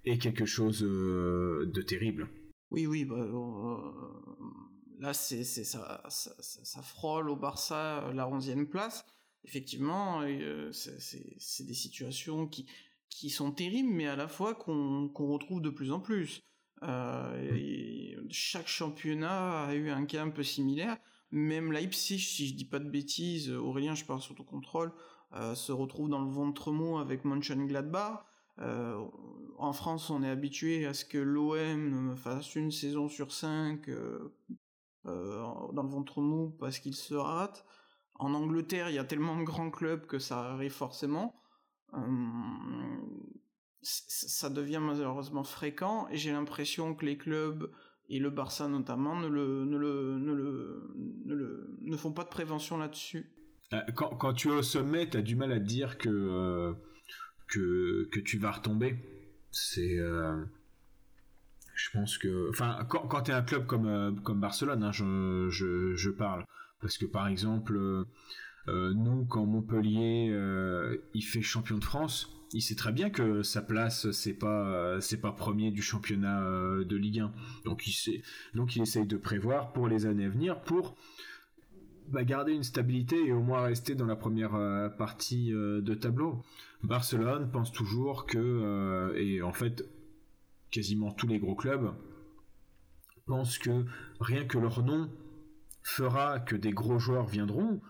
est 0.08 0.18
quelque 0.18 0.46
chose 0.46 0.82
de 0.82 1.82
terrible. 1.82 2.30
Oui, 2.72 2.86
oui, 2.86 3.06
bah, 3.06 3.26
là, 5.00 5.14
c'est, 5.14 5.44
ça, 5.44 6.04
ça, 6.10 6.32
ça, 6.40 6.82
frôle 6.82 7.30
au 7.30 7.36
Barça 7.36 8.12
la 8.14 8.28
11e 8.28 8.66
place. 8.66 9.06
Effectivement, 9.46 10.22
c'est, 10.72 11.66
des 11.66 11.74
situations 11.74 12.48
qui, 12.48 12.68
qui 13.10 13.30
sont 13.30 13.52
terribles, 13.52 13.90
mais 13.90 14.08
à 14.08 14.16
la 14.16 14.28
fois 14.28 14.56
qu'on 14.56 15.10
retrouve 15.16 15.62
de 15.62 15.70
plus 15.70 15.92
en 15.92 16.00
plus. 16.00 16.42
Euh, 16.84 18.16
chaque 18.30 18.68
championnat 18.68 19.66
a 19.66 19.74
eu 19.74 19.90
un 19.90 20.06
cas 20.06 20.24
un 20.24 20.30
peu 20.30 20.44
similaire. 20.44 20.98
Même 21.32 21.72
Leipzig, 21.72 22.20
si 22.20 22.48
je 22.48 22.54
dis 22.54 22.66
pas 22.66 22.80
de 22.80 22.90
bêtises, 22.90 23.52
Aurélien, 23.52 23.96
je 23.96 24.06
parle 24.06 24.22
sur 24.22 24.36
ton 24.36 24.44
contrôle, 24.44 24.94
euh, 25.34 25.56
se 25.56 25.72
retrouve 25.72 26.10
dans 26.10 26.22
le 26.22 26.30
ventre 26.30 26.72
mou 26.72 26.98
avec 26.98 27.26
Mönchengladbach. 27.26 28.26
Euh, 28.60 29.06
en 29.58 29.74
France, 29.74 30.10
on 30.10 30.24
est 30.24 30.30
habitué 30.30 30.86
à 30.86 30.94
ce 30.94 31.06
que 31.06 31.18
l'OM 31.18 32.16
fasse 32.16 32.56
une 32.56 32.72
saison 32.72 33.10
sur 33.10 33.32
cinq 33.32 33.90
euh, 33.90 34.34
euh, 35.06 35.42
dans 35.74 35.84
le 35.84 35.90
ventre 35.90 36.22
mou 36.22 36.56
parce 36.60 36.80
qu'il 36.80 36.96
se 36.96 37.16
rate. 37.16 37.66
En 38.16 38.34
Angleterre, 38.34 38.90
il 38.90 38.96
y 38.96 39.00
a 39.00 39.04
tellement 39.04 39.38
de 39.38 39.44
grands 39.44 39.70
clubs 39.70 40.06
que 40.06 40.20
ça 40.20 40.40
arrive 40.40 40.72
forcément. 40.72 41.36
Ça 43.82 44.50
devient 44.50 44.82
malheureusement 44.82 45.44
fréquent 45.44 46.08
et 46.10 46.18
j'ai 46.18 46.32
l'impression 46.32 46.96
que 46.96 47.06
les 47.06 47.18
clubs 47.18 47.72
et 48.10 48.20
le 48.20 48.30
Barça 48.30 48.68
notamment 48.68 49.16
ne 49.16 49.28
le 49.28 49.66
ne 49.66 49.78
le 49.78 50.18
ne 50.18 50.34
le 50.34 50.94
ne, 51.26 51.34
le, 51.34 51.78
ne 51.82 51.98
font 51.98 52.12
pas 52.12 52.24
de 52.24 52.30
prévention 52.30 52.78
là-dessus. 52.78 53.32
Quand, 53.96 54.16
quand, 54.16 54.34
tu 54.34 54.50
es 54.50 54.52
au 54.52 54.64
sommet, 54.64 55.10
tu 55.10 55.18
as 55.18 55.22
du 55.22 55.36
mal 55.36 55.52
à 55.52 55.60
dire 55.60 55.98
que 55.98 56.76
que, 57.48 58.08
que 58.12 58.20
tu 58.20 58.38
vas 58.38 58.52
retomber. 58.52 58.96
C'est 59.52 59.98
euh, 60.00 60.44
je 61.76 61.90
pense 61.92 62.18
que 62.18 62.50
enfin 62.50 62.86
quand, 62.90 63.08
quand 63.08 63.24
tu 63.24 63.32
es 63.32 63.34
un 63.34 63.42
club 63.42 63.66
comme 63.66 64.20
comme 64.24 64.40
Barcelone 64.40 64.84
hein, 64.84 64.92
je, 64.92 65.48
je, 65.50 65.96
je 65.96 66.10
parle 66.10 66.46
parce 66.80 66.98
que 66.98 67.06
par 67.06 67.28
exemple 67.28 68.06
euh, 68.70 68.94
nous, 68.94 69.26
quand 69.26 69.46
Montpellier 69.46 70.30
euh, 70.32 70.98
il 71.14 71.22
fait 71.22 71.42
champion 71.42 71.78
de 71.78 71.84
France, 71.84 72.30
il 72.54 72.62
sait 72.62 72.76
très 72.76 72.92
bien 72.92 73.10
que 73.10 73.42
sa 73.42 73.62
place 73.62 74.12
c'est 74.12 74.34
pas 74.34 74.68
euh, 74.68 75.00
c'est 75.00 75.22
pas 75.22 75.32
premier 75.32 75.72
du 75.72 75.82
championnat 75.82 76.42
de 76.42 76.96
Ligue 76.96 77.20
1. 77.20 77.32
Donc 77.66 77.88
il 77.88 77.94
sait, 77.94 78.22
donc 78.54 78.76
il 78.76 78.82
essaye 78.82 79.06
de 79.06 79.18
prévoir 79.18 79.72
pour 79.72 79.88
les 79.88 80.06
années 80.06 80.26
à 80.26 80.30
venir 80.30 80.60
pour 80.62 80.96
bah, 82.10 82.24
garder 82.24 82.54
une 82.54 82.64
stabilité 82.64 83.26
et 83.26 83.32
au 83.32 83.42
moins 83.42 83.62
rester 83.62 83.96
dans 83.96 84.06
la 84.06 84.16
première 84.16 84.52
partie 84.98 85.52
de 85.52 85.94
tableau. 85.94 86.44
Barcelone 86.84 87.50
pense 87.52 87.72
toujours 87.72 88.26
que 88.26 89.14
et 89.18 89.42
en 89.42 89.54
fait 89.54 89.84
quasiment 90.72 91.12
tous 91.12 91.28
les 91.28 91.40
gros 91.40 91.56
clubs 91.56 91.94
pensent 93.26 93.58
que 93.58 93.86
rien 94.20 94.46
que 94.46 94.58
leur 94.58 94.84
nom 94.84 95.10
fera 95.84 96.40
que 96.40 96.56
des 96.56 96.72
gros 96.72 97.00
joueurs 97.00 97.28
viendront 97.28 97.82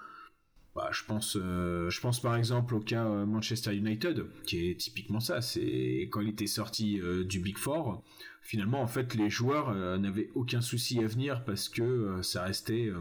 bah, 0.78 0.90
je 0.92 1.04
pense, 1.04 1.36
euh, 1.42 1.90
je 1.90 2.00
pense 2.00 2.22
par 2.22 2.36
exemple 2.36 2.76
au 2.76 2.80
cas 2.80 3.04
euh, 3.04 3.26
Manchester 3.26 3.76
United, 3.76 4.28
qui 4.46 4.70
est 4.70 4.76
typiquement 4.76 5.20
ça. 5.20 5.42
C'est 5.42 6.08
quand 6.12 6.22
il 6.22 6.30
était 6.30 6.46
sorti 6.46 7.02
euh, 7.02 7.24
du 7.24 7.40
Big 7.40 7.58
Four, 7.58 8.04
finalement 8.44 8.84
en 8.84 8.88
fait 8.88 9.16
les 9.16 9.32
joueurs 9.32 9.74
n'avaient 9.98 10.30
aucun 10.36 10.62
souci 10.62 11.04
à 11.04 11.08
venir 11.08 11.44
parce 11.46 11.68
que 11.68 12.22
ça 12.22 12.44
restait 12.44 12.92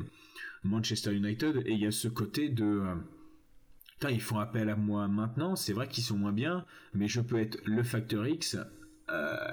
Manchester 0.65 1.13
United 1.15 1.65
et 1.67 1.73
il 1.73 1.79
y 1.79 1.87
a 1.87 1.91
ce 1.91 2.09
côté 2.09 2.49
de 2.49 2.83
ils 4.09 4.23
font 4.23 4.39
appel 4.39 4.71
à 4.71 4.77
moi 4.77 5.07
maintenant. 5.07 5.55
C'est 5.55 5.75
vrai 5.75 5.87
qu'ils 5.87 6.03
sont 6.03 6.17
moins 6.17 6.33
bien, 6.33 6.65
mais 6.95 7.09
je 7.09 7.21
peux 7.21 7.39
être 7.39 7.59
le 7.65 7.83
facteur 7.83 8.27
X 8.27 8.57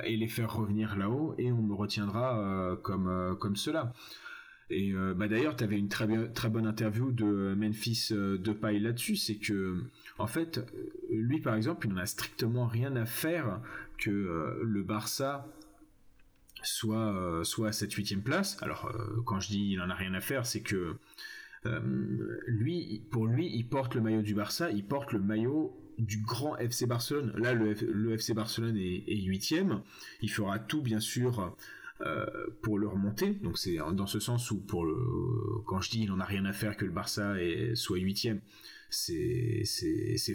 et 0.06 0.16
les 0.16 0.28
faire 0.28 0.56
revenir 0.56 0.96
là-haut 0.96 1.36
et 1.38 1.52
on 1.52 1.62
me 1.62 1.76
retiendra 1.76 2.78
comme 2.84 3.36
comme 3.40 3.58
cela. 3.58 3.94
Et 4.70 4.92
euh, 4.94 5.14
bah 5.14 5.28
d'ailleurs, 5.28 5.56
tu 5.56 5.64
avais 5.64 5.78
une 5.78 5.90
très, 5.90 6.08
très 6.34 6.50
bonne 6.50 6.66
interview 6.66 7.12
de 7.12 7.54
Memphis 7.56 8.10
euh, 8.12 8.38
Depay 8.38 8.80
là-dessus. 8.80 9.16
C'est 9.16 9.36
que, 9.36 9.84
en 10.18 10.28
fait, 10.28 10.58
euh, 10.58 10.92
lui 11.10 11.42
par 11.42 11.56
exemple, 11.56 11.88
il 11.88 11.94
n'en 11.94 12.02
a 12.02 12.06
strictement 12.06 12.66
rien 12.66 12.96
à 12.96 13.06
faire 13.06 13.62
que 13.98 14.60
le 14.62 14.84
Barça 14.84 15.48
soit, 16.62 17.42
soit 17.44 17.70
à 17.70 17.72
cette 17.72 17.94
huitième 17.94 18.22
place. 18.22 18.58
Alors, 18.62 18.92
quand 19.26 19.40
je 19.40 19.50
dis 19.50 19.72
il 19.72 19.78
n'en 19.78 19.90
a 19.90 19.96
rien 19.96 20.14
à 20.14 20.20
faire, 20.20 20.46
c'est 20.46 20.62
que 20.62 20.98
lui, 22.48 23.04
pour 23.12 23.28
lui, 23.28 23.50
il 23.54 23.64
porte 23.70 23.96
le 23.96 24.02
maillot 24.02 24.22
du 24.22 24.34
Barça, 24.34 24.72
il 24.72 24.86
porte 24.86 25.14
le 25.14 25.20
maillot 25.20 25.78
du 26.00 26.18
grand 26.18 26.58
FC 26.58 26.86
Barcelone. 26.86 27.32
Là, 27.38 27.54
le, 27.54 27.74
le 27.74 28.14
FC 28.14 28.34
Barcelone 28.34 28.76
est 28.76 29.22
huitième. 29.22 29.82
Il 30.22 30.30
fera 30.30 30.60
tout, 30.60 30.82
bien 30.82 31.00
sûr 31.00 31.56
pour 32.62 32.78
le 32.78 32.88
remonter. 32.88 33.32
Donc 33.32 33.58
c'est 33.58 33.78
dans 33.78 34.08
ce 34.08 34.20
sens 34.20 34.52
où 34.52 34.60
pour 34.60 34.86
le, 34.86 34.96
quand 35.66 35.82
je 35.82 35.90
dis 35.90 36.02
il 36.04 36.10
n'en 36.10 36.20
a 36.20 36.26
rien 36.26 36.46
à 36.46 36.54
faire 36.54 36.78
que 36.78 36.86
le 36.86 36.92
Barça 36.92 37.42
est, 37.42 37.76
soit 37.76 37.98
huitième, 37.98 38.42
c'est 38.90 39.64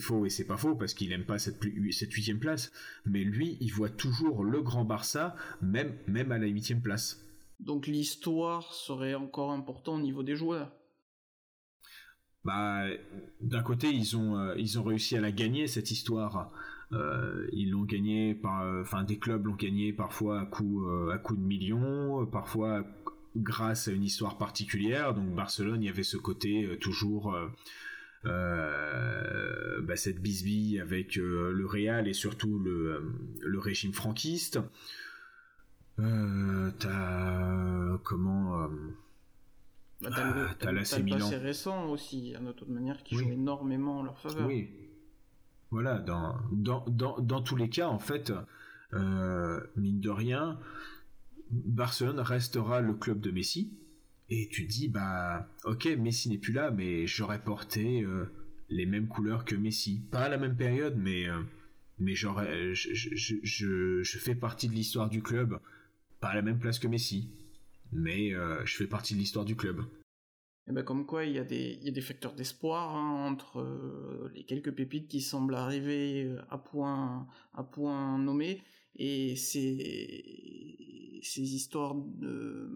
faux 0.01 0.27
et 0.27 0.31
c'est 0.31 0.47
pas 0.47 0.57
faux 0.57 0.75
parce 0.75 0.95
qu'il 0.95 1.13
aime 1.13 1.25
pas 1.25 1.39
cette 1.39 1.63
cette 1.93 2.13
huitième 2.13 2.39
place. 2.39 2.73
Mais 3.07 3.25
lui, 3.25 3.57
il 3.61 3.73
voit 3.73 3.91
toujours 3.91 4.45
le 4.45 4.63
grand 4.63 4.85
Barça 4.85 5.37
même 5.63 5.93
même 6.07 6.33
à 6.33 6.39
la 6.39 6.47
huitième 6.47 6.81
place. 6.81 7.25
Donc 7.61 7.87
l'histoire 7.87 8.73
serait 8.73 9.15
encore 9.15 9.51
important 9.51 9.97
au 9.97 10.01
niveau 10.01 10.23
des 10.23 10.37
joueurs. 10.37 10.73
Bah, 12.45 12.85
d'un 13.41 13.63
côté, 13.63 13.89
ils 13.89 14.17
ont, 14.17 14.39
euh, 14.39 14.55
ils 14.57 14.79
ont 14.79 14.83
réussi 14.83 15.17
à 15.17 15.21
la 15.21 15.33
gagner 15.33 15.67
cette 15.67 15.91
histoire 15.91 16.37
euh, 16.37 16.45
ils 16.91 17.71
l'ont 17.71 17.85
gagné 17.85 18.35
par, 18.35 18.81
enfin 18.81 19.05
des 19.05 19.19
clubs 19.19 19.47
l'ont 19.47 19.57
gagné 19.57 19.93
parfois 19.93 20.41
à 20.41 20.47
coup 20.47 20.87
euh, 20.87 21.11
à 21.11 21.19
coup 21.19 21.37
de 21.37 21.43
millions, 21.43 22.25
parfois 22.27 22.85
grâce 23.37 23.89
à 23.89 23.93
une 23.93 24.05
histoire 24.05 24.39
particulière. 24.39 25.15
Donc 25.15 25.35
Barcelone, 25.35 25.83
il 25.83 25.87
y 25.87 25.91
avait 25.91 26.03
ce 26.03 26.17
côté 26.17 26.65
euh, 26.65 26.77
toujours 26.77 27.37
bah, 28.25 29.97
cette 29.97 30.21
bisbille 30.21 30.81
avec 30.81 31.17
le 31.17 31.67
Real 31.67 32.09
et 32.09 32.15
surtout 32.15 32.59
le, 32.59 33.13
le 33.41 33.59
régime 33.59 33.93
franquiste. 33.93 34.59
t'as 35.97 37.99
comment 38.05 38.69
bah, 40.01 40.11
t'as 40.15 40.73
le, 40.73 40.85
t'as, 40.85 41.01
Milan. 41.01 41.29
récent 41.41 41.87
aussi, 41.87 42.33
à 42.37 42.41
notre 42.41 42.69
manière, 42.69 43.03
qui 43.03 43.17
joue 43.17 43.31
énormément 43.31 43.99
en 43.99 44.03
leur 44.05 44.19
faveur. 44.19 44.47
Oui, 44.47 44.71
voilà, 45.71 45.99
dans, 45.99 47.43
tous 47.43 47.57
les 47.57 47.69
cas, 47.69 47.89
en 47.89 47.99
fait, 47.99 48.33
euh, 48.95 49.61
mine 49.77 50.01
de 50.01 50.09
rien, 50.09 50.59
Barcelone 51.51 52.21
restera 52.21 52.81
le 52.81 52.95
club 52.95 53.21
de 53.21 53.31
Messi. 53.31 53.73
Et 54.31 54.49
tu 54.51 54.65
dis, 54.65 54.89
bah, 54.89 55.49
ok, 55.65 55.87
Messi 55.99 56.31
n'est 56.31 56.39
plus 56.39 56.53
là, 56.53 56.71
mais 56.71 57.07
j'aurais 57.07 57.43
porté 57.43 58.03
euh, 58.03 58.25
les 58.69 58.87
mêmes 58.87 59.09
couleurs 59.09 59.45
que 59.45 59.55
Messi. 59.55 60.03
Pas 60.11 60.25
à 60.25 60.29
la 60.29 60.39
même 60.39 60.57
période, 60.57 60.97
mais, 60.97 61.29
euh, 61.29 61.41
mais 61.99 62.15
j'aurais, 62.15 62.75
je, 62.75 62.95
je, 62.95 63.35
je, 63.43 64.03
je, 64.03 64.19
fais 64.19 64.35
partie 64.35 64.69
de 64.69 64.75
l'histoire 64.75 65.09
du 65.09 65.23
club. 65.23 65.59
Pas 66.21 66.29
à 66.29 66.35
la 66.35 66.43
même 66.43 66.59
place 66.59 66.79
que 66.79 66.89
Messi, 66.89 67.31
mais 67.93 68.33
je 68.65 68.77
fais 68.77 68.87
partie 68.87 69.15
de 69.15 69.21
l'histoire 69.21 69.45
du 69.45 69.55
club. 69.55 69.83
Et 70.69 70.71
eh 70.71 70.75
ben 70.75 70.83
comme 70.83 71.07
quoi 71.07 71.25
il 71.25 71.33
y 71.33 71.39
a 71.39 71.45
des, 71.45 72.01
facteurs 72.03 72.35
d'espoir 72.35 72.95
hein, 72.95 73.27
entre 73.27 73.61
euh, 73.61 74.31
les 74.35 74.45
quelques 74.45 74.71
pépites 74.71 75.09
qui 75.09 75.23
semblent 75.23 75.55
arriver 75.55 76.25
euh, 76.25 76.43
à 76.51 76.59
point 76.59 78.19
nommé 78.19 78.61
et 78.95 79.35
ces, 79.35 79.63
histoires 81.39 81.95
de, 81.95 82.69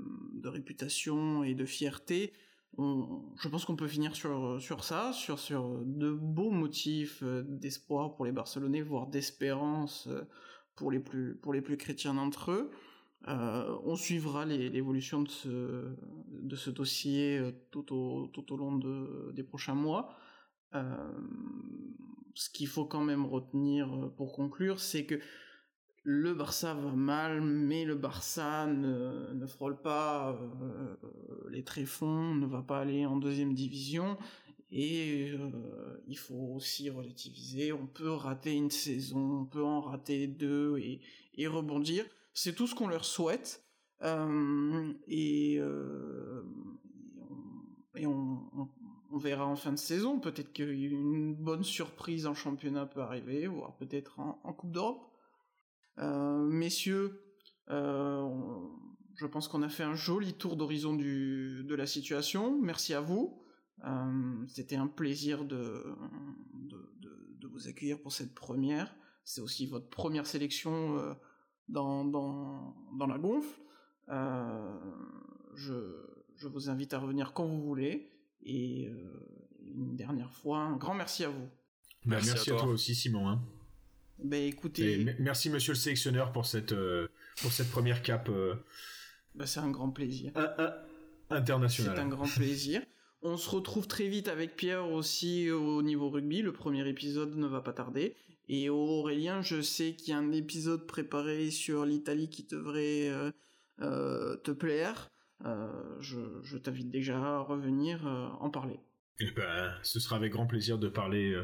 réputation 0.43 1.45
et 1.45 1.55
de 1.55 1.67
fierté 1.67 2.33
je 2.79 3.49
pense 3.51 3.67
qu'on 3.67 3.77
peut 3.77 3.89
finir 3.89 4.17
sur, 4.17 4.59
ça, 4.83 5.13
sur, 5.13 5.83
de 5.85 6.13
beaux 6.13 6.51
motifs 6.51 7.23
euh, 7.23 7.43
d'espoir 7.47 8.15
pour 8.15 8.25
les 8.25 8.33
Barcelonais, 8.33 8.81
voire 8.81 9.07
d'espérance 9.07 10.09
pour 10.77 10.91
les 10.91 10.99
plus 10.99 11.77
chrétiens 11.77 12.15
d'entre 12.15 12.53
eux. 12.53 12.71
On 13.27 13.97
suivra 13.97 14.45
l'évolution 14.45 15.23
de 15.23 15.29
ce, 15.29 15.97
de 16.33 16.57
ce 16.57 16.71
dossier 16.71 17.41
tout 17.71 17.95
au, 17.95 18.27
tout 18.29 18.53
au 18.53 18.57
long 18.57 18.77
de, 18.77 19.33
des 19.33 19.45
prochains 19.45 19.75
mois. 19.75 20.17
ce 20.73 22.51
qu'il 22.51 22.67
faut 22.67 22.85
quand 22.85 23.05
même 23.05 23.25
retenir 23.25 24.11
pour 24.17 24.33
conclure, 24.33 24.81
c'est 24.81 25.07
que 25.07 25.21
le 26.05 26.35
Barça 26.35 26.75
va 26.75 26.93
mal, 26.93 27.41
mais 27.41 27.85
le 27.85 27.95
Barça 27.95 28.67
ne, 28.67 29.47
frôle 29.47 29.81
pas 29.81 30.33
euh, 30.61 30.97
les 31.51 31.63
tréfonds, 31.63 32.35
ne 32.35 32.47
va 32.47 32.63
pas 32.63 32.81
aller 32.81 33.07
en 33.07 33.17
deuxième 33.17 33.55
division, 33.55 34.19
et 34.71 35.31
euh, 35.31 36.03
il 36.09 36.19
faut 36.19 36.55
aussi 36.57 36.91
relativiser. 36.91 37.73
On 37.73 37.87
peut 37.87 38.11
rater 38.11 38.53
une 38.53 38.71
saison, 38.71 39.43
on 39.43 39.45
peut 39.45 39.63
en 39.63 39.81
rater 39.81 40.27
deux 40.27 40.79
et 40.79 41.47
rebondir. 41.47 42.05
C'est 42.35 42.55
tout 42.55 42.67
ce 42.67 42.75
qu'on 42.75 42.89
leur 42.89 43.05
souhaite. 43.05 43.65
Euh, 44.03 44.93
et, 45.07 45.55
et 47.97 48.07
on, 48.07 48.69
on, 49.11 49.19
verra 49.19 49.47
en 49.47 49.57
fin 49.57 49.73
de 49.73 49.79
saison. 49.79 50.19
Peut-être 50.19 50.53
qu'une 50.53 51.35
bonne 51.35 51.63
surprise 51.63 52.27
en 52.27 52.35
championnat 52.35 52.87
peut 52.87 53.01
arriver, 53.01 53.47
voire 53.47 53.77
peut-être 53.77 54.19
en 54.19 54.53
Coupe 54.53 54.73
d'Europe. 54.73 55.13
Euh, 55.99 56.39
messieurs, 56.39 57.23
euh, 57.71 58.29
je 59.15 59.27
pense 59.27 59.49
qu'on 59.49 59.63
a 59.63 59.69
fait 59.69 59.83
un 59.83 59.95
joli 59.95 60.35
tour 60.35 60.57
d'horizon 60.57 60.95
de 60.95 61.75
la 61.75 61.87
situation. 61.87 62.61
Merci 62.61 62.95
à 62.95 63.01
vous. 63.01 63.43
Euh, 63.85 64.47
c'était 64.49 64.77
un 64.77 64.87
plaisir 64.87 65.45
de, 65.45 65.85
de, 66.55 67.49
vous 67.49 67.69
accueillir 67.69 68.01
pour 68.01 68.13
cette 68.13 68.35
première. 68.35 68.95
C'est 69.25 69.43
aussi 69.43 69.67
votre 69.67 69.89
première 69.91 70.27
sélection 70.27 71.15
dans, 71.69 72.05
dans, 72.05 72.75
dans, 72.99 73.07
la 73.07 73.19
gonfle. 73.19 73.61
je, 75.55 75.75
je, 76.37 76.49
vous 76.49 76.71
invite 76.71 76.95
à 76.95 76.99
revenir 76.99 77.33
quand 77.33 77.47
vous 77.47 77.63
voulez. 77.63 78.11
Et 78.45 78.91
une 79.75 79.97
dernière 79.97 80.33
fois, 80.33 80.59
un 80.59 80.77
grand 80.77 80.95
merci 80.95 81.25
à 81.25 81.29
vous. 81.29 81.49
Bah, 82.05 82.19
merci, 82.25 82.51
à, 82.51 82.55
toi. 82.55 82.67
aussi, 82.67 82.95
Simon. 82.95 83.29
Hein. 83.29 83.41
Ben 84.19 84.45
écoutez. 84.45 85.17
merci 85.19 85.51
monsieur 85.51 85.73
le 85.73 85.79
sélectionneur 85.79 86.33
pour 86.33 86.47
cette, 86.47 86.73
euh, 86.73 87.09
pour 87.41 87.53
cette 87.53 87.71
première 87.71 88.03
cape. 88.03 88.29
Euh, 88.29 88.55
ben, 89.35 89.47
c'est 89.47 89.61
un 89.61 89.71
grand 89.71 89.91
plaisir. 89.91 90.33
international. 91.31 91.97
C'est 91.97 92.03
un 92.03 92.09
grand 92.09 92.29
plaisir. 92.29 92.83
On 93.23 93.37
se 93.37 93.49
retrouve 93.51 93.87
très 93.87 94.09
vite 94.09 94.29
avec 94.29 94.57
Pierre 94.57 94.91
aussi 94.91 95.51
au 95.51 95.83
niveau 95.83 96.11
rugby. 96.11 96.43
Le 96.43 96.53
premier 96.53 96.87
épisode 96.89 97.37
ne 97.37 97.47
va 97.47 97.61
pas 97.61 97.73
tarder. 97.73 98.17
Et 98.55 98.69
Aurélien, 98.69 99.41
je 99.41 99.63
sais 99.63 99.95
qu'il 99.95 100.11
y 100.11 100.13
a 100.13 100.19
un 100.19 100.31
épisode 100.33 100.87
préparé 100.87 101.51
sur 101.51 101.87
l'Italie 101.87 102.29
qui 102.29 102.45
devrait 102.45 103.11
euh, 103.81 104.37
te 104.45 104.51
plaire. 104.51 105.11
je, 106.01 106.21
je 106.43 106.59
t'invite 106.59 106.91
déjà 106.91 107.19
à 107.19 107.39
revenir 107.41 108.05
en 108.41 108.51
parler. 108.51 108.79
Eh 109.21 109.31
ben, 109.31 109.73
ce 109.83 109.99
sera 110.01 110.17
avec 110.17 110.33
grand 110.33 110.47
plaisir 110.47 110.79
de 110.79 110.89
parler 110.89 111.35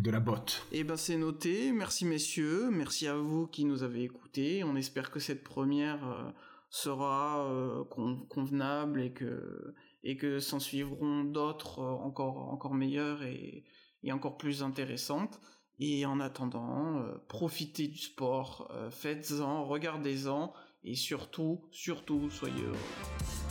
de 0.00 0.10
la 0.10 0.20
botte. 0.20 0.66
Eh 0.72 0.84
ben 0.84 0.96
c'est 0.96 1.16
noté. 1.16 1.72
Merci 1.72 2.04
messieurs, 2.04 2.70
merci 2.70 3.06
à 3.06 3.14
vous 3.14 3.46
qui 3.46 3.64
nous 3.64 3.82
avez 3.82 4.02
écoutés. 4.02 4.64
On 4.64 4.76
espère 4.76 5.10
que 5.10 5.20
cette 5.20 5.44
première 5.44 6.06
euh, 6.08 6.30
sera 6.70 7.46
euh, 7.50 7.84
convenable 8.28 9.02
et 9.02 9.12
que 9.12 9.74
et 10.02 10.16
que 10.16 10.40
s'en 10.40 10.58
suivront 10.58 11.24
d'autres 11.24 11.80
euh, 11.80 11.90
encore 11.90 12.48
encore 12.50 12.74
meilleures 12.74 13.22
et, 13.22 13.64
et 14.02 14.12
encore 14.12 14.38
plus 14.38 14.62
intéressantes. 14.62 15.38
Et 15.80 16.04
en 16.04 16.20
attendant, 16.20 17.02
profitez 17.28 17.88
du 17.88 17.96
sport, 17.96 18.70
faites-en, 18.90 19.64
regardez-en 19.64 20.52
et 20.84 20.94
surtout, 20.94 21.62
surtout, 21.70 22.28
soyez 22.30 22.62
heureux. 22.62 23.49